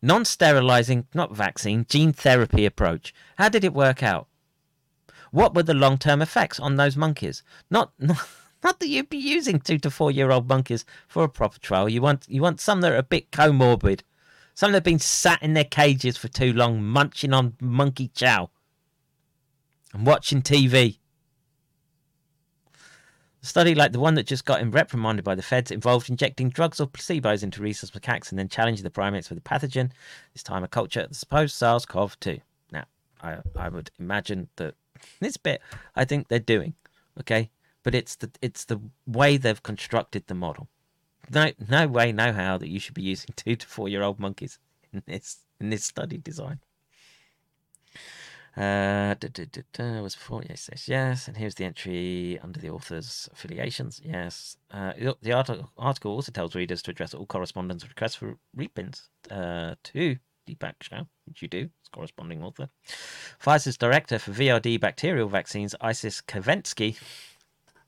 Non 0.00 0.24
sterilizing, 0.24 1.08
not 1.14 1.34
vaccine, 1.34 1.84
gene 1.88 2.12
therapy 2.12 2.64
approach. 2.64 3.12
How 3.38 3.48
did 3.48 3.64
it 3.64 3.74
work 3.74 4.04
out? 4.04 4.28
What 5.32 5.54
were 5.54 5.64
the 5.64 5.74
long 5.74 5.98
term 5.98 6.22
effects 6.22 6.60
on 6.60 6.76
those 6.76 6.96
monkeys? 6.96 7.42
Not. 7.70 7.90
not 7.98 8.24
not 8.62 8.80
that 8.80 8.88
you'd 8.88 9.08
be 9.08 9.18
using 9.18 9.60
two 9.60 9.78
to 9.78 9.90
four 9.90 10.10
year 10.10 10.30
old 10.30 10.48
monkeys 10.48 10.84
for 11.08 11.24
a 11.24 11.28
proper 11.28 11.58
trial. 11.58 11.88
You 11.88 12.02
want 12.02 12.26
you 12.28 12.42
want 12.42 12.60
some 12.60 12.80
that 12.82 12.92
are 12.92 12.96
a 12.96 13.02
bit 13.02 13.30
comorbid, 13.30 14.00
some 14.54 14.72
that 14.72 14.76
have 14.76 14.84
been 14.84 14.98
sat 14.98 15.42
in 15.42 15.54
their 15.54 15.64
cages 15.64 16.16
for 16.16 16.28
too 16.28 16.52
long, 16.52 16.82
munching 16.82 17.32
on 17.32 17.56
monkey 17.60 18.08
chow 18.14 18.50
and 19.92 20.06
watching 20.06 20.42
TV. 20.42 20.98
A 23.42 23.46
study 23.46 23.74
like 23.74 23.92
the 23.92 24.00
one 24.00 24.14
that 24.16 24.26
just 24.26 24.44
got 24.44 24.60
him 24.60 24.70
reprimanded 24.70 25.24
by 25.24 25.34
the 25.34 25.42
feds 25.42 25.70
involved 25.70 26.10
injecting 26.10 26.50
drugs 26.50 26.78
or 26.78 26.86
placebos 26.86 27.42
into 27.42 27.62
rhesus 27.62 27.90
macaques 27.90 28.30
and 28.30 28.38
then 28.38 28.50
challenging 28.50 28.84
the 28.84 28.90
primates 28.90 29.30
with 29.30 29.38
a 29.38 29.42
pathogen, 29.42 29.90
this 30.34 30.42
time 30.42 30.62
a 30.62 30.68
culture 30.68 31.06
that 31.06 31.16
supposed 31.16 31.54
SARS-CoV-2. 31.54 32.42
Now, 32.70 32.84
I 33.22 33.38
I 33.56 33.70
would 33.70 33.90
imagine 33.98 34.48
that 34.56 34.74
this 35.20 35.38
bit 35.38 35.62
I 35.96 36.04
think 36.04 36.28
they're 36.28 36.38
doing, 36.38 36.74
okay, 37.18 37.50
but 37.82 37.94
it's 37.94 38.16
the 38.16 38.30
it's 38.40 38.64
the 38.64 38.80
way 39.06 39.36
they've 39.36 39.62
constructed 39.62 40.26
the 40.26 40.34
model. 40.34 40.68
No 41.32 41.50
no 41.68 41.86
way, 41.86 42.12
no 42.12 42.32
how 42.32 42.58
that 42.58 42.68
you 42.68 42.80
should 42.80 42.94
be 42.94 43.02
using 43.02 43.30
two 43.36 43.56
to 43.56 43.66
four 43.66 43.88
year 43.88 44.02
old 44.02 44.18
monkeys 44.18 44.58
in 44.92 45.02
this 45.06 45.38
in 45.60 45.70
this 45.70 45.84
study 45.84 46.18
design. 46.18 46.60
Uh, 48.56 49.14
was 50.02 50.16
before 50.16 50.42
yes, 50.48 50.68
yes, 50.70 50.88
yes, 50.88 51.28
and 51.28 51.36
here's 51.36 51.54
the 51.54 51.64
entry 51.64 52.38
under 52.42 52.58
the 52.58 52.68
author's 52.68 53.28
affiliations. 53.32 54.00
Yes, 54.04 54.56
uh, 54.72 54.92
the 55.22 55.32
article, 55.32 55.70
article 55.78 56.12
also 56.12 56.32
tells 56.32 56.56
readers 56.56 56.82
to 56.82 56.90
address 56.90 57.14
all 57.14 57.26
correspondence 57.26 57.88
requests 57.88 58.16
for 58.16 58.36
reprints 58.54 59.08
uh, 59.30 59.76
to 59.84 60.16
Deepak 60.48 60.74
Shah, 60.82 61.04
which 61.26 61.42
you 61.42 61.48
do, 61.48 61.60
as 61.60 61.88
corresponding 61.92 62.42
author. 62.42 62.68
Pfizer's 63.42 63.76
director 63.76 64.18
for 64.18 64.32
VRD 64.32 64.80
bacterial 64.80 65.28
vaccines, 65.28 65.76
Isis 65.80 66.20
Kanevsky, 66.20 66.98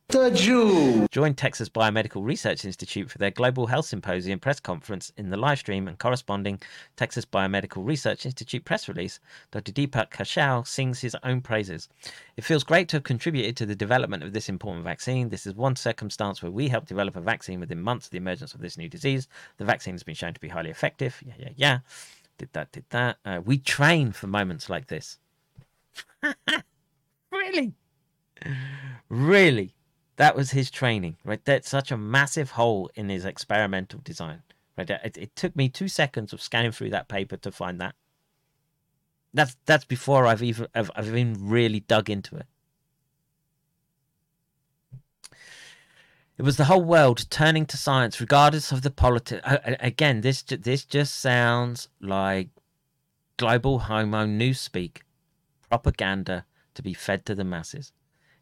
the 0.09 0.31
Jew. 0.31 1.07
Joined 1.11 1.39
Texas 1.39 1.69
Biomedical 1.69 2.25
Research 2.25 2.65
Institute 2.65 3.11
for 3.11 3.19
their 3.19 3.31
Global 3.31 3.67
Health 3.67 3.87
Symposium 3.87 4.39
press 4.39 4.61
conference 4.61 5.11
in 5.17 5.31
the 5.31 5.37
live 5.37 5.59
stream 5.59 5.89
and 5.89 5.99
corresponding 5.99 6.61
Texas 6.97 7.25
Biomedical 7.25 7.87
Research 7.87 8.27
Institute 8.27 8.65
press 8.65 8.89
release. 8.89 9.21
Dr. 9.51 9.73
Deepak 9.73 10.11
Kaushal 10.11 10.67
sings 10.67 11.01
his 11.01 11.17
own 11.23 11.41
praises. 11.41 11.89
It 12.37 12.45
feels 12.45 12.63
great 12.63 12.89
to 12.91 12.97
have 12.97 13.05
contributed 13.05 13.57
to 13.57 13.67
the 13.67 13.75
development 13.75 14.23
of 14.23 14.33
this 14.33 14.49
important 14.49 14.85
vaccine. 14.85 15.31
This 15.31 15.47
is 15.47 15.55
one 15.55 15.77
circumstance 15.77 16.43
where 16.43 16.53
we 16.53 16.69
helped 16.69 16.89
develop 16.89 17.17
a 17.17 17.21
vaccine 17.21 17.59
within 17.59 17.81
months 17.81 18.07
of 18.07 18.11
the 18.11 18.19
emergence 18.19 18.55
of 18.55 18.61
this 18.61 18.77
new 18.77 18.89
disease. 18.89 19.29
The 19.57 19.65
vaccine 19.65 19.95
has 19.95 20.03
been 20.03 20.15
shown 20.15 20.35
to 20.35 20.41
be 20.41 20.49
highly 20.49 20.71
effective. 20.71 21.23
Yeah, 21.27 21.35
yeah, 21.39 21.51
yeah. 21.57 21.79
Did 22.37 22.51
that, 22.53 22.73
did 22.73 22.85
that. 22.91 23.17
Uh, 23.25 23.41
we 23.45 23.59
train 23.59 24.13
for 24.13 24.27
moments 24.27 24.69
like 24.69 24.89
this. 24.89 25.19
really? 27.33 27.73
Really? 29.09 29.75
That 30.23 30.37
was 30.37 30.53
his 30.53 30.71
training, 30.71 31.17
right? 31.25 31.45
That's 31.45 31.69
such 31.69 31.91
a 31.91 31.97
massive 31.97 32.53
hole 32.53 32.89
in 32.95 33.09
his 33.09 33.25
experimental 33.25 33.99
design, 34.05 34.45
right? 34.79 34.89
It, 34.89 35.19
it 35.19 35.35
took 35.35 35.57
me 35.57 35.69
two 35.69 35.89
seconds 35.89 36.33
of 36.33 36.41
scanning 36.41 36.71
through 36.71 36.91
that 36.91 37.09
paper 37.09 37.37
to 37.39 37.51
find 37.51 37.81
that. 37.81 37.97
That's 39.35 39.57
that's 39.67 39.85
before 39.85 40.29
I've 40.29 40.41
even 40.41 40.69
I've, 40.77 40.93
I've 40.95 41.09
even 41.09 41.35
really 41.41 41.81
dug 41.81 42.09
into 42.09 42.37
it. 42.37 42.47
It 46.39 46.43
was 46.43 46.57
the 46.57 46.67
whole 46.67 46.85
world 46.85 47.29
turning 47.29 47.67
to 47.67 47.77
science, 47.77 48.21
regardless 48.21 48.71
of 48.71 48.83
the 48.83 48.93
politics. 48.93 49.43
Again, 49.81 50.21
this 50.21 50.43
this 50.43 50.85
just 50.85 51.17
sounds 51.17 51.89
like 52.01 52.51
global 53.39 53.81
homo 53.81 54.25
newspeak, 54.25 54.99
propaganda 55.69 56.45
to 56.75 56.83
be 56.83 56.95
fed 56.95 57.27
to 57.27 57.35
the 57.35 57.43
masses. 57.43 57.93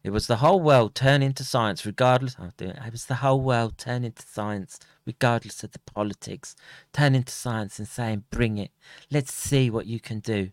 It 0.03 0.11
was 0.11 0.27
the 0.27 0.37
whole 0.37 0.61
world 0.61 0.95
turn 0.95 1.23
into 1.23 1.45
science, 1.45 1.85
regardless. 1.85 2.35
Oh, 2.39 2.51
it. 2.59 2.79
was 2.91 3.05
the 3.05 3.17
whole 3.17 3.41
world 3.41 3.77
turn 3.77 4.03
into 4.03 4.23
science, 4.27 4.79
regardless 5.05 5.63
of 5.63 5.73
the 5.73 5.79
politics. 5.81 6.57
Turn 6.93 7.15
into 7.15 7.33
science 7.33 7.79
and 7.79 7.87
saying, 7.87 8.25
"Bring 8.31 8.57
it. 8.57 8.71
Let's 9.11 9.33
see 9.33 9.69
what 9.69 9.87
you 9.87 10.01
can 10.01 10.21
do." 10.21 10.53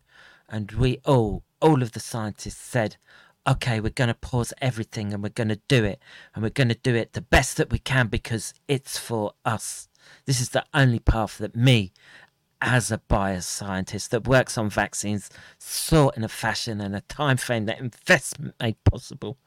And 0.50 0.72
we 0.72 1.00
all, 1.06 1.44
all 1.62 1.82
of 1.82 1.94
the 1.94 2.02
scientists 2.02 2.62
said, 2.62 2.98
"Okay, 3.48 3.80
we're 3.80 3.90
going 3.90 4.10
to 4.10 4.14
pause 4.14 4.54
everything 4.60 5.14
and 5.14 5.24
we're 5.24 5.30
going 5.30 5.50
to 5.50 5.62
do 5.70 5.86
it, 5.86 6.02
and 6.34 6.44
we're 6.44 6.50
going 6.50 6.70
to 6.70 6.76
do 6.76 6.96
it 6.96 7.14
the 7.14 7.22
best 7.22 7.56
that 7.56 7.72
we 7.72 7.80
can 7.80 8.08
because 8.08 8.54
it's 8.68 8.98
for 8.98 9.34
us." 9.46 9.88
This 10.26 10.42
is 10.42 10.50
the 10.50 10.66
only 10.74 11.00
path 11.00 11.38
that 11.38 11.56
me 11.56 11.94
as 12.62 12.92
a 12.92 12.98
bioscientist 13.10 14.10
that 14.10 14.28
works 14.28 14.58
on 14.58 14.70
vaccines 14.70 15.30
saw 15.60 16.10
in 16.10 16.24
a 16.24 16.28
fashion 16.28 16.82
and 16.82 16.96
a 16.96 17.02
time 17.02 17.38
frame 17.38 17.66
that 17.66 17.80
investment 17.80 18.56
made 18.60 18.84
possible. 18.84 19.38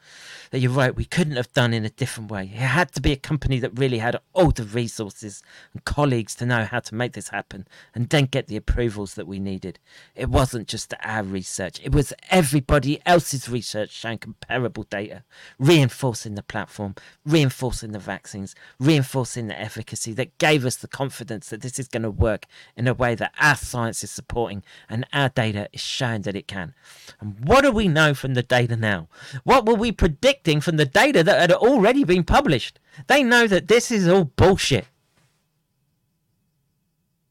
That 0.50 0.60
you're 0.60 0.70
right 0.70 0.94
we 0.94 1.04
couldn't 1.04 1.36
have 1.36 1.52
done 1.52 1.74
in 1.74 1.84
a 1.84 1.90
different 1.90 2.30
way. 2.30 2.44
It 2.44 2.58
had 2.58 2.92
to 2.92 3.00
be 3.00 3.12
a 3.12 3.16
company 3.16 3.58
that 3.60 3.78
really 3.78 3.98
had 3.98 4.16
all 4.32 4.50
the 4.50 4.64
resources 4.64 5.42
and 5.72 5.84
colleagues 5.84 6.34
to 6.36 6.46
know 6.46 6.64
how 6.64 6.80
to 6.80 6.94
make 6.94 7.14
this 7.14 7.28
happen 7.28 7.66
and 7.94 8.08
then 8.08 8.26
get 8.26 8.46
the 8.46 8.56
approvals 8.56 9.14
that 9.14 9.26
we 9.26 9.40
needed. 9.40 9.78
It 10.14 10.28
wasn't 10.28 10.68
just 10.68 10.94
our 11.02 11.22
research. 11.22 11.80
It 11.82 11.92
was 11.92 12.12
everybody 12.30 13.00
else's 13.06 13.48
research 13.48 13.90
showing 13.90 14.18
comparable 14.18 14.84
data 14.84 15.24
reinforcing 15.58 16.34
the 16.34 16.42
platform 16.42 16.94
reinforcing 17.24 17.92
the 17.92 17.98
vaccines 17.98 18.54
reinforcing 18.78 19.46
the 19.46 19.60
efficacy 19.60 20.12
that 20.12 20.36
gave 20.38 20.64
us 20.64 20.76
the 20.76 20.88
confidence 20.88 21.48
that 21.48 21.62
this 21.62 21.78
is 21.78 21.88
going 21.88 22.02
to 22.02 22.10
work 22.10 22.46
in 22.76 22.86
a 22.86 22.94
way 23.01 23.16
that 23.16 23.32
our 23.40 23.56
science 23.56 24.05
is 24.05 24.10
supporting 24.10 24.62
and 24.89 25.05
our 25.12 25.31
data 25.31 25.68
is 25.72 25.81
showing 25.81 26.22
that 26.22 26.36
it 26.36 26.47
can. 26.47 26.74
And 27.18 27.36
what 27.44 27.62
do 27.62 27.72
we 27.72 27.89
know 27.89 28.14
from 28.14 28.35
the 28.35 28.43
data 28.43 28.77
now? 28.77 29.09
What 29.43 29.66
were 29.66 29.74
we 29.74 29.90
predicting 29.90 30.60
from 30.60 30.77
the 30.77 30.85
data 30.85 31.24
that 31.24 31.40
had 31.40 31.52
already 31.52 32.05
been 32.05 32.22
published? 32.22 32.78
They 33.09 33.24
know 33.24 33.47
that 33.47 33.66
this 33.66 33.90
is 33.90 34.06
all 34.06 34.24
bullshit. 34.24 34.86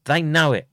They 0.04 0.20
know 0.20 0.52
it. 0.52 0.66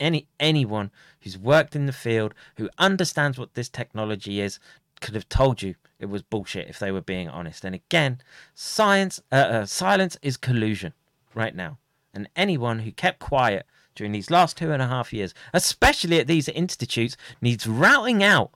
Any 0.00 0.26
anyone 0.40 0.90
who's 1.20 1.38
worked 1.38 1.76
in 1.76 1.86
the 1.86 1.92
field, 1.92 2.34
who 2.56 2.68
understands 2.78 3.38
what 3.38 3.54
this 3.54 3.68
technology 3.68 4.40
is, 4.40 4.58
could 5.00 5.14
have 5.14 5.28
told 5.28 5.62
you 5.62 5.74
it 5.98 6.06
was 6.06 6.22
bullshit 6.22 6.68
if 6.68 6.78
they 6.78 6.90
were 6.90 7.00
being 7.00 7.28
honest. 7.28 7.64
And 7.64 7.74
again, 7.74 8.20
science, 8.54 9.20
uh, 9.32 9.36
uh, 9.36 9.66
silence 9.66 10.16
is 10.22 10.36
collusion 10.36 10.92
right 11.34 11.54
now 11.54 11.78
and 12.16 12.28
anyone 12.34 12.80
who 12.80 12.90
kept 12.90 13.20
quiet 13.20 13.64
during 13.94 14.12
these 14.12 14.30
last 14.30 14.56
two 14.56 14.72
and 14.72 14.82
a 14.82 14.88
half 14.88 15.12
years, 15.12 15.32
especially 15.52 16.18
at 16.18 16.26
these 16.26 16.48
institutes, 16.48 17.16
needs 17.40 17.66
routing 17.66 18.24
out. 18.24 18.50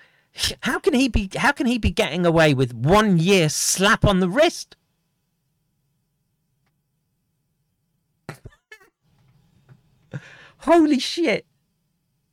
How 0.60 0.78
can 0.78 0.94
he 0.94 1.08
be 1.08 1.28
how 1.36 1.52
can 1.52 1.66
he 1.66 1.76
be 1.76 1.90
getting 1.90 2.24
away 2.24 2.54
with 2.54 2.72
one 2.72 3.18
year 3.18 3.50
slap 3.50 4.02
on 4.02 4.20
the 4.20 4.30
wrist? 4.30 4.76
Holy 10.60 10.98
shit. 10.98 11.44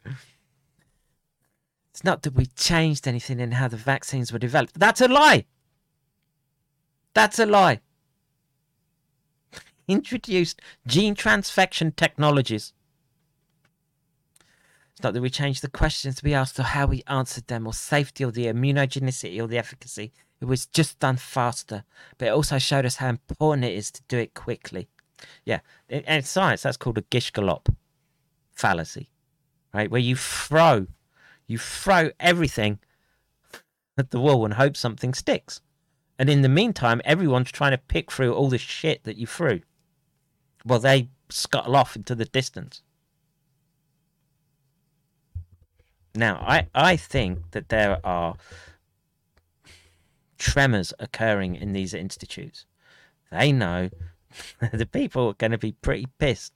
It's 0.06 2.06
not 2.06 2.22
that 2.22 2.36
we 2.36 2.46
changed 2.46 3.06
anything 3.06 3.42
in 3.42 3.52
how 3.52 3.68
the 3.68 3.76
vaccines 3.76 4.32
were 4.32 4.40
developed. 4.40 4.80
That's 4.80 5.02
a 5.02 5.10
lie. 5.10 5.44
That's 7.14 7.38
a 7.38 7.46
lie 7.46 7.82
introduced 9.90 10.62
gene 10.88 11.16
transfection 11.16 11.96
technologies. 11.96 12.72
It's 14.92 15.04
not 15.04 15.14
that 15.14 15.22
we 15.22 15.30
changed 15.30 15.64
the 15.64 15.70
questions 15.70 16.22
we 16.22 16.34
asked 16.34 16.60
or 16.60 16.64
how 16.64 16.86
we 16.86 17.04
answered 17.08 17.48
them 17.48 17.66
or 17.66 17.74
safety 17.74 18.24
or 18.24 18.32
the 18.32 18.46
immunogenicity 18.46 19.42
or 19.42 19.48
the 19.48 19.58
efficacy. 19.58 20.12
It 20.42 20.46
was 20.46 20.66
just 20.68 21.00
done 21.00 21.18
faster, 21.18 21.84
but 22.18 22.28
it 22.28 22.32
also 22.32 22.60
showed 22.60 22.86
us 22.86 22.98
how 22.98 23.10
important 23.10 23.66
it 23.66 23.74
is 23.74 23.92
to 23.92 24.02
do 24.08 24.18
it 24.18 24.34
quickly. 24.34 24.88
Yeah, 25.44 25.60
in, 25.90 26.02
in 26.02 26.24
science, 26.24 26.64
that's 26.64 26.78
called 26.78 26.98
a 26.98 27.02
gish 27.02 27.32
gallop 27.32 27.70
fallacy, 28.52 29.10
right? 29.74 29.90
Where 29.90 30.00
you 30.00 30.16
throw, 30.16 30.88
you 31.48 31.58
throw 31.58 32.12
everything 32.20 32.80
at 33.98 34.12
the 34.12 34.20
wall 34.20 34.46
and 34.46 34.54
hope 34.54 34.78
something 34.78 35.14
sticks. 35.14 35.62
And 36.18 36.30
in 36.30 36.42
the 36.42 36.50
meantime, 36.50 37.02
everyone's 37.06 37.52
trying 37.52 37.72
to 37.72 37.78
pick 37.78 38.12
through 38.12 38.34
all 38.34 38.50
the 38.50 38.58
shit 38.58 39.04
that 39.06 39.18
you 39.18 39.26
threw. 39.26 39.62
Well, 40.66 40.80
they 40.80 41.10
scuttle 41.30 41.76
off 41.76 41.96
into 41.96 42.16
the 42.16 42.26
distance. 42.26 42.82
Now, 46.16 46.44
I, 46.46 46.68
I 46.74 46.96
think 46.98 47.52
that 47.52 47.70
there 47.70 48.00
are 48.04 48.36
tremors 50.38 50.94
occurring 51.00 51.56
in 51.56 51.74
these 51.74 51.94
institutes. 51.94 52.66
They 53.32 53.52
know 53.52 53.90
the 54.74 54.86
people 54.86 55.28
are 55.28 55.34
going 55.34 55.52
to 55.52 55.58
be 55.58 55.74
pretty 55.74 56.08
pissed. 56.18 56.54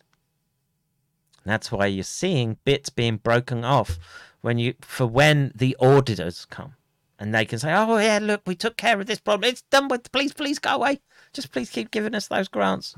That's 1.46 1.72
why 1.72 1.88
you're 1.88 2.04
seeing 2.04 2.58
bits 2.64 2.90
being 2.90 3.18
broken 3.18 3.64
off 3.66 4.00
when 4.42 4.58
you 4.58 4.76
for 4.82 5.06
when 5.06 5.52
the 5.54 5.76
auditors 5.80 6.46
come 6.46 6.76
and 7.20 7.34
they 7.34 7.46
can 7.46 7.60
say, 7.60 7.74
"Oh 7.74 7.98
yeah, 7.98 8.20
look, 8.22 8.42
we 8.46 8.56
took 8.56 8.78
care 8.78 9.00
of 9.00 9.08
this 9.08 9.20
problem. 9.20 9.50
It's 9.50 9.62
done 9.64 9.90
with. 9.90 10.12
Please, 10.12 10.34
please 10.34 10.58
go 10.60 10.76
away. 10.76 11.02
Just 11.34 11.52
please 11.52 11.70
keep 11.70 11.92
giving 11.92 12.16
us 12.16 12.28
those 12.28 12.48
grants." 12.48 12.96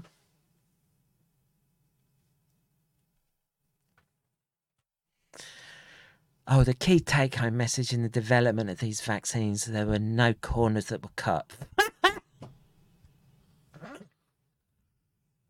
Oh, 6.48 6.64
the 6.64 6.76
key 6.76 7.00
take 7.00 7.36
home 7.36 7.58
message 7.58 7.92
in 7.92 8.04
the 8.04 8.10
development 8.10 8.70
of 8.70 8.80
these 8.80 9.02
vaccines 9.02 9.66
there 9.66 9.88
were 9.88 9.98
no 9.98 10.34
corners 10.34 10.86
that 10.86 11.02
were 11.02 11.10
cut. 11.16 11.52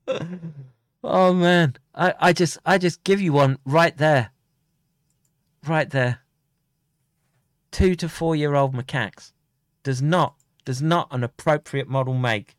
oh 1.03 1.34
man. 1.34 1.76
I, 1.93 2.13
I 2.19 2.34
just 2.34 2.57
I 2.65 2.77
just 2.77 3.03
give 3.03 3.19
you 3.19 3.34
one 3.34 3.57
right 3.65 3.97
there. 3.97 4.31
Right 5.67 5.89
there. 5.89 6.19
Two 7.72 7.95
to 7.95 8.07
four 8.07 8.35
year 8.35 8.55
old 8.55 8.73
macaques. 8.73 9.34
Does 9.84 10.01
not 10.01 10.35
does 10.63 10.81
not 10.81 11.09
an 11.11 11.23
appropriate 11.23 11.89
model 11.89 12.13
make. 12.13 12.55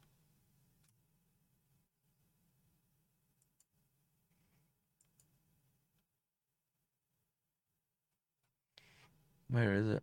Where 9.48 9.74
is 9.74 9.89
it? 9.89 10.02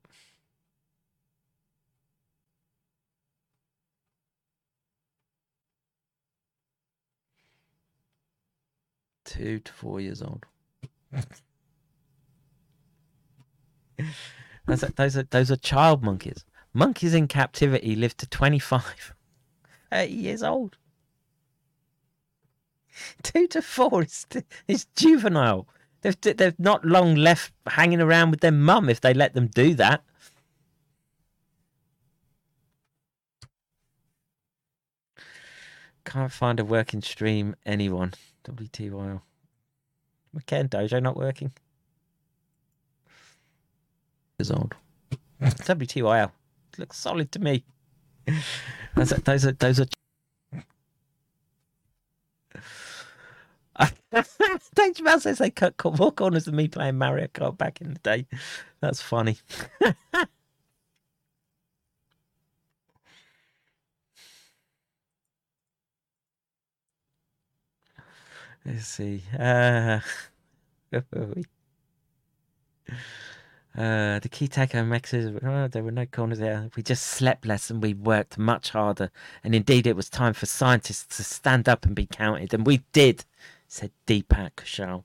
Two 9.25 9.59
to 9.59 9.73
four 9.73 9.99
years 9.99 10.21
old. 10.21 10.45
those, 14.67 14.83
are, 14.83 14.89
those 14.95 15.17
are 15.17 15.23
those 15.23 15.51
are 15.51 15.55
child 15.55 16.03
monkeys. 16.03 16.45
Monkeys 16.73 17.13
in 17.13 17.27
captivity 17.27 17.95
live 17.95 18.17
to 18.17 18.27
25, 18.27 19.13
30 19.91 20.11
years 20.11 20.43
old. 20.43 20.77
two 23.23 23.47
to 23.47 23.61
four 23.61 24.03
is 24.03 24.25
is 24.67 24.85
juvenile. 24.95 25.67
They've 26.03 26.19
they've 26.21 26.59
not 26.59 26.83
long 26.83 27.15
left 27.15 27.53
hanging 27.65 28.01
around 28.01 28.31
with 28.31 28.41
their 28.41 28.51
mum 28.51 28.89
if 28.89 28.99
they 28.99 29.13
let 29.13 29.33
them 29.33 29.47
do 29.47 29.73
that. 29.75 30.03
Can't 36.05 36.31
find 36.31 36.59
a 36.59 36.65
working 36.65 37.01
stream. 37.01 37.55
Anyone? 37.65 38.13
WTYL. 38.43 39.21
McKen 40.35 40.67
Dojo 40.67 41.01
not 41.01 41.15
working. 41.15 41.53
Is 44.37 44.51
old. 44.51 44.75
WTYL 45.41 46.31
looks 46.77 46.97
solid 46.97 47.31
to 47.31 47.39
me. 47.39 47.63
those 48.95 49.13
are 49.13 49.19
those 49.19 49.45
are 49.45 49.51
those 49.53 49.79
are. 49.79 49.85
Dave 54.13 54.93
Jamel 54.95 55.19
says 55.21 55.39
they 55.39 55.49
cut 55.49 55.75
more 55.97 56.11
corners 56.11 56.45
than 56.45 56.55
me 56.55 56.67
playing 56.67 56.97
Mario 56.97 57.27
Kart 57.27 57.57
back 57.57 57.81
in 57.81 57.93
the 57.93 57.99
day. 57.99 58.27
That's 58.81 59.01
funny. 59.01 59.37
Let's 68.65 68.87
see. 68.87 69.23
Uh, 69.37 69.99
Uh, 73.75 74.19
the 74.19 74.29
key 74.29 74.47
takeaway 74.47 74.87
messages 74.87 75.35
oh, 75.43 75.67
there 75.67 75.83
were 75.83 75.91
no 75.91 76.05
corners 76.05 76.37
there. 76.37 76.69
We 76.75 76.83
just 76.83 77.05
slept 77.07 77.43
less 77.45 77.71
and 77.71 77.81
we 77.81 77.95
worked 77.95 78.37
much 78.37 78.69
harder. 78.69 79.09
And 79.43 79.55
indeed, 79.55 79.87
it 79.87 79.95
was 79.95 80.09
time 80.11 80.33
for 80.33 80.45
scientists 80.45 81.17
to 81.17 81.23
stand 81.23 81.67
up 81.67 81.83
and 81.85 81.95
be 81.95 82.05
counted. 82.05 82.53
And 82.53 82.67
we 82.67 82.83
did, 82.93 83.25
said 83.73 83.91
Deepak 84.05 84.51
Kaushal. 84.55 85.03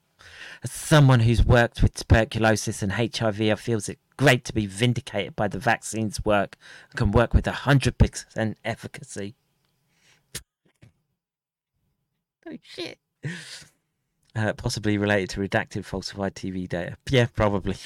As 0.63 0.71
someone 0.71 1.21
who's 1.21 1.45
worked 1.45 1.83
with 1.83 1.95
tuberculosis 1.95 2.83
and 2.83 2.93
HIV, 2.93 3.41
I 3.41 3.55
feel 3.55 3.79
it 3.79 3.99
great 4.17 4.45
to 4.45 4.53
be 4.53 4.67
vindicated 4.67 5.35
by 5.35 5.49
the 5.49 5.59
vaccine's 5.59 6.25
work 6.25 6.57
and 6.91 6.99
can 6.99 7.13
work 7.13 7.33
with 7.33 7.47
100% 7.47 8.55
efficacy. 8.65 9.37
oh, 12.47 12.59
shit. 12.63 12.99
Uh, 14.37 14.53
possibly 14.53 14.99
related 14.99 15.31
to 15.31 15.41
redacted 15.41 15.85
falsified 15.85 16.35
TV 16.35 16.69
data. 16.69 16.97
Yeah, 17.09 17.27
probably 17.35 17.77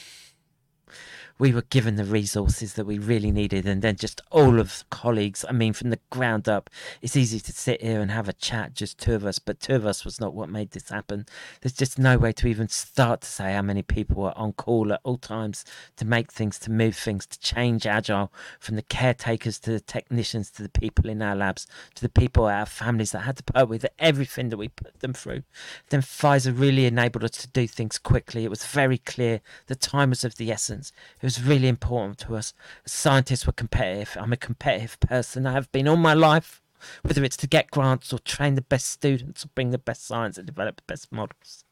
we 1.43 1.53
were 1.53 1.63
given 1.63 1.97
the 1.97 2.05
resources 2.05 2.75
that 2.75 2.87
we 2.87 3.01
really 3.01 3.33
needed, 3.33 3.67
and 3.67 3.83
then 3.83 3.97
just 3.97 4.21
all 4.31 4.61
of 4.61 4.89
colleagues. 4.91 5.45
I 5.49 5.51
mean, 5.51 5.73
from 5.73 5.91
the 5.91 5.99
ground 6.09 6.49
up, 6.49 6.71
it's 7.01 7.17
easy 7.17 7.41
to 7.41 7.51
sit 7.51 7.83
here 7.83 8.01
and 8.01 8.13
have 8.13 8.29
a 8.29 8.33
chat, 8.33 8.75
just 8.75 8.97
two 8.97 9.17
of 9.17 9.27
us, 9.27 9.41
but 9.41 9.59
two 9.59 9.75
of 9.75 9.85
us 9.85 10.05
was 10.05 10.21
not 10.21 10.35
what 10.35 10.49
made 10.49 10.71
this 10.71 10.91
happen. 10.91 11.27
There's 11.61 11.73
just 11.73 11.99
no 11.99 12.17
way 12.17 12.31
to 12.31 12.47
even 12.47 12.69
start 12.69 13.23
to 13.23 13.29
say 13.29 13.55
how 13.55 13.63
many 13.63 13.83
people 13.83 14.23
were 14.23 14.39
on 14.39 14.53
call 14.53 14.93
at 14.93 15.01
all 15.03 15.19
times 15.19 15.65
to 15.97 16.05
make 16.05 16.31
things, 16.31 16.61
to 16.61 16.71
move 16.71 16.95
things, 16.95 17.27
to 17.27 17.41
change 17.41 17.89
agile, 17.89 18.33
from 18.61 18.77
the 18.77 18.83
caretakers 18.83 19.59
to 19.61 19.73
the 19.73 19.81
technicians 19.81 20.49
to 20.53 20.63
the 20.63 20.69
people 20.69 21.11
in 21.11 21.21
our 21.21 21.35
labs 21.35 21.67
to 21.97 22.03
the 22.03 22.09
people 22.09 22.45
our 22.45 22.67
families 22.67 23.11
that 23.11 23.23
had 23.23 23.39
to 23.39 23.43
put 23.43 23.69
with 23.69 23.85
everything 23.99 24.51
that 24.51 24.59
we 24.59 24.69
put 24.69 25.01
them 25.01 25.13
through. 25.13 25.43
Then 25.89 26.03
Pfizer 26.03 26.57
really 26.57 26.87
enabled 26.87 27.25
us 27.25 27.33
to 27.33 27.49
do 27.49 27.67
things 27.67 27.99
quickly. 27.99 28.45
It 28.45 28.51
was 28.51 28.65
very 28.65 28.99
clear 28.99 29.41
the 29.67 29.75
time 29.75 30.11
was 30.11 30.23
of 30.23 30.37
the 30.37 30.53
essence. 30.53 30.93
It 31.21 31.25
was 31.25 31.32
really 31.41 31.69
important 31.69 32.19
to 32.19 32.37
us. 32.37 32.53
Scientists 32.85 33.47
were 33.47 33.53
competitive. 33.53 34.17
I'm 34.21 34.33
a 34.33 34.37
competitive 34.37 34.99
person. 35.01 35.47
I 35.47 35.53
have 35.53 35.71
been 35.73 35.89
all 35.89 35.97
my 35.97 36.15
life, 36.15 36.63
whether 37.03 37.25
it's 37.25 37.37
to 37.39 37.47
get 37.47 37.71
grants 37.71 38.13
or 38.13 38.19
train 38.19 38.55
the 38.55 38.63
best 38.63 38.87
students 38.87 39.45
or 39.45 39.49
bring 39.55 39.71
the 39.71 39.79
best 39.79 40.07
science 40.07 40.39
and 40.39 40.47
develop 40.47 40.77
the 40.77 40.83
best 40.87 41.13
models. 41.13 41.65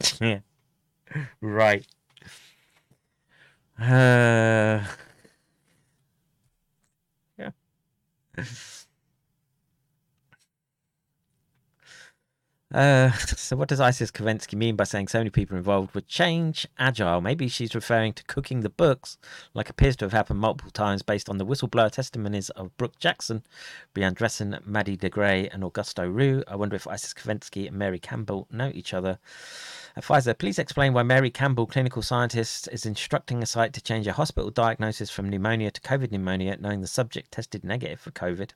yeah. 0.20 0.40
Right. 1.40 1.86
Uh, 3.80 4.80
yeah. 7.38 7.50
Uh, 12.72 13.10
so 13.12 13.56
what 13.56 13.68
does 13.68 13.80
Isis 13.80 14.10
Kanevsky 14.10 14.54
mean 14.54 14.76
by 14.76 14.84
saying 14.84 15.08
so 15.08 15.18
many 15.18 15.30
people 15.30 15.56
involved 15.56 15.94
would 15.94 16.06
change 16.06 16.66
agile? 16.78 17.20
Maybe 17.20 17.48
she's 17.48 17.74
referring 17.74 18.12
to 18.14 18.24
cooking 18.24 18.60
the 18.60 18.68
books, 18.68 19.16
like 19.54 19.70
appears 19.70 19.96
to 19.96 20.04
have 20.04 20.12
happened 20.12 20.40
multiple 20.40 20.70
times 20.70 21.02
based 21.02 21.30
on 21.30 21.38
the 21.38 21.46
whistleblower 21.46 21.90
testimonies 21.90 22.50
of 22.50 22.76
Brooke 22.76 22.98
Jackson, 22.98 23.42
Brianne 23.94 24.14
Dressen, 24.14 24.64
Maddie 24.66 24.96
de 24.96 25.08
Garay, 25.08 25.48
and 25.48 25.62
Augusto 25.62 26.12
Roux. 26.12 26.42
I 26.46 26.56
wonder 26.56 26.76
if 26.76 26.86
Isis 26.86 27.14
Kanevsky 27.14 27.66
and 27.66 27.76
Mary 27.76 27.98
Campbell 27.98 28.46
know 28.50 28.70
each 28.74 28.92
other. 28.92 29.18
At 29.96 30.04
Pfizer, 30.04 30.36
please 30.36 30.58
explain 30.58 30.92
why 30.92 31.02
Mary 31.02 31.30
Campbell, 31.30 31.66
clinical 31.66 32.02
scientist, 32.02 32.68
is 32.70 32.84
instructing 32.84 33.42
a 33.42 33.46
site 33.46 33.72
to 33.72 33.80
change 33.80 34.06
a 34.06 34.12
hospital 34.12 34.50
diagnosis 34.50 35.10
from 35.10 35.28
pneumonia 35.30 35.70
to 35.70 35.80
COVID 35.80 36.12
pneumonia, 36.12 36.56
knowing 36.60 36.82
the 36.82 36.86
subject 36.86 37.32
tested 37.32 37.64
negative 37.64 37.98
for 37.98 38.10
COVID. 38.10 38.50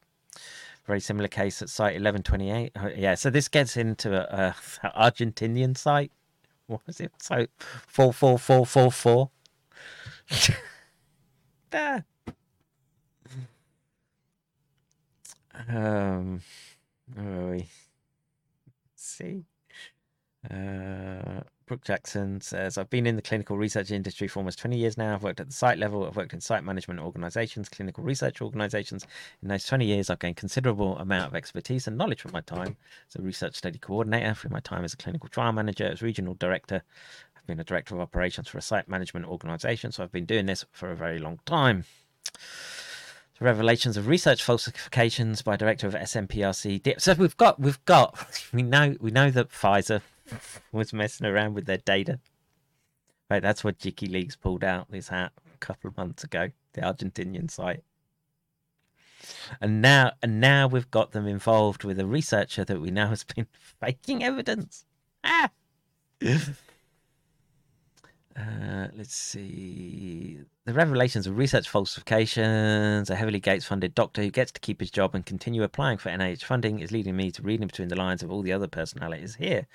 Very 0.87 1.01
similar 1.01 1.29
case 1.29 1.63
at 1.63 1.69
site 1.69 2.01
1128. 2.01 2.73
Yeah, 2.97 3.15
so 3.15 3.31
this 3.31 3.49
gets 3.49 3.77
into 3.77 4.15
a, 4.17 4.49
a 4.83 4.89
Argentinian 5.11 5.77
site. 5.77 6.11
What 6.67 6.81
was 6.87 7.01
it? 7.01 7.13
So 7.19 7.47
44444. 7.87 9.31
ah. 11.75 12.03
Um? 15.69 16.41
Let's 17.17 17.69
see. 18.97 19.45
Uh, 20.51 21.43
Brooke 21.73 21.85
Jackson 21.85 22.39
says, 22.43 22.77
I've 22.77 22.91
been 22.91 23.07
in 23.07 23.17
the 23.17 23.23
clinical 23.23 23.57
research 23.57 23.91
industry 23.91 24.29
for 24.29 24.41
almost 24.41 24.59
20 24.59 24.77
years 24.77 24.99
now. 24.99 25.15
I've 25.15 25.23
worked 25.23 25.41
at 25.41 25.47
the 25.47 25.55
site 25.55 25.79
level. 25.79 26.07
I've 26.07 26.17
worked 26.17 26.35
in 26.35 26.41
site 26.43 26.65
management 26.65 27.01
organizations, 27.01 27.71
clinical 27.71 28.05
research 28.05 28.43
organizations. 28.43 29.07
In 29.43 29.49
those 29.49 29.65
20 29.65 29.87
years, 29.87 30.11
I've 30.11 30.19
gained 30.19 30.37
considerable 30.37 30.99
amount 30.99 31.29
of 31.29 31.35
expertise 31.35 31.87
and 31.87 31.97
knowledge 31.97 32.21
from 32.21 32.33
my 32.33 32.43
time 32.43 32.77
as 33.09 33.17
a 33.19 33.23
research 33.23 33.55
study 33.55 33.79
coordinator, 33.79 34.35
through 34.35 34.51
my 34.51 34.61
time 34.61 34.85
as 34.85 34.93
a 34.93 34.99
clinical 34.99 35.31
trial 35.31 35.53
manager, 35.53 35.87
as 35.87 36.03
regional 36.03 36.35
director. 36.35 36.83
I've 37.35 37.47
been 37.47 37.59
a 37.59 37.65
director 37.65 37.95
of 37.95 38.03
operations 38.03 38.49
for 38.49 38.59
a 38.59 38.63
site 38.63 38.87
management 38.87 39.25
organization. 39.25 39.93
So 39.93 40.03
I've 40.03 40.13
been 40.13 40.27
doing 40.27 40.45
this 40.45 40.67
for 40.73 40.91
a 40.91 40.95
very 40.95 41.19
long 41.19 41.41
time. 41.47 41.87
Revelations 43.41 43.97
of 43.97 44.09
research 44.09 44.45
falsifications 44.45 45.43
by 45.43 45.57
director 45.57 45.87
of 45.87 45.95
SNPRC. 45.95 47.01
So 47.01 47.15
we've 47.15 47.37
got, 47.39 47.59
we've 47.59 47.83
got, 47.87 48.45
we 48.53 48.61
know, 48.61 48.95
we 49.01 49.11
know 49.11 49.31
that 49.31 49.51
Pfizer 49.51 50.03
was 50.73 50.93
messing 50.93 51.27
around 51.27 51.55
with 51.55 51.67
their 51.67 51.79
data. 51.79 52.19
Right, 53.31 53.43
that's 53.43 53.65
what 53.65 53.79
Jikkyleaks 53.79 54.39
pulled 54.39 54.65
out 54.65 54.91
this 54.91 55.09
hat 55.09 55.33
a 55.55 55.59
couple 55.59 55.89
of 55.89 55.97
months 55.97 56.23
ago, 56.25 56.51
the 56.75 56.83
Argentinian 56.83 57.51
site. 57.51 57.83
And 59.61 59.81
now 59.81 60.13
and 60.23 60.41
now 60.41 60.67
we've 60.67 60.91
got 60.91 61.13
them 61.13 61.27
involved 61.27 61.85
with 61.85 61.99
a 62.01 62.07
researcher 62.07 62.65
that 62.65 62.81
we 62.81 62.91
know 62.91 63.07
has 63.09 63.25
been 63.25 63.47
faking 63.81 64.23
evidence. 64.25 64.85
Ah! 65.25 65.51
Uh, 68.37 68.89
let's 68.97 69.15
see. 69.15 70.39
The 70.65 70.73
revelations 70.73 71.27
of 71.27 71.37
research 71.37 71.69
falsifications, 71.69 73.11
a 73.11 73.15
heavily 73.15 73.41
Gates 73.41 73.67
funded 73.67 73.95
doctor 73.95 74.23
who 74.23 74.31
gets 74.31 74.53
to 74.53 74.61
keep 74.61 74.81
his 74.81 74.91
job 74.91 75.15
and 75.15 75.27
continue 75.27 75.63
applying 75.63 75.99
for 75.99 76.09
NIH 76.09 76.45
funding 76.45 76.79
is 76.79 76.93
leading 76.93 77.17
me 77.17 77.31
to 77.33 77.43
reading 77.43 77.67
between 77.67 77.89
the 77.89 77.97
lines 77.97 78.23
of 78.23 78.31
all 78.31 78.43
the 78.43 78.53
other 78.53 78.69
personalities 78.69 79.35
here. 79.35 79.67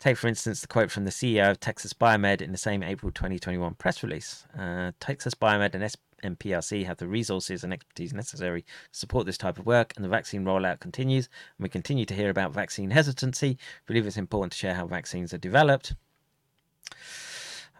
Take, 0.00 0.18
for 0.18 0.26
instance, 0.26 0.60
the 0.60 0.66
quote 0.66 0.90
from 0.90 1.04
the 1.04 1.10
CEO 1.10 1.50
of 1.50 1.60
Texas 1.60 1.94
Biomed 1.94 2.42
in 2.42 2.52
the 2.52 2.58
same 2.58 2.82
April 2.82 3.10
2021 3.10 3.74
press 3.74 4.02
release. 4.02 4.44
Uh, 4.58 4.92
Texas 5.00 5.34
Biomed 5.34 5.74
and 5.74 6.36
SNPRC 6.38 6.84
have 6.84 6.98
the 6.98 7.06
resources 7.06 7.64
and 7.64 7.72
expertise 7.72 8.12
necessary 8.12 8.62
to 8.62 8.68
support 8.98 9.24
this 9.24 9.38
type 9.38 9.58
of 9.58 9.64
work, 9.64 9.94
and 9.96 10.04
the 10.04 10.10
vaccine 10.10 10.44
rollout 10.44 10.80
continues. 10.80 11.28
And 11.56 11.62
we 11.62 11.68
continue 11.70 12.04
to 12.04 12.14
hear 12.14 12.28
about 12.28 12.52
vaccine 12.52 12.90
hesitancy. 12.90 13.56
We 13.88 13.94
believe 13.94 14.06
it's 14.06 14.18
important 14.18 14.52
to 14.52 14.58
share 14.58 14.74
how 14.74 14.86
vaccines 14.86 15.32
are 15.32 15.38
developed. 15.38 15.94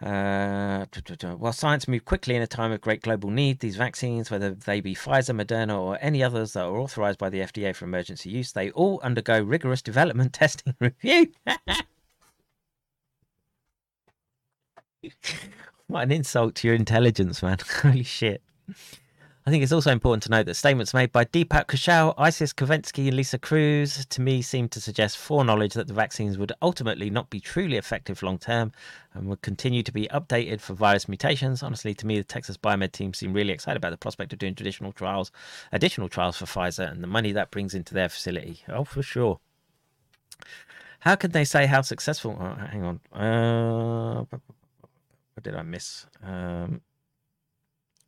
Uh, 0.01 0.85
while 1.37 1.53
science 1.53 1.87
moved 1.87 2.03
quickly 2.03 2.35
in 2.35 2.41
a 2.41 2.47
time 2.47 2.71
of 2.73 2.81
great 2.81 3.01
global 3.01 3.29
need, 3.29 3.59
these 3.59 3.77
vaccines, 3.77 4.29
whether 4.29 4.51
they 4.51 4.81
be 4.81 4.93
Pfizer, 4.93 5.33
Moderna, 5.33 5.79
or 5.79 5.97
any 6.01 6.21
others 6.21 6.51
that 6.53 6.65
are 6.65 6.77
authorized 6.77 7.17
by 7.17 7.29
the 7.29 7.39
FDA 7.39 7.73
for 7.73 7.85
emergency 7.85 8.29
use, 8.29 8.51
they 8.51 8.71
all 8.71 8.99
undergo 9.03 9.41
rigorous 9.41 9.81
development, 9.81 10.33
testing, 10.41 10.75
review. 10.79 11.31
what 15.87 16.03
an 16.03 16.11
insult 16.11 16.55
to 16.55 16.67
your 16.67 16.75
intelligence, 16.75 17.41
man. 17.41 17.57
Holy 17.81 18.03
shit. 18.03 18.41
I 19.47 19.51
think 19.51 19.61
it's 19.61 19.71
also 19.71 19.91
important 19.91 20.23
to 20.23 20.31
note 20.31 20.47
that 20.47 20.55
statements 20.55 20.91
made 20.91 21.11
by 21.11 21.23
Deepak 21.23 21.67
Kaushal, 21.67 22.15
Isis 22.17 22.51
Kanevsky, 22.51 23.09
and 23.09 23.15
Lisa 23.15 23.37
Cruz 23.37 24.03
to 24.03 24.19
me 24.19 24.41
seem 24.41 24.67
to 24.69 24.81
suggest 24.81 25.19
foreknowledge 25.19 25.75
that 25.75 25.85
the 25.85 25.93
vaccines 25.93 26.35
would 26.39 26.51
ultimately 26.63 27.11
not 27.11 27.29
be 27.29 27.39
truly 27.39 27.77
effective 27.77 28.23
long 28.23 28.39
term 28.39 28.71
and 29.13 29.27
would 29.27 29.43
continue 29.43 29.83
to 29.83 29.91
be 29.91 30.07
updated 30.07 30.61
for 30.61 30.73
virus 30.73 31.07
mutations. 31.07 31.61
Honestly, 31.61 31.93
to 31.93 32.07
me, 32.07 32.17
the 32.17 32.23
Texas 32.23 32.57
Biomed 32.57 32.91
team 32.91 33.13
seem 33.13 33.33
really 33.33 33.53
excited 33.53 33.77
about 33.77 33.91
the 33.91 33.97
prospect 33.97 34.33
of 34.33 34.39
doing 34.39 34.55
traditional 34.55 34.91
trials, 34.91 35.31
additional 35.71 36.09
trials 36.09 36.37
for 36.37 36.45
Pfizer, 36.45 36.91
and 36.91 37.03
the 37.03 37.07
money 37.07 37.31
that 37.31 37.51
brings 37.51 37.75
into 37.75 37.93
their 37.93 38.09
facility. 38.09 38.63
Oh, 38.67 38.83
for 38.83 39.03
sure. 39.03 39.39
How 41.01 41.13
could 41.15 41.33
they 41.33 41.45
say 41.45 41.67
how 41.67 41.81
successful? 41.81 42.35
Oh, 42.41 42.65
hang 42.65 42.83
on. 42.83 42.99
Uh, 43.13 44.25
what 45.35 45.43
did 45.43 45.53
I 45.53 45.61
miss? 45.61 46.07
Um, 46.23 46.81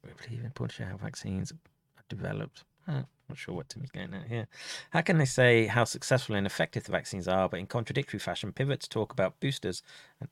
we 0.03 0.11
believe 0.23 0.39
in 0.39 0.45
important 0.45 0.89
how 0.89 0.97
vaccines 0.97 1.51
are 1.51 2.03
developed. 2.09 2.63
Huh, 2.85 3.03
not 3.27 3.37
sure 3.37 3.55
what 3.55 3.69
Tim's 3.69 3.91
getting 3.91 4.13
at 4.13 4.27
here. 4.27 4.47
How 4.91 5.01
can 5.01 5.17
they 5.17 5.25
say 5.25 5.67
how 5.67 5.83
successful 5.83 6.35
and 6.35 6.47
effective 6.47 6.85
the 6.85 6.91
vaccines 6.91 7.27
are, 7.27 7.49
but 7.49 7.59
in 7.59 7.67
contradictory 7.67 8.19
fashion 8.19 8.53
pivot 8.53 8.81
to 8.81 8.89
talk 8.89 9.11
about 9.11 9.39
boosters 9.39 9.83
and, 10.21 10.29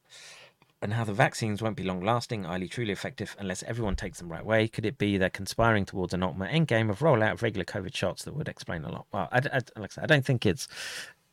and 0.81 0.93
how 0.93 1.03
the 1.03 1.13
vaccines 1.13 1.61
won't 1.61 1.75
be 1.75 1.83
long 1.83 2.01
lasting, 2.01 2.45
highly 2.45 2.67
truly 2.67 2.93
effective 2.93 3.35
unless 3.39 3.63
everyone 3.63 3.95
takes 3.95 4.19
them 4.19 4.31
right 4.31 4.45
way? 4.45 4.67
Could 4.67 4.85
it 4.85 4.97
be 4.97 5.17
they're 5.17 5.29
conspiring 5.29 5.85
towards 5.85 6.13
an 6.13 6.23
ultimate 6.23 6.51
end 6.51 6.67
game 6.67 6.89
of 6.89 6.99
rollout 6.99 7.33
of 7.33 7.43
regular 7.43 7.65
COVID 7.65 7.93
shots 7.93 8.23
that 8.23 8.35
would 8.35 8.47
explain 8.47 8.85
a 8.85 8.91
lot? 8.91 9.07
Well, 9.11 9.27
I, 9.31 9.37
I, 9.39 9.61
like 9.79 9.91
I, 9.91 9.95
said, 9.95 10.03
I 10.03 10.07
don't 10.07 10.25
think 10.25 10.45
it's 10.45 10.67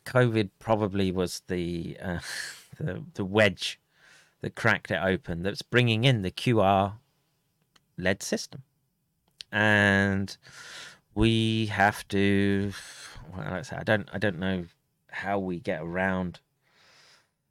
COVID. 0.05 0.51
Probably 0.59 1.13
was 1.13 1.43
the 1.47 1.97
uh, 2.03 2.19
the 2.79 3.05
the 3.15 3.25
wedge 3.25 3.79
that 4.41 4.57
cracked 4.57 4.91
it 4.91 5.01
open. 5.01 5.45
That's 5.45 5.63
bringing 5.63 6.03
in 6.03 6.23
the 6.23 6.33
QR 6.33 6.95
led 7.97 8.23
system, 8.23 8.63
and 9.51 10.37
we 11.15 11.67
have 11.67 12.07
to. 12.09 12.73
Well, 13.35 13.63
I, 13.73 13.83
don't. 13.83 14.09
I 14.13 14.19
don't 14.19 14.39
know 14.39 14.67
how 15.11 15.39
we 15.39 15.61
get 15.61 15.83
around 15.83 16.41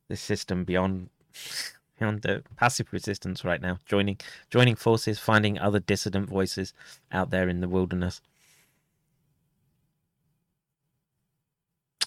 the 0.08 0.18
system 0.18 0.64
beyond 0.64 1.10
beyond 2.00 2.22
the 2.24 2.44
passive 2.58 2.92
resistance 2.92 3.46
right 3.46 3.62
now. 3.62 3.80
Joining 3.86 4.18
joining 4.50 4.76
forces, 4.76 5.20
finding 5.20 5.60
other 5.60 5.80
dissident 5.80 6.30
voices 6.30 6.74
out 7.12 7.30
there 7.30 7.48
in 7.48 7.62
the 7.62 7.70
wilderness. 7.70 8.22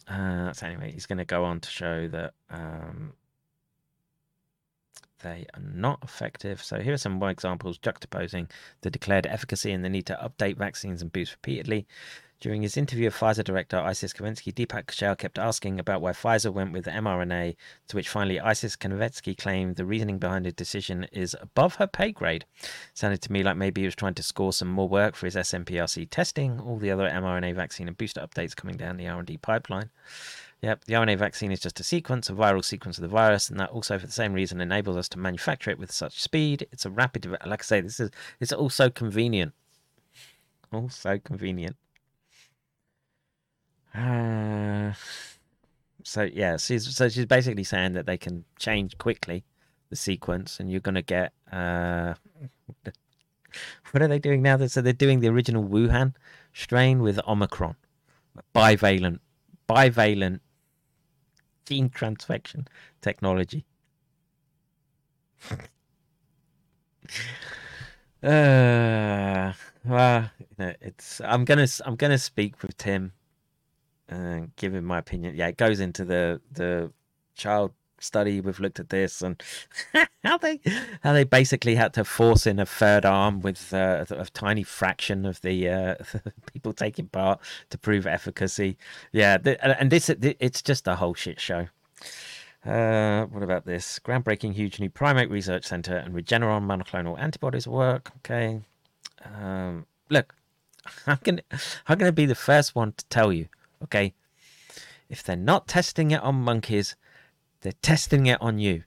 Uh, 0.06 0.52
so 0.52 0.66
anyway, 0.66 0.93
he's 0.93 1.06
going 1.06 1.19
to 1.19 1.24
go 1.24 1.44
on 1.44 1.61
to 1.61 1.70
show 1.70 2.09
that 2.09 2.35
um, 2.51 3.15
they 5.24 5.46
are 5.55 5.60
not 5.60 5.98
effective. 6.05 6.62
So 6.62 6.78
here 6.78 6.92
are 6.92 6.98
some 6.98 7.12
more 7.14 7.30
examples 7.30 7.78
juxtaposing 7.78 8.51
the 8.82 8.90
declared 8.90 9.26
efficacy 9.26 9.72
and 9.72 9.84
the 9.84 9.88
need 9.88 10.06
to 10.06 10.18
update 10.22 10.56
vaccines 10.56 11.02
and 11.02 11.12
boost 11.12 11.32
repeatedly. 11.32 11.86
During 12.40 12.60
his 12.60 12.76
interview 12.76 13.06
with 13.06 13.14
Pfizer 13.14 13.42
director 13.42 13.78
Isis 13.78 14.12
Kanevsky, 14.12 14.52
Deepak 14.52 14.84
Kaushal 14.84 15.16
kept 15.16 15.38
asking 15.38 15.80
about 15.80 16.02
why 16.02 16.12
Pfizer 16.12 16.52
went 16.52 16.72
with 16.72 16.84
mRNA, 16.84 17.56
to 17.88 17.96
which 17.96 18.09
finally 18.09 18.38
Isis 18.38 18.76
Kanevsky 18.76 19.34
claimed 19.34 19.76
the 19.76 19.86
reasoning 19.86 20.18
behind 20.18 20.44
his 20.44 20.52
decision 20.52 21.05
is 21.10 21.34
above 21.40 21.76
her 21.76 21.86
pay 21.86 22.12
grade. 22.12 22.44
Sounded 22.92 23.22
to 23.22 23.32
me 23.32 23.42
like 23.42 23.56
maybe 23.56 23.80
he 23.80 23.86
was 23.86 23.94
trying 23.94 24.12
to 24.14 24.22
score 24.22 24.52
some 24.52 24.68
more 24.68 24.88
work 24.88 25.16
for 25.16 25.24
his 25.24 25.36
SNPRC 25.36 26.10
testing, 26.10 26.60
all 26.60 26.76
the 26.76 26.90
other 26.90 27.09
mRNA 27.09 27.55
vaccine 27.55 27.88
and 27.88 27.96
booster 27.96 28.20
updates 28.20 28.55
coming 28.55 28.76
down 28.76 28.98
the 28.98 29.09
R&D 29.09 29.38
pipeline. 29.38 29.88
Yep, 30.65 30.86
the 30.86 30.95
RNA 30.95 31.19
vaccine 31.19 31.53
is 31.53 31.61
just 31.61 31.78
a 31.78 31.85
sequence, 31.85 32.31
a 32.31 32.32
viral 32.32 32.65
sequence 32.65 32.97
of 32.97 33.03
the 33.03 33.09
virus, 33.09 33.51
and 33.51 33.61
that 33.61 33.69
also, 33.69 33.99
for 33.99 34.07
the 34.07 34.12
same 34.12 34.32
reason, 34.32 34.62
enables 34.62 34.97
us 34.97 35.11
to 35.11 35.19
manufacture 35.19 35.70
it 35.70 35.78
with 35.78 35.93
such 35.93 36.23
speed. 36.23 36.66
It's 36.73 36.86
a 36.86 36.91
rapid, 36.91 37.27
like 37.45 37.61
I 37.61 37.65
say, 37.65 37.81
this 37.82 38.01
is 38.01 38.11
it's 38.41 38.51
also 38.51 38.89
convenient. 38.89 39.53
Also 40.73 41.19
convenient. 41.19 41.77
Uh, 43.95 44.95
so 46.03 46.23
yeah, 46.23 46.57
she's 46.57 46.97
so 46.97 47.11
she's 47.11 47.27
basically 47.27 47.65
saying 47.65 47.93
that 47.93 48.07
they 48.07 48.16
can 48.16 48.47
change 48.59 48.97
quickly 48.97 49.45
the 49.91 49.97
sequence, 49.97 50.59
and 50.61 50.70
you're 50.70 50.81
to 50.81 51.03
get 51.03 51.35
uh, 51.53 52.15
what 53.91 54.03
are 54.03 54.09
they 54.09 54.19
doing 54.19 54.41
now? 54.41 54.57
So 54.66 54.81
they're 54.81 54.95
doing 54.95 55.20
the 55.20 55.28
original 55.28 55.62
Wuhan 55.62 56.15
strain 56.55 57.03
with 57.03 57.20
Omicron, 57.28 57.77
bivalent, 58.55 59.19
bivalent 59.69 60.41
gene 61.65 61.89
transfection 61.89 62.66
technology. 63.01 63.65
uh, 68.23 69.53
well, 69.85 70.31
you 70.39 70.47
know, 70.59 70.73
it's. 70.81 71.20
I'm 71.20 71.45
gonna. 71.45 71.66
I'm 71.85 71.97
gonna 71.97 72.19
speak 72.19 72.62
with 72.62 72.77
Tim 72.77 73.12
and 74.09 74.55
give 74.57 74.74
him 74.74 74.85
my 74.85 74.99
opinion. 74.99 75.35
Yeah, 75.36 75.49
it 75.49 75.57
goes 75.57 75.81
into 75.81 76.05
the 76.05 76.41
the 76.53 76.93
child 77.35 77.73
study. 78.05 78.41
We've 78.41 78.61
looked 78.61 78.81
at 78.81 78.91
this 78.91 79.23
and 79.23 79.43
how 80.24 80.39
they 80.39 80.61
how 81.03 81.13
they 81.13 81.24
basically 81.24 81.74
had 81.74 81.95
to 81.95 82.05
force 82.05 82.47
in 82.47 82.59
a 82.59 82.66
third 82.66 83.05
arm 83.05 83.41
with 83.41 83.73
uh, 83.73 84.05
a 84.11 84.27
tiny 84.27 84.63
fraction 84.63 85.27
of 85.27 85.41
the 85.41 85.69
uh, 85.69 85.95
people 86.53 86.73
taking 86.73 87.09
part 87.09 87.41
to 87.71 87.79
prove 87.79 88.07
efficacy. 88.07 88.77
Yeah, 89.13 89.39
and 89.63 89.91
this 89.91 90.09
it's 90.11 90.63
just 90.63 90.87
a 90.87 90.97
whole 90.97 91.15
shit 91.15 91.41
show. 91.41 91.69
Uh, 92.65 93.27
what 93.27 93.43
about 93.43 93.66
this? 93.66 93.99
Groundbreaking, 93.99 94.55
huge 94.55 94.81
new 94.81 94.89
primate 94.89 95.31
research 95.31 95.66
center 95.66 95.97
and 95.97 96.15
Regeneron 96.15 96.65
monoclonal 96.65 97.19
antibodies 97.19 97.69
work. 97.69 98.11
Okay. 98.19 98.63
Um, 99.24 99.87
look, 100.09 100.35
I'm 101.07 101.19
gonna 101.23 101.43
I'm 101.87 101.99
gonna 101.99 102.13
be 102.13 102.27
the 102.27 102.35
first 102.35 102.74
one 102.74 102.93
to 102.93 103.05
tell 103.07 103.33
you. 103.33 103.49
Okay, 103.83 104.15
if 105.09 105.23
they're 105.23 105.37
not 105.37 105.69
testing 105.69 106.11
it 106.11 106.23
on 106.23 106.37
monkeys, 106.37 106.97
they're 107.64 107.72
testing 107.82 108.26
it 108.26 108.40
on 108.40 108.59
you, 108.59 108.84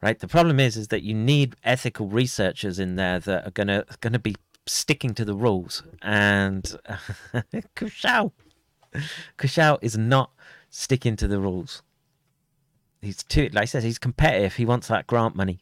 right? 0.00 0.18
The 0.18 0.28
problem 0.28 0.58
is, 0.60 0.76
is 0.76 0.88
that 0.88 1.02
you 1.02 1.12
need 1.12 1.56
ethical 1.64 2.06
researchers 2.06 2.78
in 2.78 2.94
there 2.96 3.18
that 3.18 3.46
are 3.46 3.50
gonna 3.50 3.84
gonna 4.00 4.20
be 4.20 4.36
sticking 4.64 5.12
to 5.14 5.24
the 5.24 5.34
rules. 5.34 5.82
And 6.00 6.62
Kaushal, 7.76 8.30
Kaushal 9.36 9.78
is 9.82 9.98
not 9.98 10.30
sticking 10.70 11.16
to 11.16 11.26
the 11.26 11.40
rules. 11.40 11.82
He's 13.00 13.24
too, 13.24 13.50
like 13.52 13.62
I 13.62 13.64
said, 13.64 13.82
he's 13.82 13.98
competitive. 13.98 14.54
He 14.54 14.64
wants 14.64 14.86
that 14.86 15.08
grant 15.08 15.34
money. 15.34 15.58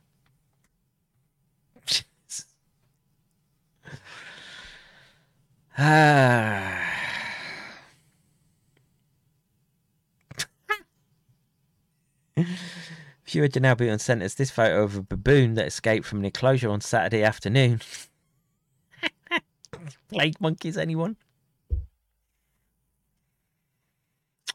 ah. 5.78 6.99
Viewer 13.30 13.48
Janelle 13.48 13.76
Booton 13.76 14.00
sent 14.00 14.22
us 14.22 14.34
this 14.34 14.50
photo 14.50 14.82
of 14.82 14.96
a 14.96 15.02
baboon 15.02 15.54
that 15.54 15.66
escaped 15.66 16.04
from 16.04 16.18
an 16.18 16.24
enclosure 16.24 16.68
on 16.68 16.80
Saturday 16.80 17.22
afternoon. 17.22 17.80
Plague 20.08 20.40
monkeys, 20.40 20.76
anyone? 20.76 21.16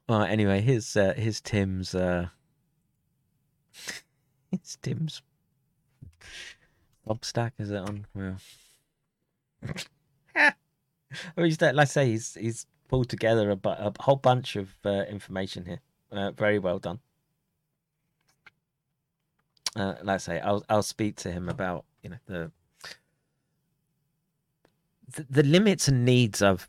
Oh, 0.10 0.22
anyway, 0.22 0.60
here's 0.62 0.98
uh, 0.98 1.14
here's 1.16 1.40
Tim's 1.40 1.96
uh, 1.96 2.28
it's 4.52 4.78
Tim's 4.82 5.22
Substack. 7.08 7.54
Is 7.58 7.72
it 7.72 7.78
on? 7.78 8.06
Well, 8.14 8.36
well, 10.36 11.46
he's 11.46 11.62
like 11.62 11.78
I 11.78 11.86
say, 11.86 12.08
he's 12.08 12.36
he's 12.36 12.68
pulled 12.90 13.10
together 13.10 13.50
a, 13.52 13.60
a 13.64 13.94
whole 14.02 14.18
bunch 14.18 14.58
of 14.58 14.70
uh, 14.86 15.06
information 15.10 15.66
here. 15.66 15.80
Uh, 16.12 16.32
very 16.32 16.60
well 16.60 16.78
done 16.78 17.00
uh, 19.76 19.96
like 20.04 20.16
I 20.16 20.18
say, 20.18 20.40
I'll 20.40 20.64
I'll 20.70 20.84
speak 20.84 21.16
to 21.18 21.32
him 21.32 21.50
about 21.50 21.86
you 22.04 22.10
know 22.12 22.18
the 22.28 22.52
the, 25.30 25.44
limits 25.44 25.88
and 25.88 26.04
needs 26.04 26.42
of 26.42 26.68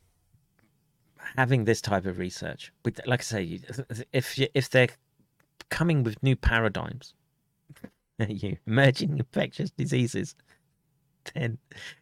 having 1.36 1.64
this 1.64 1.80
type 1.80 2.06
of 2.06 2.18
research. 2.18 2.72
But 2.82 3.00
like 3.06 3.20
I 3.20 3.22
say, 3.22 3.60
if 4.12 4.38
you, 4.38 4.48
if 4.54 4.70
they're 4.70 4.88
coming 5.68 6.04
with 6.04 6.22
new 6.22 6.36
paradigms, 6.36 7.14
you 8.28 8.56
emerging 8.66 9.18
infectious 9.18 9.70
diseases, 9.70 10.34
then 11.34 11.58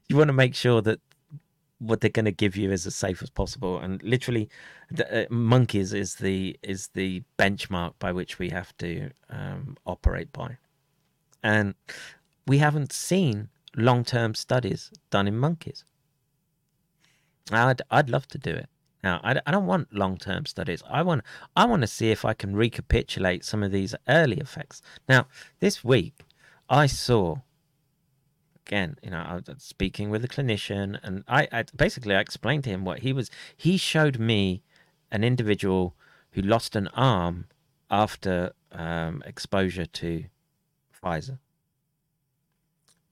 you 0.08 0.16
want 0.16 0.28
to 0.28 0.34
make 0.34 0.55
sure 0.55 0.83
that 0.83 1.00
what 1.78 2.00
they're 2.00 2.10
going 2.10 2.24
to 2.24 2.33
give 2.33 2.57
you 2.57 2.70
is 2.73 2.86
as 2.86 2.94
safe 2.94 3.23
as 3.23 3.31
possible. 3.31 3.78
And 3.78 4.02
literally, 4.02 4.49
the, 4.91 5.24
uh, 5.24 5.26
monkeys 5.31 5.92
is 5.92 6.16
the 6.16 6.57
is 6.62 6.89
the 6.89 7.23
benchmark 7.39 7.94
by 7.99 8.12
which 8.12 8.39
we 8.39 8.50
have 8.50 8.76
to 8.78 9.10
um, 9.31 9.76
operate 9.86 10.33
by. 10.33 10.57
And 11.44 11.74
we 12.47 12.58
haven't 12.58 12.90
seen 12.90 13.50
long 13.76 14.02
term 14.02 14.34
studies 14.34 14.90
done 15.10 15.28
in 15.28 15.36
monkeys. 15.36 15.84
I'd, 17.52 17.82
I'd 17.90 18.08
love 18.08 18.26
to 18.28 18.39
do 18.39 18.50
it. 18.50 18.68
Now, 19.02 19.20
I, 19.23 19.39
I 19.47 19.50
don't 19.50 19.66
want 19.66 19.92
long 19.92 20.16
term 20.16 20.47
studies. 20.47 20.82
I 20.89 21.02
want, 21.02 21.23
I 21.55 21.66
want 21.66 21.82
to 21.82 21.86
see 21.86 22.10
if 22.10 22.24
I 22.24 22.32
can 22.32 22.56
recapitulate 22.56 23.44
some 23.44 23.62
of 23.62 23.70
these 23.70 23.94
early 24.08 24.39
effects. 24.39 24.81
Now, 25.06 25.26
this 25.60 25.84
week, 25.84 26.24
I 26.70 26.86
saw, 26.86 27.36
again, 28.66 28.97
you 29.02 29.10
know, 29.10 29.18
I 29.18 29.34
was 29.34 29.44
speaking 29.58 30.08
with 30.08 30.24
a 30.24 30.28
clinician, 30.28 30.98
and 31.02 31.23
I, 31.28 31.47
I 31.52 31.64
basically 31.76 32.14
I 32.14 32.20
explained 32.20 32.64
to 32.64 32.70
him 32.70 32.86
what 32.86 33.00
he 33.00 33.12
was. 33.12 33.31
He 33.55 33.76
showed 33.76 34.18
me 34.18 34.62
an 35.12 35.23
individual 35.23 35.94
who 36.31 36.40
lost 36.40 36.74
an 36.74 36.89
arm 36.89 37.48
after 37.90 38.55
um, 38.73 39.23
exposure 39.26 39.86
to 39.86 40.24
Pfizer. 41.05 41.39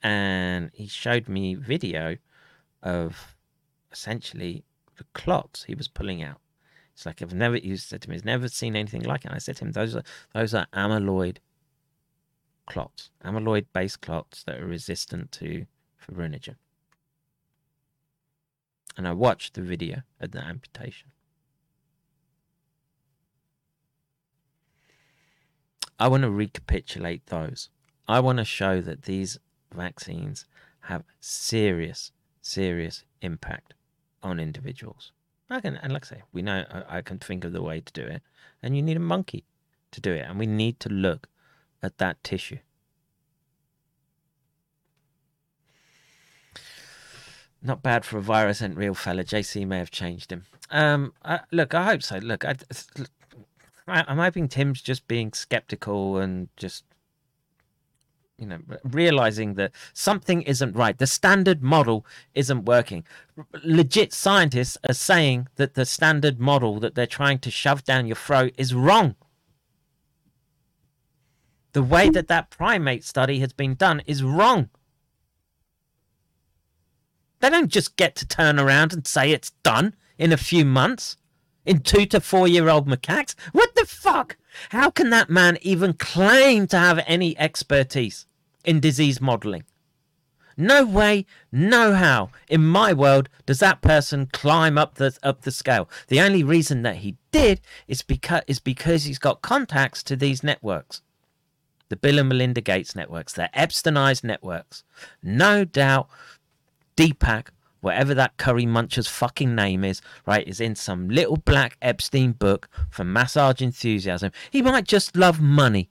And 0.03 0.71
he 0.73 0.87
showed 0.87 1.29
me 1.29 1.55
video 1.55 2.17
of 2.83 3.37
essentially 3.93 4.65
the 4.97 5.05
clots 5.12 5.65
he 5.65 5.75
was 5.75 5.89
pulling 5.89 6.23
out. 6.23 6.41
It's 6.95 7.07
like 7.07 7.23
I've 7.23 7.35
never. 7.35 7.57
He 7.57 7.77
said 7.77 8.03
to 8.03 8.11
me, 8.11 8.17
"He's 8.17 8.25
never 8.25 8.49
seen 8.49 8.77
anything 8.77 9.03
like 9.03 9.25
it." 9.25 9.33
I 9.33 9.39
said 9.39 9.57
to 9.57 9.65
him, 9.65 9.73
"Those 9.73 9.95
are 9.95 10.03
those 10.35 10.55
are 10.55 10.67
amyloid 10.73 11.39
clots, 12.67 13.11
amyloid-based 13.25 14.01
clots 14.01 14.43
that 14.45 14.61
are 14.61 14.67
resistant 14.67 15.33
to 15.33 15.67
fibrinogen." 15.97 16.57
And 18.97 19.09
I 19.09 19.12
watched 19.12 19.55
the 19.55 19.62
video 19.62 20.03
of 20.21 20.33
the 20.33 20.41
amputation. 20.45 21.12
I 25.99 26.09
want 26.09 26.25
to 26.25 26.31
recapitulate 26.31 27.27
those. 27.27 27.71
I 28.09 28.21
want 28.21 28.39
to 28.39 28.45
show 28.45 28.81
that 28.81 29.03
these 29.03 29.39
vaccines 29.75 30.47
have 30.83 31.05
serious, 31.21 32.13
serious 32.41 33.05
impact 33.21 33.75
on 34.23 34.41
individuals. 34.41 35.13
I 35.49 35.61
can, 35.61 35.77
and 35.77 35.93
like 35.93 36.07
I 36.07 36.17
say, 36.17 36.23
we 36.33 36.43
know 36.43 36.65
I, 36.71 36.99
I 36.99 37.03
can 37.03 37.19
think 37.19 37.45
of 37.45 37.53
the 37.53 37.63
way 37.63 37.81
to 37.81 37.93
do 37.93 38.03
it, 38.03 38.23
and 38.63 38.75
you 38.75 38.83
need 38.83 38.97
a 38.97 39.01
monkey 39.01 39.45
to 39.93 40.01
do 40.01 40.13
it, 40.13 40.25
and 40.29 40.39
we 40.39 40.47
need 40.47 40.81
to 40.81 40.89
look 40.89 41.29
at 41.83 41.99
that 41.99 42.23
tissue. 42.25 42.59
Not 47.63 47.83
bad 47.83 48.05
for 48.05 48.19
a 48.19 48.23
virus 48.23 48.61
and 48.61 48.77
real 48.77 48.95
fella. 48.95 49.23
JC 49.23 49.67
may 49.67 49.79
have 49.79 49.91
changed 49.91 50.33
him. 50.33 50.47
Um, 50.71 51.13
I, 51.25 51.41
look, 51.53 51.75
I 51.75 51.85
hope 51.85 52.03
so. 52.03 52.19
Look, 52.19 52.45
I, 52.45 52.57
I, 53.87 54.05
I'm 54.09 54.19
hoping 54.19 54.49
Tim's 54.49 54.83
just 54.83 55.07
being 55.07 55.33
skeptical 55.33 56.19
and 56.19 56.49
just 56.57 56.85
you 58.43 58.49
know 58.49 58.59
realizing 58.83 59.55
that 59.55 59.71
something 59.95 60.43
isn't 60.43 60.75
right. 60.75 60.99
The 60.99 61.07
standard 61.07 61.62
model 61.62 62.05
isn't 62.35 62.65
working. 62.65 63.05
Legit 63.62 64.12
scientists 64.12 64.77
are 64.89 64.95
saying 64.95 65.47
that 65.55 65.75
the 65.75 65.87
standard 65.87 66.41
model 66.41 66.81
that 66.81 66.97
they're 66.97 67.07
trying 67.07 67.39
to 67.39 67.53
shove 67.53 67.85
down 67.85 68.07
your 68.07 68.17
throat 68.17 68.53
is 68.59 68.75
wrong. 68.75 69.15
The 71.73 71.85
way 71.85 72.11
that 72.11 72.27
that 72.27 72.51
primate 72.51 73.05
study 73.05 73.39
has 73.39 73.53
been 73.53 73.77
done 73.77 74.03
is 74.07 74.25
wrong. 74.25 74.71
They 77.39 77.49
don't 77.49 77.71
just 77.71 77.97
get 77.97 78.17
to 78.17 78.27
turn 78.27 78.59
around 78.59 78.93
and 78.93 79.07
say 79.07 79.31
it's 79.31 79.51
done 79.62 79.95
in 80.19 80.33
a 80.33 80.37
few 80.37 80.65
months 80.65 81.17
in 81.65 81.79
two 81.79 82.07
to 82.07 82.21
four 82.21 82.49
year 82.49 82.69
old 82.69 82.89
macaques. 82.89 83.37
What 83.53 83.77
the 83.77 83.87
fuck? 83.87 84.37
How 84.71 84.91
can 84.91 85.11
that 85.11 85.31
man 85.31 85.59
even 85.62 85.93
claim 85.93 86.67
to 86.69 86.79
have 86.79 87.03
any 87.07 87.39
expertise 87.39 88.27
in 88.65 88.81
disease 88.81 89.21
modeling? 89.21 89.65
No 90.57 90.85
way, 90.85 91.25
no 91.51 91.95
how. 91.95 92.31
In 92.49 92.65
my 92.65 92.93
world, 92.93 93.29
does 93.47 93.59
that 93.61 93.81
person 93.81 94.29
climb 94.33 94.77
up 94.77 94.97
the 94.97 95.17
up 95.23 95.43
the 95.43 95.51
scale? 95.51 95.89
The 96.09 96.21
only 96.21 96.43
reason 96.43 96.83
that 96.83 96.97
he 96.97 97.17
did 97.31 97.61
is 97.89 98.03
because 98.03 98.43
is 98.47 98.61
because 98.61 99.05
he's 99.05 99.19
got 99.19 99.43
contacts 99.43 100.03
to 100.05 100.17
these 100.17 100.43
networks, 100.43 101.03
the 101.89 101.97
Bill 101.97 102.19
and 102.19 102.29
Melinda 102.29 102.61
Gates 102.61 102.95
networks, 102.95 103.33
the 103.33 103.49
Epsteinized 103.57 104.25
networks. 104.25 104.85
No 105.23 105.65
doubt, 105.65 106.09
Deepak, 106.97 107.49
whatever 107.81 108.15
that 108.15 108.37
curry 108.37 108.67
muncher's 108.67 109.09
fucking 109.09 109.55
name 109.55 109.85
is, 109.85 110.03
right, 110.27 110.47
is 110.47 110.61
in 110.61 110.75
some 110.75 111.09
little 111.09 111.39
black 111.39 111.77
Epstein 111.81 112.33
book 112.33 112.69
for 112.91 113.05
massage 113.05 113.63
enthusiasm. 113.63 114.33
He 114.51 114.63
might 114.63 114.85
just 114.85 115.17
love 115.17 115.41
money. 115.41 115.89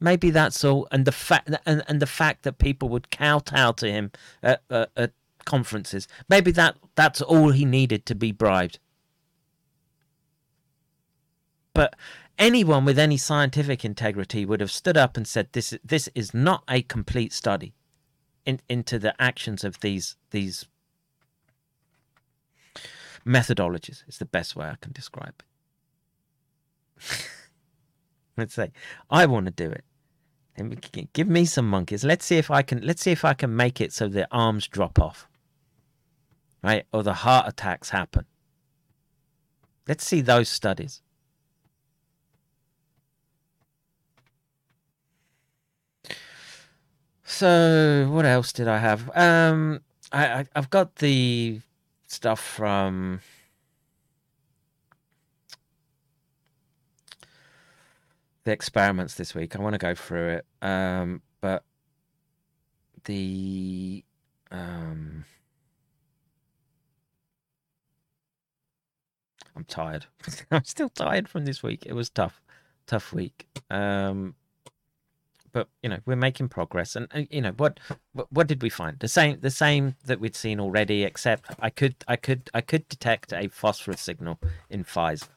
Maybe 0.00 0.30
that's 0.30 0.64
all, 0.64 0.88
and 0.90 1.04
the 1.04 1.12
fact 1.12 1.50
and, 1.66 1.82
and 1.86 2.00
the 2.00 2.06
fact 2.06 2.42
that 2.44 2.58
people 2.58 2.88
would 2.88 3.10
kowtow 3.10 3.72
to 3.72 3.90
him 3.90 4.10
at, 4.42 4.62
uh, 4.70 4.86
at 4.96 5.12
conferences. 5.44 6.08
Maybe 6.28 6.50
that 6.52 6.76
that's 6.94 7.20
all 7.20 7.50
he 7.50 7.64
needed 7.64 8.06
to 8.06 8.14
be 8.14 8.32
bribed. 8.32 8.78
But 11.74 11.96
anyone 12.38 12.84
with 12.84 12.98
any 12.98 13.16
scientific 13.16 13.84
integrity 13.84 14.44
would 14.44 14.60
have 14.60 14.70
stood 14.70 14.96
up 14.96 15.16
and 15.16 15.26
said, 15.28 15.48
"This 15.52 15.76
this 15.84 16.08
is 16.14 16.32
not 16.32 16.64
a 16.68 16.82
complete 16.82 17.32
study 17.32 17.74
in, 18.46 18.60
into 18.68 18.98
the 18.98 19.14
actions 19.20 19.64
of 19.64 19.80
these 19.80 20.16
these 20.30 20.66
methodologies." 23.26 24.02
It's 24.08 24.18
the 24.18 24.24
best 24.24 24.56
way 24.56 24.66
I 24.66 24.76
can 24.80 24.92
describe 24.92 25.34
it. 26.98 27.26
Let's 28.36 28.54
say 28.54 28.72
I 29.10 29.26
want 29.26 29.46
to 29.46 29.52
do 29.52 29.70
it. 29.70 29.84
Give 31.12 31.28
me 31.28 31.44
some 31.44 31.68
monkeys. 31.68 32.04
Let's 32.04 32.24
see 32.24 32.36
if 32.36 32.50
I 32.50 32.62
can. 32.62 32.80
Let's 32.82 33.02
see 33.02 33.12
if 33.12 33.24
I 33.24 33.34
can 33.34 33.54
make 33.56 33.80
it 33.80 33.92
so 33.92 34.08
their 34.08 34.26
arms 34.30 34.68
drop 34.68 34.98
off, 34.98 35.28
right? 36.62 36.86
Or 36.92 37.02
the 37.02 37.14
heart 37.14 37.46
attacks 37.48 37.90
happen. 37.90 38.26
Let's 39.88 40.04
see 40.04 40.20
those 40.20 40.48
studies. 40.48 41.02
So 47.24 48.08
what 48.10 48.26
else 48.26 48.52
did 48.52 48.68
I 48.68 48.78
have? 48.78 49.10
Um, 49.16 49.80
I, 50.12 50.26
I 50.26 50.46
I've 50.54 50.68
got 50.68 50.96
the 50.96 51.60
stuff 52.06 52.40
from 52.40 53.20
the 58.44 58.52
experiments 58.52 59.14
this 59.14 59.34
week. 59.34 59.54
I 59.54 59.62
want 59.62 59.74
to 59.74 59.78
go 59.78 59.94
through 59.94 60.28
it, 60.30 60.46
um, 60.62 61.22
but 61.40 61.64
the 63.04 64.04
um, 64.50 65.24
I'm 69.56 69.64
tired. 69.64 70.06
I'm 70.50 70.64
still 70.64 70.88
tired 70.88 71.28
from 71.28 71.44
this 71.44 71.62
week. 71.62 71.84
It 71.86 71.92
was 71.92 72.10
tough, 72.10 72.40
tough 72.86 73.12
week. 73.12 73.46
Um, 73.70 74.34
but 75.52 75.68
you 75.82 75.88
know 75.88 75.98
we're 76.06 76.16
making 76.16 76.48
progress, 76.48 76.94
and, 76.94 77.08
and 77.10 77.26
you 77.30 77.40
know 77.40 77.52
what, 77.56 77.80
what, 78.12 78.32
what 78.32 78.46
did 78.46 78.62
we 78.62 78.70
find? 78.70 78.98
The 79.00 79.08
same, 79.08 79.40
the 79.40 79.50
same 79.50 79.96
that 80.04 80.20
we'd 80.20 80.36
seen 80.36 80.60
already. 80.60 81.02
Except 81.04 81.50
I 81.58 81.70
could, 81.70 81.96
I 82.06 82.16
could, 82.16 82.50
I 82.54 82.60
could 82.60 82.88
detect 82.88 83.32
a 83.32 83.48
phosphorus 83.48 84.00
signal 84.00 84.38
in 84.68 84.84
Pfizer. 84.84 85.28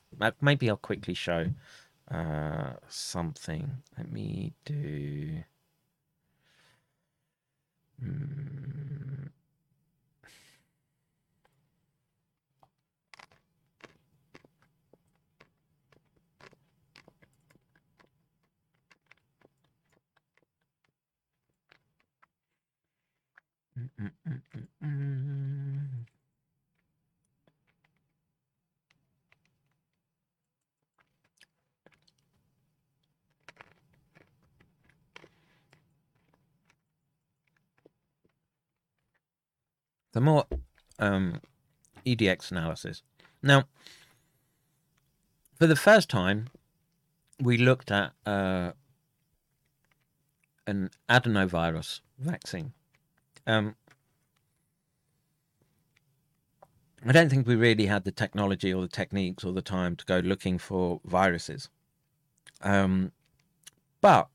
Maybe 0.41 0.69
I'll 0.69 0.77
quickly 0.77 1.15
show 1.15 1.47
uh, 2.11 2.73
something. 2.87 3.83
Let 3.97 4.11
me 4.11 4.53
do. 4.65 5.43
Mm. 8.01 9.29
Mm, 23.77 23.89
mm, 24.27 24.41
mm, 24.83 26.05
the 40.13 40.21
more 40.21 40.45
um, 40.99 41.41
EDX 42.05 42.51
analysis. 42.51 43.01
Now, 43.41 43.65
for 45.55 45.67
the 45.67 45.75
first 45.75 46.09
time, 46.09 46.47
we 47.39 47.57
looked 47.57 47.91
at 47.91 48.13
uh, 48.25 48.71
an 50.65 50.89
adenovirus 51.09 51.99
vaccine. 52.17 52.73
Um, 53.45 53.75
I 57.05 57.11
don't 57.11 57.29
think 57.29 57.45
we 57.45 57.55
really 57.55 57.87
had 57.87 58.05
the 58.05 58.11
technology 58.11 58.73
or 58.73 58.81
the 58.83 58.87
techniques 58.87 59.43
or 59.43 59.51
the 59.51 59.61
time 59.61 59.97
to 59.97 60.05
go 60.05 60.19
looking 60.19 60.57
for 60.57 61.01
viruses. 61.03 61.69
Um, 62.61 63.11
but 63.99 64.29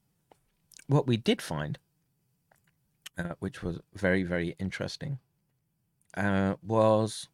what 0.87 1.07
we 1.07 1.17
did 1.17 1.41
find, 1.41 1.79
uh, 3.17 3.35
which 3.39 3.63
was 3.63 3.81
very, 3.95 4.23
very 4.23 4.55
interesting, 4.59 5.19
uh, 6.17 6.55
was 6.63 7.29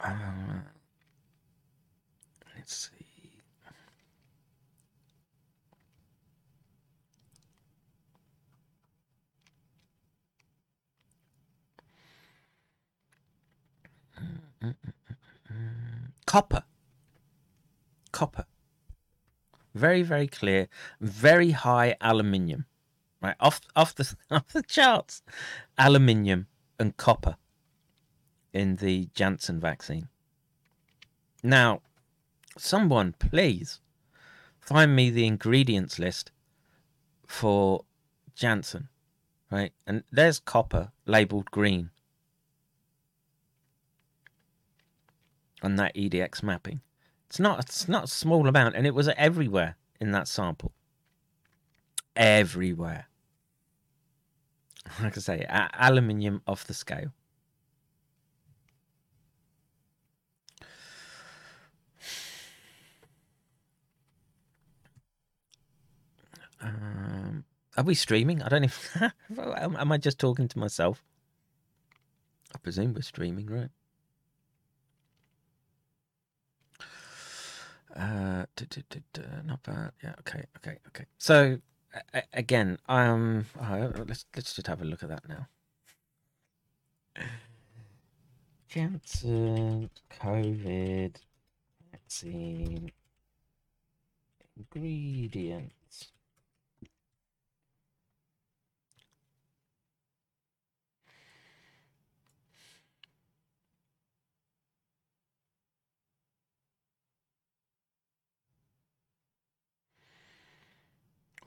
uh, 0.00 0.10
let's 2.56 2.90
see. 2.90 3.06
Copper. 16.26 16.64
Copper. 18.12 18.46
Very, 19.74 20.02
very 20.02 20.26
clear. 20.26 20.68
Very 21.00 21.52
high 21.52 21.96
aluminium 22.00 22.66
right? 23.26 23.36
Off 23.40 23.60
off 23.74 23.94
the 23.94 24.14
off 24.30 24.48
the 24.52 24.62
charts, 24.62 25.22
aluminium 25.76 26.46
and 26.78 26.96
copper 26.96 27.36
in 28.52 28.76
the 28.76 29.08
Janssen 29.14 29.60
vaccine. 29.60 30.08
Now, 31.42 31.82
someone 32.56 33.14
please 33.18 33.80
find 34.60 34.94
me 34.94 35.10
the 35.10 35.26
ingredients 35.26 35.98
list 35.98 36.30
for 37.26 37.84
Janssen, 38.34 38.88
right? 39.50 39.72
And 39.86 40.04
there's 40.10 40.38
copper 40.38 40.92
labeled 41.04 41.50
green 41.50 41.90
on 45.62 45.76
that 45.76 45.94
EDX 45.94 46.42
mapping. 46.42 46.80
It's 47.28 47.40
not 47.40 47.58
it's 47.60 47.88
not 47.88 48.04
a 48.04 48.08
small 48.08 48.46
amount, 48.46 48.76
and 48.76 48.86
it 48.86 48.94
was 48.94 49.08
everywhere 49.08 49.76
in 50.00 50.12
that 50.12 50.28
sample. 50.28 50.72
Everywhere. 52.14 53.08
Like 55.02 55.16
I 55.16 55.20
say, 55.20 55.46
aluminium 55.74 56.42
off 56.46 56.64
the 56.64 56.74
scale. 56.74 57.12
Um, 66.60 67.44
are 67.76 67.84
we 67.84 67.94
streaming? 67.94 68.42
I 68.42 68.48
don't 68.48 68.62
know. 68.62 69.10
am 69.78 69.92
I 69.92 69.98
just 69.98 70.18
talking 70.18 70.48
to 70.48 70.58
myself? 70.58 71.02
I 72.54 72.58
presume 72.58 72.94
we're 72.94 73.02
streaming, 73.02 73.46
right? 73.46 73.70
Uh, 77.94 78.46
not 79.44 79.62
bad. 79.62 79.92
Yeah. 80.02 80.14
Okay. 80.20 80.44
Okay. 80.58 80.78
Okay. 80.88 81.06
So 81.18 81.58
again, 82.32 82.78
um, 82.88 83.46
oh, 83.60 83.92
let's 84.06 84.24
let's 84.34 84.54
just 84.54 84.66
have 84.66 84.82
a 84.82 84.84
look 84.84 85.02
at 85.02 85.08
that 85.08 85.28
now. 85.28 85.48
Janssen 88.68 89.90
COVID 90.20 91.14
vaccine 91.90 92.90
ingredient. 94.56 95.72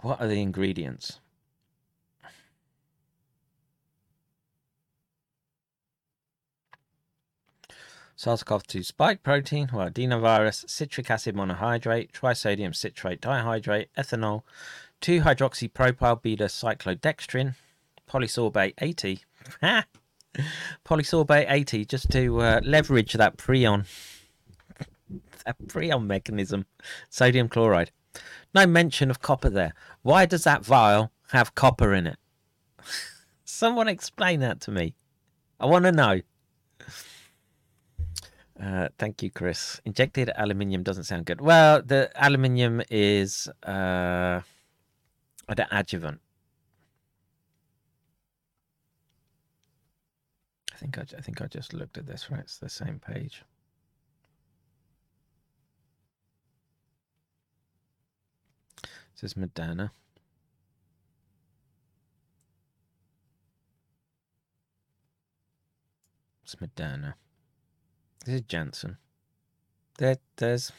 What 0.01 0.21
are 0.21 0.27
the 0.27 0.41
ingredients? 0.41 1.19
SARS-CoV-2 8.15 8.83
spike 8.83 9.23
protein, 9.23 9.69
or 9.73 9.89
adenovirus, 9.89 10.69
citric 10.69 11.09
acid 11.09 11.35
monohydrate, 11.35 12.11
trisodium 12.11 12.75
citrate 12.75 13.21
dihydrate, 13.21 13.87
ethanol, 13.97 14.43
2-hydroxypropyl 15.01 16.21
beta 16.21 16.45
cyclodextrin, 16.45 17.55
polysorbate 18.09 18.73
80. 18.81 19.21
polysorbate 20.85 21.45
80 21.49 21.85
just 21.85 22.11
to 22.11 22.41
uh, 22.41 22.61
leverage 22.63 23.13
that 23.13 23.37
prion 23.37 23.85
that 25.45 25.57
prion 25.65 26.05
mechanism 26.05 26.65
sodium 27.09 27.49
chloride 27.49 27.89
no 28.53 28.65
mention 28.65 29.09
of 29.09 29.21
copper 29.21 29.49
there. 29.49 29.73
Why 30.01 30.25
does 30.25 30.43
that 30.43 30.65
vial 30.65 31.11
have 31.31 31.55
copper 31.55 31.93
in 31.93 32.07
it? 32.07 32.17
Someone 33.45 33.87
explain 33.87 34.39
that 34.39 34.61
to 34.61 34.71
me. 34.71 34.95
I 35.59 35.65
want 35.65 35.85
to 35.85 35.91
know. 35.91 36.21
Uh, 38.61 38.89
thank 38.97 39.23
you, 39.23 39.29
Chris. 39.29 39.79
Injected 39.85 40.31
aluminium 40.35 40.83
doesn't 40.83 41.05
sound 41.05 41.25
good. 41.25 41.39
Well, 41.39 41.81
the 41.81 42.11
aluminium 42.15 42.81
is 42.89 43.47
uh, 43.63 44.41
an 45.47 45.65
adjuvant. 45.71 46.19
I 50.73 50.77
think 50.77 50.97
I, 50.97 51.01
I 51.17 51.21
think 51.21 51.41
I 51.41 51.47
just 51.47 51.73
looked 51.73 51.97
at 51.97 52.05
this. 52.05 52.29
Right, 52.29 52.41
it's 52.41 52.57
the 52.57 52.69
same 52.69 52.99
page. 52.99 53.43
This 59.21 59.33
is 59.33 59.37
Moderna. 59.37 59.89
It's 66.43 66.61
Madonna. 66.61 67.15
This 68.23 68.35
is 68.35 68.41
Janssen. 68.41 68.97
There, 69.97 70.17
there's. 70.37 70.71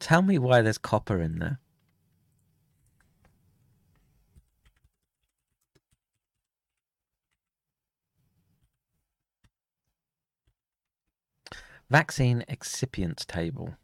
Tell 0.00 0.22
me 0.22 0.36
why 0.36 0.62
there's 0.62 0.78
copper 0.78 1.20
in 1.20 1.38
there. 1.38 1.60
Vaccine 11.88 12.44
excipients 12.48 13.24
table. 13.24 13.76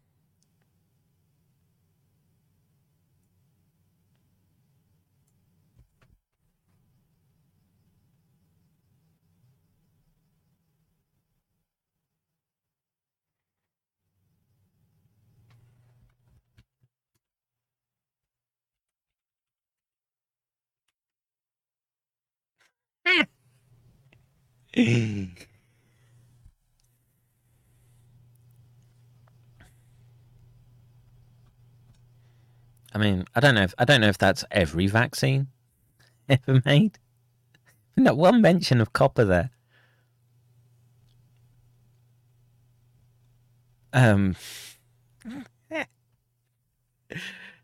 I 24.76 25.28
mean, 32.98 33.24
I 33.34 33.40
don't 33.40 33.54
know 33.54 33.62
if 33.62 33.74
I 33.78 33.86
don't 33.86 34.02
know 34.02 34.08
if 34.08 34.18
that's 34.18 34.44
every 34.50 34.86
vaccine 34.86 35.48
ever 36.28 36.60
made. 36.64 36.98
Not 37.96 38.18
one 38.18 38.42
mention 38.42 38.82
of 38.82 38.92
copper 38.92 39.24
there. 39.24 39.50
Um, 43.94 44.36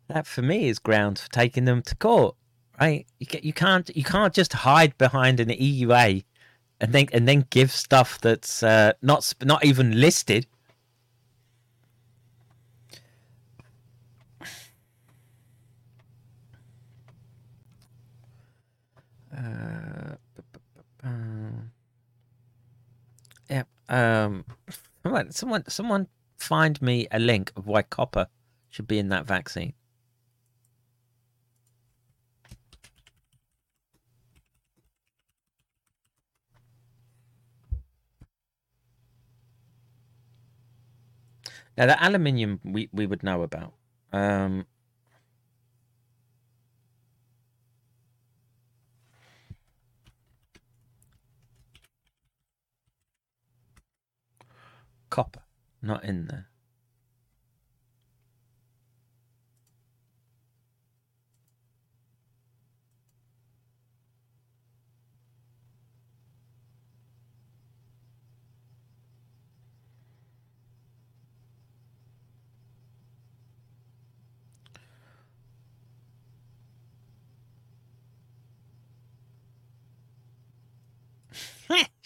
that 0.09 0.27
for 0.27 0.41
me 0.41 0.69
is 0.69 0.79
grounds 0.79 1.21
for 1.21 1.29
taking 1.29 1.67
them 1.67 1.83
to 1.83 1.95
court, 1.97 2.37
right? 2.81 3.07
You, 3.19 3.27
you 3.43 3.53
can't 3.53 3.95
you 3.95 4.05
can't 4.05 4.33
just 4.33 4.55
hide 4.55 4.97
behind 4.97 5.41
an 5.41 5.49
EUA 5.51 6.25
and 6.83 6.93
then 6.93 7.07
and 7.13 7.29
then 7.29 7.47
give 7.51 7.71
stuff 7.71 8.21
that's 8.21 8.63
uh, 8.63 8.93
not 9.03 9.33
not 9.43 9.65
even 9.65 9.99
listed. 10.01 10.47
Uh, 19.35 20.17
yeah. 23.49 23.63
Um. 23.89 24.45
Someone, 25.05 25.31
someone, 25.33 25.65
someone, 25.69 26.07
find 26.39 26.81
me 26.83 27.09
a 27.11 27.19
link 27.19 27.53
of 27.57 27.67
why 27.67 27.83
copper 27.83 28.29
should 28.71 28.87
be 28.87 28.99
in 28.99 29.09
that 29.09 29.27
vaccine. 29.27 29.73
Now, 41.77 41.87
the 41.87 42.05
aluminium 42.05 42.61
we, 42.65 42.89
we 42.93 43.07
would 43.07 43.23
know 43.23 43.43
about. 43.43 43.75
Um, 44.13 44.67
copper, 55.09 55.43
not 55.81 56.05
in 56.05 56.27
there. 56.27 56.52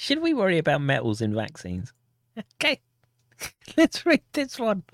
Should 0.07 0.23
we 0.23 0.35
worry 0.35 0.59
about 0.59 0.83
metals 0.83 1.20
in 1.20 1.35
vaccines? 1.35 1.93
okay. 2.39 2.81
let's 3.76 4.07
read 4.07 4.23
this 4.35 4.57
one. 4.57 4.85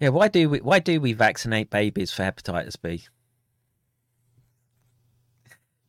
Yeah, 0.00 0.08
why 0.08 0.28
do 0.28 0.48
we 0.48 0.60
why 0.60 0.78
do 0.78 0.98
we 0.98 1.12
vaccinate 1.12 1.68
babies 1.68 2.12
for 2.12 2.22
hepatitis 2.22 2.80
B? 2.80 3.04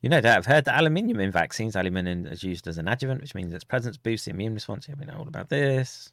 You 0.02 0.10
know 0.10 0.20
that 0.20 0.36
I've 0.36 0.44
heard 0.44 0.66
that 0.66 0.78
aluminium 0.78 1.20
in 1.20 1.30
vaccines, 1.30 1.74
aluminium 1.74 2.26
is 2.26 2.42
used 2.42 2.68
as 2.68 2.76
an 2.76 2.86
adjuvant, 2.86 3.22
which 3.22 3.34
means 3.34 3.54
its 3.54 3.64
presence 3.64 3.96
boosts 3.96 4.26
the 4.26 4.32
immune 4.32 4.52
response. 4.52 4.86
Yeah, 4.86 4.96
we 5.00 5.06
know 5.06 5.16
all 5.16 5.28
about 5.28 5.48
this. 5.48 6.12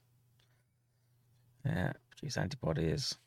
Yeah, 1.65 1.91
produce 2.11 2.37
antibodies. 2.37 3.17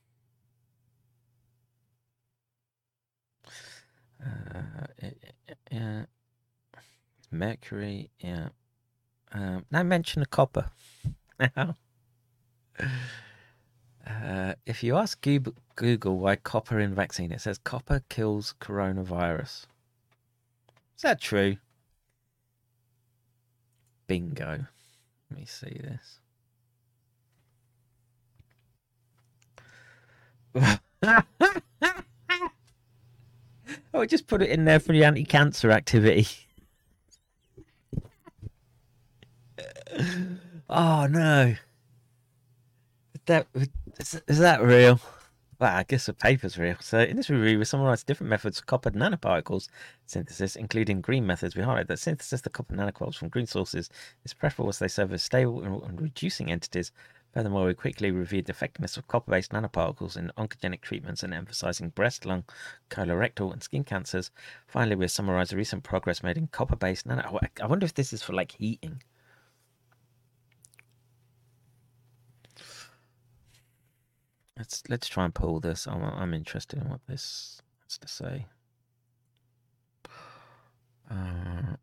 Uh, 4.24 4.86
yeah, 5.70 6.04
mercury. 7.30 8.10
Yeah. 8.18 8.48
Um, 9.32 9.66
now 9.70 9.82
mention 9.82 10.20
the 10.20 10.26
copper. 10.26 10.70
Now. 11.56 11.76
Uh, 14.08 14.54
if 14.66 14.82
you 14.82 14.96
ask 14.96 15.24
Google 15.76 16.18
why 16.18 16.36
copper 16.36 16.80
in 16.80 16.94
vaccine, 16.94 17.30
it 17.30 17.40
says 17.40 17.58
copper 17.58 18.02
kills 18.08 18.54
coronavirus. 18.60 19.66
Is 20.96 21.02
that 21.02 21.20
true? 21.20 21.58
Bingo. 24.06 24.66
Let 25.30 25.38
me 25.38 25.44
see 25.44 25.80
this. 30.54 30.78
oh, 33.94 34.04
just 34.04 34.26
put 34.26 34.42
it 34.42 34.50
in 34.50 34.64
there 34.64 34.80
for 34.80 34.92
the 34.92 35.04
anti-cancer 35.04 35.70
activity. 35.70 36.26
oh 40.68 41.06
no. 41.06 41.54
That 43.26 43.46
is, 43.98 44.22
is 44.26 44.38
that 44.38 44.62
real? 44.62 45.00
Well, 45.60 45.74
I 45.74 45.82
guess 45.82 46.06
the 46.06 46.12
paper's 46.12 46.56
real. 46.56 46.76
So 46.80 47.00
in 47.00 47.16
this 47.16 47.28
review, 47.28 47.58
we 47.58 47.64
summarize 47.64 48.04
different 48.04 48.30
methods 48.30 48.60
of 48.60 48.66
copper 48.66 48.92
nanoparticles 48.92 49.68
synthesis, 50.06 50.54
including 50.54 51.00
green 51.00 51.26
methods. 51.26 51.56
We 51.56 51.62
highlight 51.62 51.88
that 51.88 51.98
synthesis 51.98 52.46
of 52.46 52.52
copper 52.52 52.74
nanoparticles 52.74 53.16
from 53.16 53.28
green 53.28 53.46
sources 53.46 53.90
is 54.24 54.34
preferable 54.34 54.68
as 54.68 54.78
they 54.78 54.86
serve 54.86 55.12
as 55.12 55.22
stable 55.22 55.62
and 55.62 56.00
reducing 56.00 56.50
entities. 56.52 56.92
Furthermore, 57.38 57.66
we 57.66 57.74
quickly 57.74 58.10
reviewed 58.10 58.46
the 58.46 58.50
effectiveness 58.50 58.96
of 58.96 59.06
copper-based 59.06 59.52
nanoparticles 59.52 60.16
in 60.16 60.32
oncogenic 60.36 60.80
treatments 60.80 61.22
and 61.22 61.32
emphasizing 61.32 61.90
breast, 61.90 62.26
lung, 62.26 62.42
colorectal, 62.90 63.52
and 63.52 63.62
skin 63.62 63.84
cancers. 63.84 64.32
Finally, 64.66 64.96
we 64.96 65.06
summarized 65.06 65.52
the 65.52 65.56
recent 65.56 65.84
progress 65.84 66.20
made 66.24 66.36
in 66.36 66.48
copper-based 66.48 67.06
nano. 67.06 67.38
I 67.62 67.66
wonder 67.68 67.84
if 67.84 67.94
this 67.94 68.12
is 68.12 68.24
for 68.24 68.32
like 68.32 68.56
heating. 68.58 69.04
Let's 74.56 74.82
let's 74.88 75.06
try 75.06 75.24
and 75.24 75.32
pull 75.32 75.60
this. 75.60 75.86
I'm 75.86 76.02
I'm 76.02 76.34
interested 76.34 76.82
in 76.82 76.88
what 76.88 77.06
this 77.06 77.62
has 77.84 77.98
to 77.98 78.08
say. 78.08 78.46
Uh, 81.08 81.76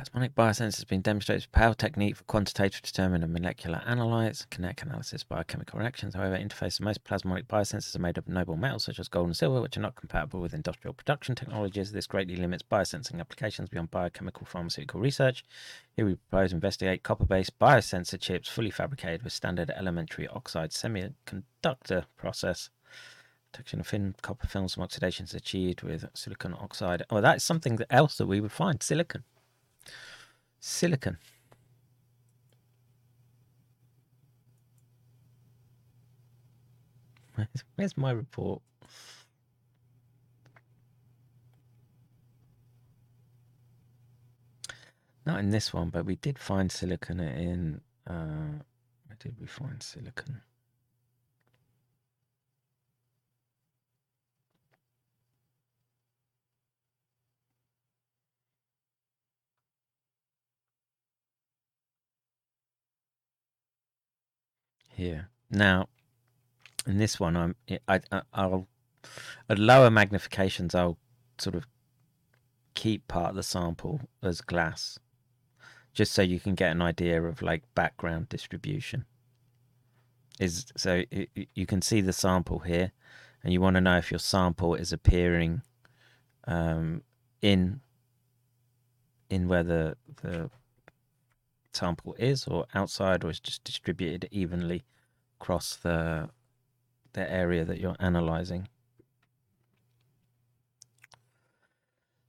Plasmonic 0.00 0.34
biosensors 0.34 0.76
has 0.76 0.84
been 0.84 1.02
demonstrated 1.02 1.42
as 1.42 1.44
a 1.44 1.50
powerful 1.50 1.74
technique 1.74 2.16
for 2.16 2.24
quantitative 2.24 2.80
determining 2.80 3.22
of 3.22 3.28
molecular 3.28 3.82
analytes, 3.86 4.48
kinetic 4.48 4.80
analysis, 4.80 5.24
biochemical 5.24 5.78
reactions. 5.78 6.14
However, 6.14 6.38
interfaces 6.38 6.80
of 6.80 6.86
most 6.86 7.04
plasmonic 7.04 7.46
biosensors 7.46 7.94
are 7.94 7.98
made 7.98 8.16
of 8.16 8.26
noble 8.26 8.56
metals 8.56 8.84
such 8.84 8.98
as 8.98 9.08
gold 9.08 9.26
and 9.26 9.36
silver, 9.36 9.60
which 9.60 9.76
are 9.76 9.82
not 9.82 9.96
compatible 9.96 10.40
with 10.40 10.54
industrial 10.54 10.94
production 10.94 11.34
technologies. 11.34 11.92
This 11.92 12.06
greatly 12.06 12.36
limits 12.36 12.62
biosensing 12.62 13.20
applications 13.20 13.68
beyond 13.68 13.90
biochemical 13.90 14.46
pharmaceutical 14.46 15.00
research. 15.00 15.44
Here 15.94 16.06
we 16.06 16.14
propose 16.14 16.54
investigate 16.54 17.02
copper-based 17.02 17.58
biosensor 17.58 18.18
chips 18.18 18.48
fully 18.48 18.70
fabricated 18.70 19.22
with 19.22 19.34
standard 19.34 19.68
elementary 19.68 20.26
oxide 20.28 20.70
semiconductor 20.70 22.06
process. 22.16 22.70
detection 23.52 23.80
of 23.80 23.86
thin 23.86 24.14
copper 24.22 24.46
films 24.46 24.72
from 24.72 24.82
oxidation 24.82 25.24
is 25.24 25.34
achieved 25.34 25.82
with 25.82 26.08
silicon 26.14 26.54
oxide. 26.54 27.02
Oh, 27.10 27.20
that 27.20 27.36
is 27.36 27.44
something 27.44 27.78
else 27.90 28.16
that 28.16 28.26
we 28.26 28.40
would 28.40 28.52
find, 28.52 28.82
silicon. 28.82 29.24
Silicon. 30.60 31.18
Where's, 37.34 37.64
where's 37.76 37.96
my 37.96 38.10
report? 38.10 38.62
Not 45.26 45.38
in 45.40 45.50
this 45.50 45.72
one, 45.72 45.90
but 45.90 46.06
we 46.06 46.16
did 46.16 46.38
find 46.38 46.72
silicon 46.72 47.20
in. 47.20 47.80
Uh, 48.06 48.58
where 49.06 49.16
did 49.18 49.36
we 49.40 49.46
find 49.46 49.82
silicon? 49.82 50.42
Here. 65.00 65.30
Now, 65.50 65.88
in 66.86 66.98
this 66.98 67.18
one, 67.18 67.36
I'm 67.36 67.54
I, 67.88 68.00
I'll 68.32 68.68
at 69.48 69.58
lower 69.58 69.90
magnifications 69.90 70.74
I'll 70.74 70.98
sort 71.38 71.56
of 71.56 71.66
keep 72.74 73.08
part 73.08 73.30
of 73.30 73.36
the 73.36 73.42
sample 73.42 74.00
as 74.22 74.40
glass, 74.42 74.98
just 75.94 76.12
so 76.12 76.22
you 76.22 76.38
can 76.38 76.54
get 76.54 76.70
an 76.70 76.82
idea 76.82 77.22
of 77.22 77.42
like 77.42 77.62
background 77.74 78.28
distribution. 78.28 79.06
Is 80.38 80.66
so 80.76 81.02
you 81.54 81.66
can 81.66 81.82
see 81.82 82.00
the 82.02 82.12
sample 82.12 82.60
here, 82.60 82.92
and 83.42 83.52
you 83.52 83.60
want 83.60 83.76
to 83.76 83.80
know 83.80 83.96
if 83.96 84.10
your 84.10 84.20
sample 84.20 84.74
is 84.74 84.92
appearing 84.92 85.62
um, 86.46 87.02
in 87.40 87.80
in 89.30 89.48
where 89.48 89.62
the 89.62 89.96
the 90.22 90.50
sample 91.72 92.14
is 92.18 92.46
or 92.46 92.66
outside 92.74 93.24
or 93.24 93.30
is 93.30 93.40
just 93.40 93.64
distributed 93.64 94.28
evenly 94.30 94.84
across 95.40 95.76
the 95.76 96.28
the 97.12 97.32
area 97.32 97.64
that 97.64 97.80
you're 97.80 97.96
analyzing. 97.98 98.68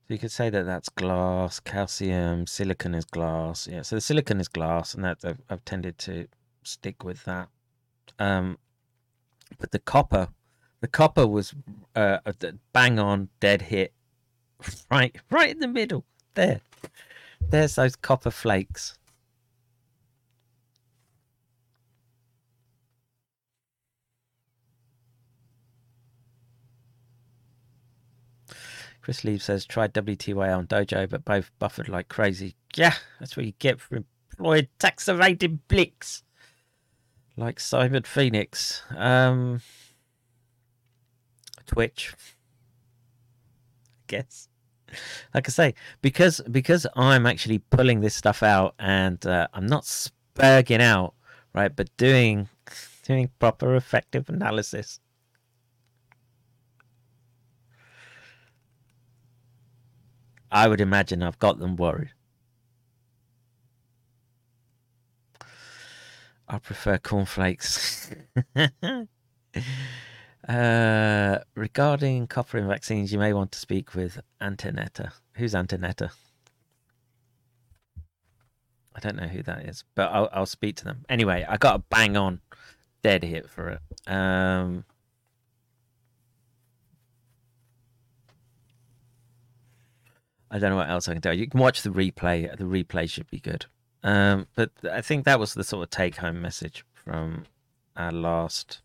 So 0.07 0.15
you 0.15 0.17
could 0.17 0.31
say 0.31 0.49
that 0.49 0.65
that's 0.65 0.89
glass, 0.89 1.59
calcium, 1.59 2.47
silicon 2.47 2.95
is 2.95 3.05
glass. 3.05 3.67
Yeah, 3.67 3.83
so 3.83 3.95
the 3.95 4.01
silicon 4.01 4.39
is 4.39 4.47
glass, 4.47 4.93
and 4.93 5.03
that 5.03 5.19
I've, 5.23 5.41
I've 5.49 5.63
tended 5.65 5.97
to 5.99 6.27
stick 6.63 7.03
with 7.03 7.23
that. 7.25 7.47
Um, 8.19 8.57
but 9.59 9.71
the 9.71 9.79
copper, 9.79 10.29
the 10.81 10.87
copper 10.87 11.27
was 11.27 11.53
uh, 11.95 12.17
bang 12.73 12.99
on 12.99 13.29
dead 13.39 13.61
hit, 13.61 13.93
right, 14.91 15.15
right 15.29 15.51
in 15.51 15.59
the 15.59 15.67
middle. 15.67 16.03
There, 16.33 16.61
there's 17.39 17.75
those 17.75 17.95
copper 17.95 18.31
flakes. 18.31 18.97
Chris 29.01 29.23
Lee 29.23 29.37
says, 29.37 29.65
tried 29.65 29.93
WTY 29.93 30.55
on 30.55 30.67
Dojo, 30.67 31.09
but 31.09 31.25
both 31.25 31.51
buffered 31.59 31.89
like 31.89 32.07
crazy. 32.07 32.55
Yeah, 32.75 32.93
that's 33.19 33.35
what 33.35 33.45
you 33.45 33.53
get 33.59 33.81
for 33.81 33.97
employed 33.97 34.67
tax 34.79 35.07
evading 35.07 35.59
blicks. 35.67 36.23
Like 37.35 37.59
Simon 37.59 38.03
Phoenix. 38.03 38.83
Um, 38.95 39.61
Twitch. 41.65 42.13
I 42.13 44.03
guess. 44.07 44.47
Like 45.33 45.47
I 45.47 45.51
say, 45.51 45.73
because 46.01 46.41
because 46.51 46.85
I'm 46.95 47.25
actually 47.25 47.59
pulling 47.59 48.01
this 48.01 48.13
stuff 48.13 48.43
out 48.43 48.75
and 48.77 49.25
uh, 49.25 49.47
I'm 49.53 49.65
not 49.65 49.83
spurging 49.83 50.81
out, 50.81 51.13
right, 51.55 51.73
but 51.73 51.89
doing 51.95 52.49
doing 53.03 53.29
proper 53.39 53.75
effective 53.75 54.27
analysis 54.29 54.99
I 60.51 60.67
would 60.67 60.81
imagine 60.81 61.23
I've 61.23 61.39
got 61.39 61.59
them 61.59 61.75
worried. 61.75 62.11
I 66.47 66.59
prefer 66.59 66.97
cornflakes. 66.97 68.11
uh, 70.47 71.37
regarding 71.55 72.27
copper 72.27 72.57
in 72.57 72.67
vaccines, 72.67 73.13
you 73.13 73.19
may 73.19 73.31
want 73.31 73.53
to 73.53 73.59
speak 73.59 73.95
with 73.95 74.19
Antonetta. 74.41 75.13
Who's 75.35 75.53
Antonetta? 75.53 76.11
I 78.93 78.99
don't 78.99 79.15
know 79.15 79.27
who 79.27 79.41
that 79.43 79.65
is, 79.65 79.85
but 79.95 80.11
I'll, 80.11 80.27
I'll 80.33 80.45
speak 80.45 80.75
to 80.77 80.83
them. 80.83 81.05
Anyway, 81.07 81.45
I 81.47 81.55
got 81.55 81.75
a 81.75 81.83
bang 81.89 82.17
on 82.17 82.41
dead 83.01 83.23
hit 83.23 83.49
for 83.49 83.69
it. 83.69 84.11
Um, 84.11 84.85
I 90.51 90.59
don't 90.59 90.71
know 90.71 90.75
what 90.75 90.89
else 90.89 91.07
I 91.07 91.13
can 91.13 91.21
tell 91.21 91.33
you. 91.33 91.41
You 91.41 91.49
can 91.49 91.61
watch 91.61 91.81
the 91.81 91.89
replay. 91.89 92.55
The 92.57 92.65
replay 92.65 93.09
should 93.09 93.29
be 93.29 93.39
good. 93.39 93.65
Um, 94.03 94.47
but 94.55 94.71
I 94.91 95.01
think 95.01 95.23
that 95.25 95.39
was 95.39 95.53
the 95.53 95.63
sort 95.63 95.83
of 95.83 95.89
take 95.89 96.17
home 96.17 96.41
message 96.41 96.83
from 96.93 97.45
our 97.95 98.11
last 98.11 98.81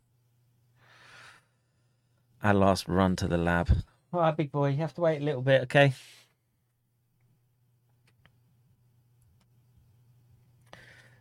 our 2.42 2.54
last 2.54 2.86
run 2.86 3.16
to 3.16 3.26
the 3.26 3.36
lab. 3.36 3.68
All 4.12 4.20
right, 4.20 4.36
big 4.36 4.52
boy, 4.52 4.68
you 4.70 4.76
have 4.76 4.94
to 4.94 5.00
wait 5.00 5.20
a 5.20 5.24
little 5.24 5.42
bit, 5.42 5.62
okay? 5.62 5.92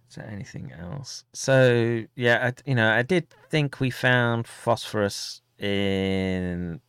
Is 0.09 0.15
there 0.15 0.30
anything 0.30 0.72
else? 0.72 1.25
So 1.33 2.03
yeah, 2.15 2.51
I, 2.51 2.69
you 2.69 2.75
know, 2.75 2.91
I 2.91 3.01
did 3.01 3.27
think 3.49 3.80
we 3.80 3.90
found 3.90 4.45
phosphorus 4.45 5.41
in 5.57 6.80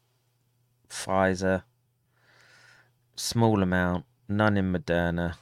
Pfizer, 0.91 1.62
small 3.17 3.62
amount, 3.62 4.05
none 4.28 4.57
in 4.57 4.73
Moderna. 4.73 5.35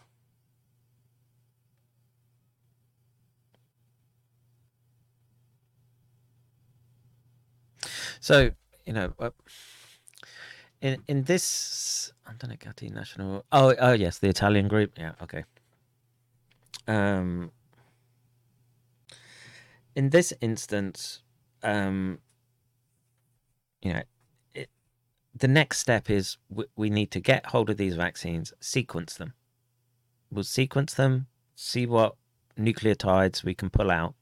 So 8.20 8.50
you 8.86 8.92
know, 8.92 9.12
uh, 9.18 9.30
in 10.80 11.02
in 11.08 11.24
this 11.24 12.12
Antonegatti 12.26 12.90
National. 12.90 13.44
Oh, 13.52 13.74
oh 13.78 13.92
yes, 13.92 14.18
the 14.18 14.28
Italian 14.28 14.68
group. 14.68 14.92
Yeah, 14.96 15.12
okay. 15.22 15.44
Um, 16.86 17.50
in 19.94 20.10
this 20.10 20.32
instance, 20.40 21.22
um, 21.62 22.18
you 23.82 23.92
know, 23.92 24.02
the 25.34 25.48
next 25.48 25.78
step 25.78 26.10
is 26.10 26.36
we 26.76 26.90
need 26.90 27.10
to 27.10 27.20
get 27.20 27.46
hold 27.46 27.70
of 27.70 27.76
these 27.76 27.96
vaccines, 27.96 28.52
sequence 28.60 29.14
them. 29.14 29.34
We'll 30.30 30.44
sequence 30.44 30.94
them, 30.94 31.26
see 31.54 31.86
what 31.86 32.14
nucleotides 32.58 33.44
we 33.44 33.54
can 33.54 33.70
pull 33.70 33.90
out, 33.90 34.14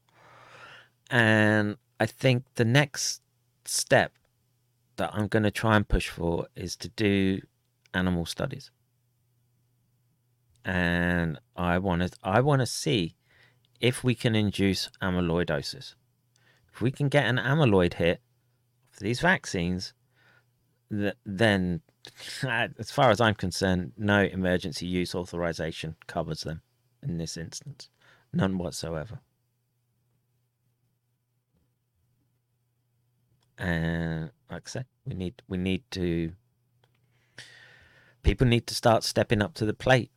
and 1.09 1.77
I 1.99 2.05
think 2.05 2.45
the 2.55 2.65
next 2.65 3.21
step 3.65 4.13
that 4.97 5.11
I'm 5.13 5.27
going 5.27 5.43
to 5.43 5.51
try 5.51 5.75
and 5.75 5.87
push 5.87 6.09
for 6.09 6.47
is 6.55 6.75
to 6.77 6.89
do 6.89 7.41
animal 7.93 8.25
studies. 8.25 8.71
And 10.65 11.39
I 11.55 11.77
want 11.77 12.01
to 12.01 12.11
I 12.23 12.39
want 12.41 12.61
to 12.61 12.65
see 12.65 13.15
if 13.79 14.03
we 14.03 14.15
can 14.15 14.33
induce 14.33 14.89
amyloidosis. 15.01 15.95
If 16.73 16.81
we 16.81 16.89
can 16.89 17.09
get 17.09 17.25
an 17.25 17.37
amyloid 17.37 17.95
hit 17.95 18.21
for 18.91 19.03
these 19.03 19.19
vaccines, 19.19 19.93
then 21.25 21.81
as 22.43 22.91
far 22.91 23.09
as 23.09 23.21
I'm 23.21 23.35
concerned, 23.35 23.93
no 23.97 24.23
emergency 24.23 24.85
use 24.85 25.15
authorization 25.15 25.95
covers 26.07 26.41
them 26.41 26.61
in 27.01 27.17
this 27.17 27.37
instance. 27.37 27.89
None 28.33 28.57
whatsoever. 28.57 29.19
and 33.57 34.31
like 34.51 34.63
I 34.65 34.69
said, 34.69 34.85
we 35.05 35.15
need 35.15 35.41
we 35.47 35.57
need 35.57 35.83
to 35.91 36.33
people 38.23 38.47
need 38.47 38.67
to 38.67 38.75
start 38.75 39.03
stepping 39.03 39.41
up 39.41 39.53
to 39.55 39.65
the 39.65 39.73
plate. 39.73 40.11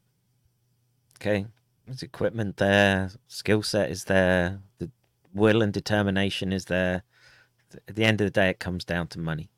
Okay, 1.19 1.47
there's 1.87 2.03
equipment 2.03 2.57
there, 2.57 3.11
skill 3.29 3.63
set 3.63 3.91
is 3.91 4.05
there, 4.05 4.61
the 4.79 4.91
will 5.33 5.63
and 5.63 5.73
determination 5.73 6.53
is 6.53 6.67
there. 6.67 7.03
At 7.89 7.97
the 7.97 8.05
end 8.05 8.21
of 8.21 8.27
the 8.27 8.31
day, 8.31 8.51
it 8.51 8.59
comes 8.59 8.85
down 8.85 9.09
to 9.09 9.19
money. 9.19 9.51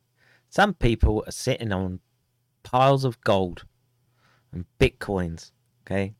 Some 0.49 0.73
people 0.73 1.23
are 1.27 1.31
sitting 1.31 1.71
on 1.71 1.99
piles 2.63 3.05
of 3.05 3.21
gold 3.21 3.65
and 4.51 4.65
bitcoins. 4.79 5.51
Okay, 5.85 6.15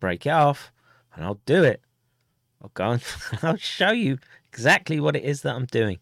break 0.00 0.26
it 0.26 0.30
off, 0.30 0.72
and 1.14 1.24
I'll 1.24 1.40
do 1.44 1.64
it. 1.64 1.82
I'll 2.62 2.70
go 2.74 2.90
and 2.92 3.02
I'll 3.42 3.56
show 3.56 3.90
you 3.90 4.18
exactly 4.48 5.00
what 5.00 5.16
it 5.16 5.24
is 5.24 5.42
that 5.42 5.54
I'm 5.54 5.66
doing. 5.66 5.98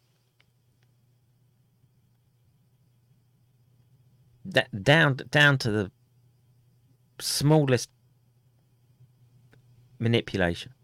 That 4.45 4.85
down 4.85 5.17
down 5.31 5.59
to 5.59 5.71
the 5.71 5.91
smallest 7.19 7.89
manipulation. 9.99 10.75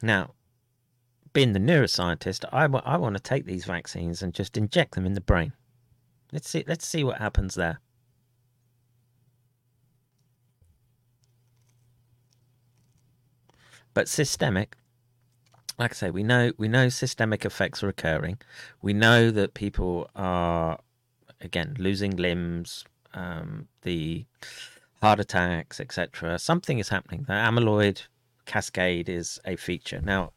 Now, 0.00 0.34
being 1.38 1.52
the 1.52 1.60
neuroscientist, 1.60 2.44
I, 2.52 2.64
I 2.64 2.96
want 2.96 3.16
to 3.16 3.22
take 3.22 3.44
these 3.44 3.64
vaccines 3.64 4.22
and 4.22 4.34
just 4.34 4.56
inject 4.56 4.96
them 4.96 5.06
in 5.06 5.14
the 5.14 5.20
brain. 5.20 5.52
Let's 6.32 6.50
see. 6.50 6.64
Let's 6.66 6.84
see 6.84 7.04
what 7.04 7.18
happens 7.18 7.54
there. 7.54 7.78
But 13.94 14.08
systemic, 14.08 14.78
like 15.78 15.92
I 15.92 15.94
say, 15.94 16.10
we 16.10 16.24
know 16.24 16.50
we 16.58 16.66
know 16.66 16.88
systemic 16.88 17.44
effects 17.44 17.84
are 17.84 17.88
occurring. 17.88 18.38
We 18.82 18.92
know 18.92 19.30
that 19.30 19.54
people 19.54 20.10
are 20.16 20.80
again 21.40 21.76
losing 21.78 22.16
limbs, 22.16 22.84
um, 23.14 23.68
the 23.82 24.24
heart 25.00 25.20
attacks, 25.20 25.78
etc. 25.78 26.40
Something 26.40 26.80
is 26.80 26.88
happening. 26.88 27.26
The 27.28 27.34
amyloid 27.34 28.08
cascade 28.44 29.08
is 29.08 29.38
a 29.44 29.54
feature. 29.54 30.00
Now, 30.02 30.32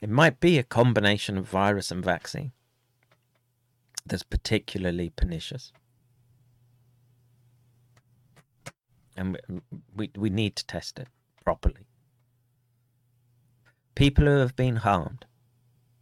it 0.00 0.08
might 0.10 0.40
be 0.40 0.58
a 0.58 0.62
combination 0.62 1.38
of 1.38 1.48
virus 1.48 1.90
and 1.90 2.04
vaccine 2.04 2.52
that's 4.06 4.22
particularly 4.22 5.10
pernicious. 5.10 5.72
And 9.16 9.38
we, 9.94 10.10
we 10.16 10.30
need 10.30 10.54
to 10.56 10.66
test 10.66 10.98
it 10.98 11.08
properly 11.44 11.88
people 13.98 14.26
who 14.26 14.38
have 14.38 14.54
been 14.54 14.76
harmed. 14.76 15.26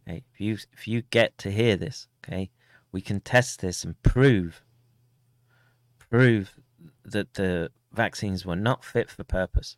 Okay, 0.07 0.23
if 0.31 0.39
you 0.39 0.57
if 0.71 0.87
you 0.87 1.01
get 1.01 1.35
to 1.39 1.51
hear 1.51 1.75
this, 1.75 2.07
okay, 2.23 2.51
we 2.91 3.01
can 3.01 3.19
test 3.19 3.59
this 3.59 3.83
and 3.83 4.01
prove 4.03 4.63
prove 5.97 6.53
that 7.03 7.33
the 7.33 7.71
vaccines 7.91 8.45
were 8.45 8.55
not 8.55 8.85
fit 8.85 9.09
for 9.09 9.23
purpose. 9.23 9.77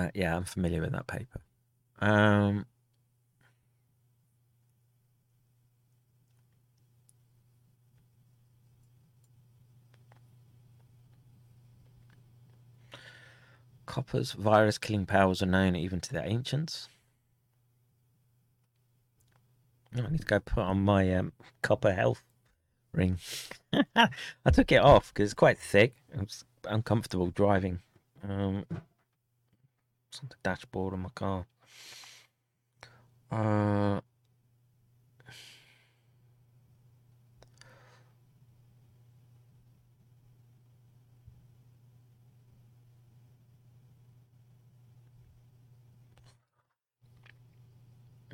Uh, 0.00 0.10
yeah, 0.14 0.34
I'm 0.34 0.44
familiar 0.44 0.80
with 0.80 0.92
that 0.92 1.06
paper. 1.06 1.42
Um, 2.00 2.64
Copper's 13.84 14.32
virus 14.32 14.78
killing 14.78 15.04
powers 15.04 15.42
are 15.42 15.46
known 15.46 15.76
even 15.76 16.00
to 16.00 16.12
the 16.14 16.24
ancients. 16.24 16.88
I 19.94 20.08
need 20.08 20.20
to 20.20 20.26
go 20.26 20.40
put 20.40 20.62
on 20.62 20.80
my 20.82 21.12
um, 21.12 21.32
copper 21.60 21.92
health 21.92 22.22
ring. 22.92 23.18
I 23.96 24.50
took 24.50 24.72
it 24.72 24.80
off 24.80 25.12
because 25.12 25.32
it's 25.32 25.34
quite 25.34 25.58
thick. 25.58 25.94
It's 26.14 26.44
uncomfortable 26.64 27.26
driving. 27.32 27.80
Um, 28.26 28.64
on 30.22 30.28
the 30.28 30.36
dashboard 30.42 30.94
of 30.94 31.00
my 31.00 31.08
car. 31.10 31.46
Uh, 33.30 34.00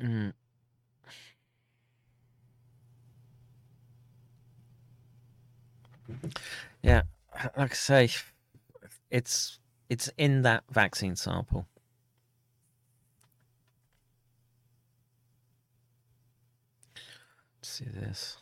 mm. 0.01 0.33
Yeah, 6.81 7.03
like 7.55 7.71
I 7.71 7.75
say, 7.75 8.09
it's 9.11 9.59
it's 9.89 10.09
in 10.17 10.41
that 10.43 10.63
vaccine 10.69 11.15
sample. 11.15 11.67
Let's 17.59 17.69
see 17.69 17.85
this. 17.85 18.37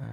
Uh, 0.00 0.04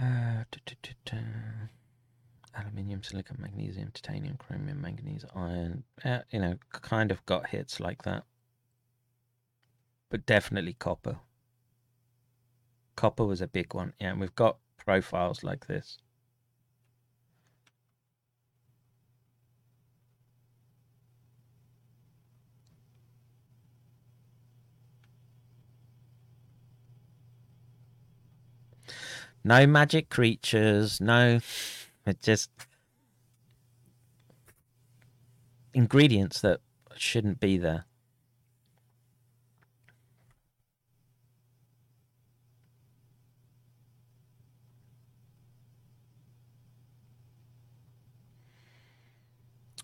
Uh, 0.00 0.44
Aluminium, 2.56 3.02
silicon, 3.02 3.36
magnesium, 3.38 3.90
titanium, 3.92 4.36
chromium, 4.36 4.80
manganese, 4.80 5.24
iron. 5.34 5.84
Uh, 6.04 6.20
you 6.30 6.40
know, 6.40 6.56
kind 6.72 7.10
of 7.10 7.24
got 7.26 7.48
hits 7.48 7.80
like 7.80 8.02
that. 8.02 8.24
But 10.08 10.26
definitely 10.26 10.72
copper. 10.72 11.18
Copper 12.96 13.24
was 13.24 13.40
a 13.40 13.46
big 13.46 13.74
one. 13.74 13.92
Yeah, 14.00 14.10
and 14.10 14.20
we've 14.20 14.34
got 14.34 14.58
profiles 14.76 15.44
like 15.44 15.66
this. 15.66 15.98
No 29.44 29.66
magic 29.66 30.10
creatures, 30.10 31.00
no. 31.00 31.40
It 32.06 32.22
just. 32.22 32.50
Ingredients 35.72 36.40
that 36.40 36.60
shouldn't 36.96 37.40
be 37.40 37.56
there. 37.56 37.84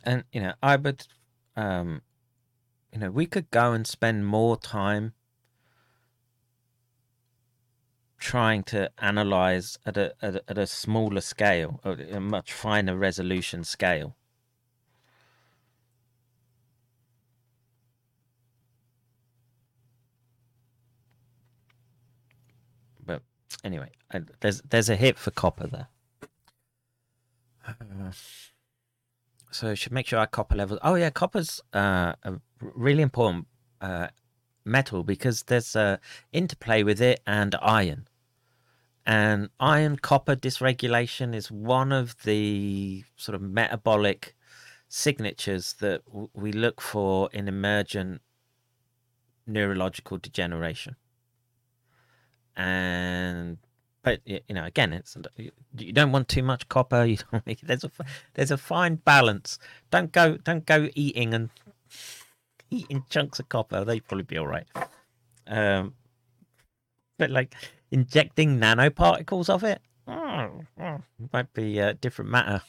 And, 0.05 0.25
you 0.33 0.41
know, 0.41 0.55
I 0.63 0.77
would. 0.77 1.07
Um, 1.57 2.03
you 2.93 2.99
know, 2.99 3.11
we 3.11 3.27
could 3.27 3.51
go 3.51 3.73
and 3.73 3.87
spend 3.87 4.27
more 4.27 4.57
time 4.57 5.13
trying 8.19 8.63
to 8.65 8.91
analyze 8.99 9.79
at 9.85 9.97
a, 9.97 10.15
at 10.23 10.37
a, 10.37 10.43
at 10.49 10.59
a 10.59 10.67
smaller 10.67 11.21
scale, 11.21 11.81
a 11.85 12.21
much 12.21 12.53
finer 12.53 12.97
resolution 12.97 13.65
scale. 13.65 14.17
But 23.05 23.23
anyway, 23.63 23.91
there's 24.41 24.63
there's 24.63 24.89
a 24.89 24.97
hit 24.97 25.19
for 25.19 25.31
copper 25.31 25.67
there. 25.67 25.89
Uh, 27.69 28.13
so 29.51 29.75
should 29.75 29.93
make 29.93 30.07
sure 30.07 30.19
our 30.19 30.27
copper 30.27 30.55
levels. 30.55 30.81
Oh 30.83 30.95
yeah, 30.95 31.11
copper's 31.11 31.61
uh, 31.73 32.15
a 32.23 32.41
really 32.61 33.03
important 33.03 33.47
uh, 33.81 34.09
metal 34.67 35.03
because 35.03 35.45
there's 35.45 35.77
a 35.77 36.01
interplay 36.33 36.83
with 36.83 37.01
it 37.01 37.21
and 37.27 37.55
iron. 37.63 38.09
And 39.07 39.51
iron 39.61 39.99
copper 39.99 40.35
dysregulation 40.35 41.35
is 41.35 41.51
one 41.51 41.93
of 41.93 42.17
the 42.25 43.05
sort 43.17 43.37
of 43.37 43.43
metabolic 43.43 44.35
signatures 44.89 45.75
that 45.75 46.05
w- 46.07 46.29
we 46.35 46.51
look 46.51 46.81
for 46.81 47.31
in 47.33 47.47
emergent 47.47 48.21
neurological 49.47 50.19
degeneration. 50.19 50.97
And 52.57 53.59
but 54.03 54.21
you 54.25 54.41
know, 54.51 54.65
again, 54.65 54.93
it's 54.93 55.17
you 55.77 55.93
don't 55.93 56.13
want 56.13 56.29
too 56.29 56.43
much 56.43 56.69
copper. 56.69 57.05
You 57.07 57.19
don't. 57.31 57.61
There's 57.63 57.85
a 57.85 57.91
there's 58.35 58.51
a 58.51 58.57
fine 58.57 58.97
balance. 58.97 59.59
Don't 59.91 60.13
go 60.13 60.37
don't 60.37 60.65
go 60.67 60.89
eating 60.95 61.35
and 61.35 61.51
eating 62.71 63.05
chunks 63.09 63.39
of 63.41 63.49
copper. 63.49 63.85
They'd 63.85 64.07
probably 64.07 64.25
be 64.25 64.39
all 64.39 64.47
right. 64.47 64.67
Um, 65.47 65.95
but 67.19 67.31
like 67.31 67.55
injecting 67.91 68.59
nanoparticles 68.59 69.49
of 69.49 69.63
it 69.65 69.81
oh, 70.09 70.63
oh, 70.81 71.01
might 71.33 71.53
be 71.53 71.79
a 71.79 71.95
different 71.95 72.31
matter. 72.31 72.63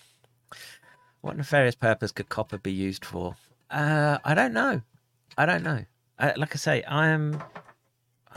What 1.22 1.38
nefarious 1.38 1.76
purpose 1.76 2.12
could 2.12 2.30
copper 2.30 2.58
be 2.58 2.72
used 2.72 3.04
for? 3.04 3.36
Uh, 3.70 4.18
I 4.24 4.34
don't 4.34 4.54
know. 4.54 4.82
I 5.38 5.46
don't 5.46 5.64
know. 5.64 5.86
Like 6.20 6.56
I 6.56 6.58
say, 6.58 6.84
I 6.84 7.08
am 7.08 7.44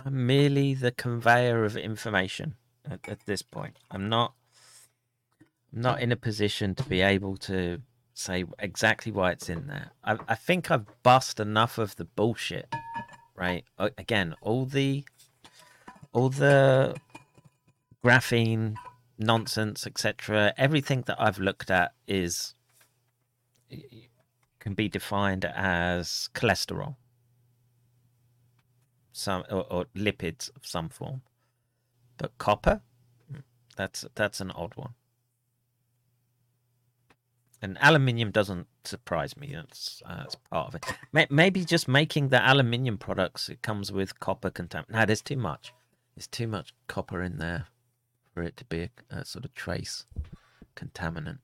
I'm 0.04 0.26
merely 0.26 0.74
the 0.74 0.90
conveyor 0.90 1.64
of 1.64 1.76
information 1.76 2.54
at, 2.90 3.08
at 3.08 3.26
this 3.26 3.42
point. 3.42 3.76
I'm 3.90 4.08
not 4.08 4.34
I'm 5.72 5.80
not 5.80 6.00
in 6.00 6.12
a 6.12 6.16
position 6.16 6.74
to 6.74 6.84
be 6.84 7.00
able 7.00 7.36
to 7.38 7.80
say 8.20 8.44
exactly 8.58 9.10
why 9.10 9.32
it's 9.32 9.48
in 9.48 9.66
there. 9.66 9.90
I, 10.04 10.18
I 10.28 10.34
think 10.34 10.70
I've 10.70 10.86
bust 11.02 11.40
enough 11.40 11.78
of 11.78 11.96
the 11.96 12.04
bullshit, 12.04 12.72
right? 13.34 13.64
Again, 13.78 14.34
all 14.40 14.66
the 14.66 15.04
all 16.12 16.28
the 16.28 16.96
graphene 18.04 18.76
nonsense, 19.18 19.86
etc. 19.86 20.52
Everything 20.56 21.02
that 21.06 21.20
I've 21.20 21.38
looked 21.38 21.70
at 21.70 21.92
is 22.06 22.54
can 24.58 24.74
be 24.74 24.88
defined 24.88 25.44
as 25.44 26.28
cholesterol, 26.34 26.96
some 29.12 29.44
or, 29.50 29.64
or 29.72 29.84
lipids 29.96 30.54
of 30.54 30.66
some 30.66 30.88
form. 30.88 31.22
But 32.18 32.36
copper, 32.38 32.82
hmm, 33.30 33.40
that's 33.76 34.04
that's 34.14 34.40
an 34.40 34.50
odd 34.50 34.74
one. 34.76 34.94
And 37.62 37.76
aluminium 37.82 38.30
doesn't 38.30 38.66
surprise 38.84 39.36
me. 39.36 39.52
That's, 39.54 40.02
uh, 40.06 40.16
that's 40.16 40.36
part 40.50 40.68
of 40.68 40.74
it. 40.76 41.30
Maybe 41.30 41.64
just 41.64 41.88
making 41.88 42.30
the 42.30 42.40
aluminium 42.40 42.96
products, 42.96 43.50
it 43.50 43.60
comes 43.60 43.92
with 43.92 44.18
copper 44.18 44.50
contaminant. 44.50 44.90
No, 44.90 45.04
there's 45.04 45.20
too 45.20 45.36
much. 45.36 45.74
There's 46.16 46.26
too 46.26 46.46
much 46.46 46.72
copper 46.86 47.22
in 47.22 47.36
there 47.36 47.66
for 48.32 48.42
it 48.42 48.56
to 48.56 48.64
be 48.64 48.84
a, 48.84 48.90
a 49.10 49.24
sort 49.26 49.44
of 49.44 49.54
trace 49.54 50.06
contaminant. 50.74 51.38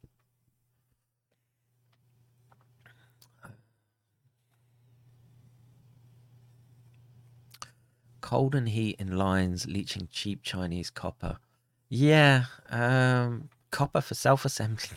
Cold 8.22 8.54
and 8.54 8.70
heat 8.70 8.96
in 8.98 9.16
lines 9.16 9.66
leaching 9.66 10.08
cheap 10.10 10.42
Chinese 10.42 10.90
copper. 10.90 11.36
Yeah, 11.88 12.46
um, 12.70 13.50
copper 13.70 14.00
for 14.00 14.14
self-assembly. 14.14 14.96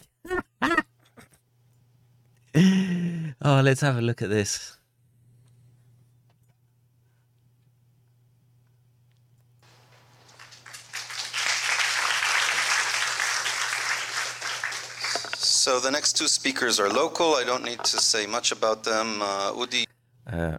Oh, 2.55 3.61
let's 3.63 3.81
have 3.81 3.97
a 3.97 4.01
look 4.01 4.21
at 4.21 4.29
this. 4.29 4.77
So 15.69 15.79
the 15.79 15.91
next 15.91 16.13
two 16.13 16.27
speakers 16.27 16.79
are 16.79 16.89
local. 16.89 17.35
I 17.35 17.43
don't 17.43 17.63
need 17.63 17.83
to 17.83 17.97
say 17.99 18.25
much 18.25 18.51
about 18.51 18.83
them. 18.83 19.21
Uh, 19.21 19.51
Udi. 19.53 19.85
Uh, 20.25 20.57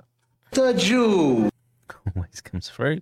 the 0.52 0.72
Jew. 0.74 1.50
Always 2.14 2.40
comes 2.40 2.68
through. 2.68 3.00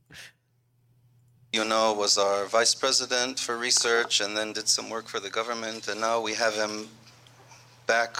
You 1.52 1.64
know, 1.66 1.92
was 1.92 2.16
our 2.16 2.46
vice 2.46 2.74
president 2.74 3.38
for 3.38 3.58
research 3.58 4.22
and 4.22 4.34
then 4.34 4.54
did 4.54 4.68
some 4.68 4.88
work 4.88 5.06
for 5.06 5.20
the 5.20 5.28
government. 5.28 5.88
And 5.88 6.00
now 6.00 6.20
we 6.20 6.32
have 6.34 6.54
him 6.54 6.88
back 7.86 8.16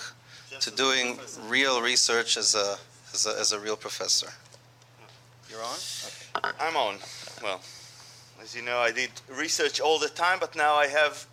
to 0.60 0.70
doing 0.70 1.18
real 1.46 1.80
research 1.80 2.36
as 2.36 2.54
a, 2.54 2.76
as 3.12 3.26
a, 3.26 3.38
as 3.38 3.52
a 3.52 3.58
real 3.58 3.76
professor. 3.76 4.28
You're 5.50 5.62
on? 5.62 5.76
Okay. 6.36 6.50
I'm 6.60 6.76
on. 6.76 6.98
Well, 7.42 7.60
as 8.42 8.54
you 8.54 8.62
know, 8.62 8.78
I 8.78 8.92
did 8.92 9.10
research 9.28 9.80
all 9.80 9.98
the 9.98 10.08
time, 10.08 10.38
but 10.40 10.54
now 10.54 10.74
I 10.74 10.86
have 10.86 11.26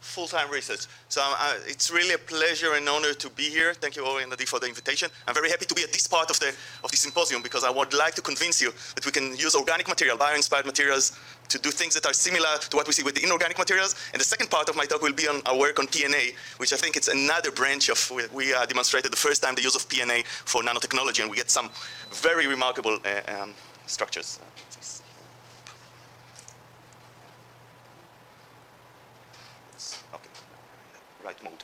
full-time 0.00 0.50
research. 0.50 0.86
So 1.08 1.20
uh, 1.24 1.54
it's 1.66 1.90
really 1.90 2.14
a 2.14 2.18
pleasure 2.18 2.74
and 2.74 2.88
honor 2.88 3.12
to 3.14 3.30
be 3.30 3.44
here. 3.44 3.74
Thank 3.74 3.96
you, 3.96 4.06
Ori 4.06 4.22
and 4.22 4.32
for 4.48 4.60
the 4.60 4.66
invitation. 4.66 5.10
I'm 5.26 5.34
very 5.34 5.50
happy 5.50 5.66
to 5.66 5.74
be 5.74 5.82
at 5.82 5.92
this 5.92 6.06
part 6.06 6.30
of 6.30 6.38
the 6.40 6.54
of 6.84 6.90
the 6.90 6.96
symposium 6.96 7.42
because 7.42 7.64
I 7.64 7.70
would 7.70 7.92
like 7.92 8.14
to 8.14 8.22
convince 8.22 8.62
you 8.62 8.72
that 8.94 9.04
we 9.04 9.12
can 9.12 9.36
use 9.36 9.54
organic 9.54 9.88
material, 9.88 10.16
bio-inspired 10.16 10.66
materials, 10.66 11.18
to 11.48 11.58
do 11.58 11.70
things 11.70 11.94
that 11.94 12.06
are 12.06 12.12
similar 12.12 12.58
to 12.70 12.76
what 12.76 12.86
we 12.86 12.92
see 12.92 13.02
with 13.02 13.14
the 13.14 13.24
inorganic 13.24 13.58
materials. 13.58 13.94
And 14.12 14.20
the 14.20 14.24
second 14.24 14.50
part 14.50 14.68
of 14.68 14.76
my 14.76 14.84
talk 14.84 15.02
will 15.02 15.12
be 15.12 15.28
on 15.28 15.42
our 15.46 15.58
work 15.58 15.78
on 15.78 15.86
PNA, 15.86 16.34
which 16.58 16.72
I 16.72 16.76
think 16.76 16.96
it's 16.96 17.08
another 17.08 17.50
branch 17.50 17.88
of 17.88 17.98
we 18.32 18.54
uh, 18.54 18.66
demonstrated 18.66 19.12
the 19.12 19.16
first 19.16 19.42
time 19.42 19.54
the 19.54 19.62
use 19.62 19.76
of 19.76 19.88
PNA 19.88 20.24
for 20.26 20.62
nanotechnology, 20.62 21.22
and 21.22 21.30
we 21.30 21.36
get 21.36 21.50
some 21.50 21.70
very 22.12 22.46
remarkable 22.46 22.98
uh, 23.04 23.42
um, 23.42 23.54
structures. 23.86 24.38
Right 31.24 31.42
mode. 31.42 31.62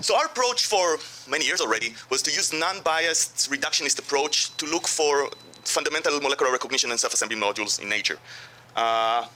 So 0.00 0.16
our 0.16 0.26
approach 0.26 0.66
for 0.66 0.98
many 1.28 1.44
years 1.44 1.60
already 1.60 1.94
was 2.10 2.22
to 2.22 2.30
use 2.30 2.52
non-biased 2.52 3.50
reductionist 3.50 3.98
approach 3.98 4.56
to 4.56 4.66
look 4.66 4.88
for 4.88 5.30
fundamental 5.64 6.20
molecular 6.20 6.50
recognition 6.50 6.90
and 6.90 6.98
self-assembly 6.98 7.36
modules 7.36 7.80
in 7.80 7.88
nature. 7.88 8.18
Uh, 8.74 9.26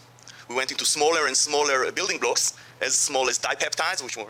we 0.49 0.55
went 0.55 0.70
into 0.70 0.85
smaller 0.85 1.26
and 1.26 1.36
smaller 1.36 1.91
building 1.93 2.18
blocks, 2.18 2.55
as 2.81 2.94
small 2.94 3.28
as 3.28 3.39
dipeptides, 3.39 4.02
which 4.02 4.17
were 4.17 4.26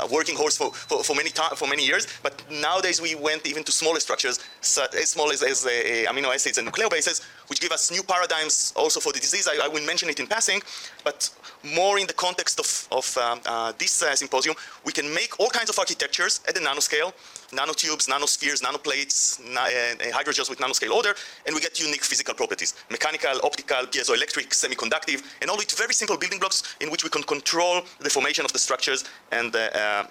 a 0.00 0.06
working 0.06 0.36
horse 0.36 0.56
for, 0.56 0.72
for, 0.72 1.02
for 1.04 1.14
many 1.14 1.30
for 1.56 1.68
many 1.68 1.84
years. 1.84 2.06
But 2.22 2.42
nowadays 2.50 3.00
we 3.00 3.14
went 3.14 3.46
even 3.46 3.64
to 3.64 3.72
smaller 3.72 4.00
structures, 4.00 4.38
as 4.60 5.08
small 5.08 5.30
as, 5.30 5.42
as 5.42 5.64
uh, 5.64 5.70
amino 6.10 6.34
acids 6.34 6.58
and 6.58 6.68
nucleobases, 6.68 7.22
which 7.48 7.60
give 7.60 7.72
us 7.72 7.90
new 7.90 8.02
paradigms 8.02 8.72
also 8.76 9.00
for 9.00 9.12
the 9.12 9.20
disease. 9.20 9.48
I, 9.48 9.64
I 9.64 9.68
will 9.68 9.84
mention 9.84 10.08
it 10.08 10.20
in 10.20 10.26
passing, 10.26 10.62
but 11.04 11.30
more 11.62 11.98
in 11.98 12.06
the 12.06 12.14
context 12.14 12.58
of, 12.58 12.88
of 12.90 13.16
um, 13.18 13.40
uh, 13.46 13.72
this 13.78 14.02
uh, 14.02 14.14
symposium, 14.14 14.56
we 14.84 14.92
can 14.92 15.12
make 15.14 15.38
all 15.38 15.50
kinds 15.50 15.70
of 15.70 15.78
architectures 15.78 16.40
at 16.48 16.54
the 16.54 16.60
nanoscale, 16.60 17.12
nanotubes, 17.52 18.08
nanospheres, 18.08 18.62
nanoplates, 18.62 19.38
na 19.54 19.62
uh, 19.62 20.16
hydrogels 20.16 20.48
with 20.48 20.58
nanoscale 20.58 20.90
order, 20.90 21.14
and 21.46 21.54
we 21.54 21.60
get 21.60 21.78
unique 21.78 22.04
physical 22.04 22.34
properties, 22.34 22.74
mechanical, 22.90 23.38
optical, 23.44 23.86
piezoelectric, 23.86 24.48
semiconductive, 24.50 25.22
and 25.40 25.50
all 25.50 25.56
with 25.56 25.70
very 25.78 25.94
simple 25.94 26.16
building 26.16 26.38
blocks 26.38 26.76
in 26.80 26.90
which 26.90 27.04
we 27.04 27.10
can 27.10 27.22
control 27.22 27.82
the 28.00 28.10
formation 28.10 28.44
of 28.44 28.52
the 28.52 28.58
structures 28.58 29.04
and 29.30 29.54
uh, 29.54 30.04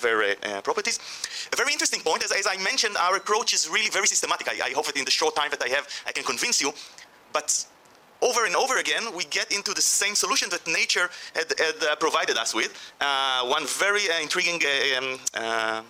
their 0.00 0.36
uh, 0.44 0.60
properties. 0.62 0.98
A 1.52 1.56
very 1.56 1.72
interesting 1.72 2.00
point, 2.00 2.24
as, 2.24 2.32
as, 2.32 2.46
I 2.46 2.56
mentioned, 2.62 2.96
our 2.96 3.16
approach 3.16 3.52
is 3.52 3.68
really 3.68 3.90
very 3.90 4.06
systematic. 4.06 4.48
I, 4.48 4.68
I 4.68 4.70
hope 4.70 4.86
that 4.86 4.96
in 4.96 5.04
the 5.04 5.10
short 5.10 5.36
time 5.36 5.50
that 5.50 5.62
I 5.62 5.68
have, 5.68 5.86
I 6.06 6.12
can 6.12 6.24
convince 6.24 6.60
you. 6.60 6.72
But 7.32 7.66
over 8.20 8.46
and 8.46 8.54
over 8.54 8.78
again, 8.78 9.02
we 9.16 9.24
get 9.24 9.50
into 9.52 9.74
the 9.74 9.82
same 9.82 10.14
solution 10.14 10.48
that 10.50 10.66
nature 10.66 11.10
had, 11.34 11.52
had 11.58 11.74
uh, 11.82 11.96
provided 11.96 12.36
us 12.36 12.54
with. 12.54 12.72
Uh, 13.00 13.44
one 13.46 13.66
very 13.66 14.08
uh, 14.10 14.20
intriguing 14.22 14.60
uh, 14.64 15.80
um, 15.80 15.84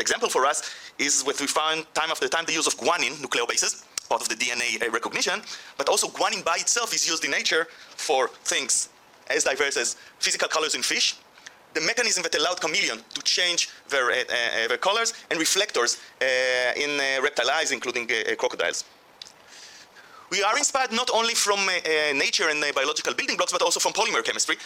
example 0.00 0.28
for 0.28 0.46
us 0.46 0.58
is 0.98 1.22
what 1.22 1.40
we 1.40 1.46
found 1.46 1.86
time 1.94 2.10
after 2.10 2.28
time 2.28 2.44
the 2.46 2.52
use 2.52 2.66
of 2.66 2.76
guanine 2.76 3.14
nucleobases, 3.24 3.84
part 4.08 4.22
of 4.22 4.28
the 4.28 4.34
DNA 4.34 4.82
uh, 4.82 4.90
recognition, 4.90 5.40
but 5.78 5.88
also 5.88 6.08
guanine 6.08 6.44
by 6.44 6.56
itself 6.56 6.92
is 6.94 7.08
used 7.08 7.24
in 7.24 7.30
nature 7.30 7.66
for 7.96 8.28
things 8.44 8.88
as 9.28 9.44
diverse 9.44 9.76
as 9.76 9.96
physical 10.18 10.48
colors 10.48 10.74
in 10.74 10.82
fish, 10.82 11.16
the 11.74 11.80
mechanism 11.80 12.22
that 12.24 12.34
allowed 12.34 12.60
chameleon 12.60 12.98
to 13.14 13.22
change 13.22 13.68
their, 13.88 14.10
their 14.66 14.76
colors, 14.76 15.14
and 15.30 15.38
reflectors 15.38 15.98
in 16.76 16.98
reptile 17.22 17.48
eyes, 17.50 17.70
including 17.70 18.08
crocodiles 18.36 18.84
we 20.30 20.42
are 20.42 20.56
inspired 20.56 20.92
not 20.92 21.10
only 21.12 21.34
from 21.34 21.58
uh, 21.58 21.72
uh, 21.72 22.12
nature 22.14 22.48
and 22.48 22.62
uh, 22.62 22.72
biological 22.72 23.14
building 23.14 23.36
blocks, 23.36 23.52
but 23.52 23.62
also 23.62 23.80
from 23.80 23.92
polymer 23.92 24.24
chemistry. 24.24 24.56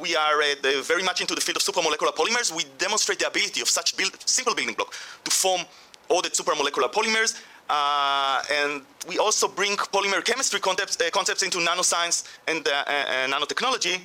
We 0.00 0.16
are 0.16 0.42
very 0.82 1.02
much 1.02 1.20
into 1.20 1.34
the 1.34 1.40
field 1.40 1.56
of 1.56 1.62
supramolecular 1.62 2.14
polymers. 2.14 2.54
We 2.54 2.64
demonstrate 2.78 3.18
the 3.18 3.28
ability 3.28 3.60
of 3.60 3.68
such 3.68 3.96
build, 3.96 4.16
simple 4.26 4.54
building 4.54 4.74
block 4.74 4.92
to 5.24 5.30
form 5.30 5.62
ordered 6.08 6.32
supramolecular 6.32 6.92
polymers. 6.92 7.40
Uh, 7.68 8.42
and 8.52 8.82
we 9.08 9.18
also 9.18 9.48
bring 9.48 9.76
polymer 9.76 10.22
chemistry 10.24 10.60
concepts, 10.60 11.00
uh, 11.00 11.08
concepts 11.10 11.42
into 11.42 11.58
nanoscience 11.58 12.28
and 12.46 12.66
uh, 12.68 12.84
nanotechnology 13.28 14.00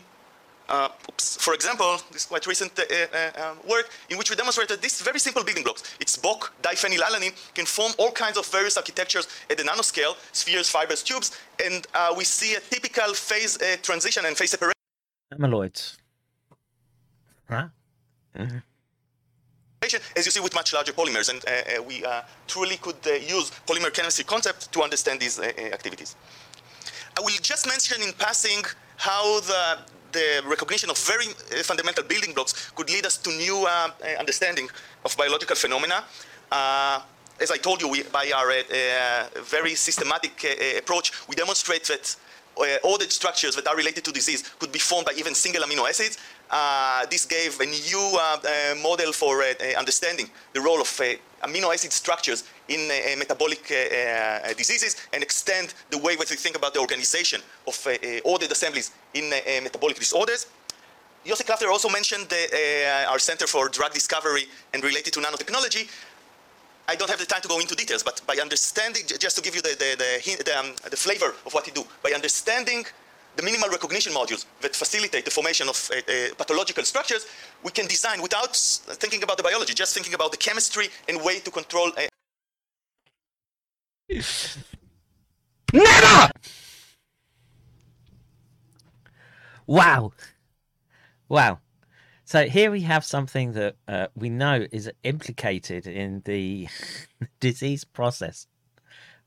uh, 0.69 0.90
oops, 1.09 1.38
for 1.38 1.53
example, 1.53 1.98
this 2.11 2.25
quite 2.25 2.45
recent 2.45 2.77
uh, 2.77 2.83
uh, 2.83 3.56
work 3.69 3.90
in 4.09 4.17
which 4.17 4.30
we 4.30 4.35
demonstrated 4.35 4.82
these 4.82 5.01
very 5.01 5.19
simple 5.19 5.43
building 5.43 5.64
blocks. 5.64 5.83
It's 5.99 6.17
BOK, 6.17 6.53
diphenylalanine, 6.61 7.33
can 7.53 7.66
form 7.66 7.93
all 7.98 8.11
kinds 8.11 8.38
of 8.38 8.45
various 8.48 8.77
architectures 8.77 9.27
at 9.49 9.57
the 9.57 9.64
nanoscale, 9.64 10.16
spheres, 10.33 10.69
fibers, 10.69 11.03
tubes, 11.03 11.38
and 11.64 11.88
uh, 11.93 12.14
we 12.17 12.24
see 12.24 12.56
a 12.56 12.59
typical 12.59 13.14
phase 13.14 13.61
uh, 13.61 13.77
transition 13.82 14.25
and 14.25 14.35
phase 14.35 14.51
separation. 14.51 14.77
Amyloids. 15.34 15.98
Huh? 17.50 17.68
Mm-hmm. 18.38 18.58
As 20.18 20.26
you 20.26 20.32
see 20.32 20.40
with 20.40 20.56
much 20.56 20.74
larger 20.74 20.92
polymers, 20.92 21.30
and 21.30 21.44
uh, 21.48 21.84
we 21.84 22.04
truly 22.48 22.78
could 22.78 22.98
use 23.06 23.52
polymer 23.66 23.94
chemistry 23.94 24.26
concept 24.26 24.72
to 24.74 24.82
understand 24.82 25.20
these 25.20 25.40
activities. 25.40 26.16
I 27.18 27.22
will 27.22 27.30
just 27.42 27.68
mention 27.68 28.02
in 28.02 28.12
passing 28.14 28.64
how 28.98 29.40
the 29.42 29.80
the 30.12 30.42
recognition 30.46 30.90
of 30.90 30.98
very 30.98 31.28
uh, 31.28 31.64
fundamental 31.64 32.04
building 32.04 32.34
blocks 32.34 32.72
could 32.76 32.90
lead 32.90 33.06
us 33.06 33.18
to 33.18 33.30
new 33.32 33.66
uh, 33.66 33.70
uh, 33.70 34.20
understanding 34.20 34.68
of 35.06 35.16
biological 35.18 35.56
phenomena. 35.56 36.04
as 37.40 37.52
I 37.52 37.58
told 37.58 37.82
you, 37.82 37.88
we, 37.88 38.04
by 38.04 38.32
our 38.36 38.50
very 39.58 39.76
systematic 39.76 40.34
approach, 40.82 41.12
we 41.30 41.36
demonstrate 41.36 41.84
that 41.86 42.16
uh, 42.16 42.27
Uh, 42.60 42.77
ordered 42.84 43.11
structures 43.11 43.56
that 43.56 43.68
are 43.68 43.76
related 43.76 44.03
to 44.03 44.11
disease 44.11 44.42
could 44.58 44.72
be 44.72 44.80
formed 44.80 45.06
by 45.06 45.14
even 45.16 45.36
single 45.36 45.61
amino 45.61 45.88
acids. 45.88 46.18
Uh, 46.50 47.06
this 47.06 47.26
gave 47.26 47.60
a 47.60 47.66
new 47.66 48.18
uh, 48.19 48.38
uh 48.44 48.76
model 48.82 49.11
for 49.11 49.44
uh, 49.44 49.53
understanding 49.77 50.27
the 50.53 50.61
role 50.61 50.82
of 50.82 50.88
amino 51.44 51.72
acid 51.72 51.92
structures 51.92 52.45
in 52.68 52.88
metabolic 53.19 53.61
diseases 54.58 54.95
and 55.14 55.22
extend 55.22 55.74
the 55.92 55.98
way 56.00 56.16
that 56.16 56.30
we 56.30 56.36
think 56.36 56.56
about 56.58 56.74
the 56.74 56.80
organization 56.80 57.42
of 57.68 57.88
ordered 58.24 58.52
assemblies 58.52 58.92
in 59.14 59.30
metabolic 59.64 59.98
disorders. 60.00 60.48
Yossi 61.27 61.44
Klafter 61.44 61.69
also 61.69 61.90
mentioned 61.90 62.26
the, 62.30 63.06
uh, 63.06 63.11
our 63.11 63.19
Center 63.19 63.48
for 63.48 63.68
Drug 63.68 63.94
Discovery 63.94 64.45
and 64.74 64.82
related 64.82 65.11
to 65.14 65.19
nanotechnology, 65.19 65.90
I 66.90 66.95
don't 66.95 67.09
have 67.09 67.19
the 67.19 67.25
time 67.25 67.41
to 67.41 67.48
go 67.48 67.59
into 67.59 67.75
details, 67.75 68.01
but 68.01 68.22
by 68.25 68.38
understanding, 68.41 69.03
just 69.19 69.35
to 69.35 69.41
give 69.41 69.53
you 69.56 69.61
the, 69.61 69.75
the, 69.77 69.95
the, 69.98 70.43
the, 70.43 70.57
um, 70.57 70.74
the 70.90 70.95
flavor 70.95 71.35
of 71.45 71.53
what 71.53 71.67
you 71.67 71.74
do, 71.74 71.83
by 72.01 72.11
understanding 72.11 72.85
the 73.35 73.43
minimal 73.43 73.69
recognition 73.69 74.14
modules 74.14 74.45
that 74.61 74.75
facilitate 74.75 75.25
the 75.25 75.32
formation 75.32 75.67
of 75.67 75.91
uh, 75.91 75.98
uh, 75.98 76.33
pathological 76.38 76.83
structures, 76.83 77.27
we 77.64 77.72
can 77.72 77.88
design 77.88 78.22
without 78.22 78.56
thinking 78.56 79.22
about 79.22 79.38
the 79.38 79.43
biology, 79.43 79.74
just 79.74 79.93
thinking 79.93 80.14
about 80.14 80.32
the 80.32 80.38
chemistry 80.38 80.88
and 81.09 81.22
way 81.22 81.40
to 81.40 81.51
control. 81.51 81.91
Uh... 81.98 82.07
Never! 85.74 86.32
Wow. 89.67 90.14
Wow. 91.27 91.59
So 92.28 92.50
here 92.50 92.72
we 92.72 92.82
have 92.82 93.06
something 93.06 93.54
that 93.54 93.78
uh, 93.88 94.08
we 94.14 94.30
know 94.30 94.68
is 94.70 94.92
implicated 95.04 95.88
in 95.88 96.24
the 96.26 96.68
disease 97.40 97.86
process 97.86 98.48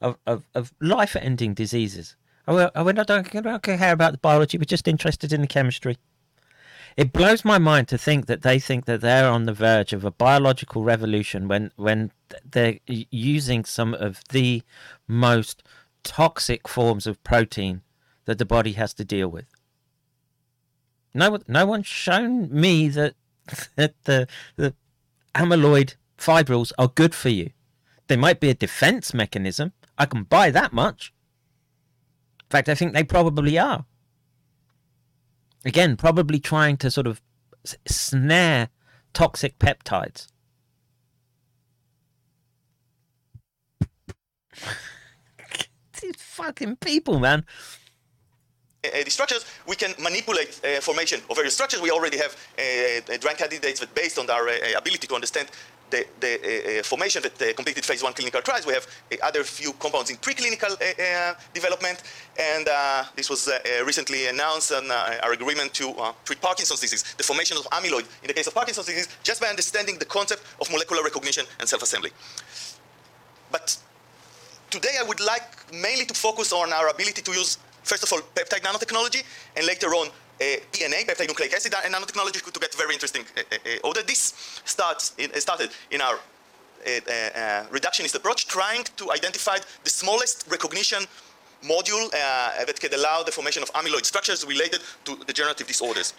of, 0.02 0.18
of, 0.26 0.46
of 0.54 0.74
life 0.82 1.16
ending 1.16 1.54
diseases. 1.54 2.14
Oh, 2.46 2.68
we're 2.84 2.92
not 2.92 3.06
don't, 3.06 3.32
don't 3.32 3.62
care 3.62 3.92
about 3.92 4.12
the 4.12 4.18
biology, 4.18 4.58
we're 4.58 4.64
just 4.64 4.86
interested 4.86 5.32
in 5.32 5.40
the 5.40 5.46
chemistry. 5.46 5.96
It 6.94 7.10
blows 7.14 7.42
my 7.42 7.56
mind 7.56 7.88
to 7.88 7.96
think 7.96 8.26
that 8.26 8.42
they 8.42 8.58
think 8.58 8.84
that 8.84 9.00
they're 9.00 9.30
on 9.30 9.44
the 9.44 9.54
verge 9.54 9.94
of 9.94 10.04
a 10.04 10.10
biological 10.10 10.84
revolution 10.84 11.48
when, 11.48 11.72
when 11.76 12.12
they're 12.44 12.80
using 12.86 13.64
some 13.64 13.94
of 13.94 14.20
the 14.28 14.62
most 15.08 15.62
toxic 16.02 16.68
forms 16.68 17.06
of 17.06 17.24
protein 17.24 17.80
that 18.26 18.36
the 18.36 18.44
body 18.44 18.72
has 18.72 18.92
to 18.92 19.06
deal 19.06 19.28
with. 19.28 19.46
No, 21.12 21.38
no 21.48 21.66
one's 21.66 21.86
shown 21.86 22.48
me 22.52 22.88
that, 22.88 23.14
that 23.76 23.94
the 24.04 24.28
the 24.56 24.74
amyloid 25.34 25.94
fibrils 26.16 26.72
are 26.78 26.88
good 26.88 27.14
for 27.14 27.28
you. 27.28 27.50
They 28.08 28.16
might 28.16 28.40
be 28.40 28.50
a 28.50 28.54
defense 28.54 29.14
mechanism. 29.14 29.72
I 29.96 30.06
can 30.06 30.24
buy 30.24 30.50
that 30.50 30.72
much. 30.72 31.12
In 32.40 32.46
fact, 32.50 32.68
I 32.68 32.74
think 32.74 32.92
they 32.92 33.04
probably 33.04 33.58
are. 33.58 33.84
Again, 35.64 35.96
probably 35.96 36.40
trying 36.40 36.76
to 36.78 36.90
sort 36.90 37.06
of 37.06 37.20
snare 37.86 38.70
toxic 39.12 39.58
peptides. 39.58 40.28
These 46.00 46.16
fucking 46.18 46.76
people, 46.76 47.20
man. 47.20 47.44
Uh, 48.82 49.04
the 49.04 49.10
structures, 49.10 49.44
we 49.66 49.76
can 49.76 49.92
manipulate 50.02 50.58
uh, 50.64 50.80
formation 50.80 51.20
of 51.28 51.36
various 51.36 51.52
structures. 51.52 51.82
We 51.82 51.90
already 51.90 52.16
have 52.16 52.34
uh, 52.58 53.16
drug 53.18 53.36
candidates 53.36 53.78
that 53.80 53.94
based 53.94 54.18
on 54.18 54.30
our 54.30 54.48
ability 54.74 55.06
to 55.06 55.14
understand 55.14 55.50
the, 55.90 56.06
the 56.18 56.78
uh, 56.78 56.82
formation 56.82 57.20
that 57.20 57.42
uh, 57.42 57.52
completed 57.52 57.84
phase 57.84 58.02
one 58.02 58.14
clinical 58.14 58.40
trials. 58.40 58.64
We 58.64 58.72
have 58.72 58.86
uh, 59.12 59.16
other 59.22 59.44
few 59.44 59.74
compounds 59.74 60.08
in 60.08 60.16
preclinical 60.16 60.78
development, 61.52 62.02
and 62.38 62.66
this 63.16 63.28
was 63.28 63.50
recently 63.84 64.28
announced 64.28 64.72
on 64.72 64.90
our 64.90 65.32
agreement 65.32 65.74
to 65.74 65.92
treat 66.24 66.40
Parkinson's 66.40 66.80
disease, 66.80 67.02
the 67.18 67.22
formation 67.22 67.58
of 67.58 67.64
amyloid 67.72 68.06
in 68.22 68.28
the 68.28 68.34
case 68.34 68.46
of 68.46 68.54
Parkinson's 68.54 68.86
disease, 68.86 69.08
just 69.22 69.42
by 69.42 69.48
understanding 69.48 69.98
the 69.98 70.06
concept 70.06 70.42
of 70.58 70.70
molecular 70.70 71.02
recognition 71.02 71.44
and 71.58 71.68
self-assembly. 71.68 72.12
But 73.52 73.76
today 74.70 74.96
I 74.98 75.02
would 75.02 75.20
like 75.20 75.70
mainly 75.70 76.06
to 76.06 76.14
focus 76.14 76.50
on 76.50 76.72
our 76.72 76.88
ability 76.88 77.20
to 77.22 77.32
use, 77.32 77.58
first 77.82 78.02
of 78.02 78.12
all, 78.12 78.20
peptide 78.34 78.62
nanotechnology, 78.62 79.22
and 79.56 79.66
later 79.66 79.88
on, 79.88 80.08
uh, 80.08 80.44
DNA, 80.72 81.04
peptide 81.04 81.28
nucleic 81.28 81.52
acid 81.52 81.74
and 81.84 81.94
nanotechnology 81.94 82.42
to 82.50 82.60
get 82.60 82.74
very 82.74 82.94
interesting 82.94 83.24
uh, 83.36 83.40
uh, 83.52 83.86
order. 83.88 84.02
This 84.02 84.62
starts 84.64 85.14
in, 85.18 85.28
started 85.40 85.70
in 85.90 86.00
our 86.00 86.18
reductionist 87.70 88.14
approach, 88.14 88.46
trying 88.46 88.84
to 88.96 89.12
identify 89.12 89.58
the 89.84 89.90
smallest 89.90 90.46
recognition 90.50 91.06
module 91.62 92.06
uh, 92.06 92.64
that 92.64 92.80
can 92.80 92.94
allow 92.94 93.22
the 93.22 93.30
formation 93.30 93.62
of 93.62 93.70
amyloid 93.72 94.04
structures 94.04 94.46
related 94.46 94.80
to 95.04 95.16
degenerative 95.26 95.66
disorders. 95.66 96.14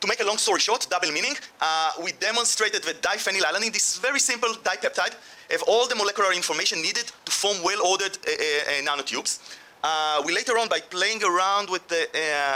To 0.00 0.06
make 0.06 0.20
a 0.20 0.24
long 0.24 0.38
story 0.38 0.60
short, 0.60 0.86
double 0.90 1.10
meaning, 1.10 1.34
uh, 1.60 1.92
we 2.02 2.12
demonstrated 2.12 2.82
that 2.82 3.00
diphenylalanine, 3.00 3.72
this 3.72 3.98
very 3.98 4.18
simple 4.18 4.50
dipeptide, 4.50 5.14
have 5.50 5.62
all 5.62 5.86
the 5.88 5.94
molecular 5.94 6.32
information 6.32 6.82
needed 6.82 7.10
to 7.24 7.32
form 7.32 7.56
well-ordered 7.62 8.18
uh, 8.26 8.30
nanotubes. 8.82 9.38
Uh, 9.86 10.20
we 10.26 10.34
later 10.34 10.58
on, 10.58 10.68
by 10.68 10.80
playing 10.80 11.22
around 11.22 11.70
with 11.70 11.86
the 11.86 12.02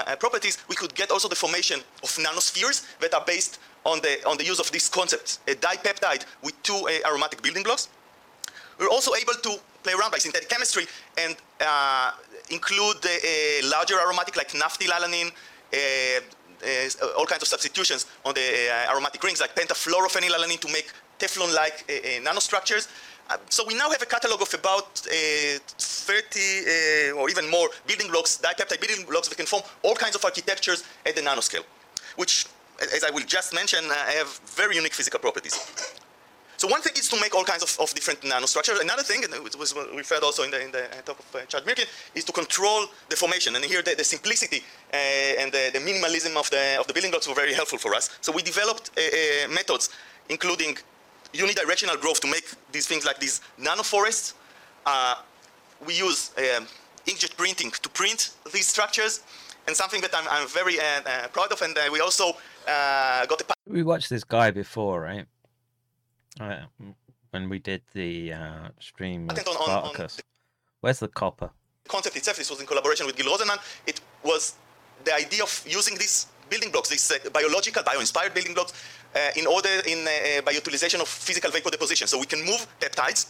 uh, 0.08 0.16
properties, 0.16 0.58
we 0.68 0.74
could 0.74 0.92
get 0.96 1.12
also 1.12 1.28
the 1.28 1.36
formation 1.36 1.78
of 2.02 2.10
nanospheres 2.16 2.78
that 2.98 3.14
are 3.14 3.24
based 3.24 3.60
on 3.84 4.00
the, 4.00 4.18
on 4.26 4.36
the 4.36 4.44
use 4.44 4.58
of 4.58 4.68
these 4.72 4.88
concepts, 4.88 5.38
a 5.46 5.54
dipeptide 5.54 6.24
with 6.42 6.60
two 6.64 6.74
uh, 6.74 7.08
aromatic 7.08 7.40
building 7.40 7.62
blocks. 7.62 7.88
We're 8.80 8.88
also 8.88 9.12
able 9.14 9.34
to 9.34 9.50
play 9.84 9.92
around 9.92 10.10
by 10.10 10.18
synthetic 10.18 10.48
chemistry 10.48 10.86
and 11.18 11.36
uh, 11.60 12.10
include 12.50 12.96
a 13.06 13.60
larger 13.74 14.00
aromatic 14.00 14.34
like 14.36 14.50
naphthylalanine, 14.50 15.30
uh, 15.30 17.16
all 17.16 17.26
kinds 17.26 17.42
of 17.42 17.48
substitutions 17.48 18.06
on 18.24 18.34
the 18.34 18.86
aromatic 18.90 19.22
rings 19.22 19.40
like 19.40 19.54
pentafluorophenylalanine 19.54 20.58
to 20.58 20.68
make 20.72 20.90
Teflon-like 21.20 21.86
nanostructures. 22.24 22.88
Uh, 23.30 23.36
so 23.48 23.64
we 23.66 23.74
now 23.74 23.88
have 23.90 24.02
a 24.02 24.06
catalog 24.06 24.42
of 24.42 24.52
about 24.54 25.06
uh, 25.06 25.58
30 25.78 27.14
uh, 27.14 27.20
or 27.20 27.30
even 27.30 27.48
more 27.48 27.68
building 27.86 28.10
blocks, 28.10 28.40
dipeptide 28.42 28.80
building 28.80 29.06
blocks 29.06 29.28
that 29.28 29.36
can 29.36 29.46
form 29.46 29.62
all 29.82 29.94
kinds 29.94 30.16
of 30.16 30.24
architectures 30.24 30.82
at 31.06 31.14
the 31.14 31.22
nanoscale, 31.22 31.64
which, 32.16 32.46
as 32.80 33.04
I 33.04 33.10
will 33.10 33.24
just 33.24 33.54
mention, 33.54 33.84
have 33.84 34.40
very 34.56 34.74
unique 34.74 34.94
physical 34.94 35.20
properties. 35.20 35.54
So 36.56 36.68
one 36.68 36.82
thing 36.82 36.92
is 36.96 37.08
to 37.08 37.18
make 37.20 37.34
all 37.34 37.44
kinds 37.44 37.62
of, 37.62 37.74
of 37.80 37.94
different 37.94 38.20
nanostructures. 38.20 38.82
Another 38.82 39.02
thing, 39.02 39.24
and 39.24 39.32
it 39.32 39.58
was 39.58 39.74
referred 39.94 40.22
also 40.22 40.42
in 40.42 40.50
the, 40.50 40.62
in 40.62 40.72
the 40.72 40.84
talk 41.06 41.18
of 41.18 41.34
uh, 41.34 41.38
Chad 41.46 41.64
Mirkin, 41.64 41.86
is 42.14 42.24
to 42.24 42.32
control 42.32 42.84
the 43.08 43.16
formation. 43.16 43.54
And 43.56 43.64
here 43.64 43.80
the, 43.80 43.94
the 43.94 44.04
simplicity 44.04 44.62
uh, 44.92 44.96
and 45.40 45.50
the, 45.50 45.70
the, 45.72 45.78
minimalism 45.78 46.36
of 46.36 46.50
the, 46.50 46.76
of 46.78 46.86
the 46.86 46.92
building 46.92 47.12
blocks 47.12 47.26
were 47.26 47.34
very 47.34 47.54
helpful 47.54 47.78
for 47.78 47.94
us. 47.94 48.10
So 48.20 48.30
we 48.30 48.42
developed 48.42 48.90
uh, 48.98 49.48
methods, 49.48 49.88
including 50.28 50.76
unidirectional 51.32 52.00
growth 52.00 52.20
to 52.20 52.26
make 52.26 52.44
these 52.72 52.86
things 52.86 53.04
like 53.04 53.18
these 53.18 53.40
nanoforests. 53.58 54.34
Uh, 54.86 55.16
we 55.86 55.94
use 55.94 56.30
um, 56.38 56.66
inkjet 57.06 57.36
printing 57.36 57.70
to 57.70 57.88
print 57.90 58.30
these 58.52 58.66
structures, 58.66 59.22
and 59.66 59.76
something 59.76 60.00
that 60.00 60.14
I'm, 60.14 60.26
I'm 60.30 60.48
very 60.48 60.78
uh, 60.78 60.84
uh, 61.06 61.28
proud 61.28 61.52
of. 61.52 61.62
And 61.62 61.76
uh, 61.76 61.82
we 61.92 62.00
also 62.00 62.30
uh, 62.68 63.26
got 63.26 63.38
the. 63.38 63.44
We 63.66 63.82
watched 63.82 64.10
this 64.10 64.24
guy 64.24 64.50
before, 64.50 65.00
right? 65.00 65.26
Uh, 66.38 66.60
when 67.30 67.48
we 67.48 67.58
did 67.58 67.82
the 67.92 68.32
stream 68.80 69.26
with 69.26 69.46
on, 69.46 69.54
Spartacus. 69.54 70.14
On, 70.14 70.18
on 70.18 70.24
Where's 70.80 70.98
the 70.98 71.08
copper? 71.08 71.50
Concept 71.88 72.16
itself. 72.16 72.36
This 72.38 72.50
was 72.50 72.60
in 72.60 72.66
collaboration 72.66 73.06
with 73.06 73.16
Gil 73.16 73.26
Rosenman. 73.26 73.58
It 73.86 74.00
was 74.22 74.54
the 75.04 75.14
idea 75.14 75.42
of 75.42 75.64
using 75.66 75.96
these 75.96 76.26
building 76.48 76.70
blocks, 76.70 76.88
these 76.88 77.12
biological, 77.32 77.82
bio-inspired 77.82 78.34
building 78.34 78.54
blocks, 78.54 78.72
uh, 78.72 78.99
in 79.36 79.46
order 79.46 79.68
in 79.86 80.06
uh, 80.06 80.42
by 80.42 80.52
utilization 80.52 81.00
of 81.00 81.08
physical 81.08 81.50
vapor 81.50 81.70
deposition. 81.70 82.06
So 82.06 82.18
we 82.18 82.26
can 82.26 82.44
move 82.44 82.66
peptides 82.80 83.26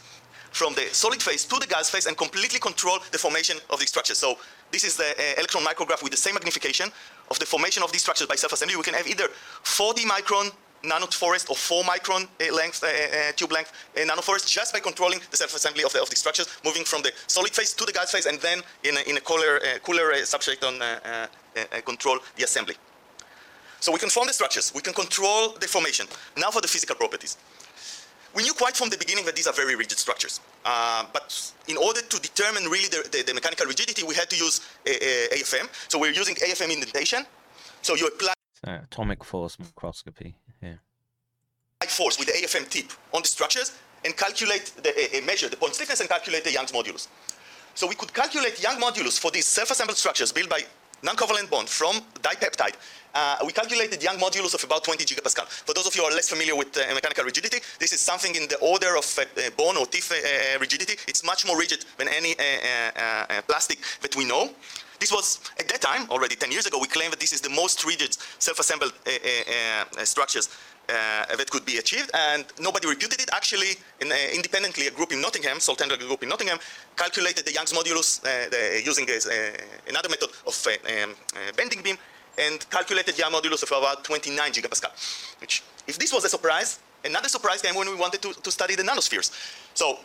from 0.50 0.74
the 0.74 0.86
solid 0.92 1.22
phase 1.22 1.44
to 1.44 1.58
the 1.58 1.66
gas 1.66 1.90
phase 1.90 2.06
and 2.06 2.16
completely 2.16 2.58
control 2.58 2.98
the 3.12 3.18
formation 3.18 3.56
of 3.70 3.78
these 3.78 3.88
structures. 3.88 4.18
So 4.18 4.38
this 4.70 4.84
is 4.84 4.96
the 4.96 5.10
uh, 5.10 5.38
electron 5.38 5.64
micrograph 5.64 6.02
with 6.02 6.12
the 6.12 6.18
same 6.18 6.34
magnification 6.34 6.90
of 7.30 7.38
the 7.38 7.46
formation 7.46 7.82
of 7.82 7.92
these 7.92 8.02
structures 8.02 8.26
by 8.26 8.34
self-assembly. 8.34 8.76
We 8.76 8.82
can 8.82 8.94
have 8.94 9.06
either 9.06 9.28
40 9.62 10.04
micron 10.04 10.52
nanoforest 10.82 11.50
or 11.50 11.56
4 11.56 11.84
micron 11.84 12.24
uh, 12.24 12.54
length, 12.54 12.82
uh, 12.82 12.86
uh, 12.86 13.32
tube 13.36 13.52
length 13.52 13.72
nanoforest 13.94 14.48
just 14.48 14.72
by 14.72 14.80
controlling 14.80 15.20
the 15.30 15.36
self-assembly 15.36 15.84
of 15.84 15.92
the, 15.92 16.00
of 16.02 16.08
structures, 16.08 16.48
moving 16.64 16.84
from 16.84 17.02
the 17.02 17.12
solid 17.26 17.50
phase 17.50 17.72
to 17.74 17.84
the 17.84 17.92
gas 17.92 18.10
phase 18.10 18.26
and 18.26 18.40
then 18.40 18.62
in 18.84 18.96
a, 18.96 19.00
in 19.08 19.16
a 19.16 19.20
cooler, 19.20 19.60
cooler 19.82 20.12
substrate 20.24 20.64
on 20.66 20.80
control 21.82 22.18
the 22.36 22.44
assembly. 22.44 22.74
So 23.80 23.92
we 23.92 23.98
can 23.98 24.10
form 24.10 24.26
the 24.26 24.32
structures, 24.32 24.72
we 24.74 24.82
can 24.82 24.92
control 24.92 25.52
the 25.60 25.66
formation. 25.66 26.06
Now 26.36 26.50
for 26.50 26.60
the 26.60 26.68
physical 26.68 26.96
properties. 26.96 27.36
We 28.34 28.44
knew 28.44 28.52
quite 28.52 28.76
from 28.76 28.90
the 28.90 28.96
beginning 28.96 29.24
that 29.24 29.34
these 29.34 29.48
are 29.48 29.52
very 29.52 29.74
rigid 29.74 29.98
structures. 29.98 30.40
Uh, 30.64 31.04
but 31.12 31.52
in 31.66 31.76
order 31.76 32.00
to 32.00 32.20
determine 32.20 32.64
really 32.64 32.88
the, 32.88 33.08
the, 33.10 33.24
the, 33.24 33.34
mechanical 33.34 33.66
rigidity, 33.66 34.04
we 34.04 34.14
had 34.14 34.30
to 34.30 34.36
use 34.36 34.60
a, 34.86 34.90
a 34.90 35.38
AFM. 35.38 35.68
So 35.90 35.98
we're 35.98 36.12
using 36.12 36.36
AFM 36.36 36.72
indentation. 36.72 37.24
So 37.82 37.96
you 37.96 38.06
apply 38.06 38.34
so 38.64 38.70
atomic 38.70 39.24
force 39.24 39.58
microscopy 39.58 40.36
here. 40.60 40.80
Force 41.88 42.18
with 42.18 42.28
the 42.28 42.34
AFM 42.34 42.68
tip 42.68 42.92
on 43.12 43.22
the 43.22 43.28
structures 43.28 43.72
and 44.04 44.16
calculate 44.16 44.72
the, 44.82 44.90
uh, 44.90 45.24
measure 45.24 45.48
the 45.48 45.56
point 45.56 45.74
stiffness 45.74 46.00
and 46.00 46.08
calculate 46.08 46.44
the 46.44 46.52
Young's 46.52 46.70
modulus. 46.70 47.08
So 47.74 47.88
we 47.88 47.94
could 47.94 48.12
calculate 48.12 48.62
Young 48.62 48.80
modulus 48.80 49.18
for 49.18 49.30
these 49.30 49.46
self-assembled 49.46 49.96
structures 49.96 50.30
built 50.30 50.50
by 50.50 50.60
non-covalent 51.02 51.50
bond 51.50 51.68
from 51.68 52.00
dipeptide 52.22 52.76
uh, 53.14 53.36
we 53.44 53.52
calculated 53.52 54.02
Young 54.02 54.16
modulus 54.18 54.54
of 54.54 54.62
about 54.64 54.84
20 54.84 55.04
gigapascal. 55.04 55.46
For 55.46 55.74
those 55.74 55.86
of 55.86 55.94
you 55.94 56.02
who 56.02 56.08
are 56.08 56.14
less 56.14 56.28
familiar 56.28 56.54
with 56.54 56.76
uh, 56.76 56.94
mechanical 56.94 57.24
rigidity, 57.24 57.58
this 57.78 57.92
is 57.92 58.00
something 58.00 58.34
in 58.34 58.48
the 58.48 58.58
order 58.58 58.96
of 58.96 59.18
uh, 59.18 59.22
uh 59.22 59.50
bone 59.56 59.76
or 59.76 59.86
teeth 59.86 60.12
uh, 60.12 60.14
uh, 60.14 60.58
rigidity. 60.60 60.94
It's 61.08 61.24
much 61.24 61.46
more 61.46 61.58
rigid 61.58 61.84
than 61.98 62.08
any 62.08 62.34
plastic 63.46 63.78
that 64.02 64.14
we 64.16 64.24
know. 64.24 64.50
This 65.00 65.10
was, 65.10 65.40
at 65.58 65.66
that 65.68 65.80
time, 65.80 66.10
already 66.10 66.36
10 66.36 66.52
years 66.52 66.66
ago, 66.66 66.78
we 66.78 66.86
claimed 66.86 67.12
that 67.12 67.20
this 67.20 67.32
is 67.32 67.40
the 67.40 67.48
most 67.48 67.86
rigid 67.86 68.14
self-assembled 68.38 68.92
structures 70.04 70.50
that 71.36 71.50
could 71.50 71.64
be 71.64 71.78
achieved, 71.78 72.10
and 72.14 72.44
nobody 72.58 72.86
reputed 72.88 73.20
it. 73.20 73.30
Actually, 73.32 73.76
in, 74.00 74.10
uh, 74.10 74.14
independently, 74.34 74.86
a 74.86 74.90
group 74.90 75.12
in 75.12 75.20
Nottingham, 75.20 75.58
Soltender 75.58 75.98
group 75.98 76.22
in 76.22 76.28
Nottingham, 76.28 76.58
calculated 76.96 77.44
the 77.44 77.52
Young's 77.52 77.72
modulus 77.72 78.20
uh, 78.24 78.48
the, 78.50 78.82
using 78.84 79.06
another 79.88 80.08
method 80.08 80.30
of 80.46 80.66
um, 80.66 81.14
bending 81.56 81.82
beam, 81.82 81.96
and 82.38 82.68
calculated 82.70 83.18
Young 83.18 83.32
modulus 83.32 83.62
of 83.62 83.70
about 83.70 84.04
29 84.04 84.52
gigapascal. 84.52 84.90
Which, 85.40 85.62
if 85.86 85.98
this 85.98 86.12
was 86.12 86.24
a 86.24 86.28
surprise, 86.28 86.78
another 87.04 87.28
surprise 87.28 87.62
came 87.62 87.74
when 87.74 87.88
we 87.88 87.96
wanted 87.96 88.22
to, 88.22 88.32
to 88.32 88.50
study 88.50 88.74
the 88.74 88.82
nanospheres. 88.82 89.30
So 89.74 89.98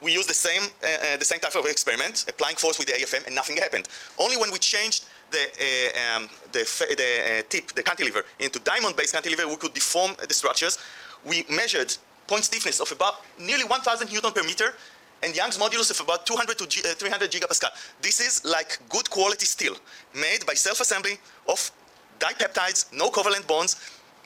we 0.00 0.12
used 0.12 0.28
the 0.28 0.34
same, 0.34 0.62
uh, 0.82 0.86
uh, 0.86 1.16
the 1.16 1.24
same 1.24 1.38
type 1.38 1.54
of 1.54 1.66
experiment, 1.66 2.24
applying 2.28 2.56
force 2.56 2.78
with 2.78 2.88
the 2.88 2.94
AFM, 2.94 3.26
and 3.26 3.34
nothing 3.34 3.56
happened. 3.56 3.88
Only 4.18 4.36
when 4.36 4.50
we 4.50 4.58
changed 4.58 5.04
the, 5.32 5.44
uh, 5.44 6.16
um, 6.16 6.28
the, 6.52 6.62
the 6.96 7.38
uh, 7.38 7.42
tip, 7.48 7.72
the 7.72 7.82
cantilever, 7.82 8.22
into 8.38 8.58
diamond-based 8.60 9.12
cantilever, 9.12 9.48
we 9.48 9.56
could 9.56 9.74
deform 9.74 10.12
the 10.28 10.34
structures. 10.34 10.78
We 11.24 11.44
measured 11.50 11.96
point 12.26 12.44
stiffness 12.44 12.80
of 12.80 12.92
about 12.92 13.14
nearly 13.38 13.64
1,000 13.64 14.12
newton 14.12 14.32
per 14.32 14.42
meter, 14.42 14.74
and 15.22 15.34
Young's 15.36 15.58
modulus 15.58 15.90
of 15.90 16.00
about 16.00 16.26
200 16.26 16.58
to 16.58 16.64
uh, 16.64 16.94
300 16.94 17.30
gigapascal. 17.30 17.70
This 18.00 18.20
is 18.20 18.44
like 18.44 18.78
good 18.88 19.08
quality 19.10 19.46
steel, 19.46 19.76
made 20.14 20.44
by 20.46 20.54
self-assembly 20.54 21.18
of 21.48 21.70
dipeptides, 22.18 22.92
no 22.92 23.10
covalent 23.10 23.46
bonds. 23.46 23.76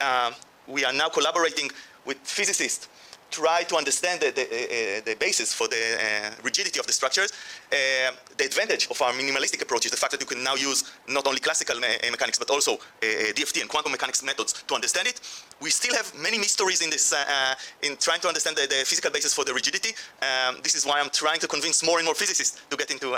Uh, 0.01 0.33
we 0.67 0.85
are 0.85 0.93
now 0.93 1.09
collaborating 1.09 1.71
with 2.05 2.19
physicists 2.19 2.89
try 3.31 3.63
to 3.65 3.77
understand 3.77 4.21
the, 4.21 4.31
the, 4.31 4.43
uh, 4.43 5.01
the 5.05 5.17
basis 5.19 5.53
for 5.53 5.69
the 5.69 5.77
uh, 5.77 6.31
rigidity 6.43 6.79
of 6.79 6.87
the 6.87 6.93
structures. 6.93 7.33
Uh, 7.73 8.13
the 8.37 8.45
advantage 8.45 8.89
of 8.91 9.01
our 9.03 9.13
minimalistic 9.13 9.63
approach 9.63 9.85
is 9.87 9.91
the 9.91 9.97
fact 9.97 10.13
that 10.13 10.21
you 10.21 10.27
can 10.27 10.43
now 10.43 10.55
use 10.55 10.93
not 11.09 11.27
only 11.27 11.41
classical 11.41 11.79
me 11.79 11.89
mechanics 12.11 12.39
but 12.39 12.51
also 12.51 12.75
uh, 12.75 13.07
DFT 13.35 13.61
and 13.61 13.69
quantum 13.71 13.93
mechanics 13.93 14.23
methods 14.23 14.65
to 14.67 14.75
understand 14.75 15.09
it. 15.09 15.21
We 15.61 15.71
still 15.71 15.95
have 15.95 16.13
many 16.15 16.39
mysteries 16.39 16.83
in 16.83 16.91
this, 16.91 17.13
uh, 17.13 17.17
uh, 17.17 17.55
in 17.83 17.97
trying 17.97 18.21
to 18.21 18.29
understand 18.29 18.57
the, 18.57 18.67
the, 18.67 18.85
physical 18.87 19.11
basis 19.11 19.35
for 19.35 19.45
the 19.45 19.55
rigidity. 19.55 19.95
Um, 20.23 20.59
this 20.63 20.75
is 20.75 20.87
why 20.87 21.01
I'm 21.01 21.11
trying 21.11 21.41
to 21.41 21.49
convince 21.49 21.85
more 21.85 21.99
and 21.99 22.05
more 22.05 22.15
physicists 22.15 22.63
to 22.71 22.77
get 22.77 22.91
into, 22.91 23.17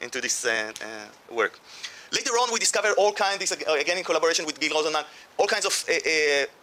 into 0.00 0.20
this 0.20 0.46
work. 1.30 1.58
Later 2.12 2.32
on, 2.32 2.52
we 2.52 2.58
discovered 2.58 2.94
all 2.98 3.12
kinds, 3.12 3.50
again 3.52 3.96
in 3.96 4.04
collaboration 4.04 4.44
with 4.44 4.60
Gil 4.60 4.74
Rosenman, 4.74 5.04
all 5.38 5.46
kinds 5.46 5.64
of 5.64 5.72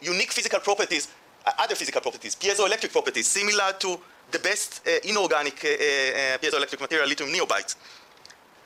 unique 0.01 0.31
physical 0.31 0.59
properties 0.59 1.07
uh, 1.07 1.11
other 1.45 1.75
physical 1.75 2.01
properties, 2.01 2.35
piezoelectric 2.35 2.91
properties, 2.91 3.27
similar 3.27 3.73
to 3.79 3.99
the 4.31 4.39
best 4.39 4.81
uh, 4.87 4.91
inorganic 5.09 5.55
uh, 5.63 6.37
piezoelectric 6.37 6.79
material, 6.79 7.07
lithium 7.07 7.29
niobate. 7.29 7.75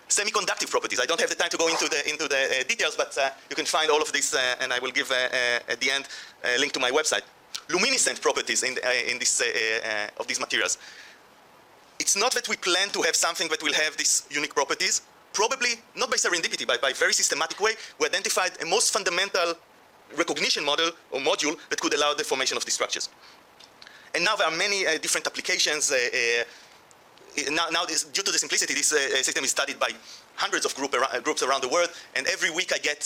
Semiconductive 0.09 0.69
properties. 0.69 0.99
I 0.99 1.05
don't 1.05 1.19
have 1.19 1.29
the 1.29 1.35
time 1.35 1.49
to 1.49 1.57
go 1.57 1.67
into 1.69 1.87
the 1.87 2.07
into 2.09 2.27
the 2.27 2.65
details, 2.67 2.95
but 2.95 3.17
you 3.49 3.55
can 3.55 3.65
find 3.65 3.89
all 3.89 4.01
of 4.01 4.11
this, 4.11 4.35
and 4.61 4.71
I 4.71 4.77
will 4.79 4.91
give 4.91 5.09
at 5.11 5.79
the 5.79 5.89
end 5.89 6.07
a 6.43 6.59
link 6.59 6.73
to 6.73 6.79
my 6.79 6.91
website. 6.91 7.23
luminescent 7.69 8.21
properties 8.21 8.63
in, 8.63 8.77
uh, 8.83 9.11
in 9.11 9.19
this, 9.19 9.41
uh, 9.41 9.45
uh, 9.45 10.19
of 10.19 10.27
these 10.27 10.39
materials. 10.39 10.77
It's 11.99 12.15
not 12.15 12.33
that 12.33 12.49
we 12.49 12.57
plan 12.57 12.89
to 12.89 13.01
have 13.03 13.15
something 13.15 13.47
that 13.49 13.61
will 13.63 13.73
have 13.73 13.95
these 13.97 14.23
unique 14.29 14.53
properties. 14.53 15.01
Probably 15.31 15.81
not 15.95 16.09
by 16.09 16.17
serendipity, 16.17 16.67
but 16.67 16.81
by 16.81 16.93
very 16.93 17.13
systematic 17.13 17.59
way, 17.59 17.73
we 17.99 18.07
identified 18.07 18.51
a 18.61 18.65
most 18.65 18.91
fundamental 18.91 19.55
recognition 20.17 20.63
model 20.65 20.91
or 21.11 21.19
module 21.19 21.57
that 21.69 21.79
could 21.79 21.93
allow 21.93 22.13
the 22.13 22.23
formation 22.23 22.57
of 22.57 22.65
these 22.65 22.73
structures. 22.73 23.09
And 24.15 24.23
now 24.23 24.35
there 24.35 24.47
are 24.47 24.55
many 24.55 24.85
uh, 24.85 24.97
different 24.99 25.25
applications. 25.25 25.91
Uh, 25.91 25.95
uh, 25.95 27.51
now, 27.51 27.65
now 27.71 27.83
this, 27.85 28.03
due 28.03 28.21
to 28.21 28.31
the 28.31 28.37
simplicity, 28.37 28.73
this 28.73 28.89
system 29.25 29.43
is 29.43 29.49
studied 29.49 29.79
by 29.79 29.89
hundreds 30.35 30.65
of 30.65 30.75
group 30.75 30.95
groups 31.23 31.41
around 31.41 31.61
the 31.61 31.69
world. 31.69 31.89
And 32.15 32.27
every 32.27 32.51
week 32.51 32.71
I 32.73 32.77
get, 32.77 32.99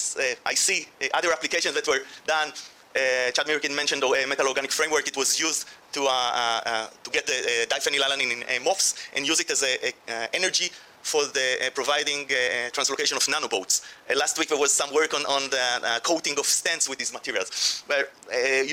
I 0.46 0.54
see 0.54 0.88
other 1.14 1.32
applications 1.32 1.76
that 1.76 1.88
were 1.88 2.02
done 2.26 2.52
uh, 2.98 3.32
Chad 3.32 3.48
Mirkin 3.48 3.76
mentioned 3.76 4.04
a 4.04 4.28
metal 4.28 4.48
organic 4.48 4.72
framework. 4.72 5.08
It 5.08 5.16
was 5.16 5.40
used 5.40 5.68
to, 5.94 6.04
uh, 6.04 6.62
uh, 6.66 6.88
to 7.04 7.10
get 7.12 7.28
the 7.28 7.68
diphenylalanine 7.70 8.32
in 8.32 8.64
MOFs 8.64 8.96
and 9.16 9.28
use 9.28 9.40
it 9.40 9.52
as 9.52 9.64
a, 9.64 9.94
a 10.12 10.36
energy 10.36 10.72
for 11.08 11.24
the 11.38 11.48
uh, 11.62 11.70
providing 11.74 12.22
uh, 12.30 12.36
uh, 12.36 12.70
translocation 12.76 13.16
of 13.20 13.24
nanoboats. 13.34 13.76
last 14.24 14.38
week 14.38 14.50
there 14.50 14.62
was 14.66 14.72
some 14.72 14.94
work 14.94 15.14
on, 15.14 15.24
on 15.26 15.50
the 15.50 16.00
coating 16.04 16.36
of 16.42 16.46
stents 16.46 16.90
with 16.90 16.98
these 17.00 17.14
materials. 17.14 17.84
Where, 17.88 18.06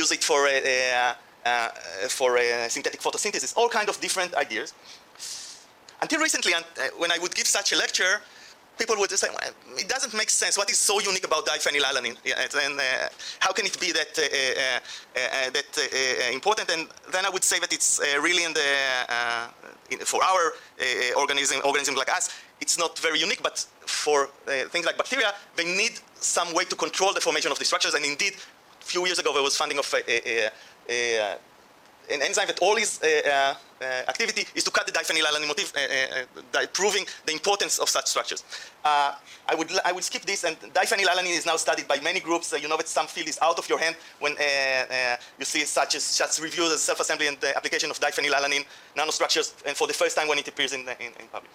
use 0.02 0.10
it 0.12 0.22
for 0.24 0.40
uh, 1.44 1.68
for 2.08 2.38
uh, 2.38 2.68
synthetic 2.68 3.00
photosynthesis, 3.00 3.52
all 3.56 3.68
kind 3.68 3.88
of 3.90 4.00
different 4.00 4.34
ideas. 4.34 4.72
Until 6.00 6.20
recently, 6.20 6.54
uh, 6.54 6.60
when 6.96 7.12
I 7.12 7.18
would 7.18 7.34
give 7.34 7.46
such 7.46 7.72
a 7.72 7.76
lecture, 7.76 8.22
people 8.78 8.96
would 8.98 9.10
say, 9.10 9.28
well, 9.28 9.52
it 9.78 9.88
doesn't 9.88 10.14
make 10.14 10.30
sense. 10.30 10.56
What 10.58 10.70
is 10.70 10.78
so 10.78 11.00
unique 11.00 11.24
about 11.24 11.46
diphenylalanine? 11.46 12.16
And 12.64 12.80
uh, 12.80 13.08
how 13.40 13.52
can 13.52 13.66
it 13.66 13.78
be 13.80 13.92
that, 13.92 14.18
uh, 14.18 14.22
uh, 14.22 14.80
uh, 15.16 15.46
uh 15.46 15.50
that 15.50 15.70
uh, 15.78 16.32
important? 16.32 16.70
And 16.70 16.88
then 17.12 17.26
I 17.26 17.30
would 17.30 17.44
say 17.44 17.58
that 17.60 17.72
it's 17.72 18.00
really 18.20 18.44
in 18.44 18.52
the, 18.52 18.68
in, 19.90 19.98
for 20.00 20.22
our 20.22 20.54
organism, 21.16 21.60
organism 21.64 21.94
like 21.94 22.10
us, 22.10 22.30
it's 22.60 22.78
not 22.78 22.98
very 22.98 23.20
unique, 23.20 23.42
but 23.42 23.58
for 23.86 24.28
things 24.70 24.86
like 24.86 24.96
bacteria, 24.96 25.32
they 25.56 25.64
need 25.64 25.92
some 26.14 26.52
way 26.54 26.64
to 26.64 26.76
control 26.76 27.12
the 27.12 27.20
formation 27.20 27.52
of 27.52 27.58
the 27.58 27.64
structures. 27.64 27.94
And 27.94 28.04
indeed, 28.04 28.34
a 28.80 28.84
few 28.84 29.04
years 29.06 29.18
ago, 29.18 29.32
there 29.32 29.42
was 29.42 29.56
funding 29.56 29.78
of 29.78 29.94
an 32.10 32.22
enzyme 32.22 32.46
that 32.46 32.58
all 32.60 32.76
its 32.76 33.02
uh, 33.02 33.54
uh, 33.80 33.84
activity 34.08 34.46
is 34.54 34.64
to 34.64 34.70
cut 34.70 34.86
the 34.86 34.92
diphenylalanine 34.92 35.48
motif, 35.48 35.72
uh, 35.76 36.66
proving 36.72 37.04
the 37.26 37.32
importance 37.32 37.78
of 37.78 37.88
such 37.88 38.06
structures. 38.06 38.44
Uh, 38.84 39.14
I 39.48 39.54
would 39.54 39.70
I 39.84 39.92
will 39.92 40.02
skip 40.02 40.22
this, 40.22 40.44
and 40.44 40.56
diphenylalanine 40.72 41.36
is 41.36 41.46
now 41.46 41.56
studied 41.56 41.88
by 41.88 41.98
many 42.00 42.20
groups. 42.20 42.52
Uh, 42.52 42.56
you 42.56 42.68
know 42.68 42.76
that 42.76 42.88
some 42.88 43.06
field 43.06 43.28
is 43.28 43.38
out 43.42 43.58
of 43.58 43.68
your 43.68 43.78
hand 43.78 43.96
when 44.20 44.32
uh, 44.32 45.16
you 45.38 45.44
see 45.44 45.64
such 45.64 45.94
as 45.96 46.02
such 46.02 46.40
reviews 46.40 46.72
as 46.72 46.82
self-assembly 46.82 47.26
and 47.28 47.38
the 47.40 47.56
application 47.56 47.90
of 47.90 47.98
diphenylalanine 48.00 48.64
nanostructures, 48.96 49.54
and 49.66 49.76
for 49.76 49.86
the 49.86 49.94
first 49.94 50.16
time 50.16 50.28
when 50.28 50.38
it 50.38 50.48
appears 50.48 50.72
in, 50.72 50.80
in, 50.80 51.12
in 51.20 51.26
public. 51.32 51.50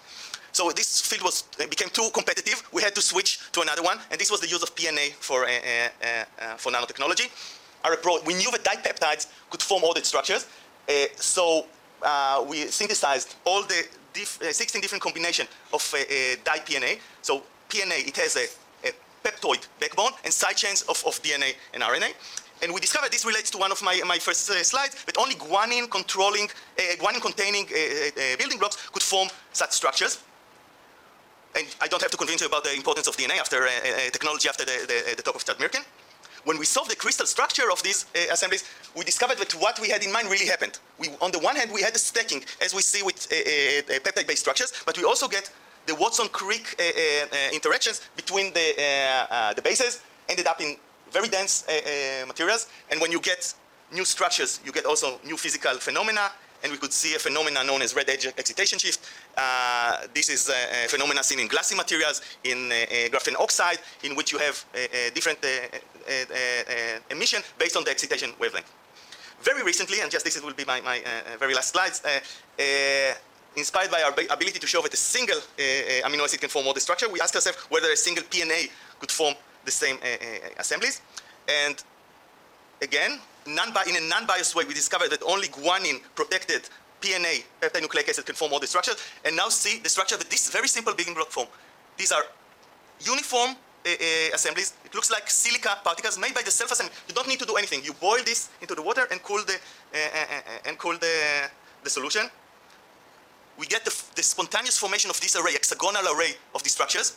So 0.52 0.70
this 0.70 1.00
field 1.00 1.22
was 1.22 1.42
became 1.68 1.88
too 1.88 2.10
competitive. 2.12 2.62
We 2.72 2.82
had 2.82 2.94
to 2.96 3.02
switch 3.02 3.50
to 3.52 3.60
another 3.62 3.82
one, 3.82 3.98
and 4.10 4.20
this 4.20 4.30
was 4.30 4.40
the 4.40 4.48
use 4.48 4.62
of 4.62 4.74
PNA 4.74 5.12
for 5.14 5.46
for 6.58 6.70
nanotechnology 6.72 7.28
our 7.84 7.94
approach, 7.94 8.24
we 8.26 8.34
knew 8.34 8.50
that 8.50 8.64
dipeptides 8.64 9.26
could 9.50 9.62
form 9.62 9.84
all 9.84 9.94
structures. 9.96 10.46
Uh, 10.88 10.92
so 11.16 11.66
uh, 12.02 12.44
we 12.48 12.66
synthesized 12.66 13.36
all 13.44 13.62
the 13.62 13.86
diff, 14.12 14.40
uh, 14.42 14.52
16 14.52 14.80
different 14.80 15.02
combination 15.02 15.46
of 15.72 15.94
uh, 15.94 15.98
uh, 15.98 16.36
dipNA. 16.44 16.98
So 17.22 17.42
PNA, 17.68 18.08
it 18.08 18.16
has 18.16 18.36
a, 18.36 18.88
a, 18.88 18.92
peptoid 19.22 19.66
backbone 19.78 20.12
and 20.24 20.32
side 20.32 20.56
chains 20.56 20.82
of, 20.82 21.02
of 21.06 21.20
DNA 21.22 21.54
and 21.74 21.82
RNA. 21.82 22.12
And 22.62 22.74
we 22.74 22.80
discovered 22.80 23.10
this 23.12 23.24
relates 23.24 23.50
to 23.50 23.58
one 23.58 23.72
of 23.72 23.82
my, 23.82 24.00
my 24.06 24.18
first 24.18 24.50
uh, 24.50 24.62
slides, 24.62 25.04
that 25.04 25.16
only 25.18 25.34
guanine 25.34 25.90
controlling, 25.90 26.48
guanine 26.98 27.20
containing 27.20 27.66
building 28.38 28.58
blocks 28.58 28.88
could 28.90 29.02
form 29.02 29.28
such 29.52 29.72
structures 29.72 30.20
and 31.56 31.66
I 31.80 31.88
don't 31.88 32.02
have 32.02 32.10
to 32.10 32.16
convince 32.16 32.40
you 32.40 32.46
about 32.46 32.64
the 32.64 32.74
importance 32.74 33.06
of 33.08 33.16
DNA 33.16 33.38
after 33.38 33.62
uh, 33.62 33.66
uh, 33.66 34.10
technology 34.10 34.48
after 34.48 34.64
the, 34.64 34.86
the, 34.86 35.14
the 35.16 35.22
talk 35.22 35.34
of 35.34 35.44
Chad 35.44 35.58
Mirkin 35.58 35.82
when 36.44 36.58
we 36.58 36.64
solved 36.64 36.90
the 36.90 36.96
crystal 36.96 37.26
structure 37.26 37.70
of 37.70 37.82
these 37.82 38.06
uh, 38.14 38.32
assemblies, 38.32 38.64
we 38.96 39.04
discovered 39.04 39.38
that 39.38 39.52
what 39.52 39.78
we 39.80 39.88
had 39.88 40.02
in 40.02 40.12
mind 40.12 40.28
really 40.30 40.46
happened. 40.46 40.78
We, 40.98 41.08
on 41.20 41.30
the 41.30 41.38
one 41.38 41.56
hand, 41.56 41.70
we 41.72 41.82
had 41.82 41.94
the 41.94 41.98
stacking, 41.98 42.42
as 42.64 42.74
we 42.74 42.82
see 42.82 43.02
with 43.02 43.28
uh, 43.30 43.34
uh, 43.34 43.96
uh 43.96 44.00
peptide-based 44.00 44.40
structures, 44.40 44.72
but 44.86 44.96
we 44.96 45.04
also 45.04 45.28
get 45.28 45.50
the 45.86 45.94
Watson-Crick 45.94 46.80
uh, 46.80 47.54
interactions 47.54 48.00
between 48.16 48.52
the, 48.52 48.74
the 49.56 49.62
bases, 49.62 50.02
ended 50.28 50.46
up 50.46 50.60
in 50.60 50.76
very 51.10 51.28
dense 51.28 51.64
materials. 52.26 52.68
And 52.90 53.00
when 53.00 53.10
you 53.10 53.20
get 53.20 53.52
new 53.92 54.04
structures, 54.04 54.60
you 54.64 54.72
get 54.72 54.84
also 54.84 55.18
new 55.24 55.36
physical 55.36 55.74
phenomena, 55.78 56.30
and 56.62 56.72
we 56.72 56.78
could 56.78 56.92
see 56.92 57.14
a 57.14 57.18
phenomenon 57.18 57.66
known 57.66 57.82
as 57.82 57.94
red 57.94 58.08
edge 58.08 58.26
excitation 58.26 58.78
shift. 58.78 59.00
Uh, 59.36 60.06
this 60.14 60.28
is 60.28 60.48
a, 60.48 60.84
a 60.84 60.88
phenomenon 60.88 61.22
seen 61.22 61.40
in 61.40 61.48
glassy 61.48 61.74
materials, 61.74 62.20
in 62.44 62.70
uh, 62.70 62.74
uh, 62.74 63.08
graphene 63.08 63.38
oxide, 63.38 63.78
in 64.02 64.14
which 64.14 64.32
you 64.32 64.38
have 64.38 64.64
a 64.74 65.10
different 65.14 65.38
emission 67.10 67.42
based 67.58 67.76
on 67.76 67.84
the 67.84 67.90
excitation 67.90 68.30
wavelength. 68.38 68.72
Very 69.42 69.62
recently, 69.62 70.00
and 70.00 70.10
just 70.10 70.24
this 70.24 70.40
will 70.42 70.52
be 70.52 70.64
my, 70.66 70.80
my 70.82 70.98
uh, 70.98 71.36
very 71.38 71.54
last 71.54 71.70
slides, 71.70 72.02
uh, 72.04 73.14
inspired 73.56 73.90
by 73.90 74.02
our 74.02 74.12
ability 74.12 74.58
to 74.58 74.66
show 74.66 74.82
that 74.82 74.92
a 74.92 74.96
single 74.96 75.38
amino 76.04 76.24
acid 76.24 76.40
can 76.40 76.50
form 76.50 76.66
all 76.66 76.74
the 76.74 76.80
structure, 76.80 77.08
we 77.08 77.20
asked 77.20 77.34
ourselves 77.34 77.58
whether 77.70 77.90
a 77.90 77.96
single 77.96 78.22
PNA 78.24 78.70
could 78.98 79.10
form 79.10 79.34
the 79.64 79.70
same 79.70 79.98
assemblies. 80.58 81.00
And 81.48 81.82
again, 82.82 83.18
in 83.46 83.96
a 83.96 84.08
non-biased 84.08 84.54
way, 84.54 84.64
we 84.64 84.74
discovered 84.74 85.10
that 85.10 85.22
only 85.22 85.48
guanine 85.48 86.00
protected 86.14 86.68
PNA, 87.00 87.44
peptide 87.60 87.80
nucleic 87.80 88.08
acid, 88.08 88.26
can 88.26 88.34
form 88.34 88.52
all 88.52 88.60
the 88.60 88.66
structures. 88.66 88.96
And 89.24 89.36
now 89.36 89.48
see 89.48 89.78
the 89.78 89.88
structure 89.88 90.16
that 90.16 90.28
this 90.28 90.50
very 90.50 90.68
simple 90.68 90.94
building 90.94 91.14
block 91.14 91.30
form. 91.30 91.48
These 91.96 92.12
are 92.12 92.24
uniform 93.00 93.56
uh, 93.86 94.34
assemblies. 94.34 94.74
It 94.84 94.94
looks 94.94 95.10
like 95.10 95.28
silica 95.30 95.78
particles 95.82 96.18
made 96.18 96.34
by 96.34 96.42
the 96.42 96.50
self-assembly. 96.50 96.94
You 97.08 97.14
don't 97.14 97.28
need 97.28 97.38
to 97.38 97.46
do 97.46 97.56
anything. 97.56 97.82
You 97.82 97.94
boil 97.94 98.22
this 98.24 98.50
into 98.60 98.74
the 98.74 98.82
water 98.82 99.06
and 99.10 99.22
cool 99.22 99.42
the, 99.44 99.54
uh, 99.94 100.66
and 100.66 100.78
cool 100.78 100.96
the, 100.98 101.48
the 101.82 101.90
solution. 101.90 102.28
We 103.58 103.66
get 103.66 103.84
the, 103.84 103.94
the, 104.16 104.22
spontaneous 104.22 104.78
formation 104.78 105.10
of 105.10 105.20
this 105.20 105.36
array, 105.36 105.52
hexagonal 105.52 106.02
array 106.14 106.32
of 106.54 106.62
these 106.62 106.72
structures, 106.72 107.16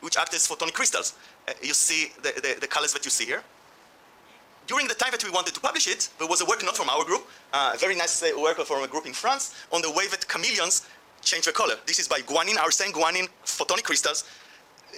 which 0.00 0.16
act 0.18 0.34
as 0.34 0.46
photonic 0.46 0.74
crystals. 0.74 1.14
you 1.62 1.72
see 1.72 2.12
the, 2.22 2.32
the, 2.36 2.60
the, 2.60 2.66
colors 2.66 2.92
that 2.92 3.04
you 3.04 3.10
see 3.10 3.24
here. 3.24 3.42
During 4.66 4.88
the 4.88 4.94
time 4.94 5.10
that 5.10 5.22
we 5.22 5.30
wanted 5.30 5.54
to 5.54 5.60
publish 5.60 5.86
it, 5.86 6.08
there 6.18 6.28
was 6.28 6.40
a 6.40 6.46
work 6.46 6.64
not 6.64 6.76
from 6.76 6.88
our 6.88 7.04
group, 7.04 7.28
uh, 7.52 7.72
a 7.74 7.78
very 7.78 7.94
nice 7.94 8.22
work 8.36 8.58
from 8.58 8.82
a 8.82 8.88
group 8.88 9.06
in 9.06 9.12
France, 9.12 9.54
on 9.72 9.82
the 9.82 9.90
way 9.90 10.06
that 10.08 10.26
chameleons 10.28 10.86
change 11.22 11.44
their 11.44 11.52
color. 11.52 11.76
This 11.86 11.98
is 11.98 12.08
by 12.08 12.20
guanine, 12.20 12.58
our 12.58 12.70
same 12.70 12.92
guanine 12.92 13.28
photonic 13.44 13.84
crystals 13.84 14.24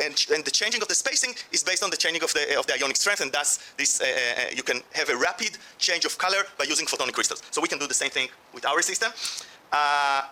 and, 0.02 0.26
and, 0.34 0.44
the 0.44 0.50
changing 0.50 0.82
of 0.82 0.88
the 0.88 0.94
spacing 0.94 1.34
is 1.52 1.62
based 1.62 1.82
on 1.82 1.90
the 1.90 1.96
changing 1.96 2.22
of 2.22 2.32
the, 2.32 2.58
of 2.58 2.66
the 2.66 2.74
ionic 2.74 2.96
strength, 2.96 3.20
and 3.20 3.32
thus 3.32 3.58
this, 3.76 4.00
uh, 4.00 4.04
uh, 4.04 4.54
you 4.54 4.62
can 4.62 4.80
have 4.92 5.08
a 5.08 5.16
rapid 5.16 5.58
change 5.78 6.04
of 6.04 6.16
color 6.18 6.42
by 6.58 6.64
using 6.64 6.86
photonic 6.86 7.12
crystals. 7.12 7.42
So 7.50 7.60
we 7.60 7.68
can 7.68 7.78
do 7.78 7.86
the 7.86 7.94
same 7.94 8.10
thing 8.10 8.28
with 8.52 8.66
our 8.66 8.82
system. 8.82 9.12
Uh, 9.72 10.22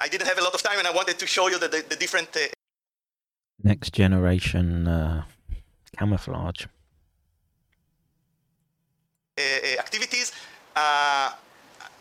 I 0.00 0.08
didn't 0.08 0.26
have 0.26 0.38
a 0.38 0.42
lot 0.42 0.54
of 0.54 0.62
time, 0.62 0.78
and 0.78 0.86
I 0.86 0.92
wanted 0.92 1.18
to 1.18 1.26
show 1.26 1.48
you 1.48 1.58
the, 1.58 1.68
the, 1.68 1.84
the 1.88 1.96
different... 1.96 2.28
Uh, 2.36 2.46
Next 3.62 3.92
generation 3.92 4.86
uh, 4.86 5.24
camouflage. 5.96 6.66
Uh, 9.38 9.78
activities. 9.78 10.32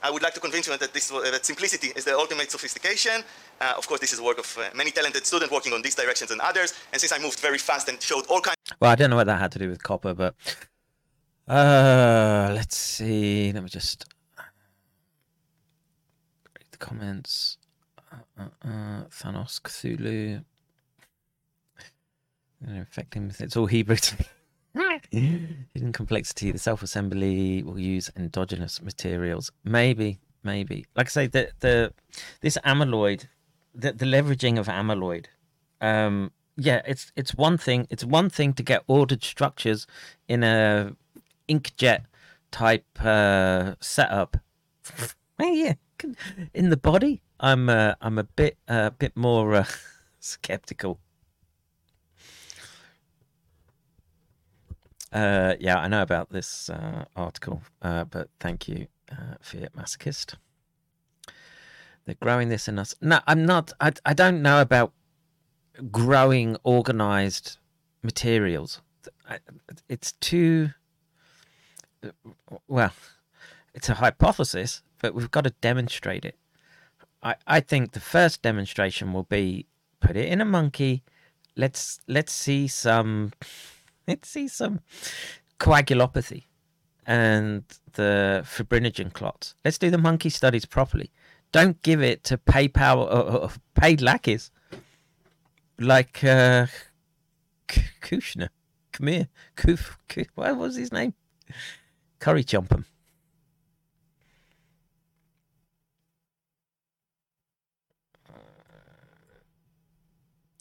I 0.03 0.11
would 0.11 0.21
like 0.21 0.33
to 0.35 0.39
convince 0.39 0.67
you 0.67 0.77
that, 0.77 0.93
this, 0.93 1.09
that 1.09 1.45
simplicity 1.45 1.91
is 1.95 2.05
the 2.05 2.15
ultimate 2.15 2.51
sophistication. 2.51 3.23
Uh, 3.59 3.73
of 3.77 3.87
course, 3.87 3.99
this 3.99 4.13
is 4.13 4.21
work 4.21 4.37
of 4.37 4.57
uh, 4.57 4.69
many 4.75 4.91
talented 4.91 5.25
students 5.25 5.51
working 5.51 5.73
on 5.73 5.81
these 5.81 5.95
directions 5.95 6.31
and 6.31 6.39
others. 6.41 6.73
And 6.91 7.01
since 7.01 7.11
I 7.11 7.19
moved 7.19 7.39
very 7.39 7.57
fast 7.57 7.89
and 7.89 8.01
showed 8.01 8.25
all 8.27 8.41
kinds. 8.41 8.57
Well, 8.79 8.91
I 8.91 8.95
don't 8.95 9.09
know 9.09 9.15
what 9.15 9.27
that 9.27 9.39
had 9.39 9.51
to 9.53 9.59
do 9.59 9.69
with 9.69 9.81
copper, 9.81 10.13
but 10.13 10.35
uh, 11.47 12.51
let's 12.53 12.77
see. 12.77 13.51
Let 13.51 13.63
me 13.63 13.69
just 13.69 14.05
read 16.55 16.67
the 16.71 16.77
comments. 16.77 17.57
Uh, 18.11 18.17
uh, 18.39 18.67
uh 18.67 19.03
Thanos 19.09 19.59
Cthulhu. 19.61 20.43
Infecting 22.67 23.27
with 23.27 23.41
it's 23.41 23.57
all 23.57 23.65
Hebrew. 23.65 23.97
Hidden 25.11 25.93
complexity. 25.93 26.51
The 26.51 26.59
self-assembly 26.59 27.63
will 27.63 27.79
use 27.79 28.11
endogenous 28.15 28.81
materials. 28.81 29.51
Maybe, 29.63 30.19
maybe. 30.43 30.85
Like 30.95 31.07
I 31.07 31.09
say, 31.09 31.27
the 31.27 31.49
the 31.59 31.93
this 32.41 32.57
amyloid 32.65 33.27
the, 33.77 33.93
the 33.93 34.05
leveraging 34.05 34.57
of 34.57 34.67
amyloid 34.67 35.25
um 35.81 36.31
yeah 36.57 36.81
it's 36.85 37.11
it's 37.15 37.35
one 37.35 37.57
thing 37.57 37.87
it's 37.89 38.03
one 38.03 38.29
thing 38.29 38.53
to 38.53 38.63
get 38.63 38.83
ordered 38.87 39.23
structures 39.23 39.85
in 40.27 40.43
a 40.43 40.93
inkjet 41.47 42.05
type 42.51 42.85
uh 43.03 43.75
setup 43.79 44.37
yeah 45.39 45.73
in 46.53 46.69
the 46.69 46.77
body 46.77 47.21
i'm 47.39 47.69
uh, 47.69 47.93
i'm 48.01 48.17
a 48.17 48.23
bit 48.23 48.57
a 48.67 48.73
uh, 48.73 48.89
bit 48.89 49.15
more 49.15 49.53
uh, 49.53 49.65
skeptical 50.19 50.99
Uh, 55.11 55.55
yeah, 55.59 55.79
I 55.79 55.87
know 55.87 56.01
about 56.01 56.29
this 56.29 56.69
uh, 56.69 57.05
article, 57.15 57.61
uh, 57.81 58.03
but 58.03 58.29
thank 58.39 58.67
you, 58.67 58.87
uh, 59.11 59.35
Fiat 59.41 59.73
Masochist. 59.73 60.35
They're 62.05 62.15
growing 62.21 62.49
this 62.49 62.67
in 62.67 62.79
us. 62.79 62.95
No, 63.01 63.19
I'm 63.27 63.45
not. 63.45 63.71
I, 63.79 63.91
I 64.05 64.13
don't 64.13 64.41
know 64.41 64.61
about 64.61 64.93
growing 65.91 66.57
organized 66.63 67.57
materials. 68.01 68.81
It's 69.89 70.13
too. 70.13 70.69
Well, 72.67 72.93
it's 73.73 73.89
a 73.89 73.95
hypothesis, 73.95 74.81
but 75.01 75.13
we've 75.13 75.31
got 75.31 75.43
to 75.43 75.49
demonstrate 75.61 76.25
it. 76.25 76.35
I, 77.21 77.35
I 77.45 77.59
think 77.59 77.91
the 77.91 77.99
first 77.99 78.41
demonstration 78.41 79.13
will 79.13 79.23
be 79.23 79.65
put 79.99 80.15
it 80.15 80.29
in 80.29 80.41
a 80.41 80.45
monkey. 80.45 81.03
Let's 81.55 81.99
let's 82.07 82.31
see 82.31 82.67
some 82.67 83.33
let's 84.07 84.29
see 84.29 84.47
some 84.47 84.79
coagulopathy 85.59 86.43
and 87.05 87.63
the 87.93 88.43
fibrinogen 88.45 89.11
clots. 89.11 89.55
Let's 89.63 89.77
do 89.77 89.89
the 89.89 89.97
monkey 89.97 90.29
studies 90.29 90.65
properly. 90.65 91.11
Don't 91.51 91.81
give 91.81 92.01
it 92.01 92.23
to 92.25 92.37
PayPal 92.37 92.97
or, 92.97 93.09
or 93.09 93.17
uh, 93.17 93.33
uh, 93.33 93.45
uh, 93.45 93.49
paid 93.73 94.01
lackeys 94.01 94.51
like 95.79 96.23
uh, 96.23 96.67
Kushner. 97.67 98.49
Come 98.91 99.07
here. 99.07 99.27
Kuf, 99.55 99.97
Kuf, 100.09 100.27
what 100.35 100.57
was 100.57 100.75
his 100.75 100.91
name? 100.91 101.13
Curry 102.19 102.43
Jump'em. 102.43 102.85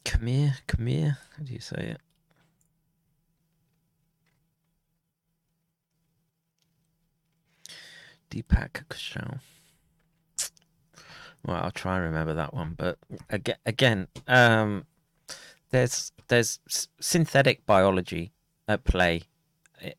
Come 0.04 0.26
here, 0.28 0.54
come 0.66 0.86
here. 0.86 1.18
How 1.36 1.42
do 1.42 1.52
you 1.52 1.60
say 1.60 1.94
it? 1.94 2.05
Deepak 8.30 8.84
Kaushal. 8.88 9.40
Well, 11.44 11.56
I'll 11.56 11.70
try 11.70 11.96
and 11.96 12.04
remember 12.04 12.34
that 12.34 12.54
one. 12.54 12.74
But 12.76 12.98
again, 13.30 13.56
again, 13.64 14.08
um, 14.26 14.86
there's 15.70 16.12
there's 16.28 16.58
synthetic 17.00 17.64
biology 17.66 18.32
at 18.66 18.84
play 18.84 19.22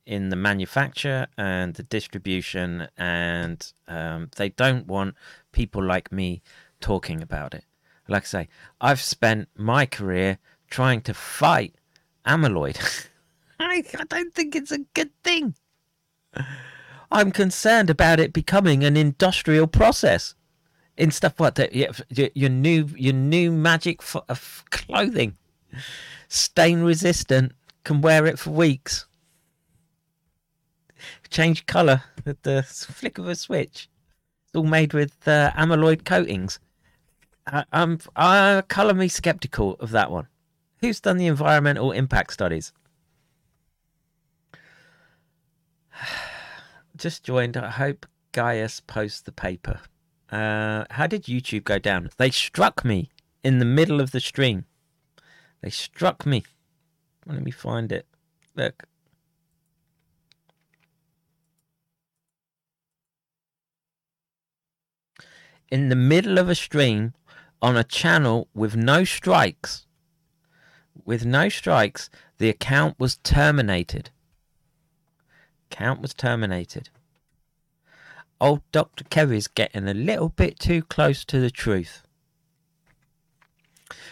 in 0.05 0.29
the 0.29 0.35
manufacture 0.35 1.27
and 1.37 1.75
the 1.75 1.83
distribution, 1.83 2.87
and 2.97 3.71
um, 3.87 4.29
they 4.35 4.49
don't 4.49 4.87
want 4.87 5.15
people 5.51 5.83
like 5.83 6.11
me 6.11 6.41
talking 6.81 7.21
about 7.21 7.53
it. 7.53 7.63
Like 8.07 8.23
I 8.23 8.25
say, 8.25 8.47
I've 8.81 9.01
spent 9.01 9.49
my 9.55 9.85
career 9.85 10.39
trying 10.69 11.01
to 11.01 11.13
fight 11.13 11.75
amyloid. 12.25 13.07
I, 13.59 13.83
I 13.97 14.03
don't 14.05 14.33
think 14.33 14.55
it's 14.55 14.71
a 14.71 14.79
good 14.93 15.11
thing. 15.23 15.55
I'm 17.11 17.31
concerned 17.31 17.89
about 17.89 18.19
it 18.19 18.33
becoming 18.33 18.83
an 18.83 18.97
industrial 18.97 19.67
process 19.67 20.35
in 20.97 21.11
stuff 21.11 21.39
like 21.39 21.55
that. 21.55 21.73
Your, 21.73 22.49
new 22.49 22.89
your 22.95 23.13
new 23.13 23.51
magic 23.51 24.01
uh, 24.15 24.35
clothing, 24.69 25.37
stain 26.27 26.81
resistant, 26.81 27.53
can 27.83 28.01
wear 28.01 28.25
it 28.25 28.39
for 28.39 28.49
weeks. 28.49 29.05
Change 31.29 31.65
colour 31.65 32.03
with 32.25 32.41
the 32.43 32.63
flick 32.63 33.17
of 33.17 33.27
a 33.27 33.35
switch. 33.35 33.89
It's 34.45 34.55
all 34.55 34.63
made 34.63 34.93
with 34.93 35.27
uh, 35.27 35.51
amyloid 35.55 36.03
coatings. 36.03 36.59
I, 37.45 37.63
I'm 37.71 37.99
I 38.15 38.63
colour 38.67 38.93
me 38.93 39.07
skeptical 39.07 39.75
of 39.79 39.91
that 39.91 40.11
one. 40.11 40.27
Who's 40.81 40.99
done 40.99 41.17
the 41.17 41.27
environmental 41.27 41.91
impact 41.91 42.33
studies? 42.33 42.73
Just 46.97 47.23
joined. 47.23 47.55
I 47.55 47.69
hope 47.69 48.07
Gaius 48.31 48.79
posts 48.79 49.21
the 49.21 49.31
paper. 49.31 49.79
Uh, 50.31 50.85
how 50.89 51.07
did 51.07 51.23
YouTube 51.23 51.63
go 51.63 51.77
down? 51.77 52.09
They 52.17 52.31
struck 52.31 52.83
me 52.83 53.09
in 53.43 53.59
the 53.59 53.65
middle 53.65 54.01
of 54.01 54.11
the 54.11 54.19
stream. 54.19 54.65
They 55.61 55.69
struck 55.69 56.25
me. 56.25 56.43
Let 57.25 57.43
me 57.43 57.51
find 57.51 57.91
it. 57.91 58.07
Look. 58.55 58.83
In 65.69 65.89
the 65.89 65.95
middle 65.95 66.37
of 66.37 66.49
a 66.49 66.55
stream 66.55 67.13
on 67.61 67.77
a 67.77 67.83
channel 67.83 68.47
with 68.53 68.75
no 68.75 69.03
strikes, 69.03 69.85
with 71.05 71.25
no 71.25 71.49
strikes, 71.49 72.09
the 72.37 72.49
account 72.49 72.99
was 72.99 73.17
terminated. 73.17 74.09
Account 75.71 76.01
was 76.01 76.13
terminated 76.13 76.89
old 78.39 78.61
Dr. 78.71 79.03
Kerry's 79.05 79.47
getting 79.47 79.87
a 79.87 79.93
little 79.93 80.29
bit 80.29 80.59
too 80.59 80.83
close 80.83 81.25
to 81.25 81.39
the 81.39 81.51
truth. 81.51 82.03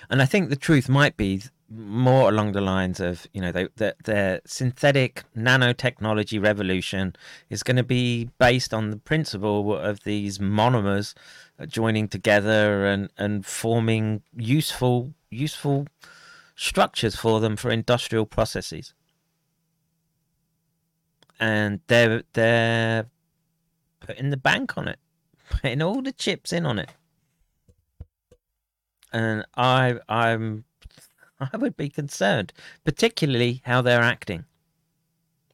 And 0.10 0.22
I 0.22 0.26
think 0.26 0.50
the 0.50 0.56
truth 0.56 0.88
might 0.88 1.18
be 1.18 1.44
more 1.70 2.30
along 2.30 2.52
the 2.52 2.62
lines 2.62 3.00
of, 3.00 3.26
you 3.34 3.42
know, 3.42 3.52
they, 3.52 3.68
the, 3.76 3.96
the 4.04 4.42
synthetic 4.46 5.24
nanotechnology 5.36 6.42
revolution 6.42 7.16
is 7.50 7.64
going 7.64 7.76
to 7.78 7.84
be 7.84 8.30
based 8.38 8.74
on 8.74 8.92
the 8.92 8.98
principle 8.98 9.76
of 9.76 10.04
these 10.04 10.38
monomers 10.38 11.16
uh, 11.60 11.66
joining 11.66 12.08
together 12.08 12.86
and, 12.86 13.10
and 13.18 13.46
forming 13.46 14.22
useful 14.36 15.14
useful 15.32 15.88
structures 16.56 17.16
for 17.16 17.40
them 17.42 17.56
for 17.56 17.70
industrial 17.72 18.26
processes. 18.26 18.94
And 21.40 21.82
they're 21.88 22.24
they're 22.34 23.08
putting 24.00 24.30
the 24.30 24.38
bank 24.38 24.78
on 24.78 24.88
it, 24.88 25.00
putting 25.50 25.82
all 25.82 26.02
the 26.02 26.12
chips 26.12 26.54
in 26.54 26.66
on 26.66 26.80
it. 26.80 26.90
And 29.12 29.46
I, 29.56 29.96
I'm, 30.10 30.66
I 31.40 31.58
would 31.58 31.78
be 31.78 31.90
concerned, 31.90 32.54
particularly 32.84 33.62
how 33.66 33.82
they're 33.82 34.02
acting 34.02 34.46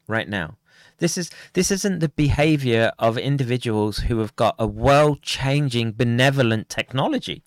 right 0.07 0.27
now. 0.27 0.57
This 0.97 1.17
is 1.17 1.31
this 1.53 1.71
isn't 1.71 1.99
the 1.99 2.09
behavior 2.09 2.91
of 2.99 3.17
individuals 3.17 3.97
who 3.97 4.19
have 4.19 4.35
got 4.35 4.53
a 4.59 4.67
world-changing, 4.67 5.93
benevolent 5.93 6.69
technology. 6.69 7.43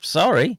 Sorry, 0.00 0.58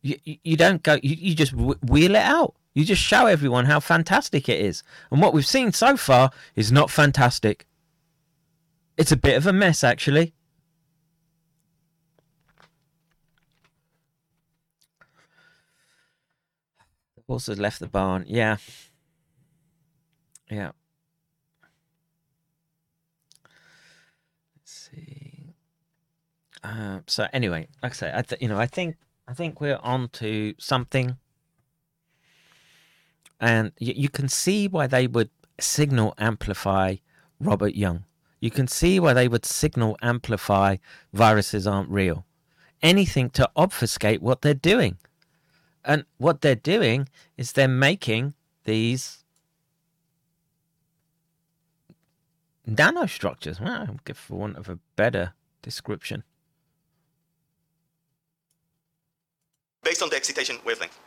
you 0.00 0.16
you 0.24 0.56
don't 0.56 0.82
go. 0.84 0.98
You, 1.02 1.16
you 1.18 1.34
just 1.34 1.52
wheel 1.52 2.14
it 2.14 2.22
out. 2.22 2.54
You 2.74 2.84
just 2.84 3.02
show 3.02 3.26
everyone 3.26 3.66
how 3.66 3.80
fantastic 3.80 4.48
it 4.48 4.60
is. 4.60 4.82
And 5.10 5.22
what 5.22 5.32
we've 5.32 5.46
seen 5.46 5.72
so 5.72 5.96
far 5.96 6.30
is 6.56 6.72
not 6.72 6.90
fantastic. 6.90 7.66
It's 8.96 9.12
a 9.12 9.16
bit 9.16 9.36
of 9.36 9.46
a 9.46 9.52
mess, 9.52 9.84
actually. 9.84 10.34
Has 17.28 17.58
left 17.58 17.80
the 17.80 17.88
barn. 17.88 18.24
Yeah. 18.28 18.58
Yeah. 20.50 20.70
Let's 24.56 24.90
see. 24.92 25.54
Uh, 26.62 27.00
so 27.06 27.26
anyway, 27.32 27.66
like 27.82 27.92
I 27.92 27.94
say, 27.94 28.12
I 28.14 28.22
th- 28.22 28.40
you 28.40 28.48
know, 28.48 28.58
I 28.58 28.66
think 28.66 28.96
I 29.26 29.34
think 29.34 29.60
we're 29.60 29.80
on 29.82 30.08
to 30.10 30.54
something, 30.58 31.16
and 33.48 33.72
y- 33.80 33.98
you 34.04 34.08
can 34.08 34.28
see 34.28 34.60
why 34.68 34.86
they 34.86 35.06
would 35.06 35.30
signal 35.60 36.14
amplify 36.18 36.96
Robert 37.40 37.74
Young 37.74 38.04
you 38.44 38.50
can 38.50 38.68
see 38.68 39.00
why 39.00 39.14
they 39.14 39.26
would 39.26 39.46
signal 39.46 39.96
amplify 40.02 40.76
viruses 41.14 41.66
aren't 41.66 41.88
real. 41.88 42.26
Anything 42.82 43.30
to 43.30 43.48
obfuscate 43.56 44.20
what 44.20 44.42
they're 44.42 44.52
doing. 44.52 44.98
And 45.82 46.04
what 46.18 46.42
they're 46.42 46.54
doing 46.54 47.08
is 47.38 47.52
they're 47.52 47.68
making 47.68 48.34
these 48.64 49.24
nanostructures. 52.68 53.62
Well, 53.62 53.96
for 54.12 54.34
want 54.36 54.58
of 54.58 54.68
a 54.68 54.78
better 54.94 55.32
description. 55.62 56.22
Based 59.82 60.02
on 60.02 60.10
the 60.10 60.16
excitation 60.16 60.58
wavelength. 60.66 60.98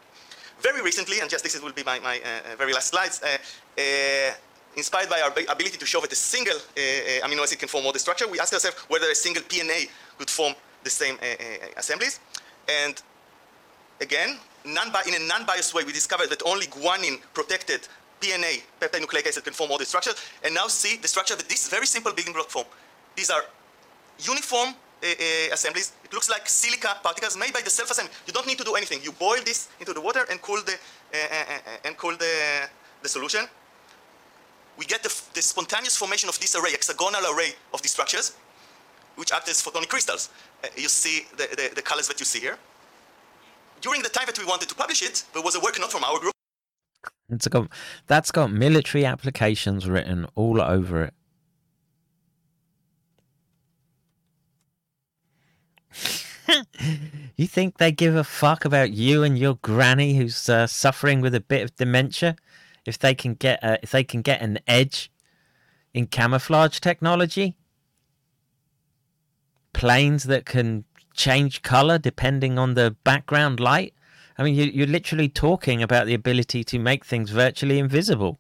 Very 0.62 0.82
recently, 0.82 1.20
and 1.20 1.30
just 1.30 1.44
this 1.44 1.62
will 1.62 1.72
be 1.72 1.84
my, 1.84 2.00
my 2.00 2.20
uh, 2.20 2.56
very 2.56 2.74
last 2.74 2.88
slides, 2.88 3.22
uh, 3.22 3.38
uh, 3.80 4.34
inspired 4.76 5.10
by 5.10 5.22
our 5.22 5.32
ability 5.32 5.78
to 5.78 5.86
show 5.86 6.02
that 6.02 6.12
a 6.12 6.16
single 6.16 6.56
uh, 6.56 6.80
uh, 6.80 7.28
amino 7.28 7.44
acid 7.44 7.60
can 7.60 7.68
form 7.68 7.86
all 7.86 7.92
the 7.92 8.00
structure, 8.00 8.28
we 8.28 8.40
asked 8.40 8.54
ourselves 8.54 8.78
whether 8.88 9.10
a 9.10 9.16
single 9.16 9.44
PNA 9.44 9.90
could 10.18 10.30
form 10.30 10.54
the 10.84 10.90
same 10.90 11.16
uh, 11.22 11.26
assemblies. 11.78 12.20
And 12.68 13.02
again, 14.02 14.38
in 14.66 14.72
a 14.74 15.28
non-biased 15.28 15.74
way, 15.74 15.84
we 15.84 15.94
discovered 15.94 16.30
that 16.30 16.42
only 16.46 16.68
guanine 16.68 17.22
protected 17.34 17.88
PNA, 18.22 18.64
peptide 18.80 19.02
nucleic 19.02 19.28
acid, 19.28 19.44
can 19.44 19.54
form 19.54 19.72
all 19.72 19.78
the 19.78 19.86
structures. 19.86 20.16
And 20.44 20.54
now 20.54 20.68
see 20.68 20.98
the 20.98 21.08
structure 21.08 21.36
that 21.36 21.48
this 21.48 21.70
very 21.70 21.86
simple 21.86 22.14
building 22.14 22.34
block 22.34 22.50
form. 22.50 22.66
These 23.16 23.30
are 23.30 23.44
uniform 24.20 24.70
uh, 24.70 24.72
uh, 24.72 24.87
assemblies. 25.54 25.94
It 26.04 26.14
looks 26.14 26.30
like 26.30 26.48
silica 26.48 26.98
particles 27.04 27.38
made 27.38 27.54
by 27.54 27.62
the 27.62 27.70
self-assembly. 27.70 28.14
You 28.26 28.34
don't 28.34 28.48
need 28.48 28.58
to 28.58 28.64
do 28.64 28.76
anything. 28.76 29.00
You 29.04 29.12
boil 29.12 29.42
this 29.46 29.70
into 29.80 29.94
the 29.94 30.02
water 30.02 30.26
and 30.30 30.42
cool 30.42 30.62
the 30.66 30.74
uh, 31.14 31.86
and 31.86 31.96
cool 31.98 32.16
the 32.18 32.68
the 33.02 33.10
solution, 33.10 33.48
we 34.78 34.86
get 34.86 35.04
the, 35.04 35.14
the 35.34 35.42
spontaneous 35.42 35.98
formation 35.98 36.30
of 36.30 36.40
this 36.40 36.56
array, 36.56 36.72
hexagonal 36.72 37.22
array 37.34 37.52
of 37.74 37.82
these 37.82 37.92
structures, 37.92 38.36
which 39.16 39.32
act 39.32 39.50
as 39.50 39.62
photonic 39.62 39.90
crystals. 39.90 40.30
You 40.76 40.90
see 40.90 41.26
the, 41.36 41.48
the, 41.56 41.76
the 41.76 41.82
colors 41.82 42.08
that 42.08 42.20
you 42.20 42.26
see 42.26 42.40
here. 42.40 42.58
During 43.82 44.02
the 44.02 44.10
time 44.10 44.26
that 44.26 44.38
we 44.38 44.46
wanted 44.46 44.70
to 44.70 44.76
publish 44.76 45.02
it, 45.04 45.24
there 45.34 45.42
was 45.42 45.56
a 45.56 45.60
work 45.60 45.80
not 45.80 45.92
from 45.92 46.04
our 46.04 46.20
group. 46.20 46.34
It's 47.30 47.48
got, 47.48 47.70
that's 48.08 48.32
got 48.32 48.52
military 48.52 49.06
applications 49.06 49.88
written 49.88 50.28
all 50.36 50.62
over 50.62 51.04
it. 51.04 51.14
you 57.36 57.48
think 57.48 57.78
they 57.78 57.92
give 57.92 58.16
a 58.16 58.24
fuck 58.24 58.66
about 58.66 58.92
you 58.92 59.24
and 59.24 59.38
your 59.38 59.56
granny 59.56 60.16
who's 60.16 60.50
uh, 60.50 60.68
suffering 60.68 61.22
with 61.22 61.36
a 61.36 61.42
bit 61.42 61.64
of 61.64 61.76
dementia? 61.76 62.36
If 62.86 62.98
they 62.98 63.14
can 63.14 63.34
get 63.34 63.64
a, 63.64 63.80
if 63.84 63.92
they 63.92 64.04
can 64.04 64.22
get 64.22 64.42
an 64.42 64.60
edge 64.68 65.12
in 65.94 66.08
camouflage 66.08 66.80
technology, 66.80 67.56
planes 69.74 70.24
that 70.24 70.46
can 70.46 70.86
change 71.14 71.62
color 71.62 71.98
depending 71.98 72.58
on 72.58 72.76
the 72.76 72.96
background 73.04 73.60
light. 73.60 73.94
I 74.38 74.44
mean, 74.44 74.56
you, 74.56 74.66
you're 74.66 74.88
literally 74.88 75.28
talking 75.28 75.82
about 75.82 76.06
the 76.06 76.14
ability 76.14 76.64
to 76.66 76.80
make 76.80 77.04
things 77.04 77.32
virtually 77.32 77.80
invisible. 77.80 78.40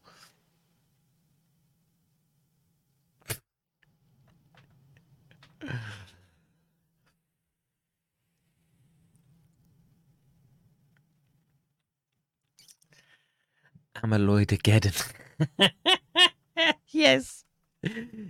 Amyloidageddon. 14.04 15.12
yes. 16.88 17.46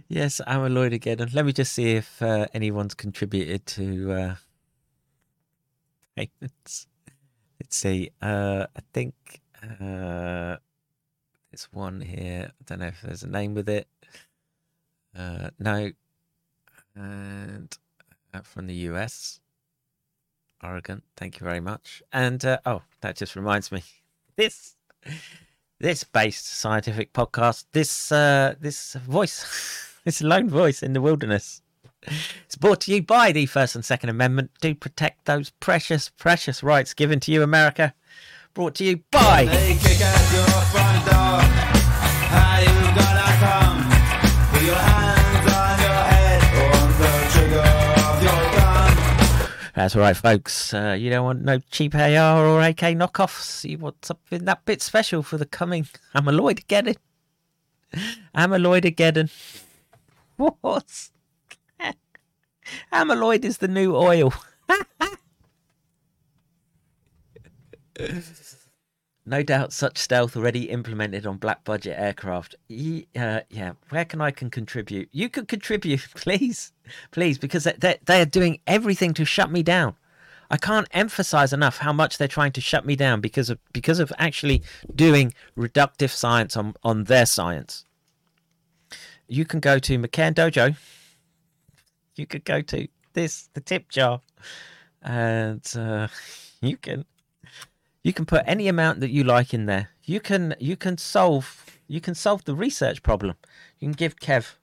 Yes, 0.07 0.41
Amyloidageddon. 0.47 1.33
Let 1.33 1.45
me 1.45 1.53
just 1.53 1.73
see 1.73 1.95
if 1.95 2.21
uh, 2.21 2.47
anyone's 2.53 2.93
contributed 2.93 3.65
to 3.67 4.11
uh, 4.11 4.35
payments. 6.15 6.87
Let's 7.59 7.75
see. 7.75 8.11
Uh, 8.21 8.67
I 8.75 8.81
think 8.93 9.41
uh, 9.63 10.57
there's 11.51 11.67
one 11.71 12.01
here. 12.01 12.51
I 12.51 12.63
don't 12.65 12.79
know 12.79 12.87
if 12.87 13.01
there's 13.01 13.23
a 13.23 13.29
name 13.29 13.53
with 13.53 13.69
it. 13.69 13.87
Uh, 15.17 15.49
no. 15.59 15.91
And 16.95 17.77
uh, 18.33 18.41
from 18.41 18.67
the 18.67 18.75
US. 18.91 19.39
Oregon. 20.63 21.03
Thank 21.15 21.39
you 21.39 21.45
very 21.45 21.59
much. 21.59 22.01
And 22.11 22.43
uh, 22.43 22.59
oh, 22.65 22.81
that 23.01 23.15
just 23.15 23.35
reminds 23.35 23.71
me. 23.71 23.83
This 24.35 24.75
this 25.80 26.03
based 26.03 26.47
scientific 26.47 27.14
podcast, 27.14 27.65
this 27.72 28.11
uh, 28.11 28.56
this 28.59 28.93
voice, 28.93 29.93
this 30.03 30.22
lone 30.22 30.49
voice 30.49 30.83
in 30.83 30.93
the 30.93 31.01
wilderness. 31.01 31.61
It's 32.45 32.56
brought 32.56 32.81
to 32.81 32.93
you 32.93 33.01
by 33.01 33.31
the 33.31 33.45
First 33.47 33.75
and 33.75 33.83
Second 33.83 34.09
Amendment 34.09 34.51
to 34.61 34.75
protect 34.75 35.25
those 35.25 35.49
precious, 35.49 36.09
precious 36.09 36.64
rights 36.64 36.93
given 36.93 37.19
to 37.22 37.31
you, 37.31 37.43
America. 37.43 37.93
Brought 38.53 38.75
to 38.75 38.85
you 38.85 39.03
by. 39.11 39.45
That's 49.77 49.95
all 49.95 50.01
right, 50.01 50.17
folks. 50.17 50.73
Uh, 50.73 50.97
you 50.99 51.11
don't 51.11 51.23
want 51.23 51.43
no 51.43 51.59
cheap 51.69 51.93
AR 51.93 52.47
or 52.47 52.64
AK 52.64 52.97
knockoffs. 52.97 53.64
You 53.64 53.77
want 53.77 54.03
something 54.03 54.43
that 54.45 54.65
bit 54.65 54.81
special 54.81 55.22
for 55.22 55.38
the 55.38 55.45
coming 55.45 55.88
Amyloidageddon. 56.15 56.97
again. 58.85 59.30
What? 60.38 61.09
Amyloid 62.91 63.45
is 63.45 63.59
the 63.59 63.67
new 63.67 63.95
oil. 63.95 64.33
no 69.27 69.43
doubt 69.43 69.73
such 69.73 69.99
stealth 69.99 70.35
already 70.35 70.72
implemented 70.72 71.27
on 71.27 71.38
black 71.38 71.64
budget 71.64 71.99
aircraft. 71.99 72.56
Uh, 73.15 73.41
yeah, 73.51 73.73
where 73.89 74.06
can 74.06 74.22
I 74.22 74.31
can 74.31 74.49
contribute? 74.49 75.09
You 75.11 75.30
could 75.30 75.47
contribute, 75.47 76.07
please, 76.15 76.72
please, 77.11 77.38
because 77.38 77.64
they 77.64 77.98
they 78.06 78.22
are 78.22 78.25
doing 78.25 78.59
everything 78.67 79.14
to 79.16 79.25
shut 79.25 79.51
me 79.51 79.64
down. 79.64 79.95
I 80.49 80.57
can't 80.57 80.88
emphasize 80.91 81.51
enough 81.51 81.80
how 81.80 81.91
much 81.91 82.17
they're 82.17 82.27
trying 82.27 82.53
to 82.53 82.61
shut 82.61 82.85
me 82.85 82.95
down 82.95 83.19
because 83.22 83.49
of 83.49 83.59
because 83.74 83.99
of 83.99 84.14
actually 84.17 84.64
doing 84.95 85.33
reductive 85.57 86.11
science 86.11 86.56
on 86.56 86.74
on 86.83 87.06
their 87.06 87.25
science. 87.25 87.85
You 89.27 89.45
can 89.45 89.59
go 89.59 89.77
to 89.80 89.99
McCairn 89.99 90.33
Dojo. 90.33 90.75
You 92.16 92.25
could 92.25 92.45
go 92.45 92.61
to 92.61 92.88
this 93.14 93.49
the 93.53 93.61
tip 93.61 93.90
jar, 93.90 94.22
and 95.01 95.66
uh, 95.75 96.07
you 96.61 96.77
can 96.77 97.06
you 98.03 98.14
can 98.14 98.25
put 98.25 98.43
any 98.48 98.69
amount 98.69 99.01
that 99.01 99.09
you 99.09 99.24
like 99.24 99.53
in 99.53 99.66
there. 99.66 99.90
You 100.03 100.22
can 100.22 100.56
you 100.59 100.77
can 100.77 100.98
solve 100.98 101.66
you 101.88 101.99
can 101.99 102.16
solve 102.16 102.45
the 102.45 102.56
research 102.56 103.03
problem. 103.03 103.35
You 103.80 103.88
can 103.88 103.93
give 103.93 104.16
Kev 104.16 104.56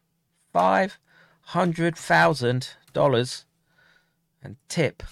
five 0.53 0.99
hundred 1.47 1.97
thousand 1.97 2.70
dollars 2.92 3.44
and 4.42 4.56
tip. 4.68 5.02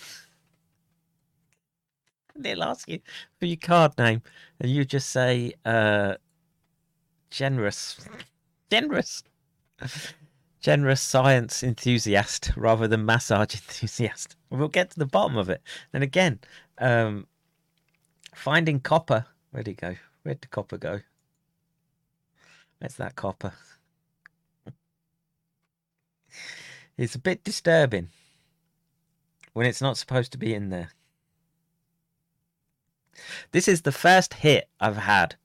They'll 2.34 2.62
ask 2.62 2.88
you 2.88 3.00
for 3.38 3.46
your 3.46 3.58
card 3.58 3.96
name, 3.98 4.22
and 4.60 4.70
you 4.70 4.84
just 4.84 5.10
say 5.10 5.52
uh, 5.64 6.14
generous, 7.30 7.98
generous, 8.70 9.22
generous 10.60 11.00
science 11.00 11.62
enthusiast 11.62 12.52
rather 12.56 12.88
than 12.88 13.04
massage 13.04 13.54
enthusiast. 13.54 14.36
We'll 14.50 14.68
get 14.68 14.90
to 14.90 14.98
the 14.98 15.06
bottom 15.06 15.36
of 15.36 15.50
it. 15.50 15.60
And 15.92 16.02
again, 16.02 16.40
um, 16.78 17.26
Finding 18.34 18.80
copper. 18.80 19.26
Where'd 19.50 19.66
he 19.66 19.74
go? 19.74 19.96
Where'd 20.22 20.40
the 20.40 20.48
copper 20.48 20.78
go? 20.78 21.00
Where's 22.78 22.96
that 22.96 23.14
copper? 23.14 23.52
It's 26.96 27.14
a 27.14 27.18
bit 27.18 27.44
disturbing 27.44 28.08
when 29.52 29.66
it's 29.66 29.82
not 29.82 29.96
supposed 29.96 30.32
to 30.32 30.38
be 30.38 30.54
in 30.54 30.70
there. 30.70 30.90
This 33.52 33.68
is 33.68 33.82
the 33.82 33.92
first 33.92 34.34
hit 34.34 34.68
I've 34.80 34.96
had 34.96 35.36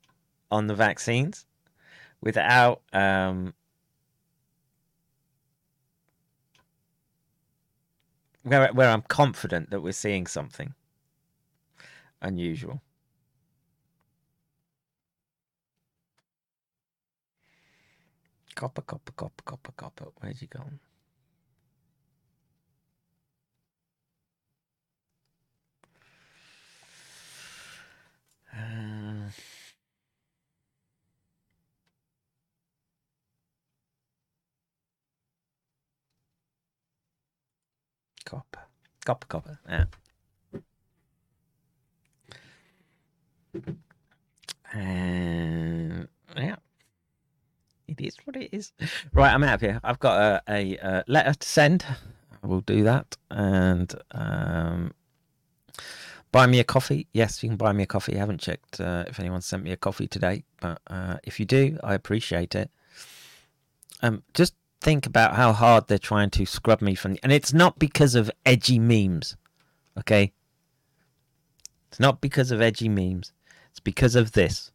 on 0.49 0.67
the 0.67 0.75
vaccines 0.75 1.45
without 2.21 2.81
um, 2.93 3.53
where 8.43 8.71
where 8.73 8.89
I'm 8.89 9.01
confident 9.03 9.69
that 9.71 9.81
we're 9.81 9.91
seeing 9.91 10.25
something 10.27 10.73
unusual. 12.21 12.81
Copper, 18.55 18.81
copper, 18.81 19.11
copper, 19.11 19.43
copper, 19.45 19.71
copper. 19.73 20.05
Where's 20.19 20.39
he 20.39 20.47
gone? 20.47 20.79
Copper, 38.27 38.59
copper, 39.05 39.27
copper. 39.27 39.59
Yeah. 39.69 39.85
And 44.73 46.09
yeah, 46.35 46.57
it 47.87 48.01
is 48.01 48.17
what 48.25 48.35
it 48.35 48.49
is. 48.51 48.73
Right, 49.13 49.33
I'm 49.33 49.43
out 49.43 49.55
of 49.55 49.61
here. 49.61 49.79
I've 49.81 49.99
got 49.99 50.19
a, 50.19 50.41
a, 50.49 50.77
a 50.77 51.03
letter 51.07 51.33
to 51.33 51.47
send. 51.47 51.85
I 52.43 52.47
will 52.47 52.59
do 52.61 52.83
that. 52.83 53.15
And 53.31 53.95
um, 54.11 54.93
buy 56.33 56.47
me 56.47 56.59
a 56.59 56.65
coffee. 56.65 57.07
Yes, 57.13 57.41
you 57.41 57.49
can 57.49 57.57
buy 57.57 57.71
me 57.71 57.83
a 57.83 57.87
coffee. 57.87 58.15
I 58.15 58.19
haven't 58.19 58.41
checked 58.41 58.81
uh, 58.81 59.05
if 59.07 59.21
anyone 59.21 59.41
sent 59.41 59.63
me 59.63 59.71
a 59.71 59.77
coffee 59.77 60.07
today, 60.07 60.43
but 60.59 60.81
uh, 60.87 61.17
if 61.23 61.39
you 61.39 61.45
do, 61.45 61.79
I 61.81 61.93
appreciate 61.93 62.55
it. 62.55 62.69
Um, 64.01 64.23
just 64.33 64.53
think 64.81 65.05
about 65.05 65.35
how 65.35 65.53
hard 65.53 65.87
they're 65.87 65.97
trying 65.97 66.29
to 66.31 66.45
scrub 66.45 66.81
me 66.81 66.95
from, 66.95 67.17
and 67.23 67.31
it's 67.31 67.53
not 67.53 67.79
because 67.79 68.15
of 68.15 68.31
edgy 68.45 68.79
memes. 68.79 69.35
Okay, 69.97 70.31
it's 71.89 71.99
not 71.99 72.21
because 72.21 72.51
of 72.51 72.61
edgy 72.61 72.89
memes. 72.89 73.33
It's 73.71 73.79
because 73.79 74.15
of 74.15 74.33
this. 74.33 74.71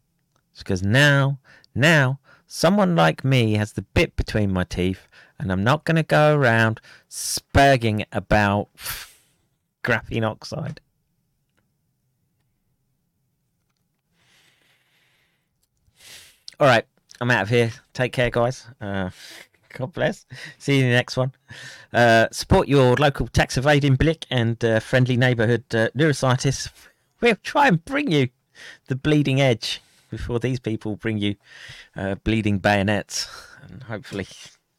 It's 0.51 0.63
because 0.63 0.83
now, 0.83 1.39
now, 1.73 2.19
someone 2.47 2.95
like 2.95 3.23
me 3.23 3.53
has 3.53 3.73
the 3.73 3.81
bit 3.81 4.15
between 4.15 4.51
my 4.51 4.63
teeth, 4.63 5.07
and 5.39 5.51
I'm 5.51 5.63
not 5.63 5.85
going 5.85 5.95
to 5.95 6.03
go 6.03 6.35
around 6.35 6.79
spurging 7.09 8.05
about 8.11 8.69
graphene 9.83 10.29
oxide. 10.29 10.79
All 16.59 16.67
right, 16.67 16.85
I'm 17.19 17.31
out 17.31 17.43
of 17.43 17.49
here. 17.49 17.71
Take 17.93 18.13
care, 18.13 18.29
guys. 18.29 18.67
Uh, 18.79 19.09
God 19.73 19.93
bless. 19.93 20.25
See 20.57 20.77
you 20.77 20.83
in 20.83 20.89
the 20.89 20.95
next 20.95 21.17
one. 21.17 21.33
Uh, 21.91 22.27
support 22.31 22.67
your 22.67 22.95
local 22.95 23.27
tax 23.27 23.57
evading 23.57 23.95
blick 23.95 24.25
and 24.29 24.63
uh, 24.63 24.79
friendly 24.79 25.17
neighbourhood 25.17 25.63
uh, 25.73 25.89
neuroscientists. 25.97 26.69
We'll 27.19 27.35
try 27.43 27.67
and 27.67 27.83
bring 27.83 28.11
you 28.11 28.29
the 28.87 28.95
bleeding 28.95 29.41
edge 29.41 29.81
before 30.09 30.39
these 30.39 30.59
people 30.59 30.95
bring 30.95 31.17
you 31.17 31.35
uh, 31.95 32.15
bleeding 32.15 32.59
bayonets. 32.59 33.27
And 33.63 33.83
hopefully, 33.83 34.27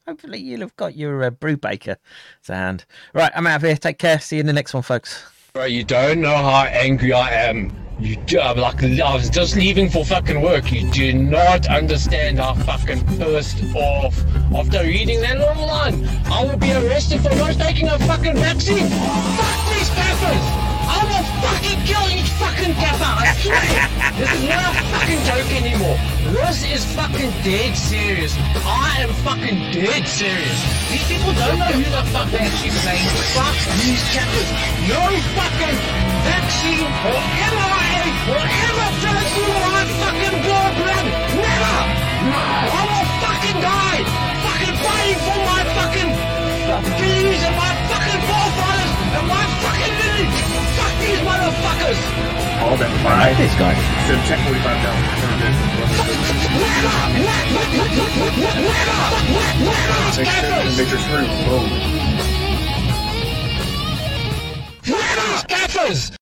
hopefully 0.06 0.38
you'll 0.38 0.60
have 0.60 0.76
got 0.76 0.96
your 0.96 1.24
uh, 1.24 1.30
Brubaker 1.30 1.96
to 2.44 2.54
hand. 2.54 2.84
Right, 3.12 3.32
I'm 3.34 3.46
out 3.46 3.56
of 3.56 3.62
here. 3.62 3.76
Take 3.76 3.98
care. 3.98 4.20
See 4.20 4.36
you 4.36 4.40
in 4.40 4.46
the 4.46 4.52
next 4.52 4.74
one, 4.74 4.82
folks. 4.82 5.33
Bro, 5.54 5.66
you 5.66 5.84
don't 5.84 6.20
know 6.20 6.36
how 6.36 6.64
angry 6.64 7.12
I 7.12 7.30
am. 7.30 7.72
You 8.00 8.16
do, 8.16 8.40
I'm 8.40 8.58
like 8.58 8.82
I 8.82 9.14
was 9.14 9.30
just 9.30 9.54
leaving 9.54 9.88
for 9.88 10.04
fucking 10.04 10.42
work. 10.42 10.72
You 10.72 10.90
do 10.90 11.12
not 11.12 11.68
understand 11.68 12.40
how 12.40 12.54
fucking 12.54 13.06
pissed 13.18 13.62
off 13.72 14.18
after 14.52 14.82
reading 14.82 15.20
that 15.20 15.38
little 15.38 15.64
line. 15.64 16.08
I 16.26 16.42
will 16.42 16.56
be 16.56 16.72
arrested 16.72 17.20
for 17.20 17.32
not 17.36 17.54
taking 17.54 17.86
a 17.86 17.96
fucking 18.00 18.34
vaccine. 18.34 18.88
Fuck 18.88 19.72
these 19.72 19.90
papers! 19.90 20.73
I 20.94 21.02
will 21.10 21.26
fucking 21.42 21.80
kill 21.88 22.06
each 22.14 22.30
fucking 22.38 22.74
kappa. 22.78 23.10
I 23.18 23.34
swear. 23.42 23.66
this 24.18 24.30
is 24.30 24.44
not 24.46 24.62
a 24.62 24.82
fucking 24.94 25.20
joke 25.26 25.50
anymore. 25.50 25.98
This 26.38 26.62
is 26.62 26.82
fucking 26.94 27.30
dead 27.42 27.74
serious. 27.74 28.32
I 28.62 29.02
am 29.02 29.10
fucking 29.26 29.58
dead 29.74 30.06
serious. 30.06 30.58
These 30.90 31.06
people 31.10 31.34
don't 31.34 31.58
know 31.58 31.72
who 31.74 31.82
the 31.82 32.04
fuck 32.14 32.30
they're 32.30 32.46
actually 32.46 32.74
playing. 32.86 33.10
Fuck 33.34 33.56
these 33.82 34.02
chappers. 34.14 34.48
No 34.86 35.02
fucking 35.34 35.78
vaccine 36.30 36.86
or 37.10 37.18
mRNA 37.50 38.06
or 38.38 38.44
ever 38.44 38.88
fill 39.02 39.22
through 39.34 39.58
my 39.66 39.82
fucking 39.98 40.36
blood. 40.46 40.74
Never. 41.42 41.76
No. 42.30 42.42
I 42.70 42.82
will 42.86 43.08
fucking 43.18 43.58
die. 43.58 44.02
Fucking 44.46 44.76
fighting 44.78 45.20
for 45.26 45.38
my 45.42 45.62
fucking 45.74 46.10
beliefs 47.02 47.44
and 47.44 47.56
my 47.56 47.63
motherfuckers! 51.94 52.62
All 52.62 52.76
that 52.76 52.90
fine. 53.02 53.18
I 53.20 53.28
like 53.28 53.38
this 53.38 53.54
guy. 53.58 53.74
So 54.06 54.14
technically 54.26 54.60
five 54.60 54.78
thousand 54.82 55.04
turned 55.20 55.42
in. 55.42 55.54
Victor's 60.76 61.06
room. 61.08 61.28
Boom. 61.44 61.68
Scaffers! 64.84 66.14